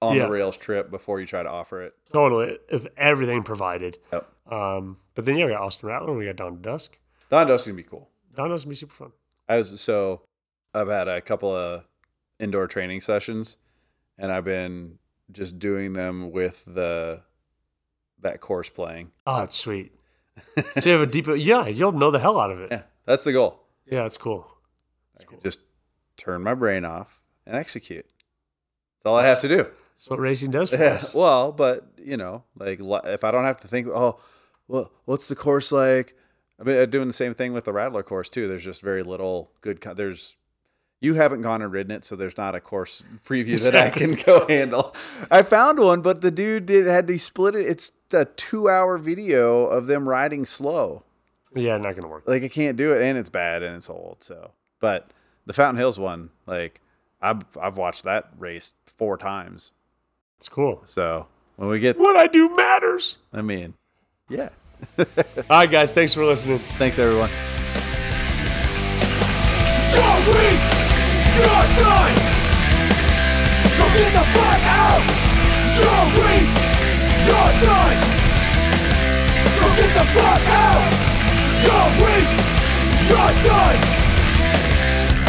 on 0.03 0.17
Yeah. 0.17 0.27
the 0.27 0.31
rails 0.33 0.57
trip 0.57 0.91
before 0.91 1.21
you 1.21 1.27
try 1.27 1.43
to 1.43 1.51
offer 1.51 1.83
it. 1.83 1.95
Totally, 2.13 2.59
if 2.69 2.87
everything 2.97 3.43
provided. 3.43 3.99
Yep. 4.13 4.29
Um, 4.53 4.99
but 5.15 5.25
then 5.25 5.37
yeah, 5.37 5.47
we 5.47 5.53
got 5.53 5.63
Austin 5.63 5.89
Rattler, 5.89 6.13
we 6.15 6.27
got 6.27 6.37
Dawn 6.37 6.57
to 6.57 6.63
Dusk. 6.63 6.99
Don 7.31 7.47
Dust 7.49 7.67
gonna 7.67 7.77
be 7.77 7.83
cool. 7.83 8.09
Dawn 8.37 8.49
to 8.49 8.55
Dusk 8.55 8.67
will 8.67 8.71
be 8.71 8.77
super 8.77 8.93
fun. 8.95 9.13
I 9.49 9.57
was 9.59 9.81
so 9.81 10.23
I've 10.75 10.89
had 10.89 11.09
a 11.09 11.21
couple 11.21 11.55
of 11.55 11.85
indoor 12.39 12.67
training 12.67 13.01
sessions 13.01 13.57
and 14.19 14.31
I've 14.33 14.45
been 14.45 14.99
just 15.33 15.59
doing 15.59 15.93
them 15.93 16.31
with 16.31 16.65
the 16.67 17.23
that 18.21 18.41
course 18.41 18.69
playing. 18.69 19.13
Ah, 19.27 19.41
oh, 19.41 19.45
it's 19.45 19.57
sweet. 19.57 19.93
so 20.79 20.89
you 20.91 20.93
have 20.93 21.03
a 21.03 21.07
deep, 21.11 21.27
yeah, 21.37 21.67
you'll 21.67 21.93
know 21.93 22.11
the 22.11 22.19
hell 22.19 22.39
out 22.41 22.51
of 22.51 22.61
it. 22.61 22.69
Yeah. 22.71 22.83
That's 23.05 23.25
the 23.25 23.33
goal. 23.33 23.63
Yeah, 23.87 24.05
it's 24.05 24.17
cool. 24.17 24.47
I 25.21 25.25
can 25.25 25.41
just 25.43 25.61
turn 26.17 26.43
my 26.43 26.55
brain 26.55 26.85
off 26.85 27.21
and 27.47 27.57
execute. 27.57 28.05
That's 28.07 29.07
all 29.07 29.17
I 29.19 29.27
have 29.27 29.41
to 29.43 29.49
do. 29.49 29.57
That's 29.97 30.11
what 30.11 30.19
racing 30.19 30.51
does 30.51 30.71
for 30.71 30.77
Yeah. 30.77 30.95
us. 30.95 31.15
Well, 31.15 31.53
but 31.53 31.87
you 32.03 32.17
know, 32.17 32.45
like 32.59 32.81
if 32.81 33.25
I 33.25 33.31
don't 33.31 33.45
have 33.45 33.61
to 33.63 33.69
think, 33.69 33.87
oh, 33.89 34.19
well, 34.69 34.91
what's 35.05 35.29
the 35.29 35.37
course 35.37 35.71
like? 35.73 36.15
I've 36.59 36.65
been 36.67 36.81
uh, 36.81 36.87
doing 36.87 37.07
the 37.07 37.13
same 37.15 37.35
thing 37.35 37.53
with 37.53 37.65
the 37.65 37.73
Rattler 37.73 38.03
course 38.03 38.29
too. 38.29 38.49
There's 38.49 38.65
just 38.65 38.83
very 38.83 39.03
little 39.03 39.53
good. 39.61 39.81
There's 39.95 40.37
you 41.01 41.15
haven't 41.15 41.43
gone 41.43 41.63
and 41.63 41.73
ridden 41.73 41.91
it, 41.93 42.05
so 42.05 42.17
there's 42.17 42.37
not 42.37 42.55
a 42.55 42.61
course 42.61 43.03
preview 43.25 43.63
that 43.65 43.77
I 43.77 43.91
can 43.91 44.15
go 44.15 44.47
handle. 44.49 44.95
I 45.31 45.43
found 45.43 45.79
one, 45.79 46.01
but 46.01 46.21
the 46.21 46.31
dude 46.31 46.67
did 46.67 46.87
had 46.87 47.07
they 47.07 47.17
split 47.19 47.55
it. 47.55 47.67
It's 47.67 47.93
a 48.13 48.25
two 48.25 48.69
hour 48.69 48.99
video 48.99 49.67
of 49.67 49.87
them 49.87 50.09
riding 50.09 50.47
slow. 50.47 51.03
Yeah, 51.55 51.77
not 51.79 51.95
gonna 51.97 52.09
work. 52.09 52.25
Like 52.27 52.43
I 52.43 52.49
can't 52.49 52.77
do 52.77 52.93
it, 52.93 53.03
and 53.03 53.17
it's 53.19 53.29
bad 53.29 53.63
and 53.63 53.77
it's 53.77 53.91
old. 53.91 54.19
So, 54.21 54.53
but 54.81 55.11
the 55.47 55.53
Fountain 55.53 55.79
Hills 55.79 55.99
one, 55.99 56.31
like 56.47 56.81
I've 57.21 57.43
I've 57.61 57.77
watched 57.77 58.05
that 58.05 58.31
race 58.39 58.75
four 58.85 59.17
times. 59.17 59.73
It's 60.39 60.49
cool. 60.49 60.83
So 60.85 61.27
when 61.57 61.69
we 61.69 61.81
get, 61.81 61.99
What 61.99 62.17
I 62.17 62.27
do 62.27 62.55
matters. 62.55 63.19
I 63.33 63.43
mean, 63.43 63.75
yeah. 64.29 64.51
All 64.99 65.05
right, 65.51 65.71
guys, 65.71 65.93
thanks 65.93 66.13
for 66.13 66.25
listening. 66.25 66.59
Thanks 66.77 66.99
everyone. 66.99 67.31
You're 71.37 71.67
done! 71.83 72.17
So 73.77 73.85
get 73.97 74.11
the 74.17 74.25
fuck 74.35 74.63
out! 74.81 75.05
You're 75.77 76.07
weak! 76.17 76.49
You're 77.29 77.53
done! 77.61 77.99
So 79.59 79.67
get 79.77 79.91
the 79.99 80.05
fuck 80.17 80.47
out! 80.65 80.85
You're 81.67 81.91
weak! 82.01 82.31
You're 83.11 83.35
done! 83.45 83.81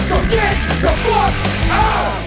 So 0.07 0.17
get 0.29 0.55
the 0.81 0.93
fuck 1.03 2.27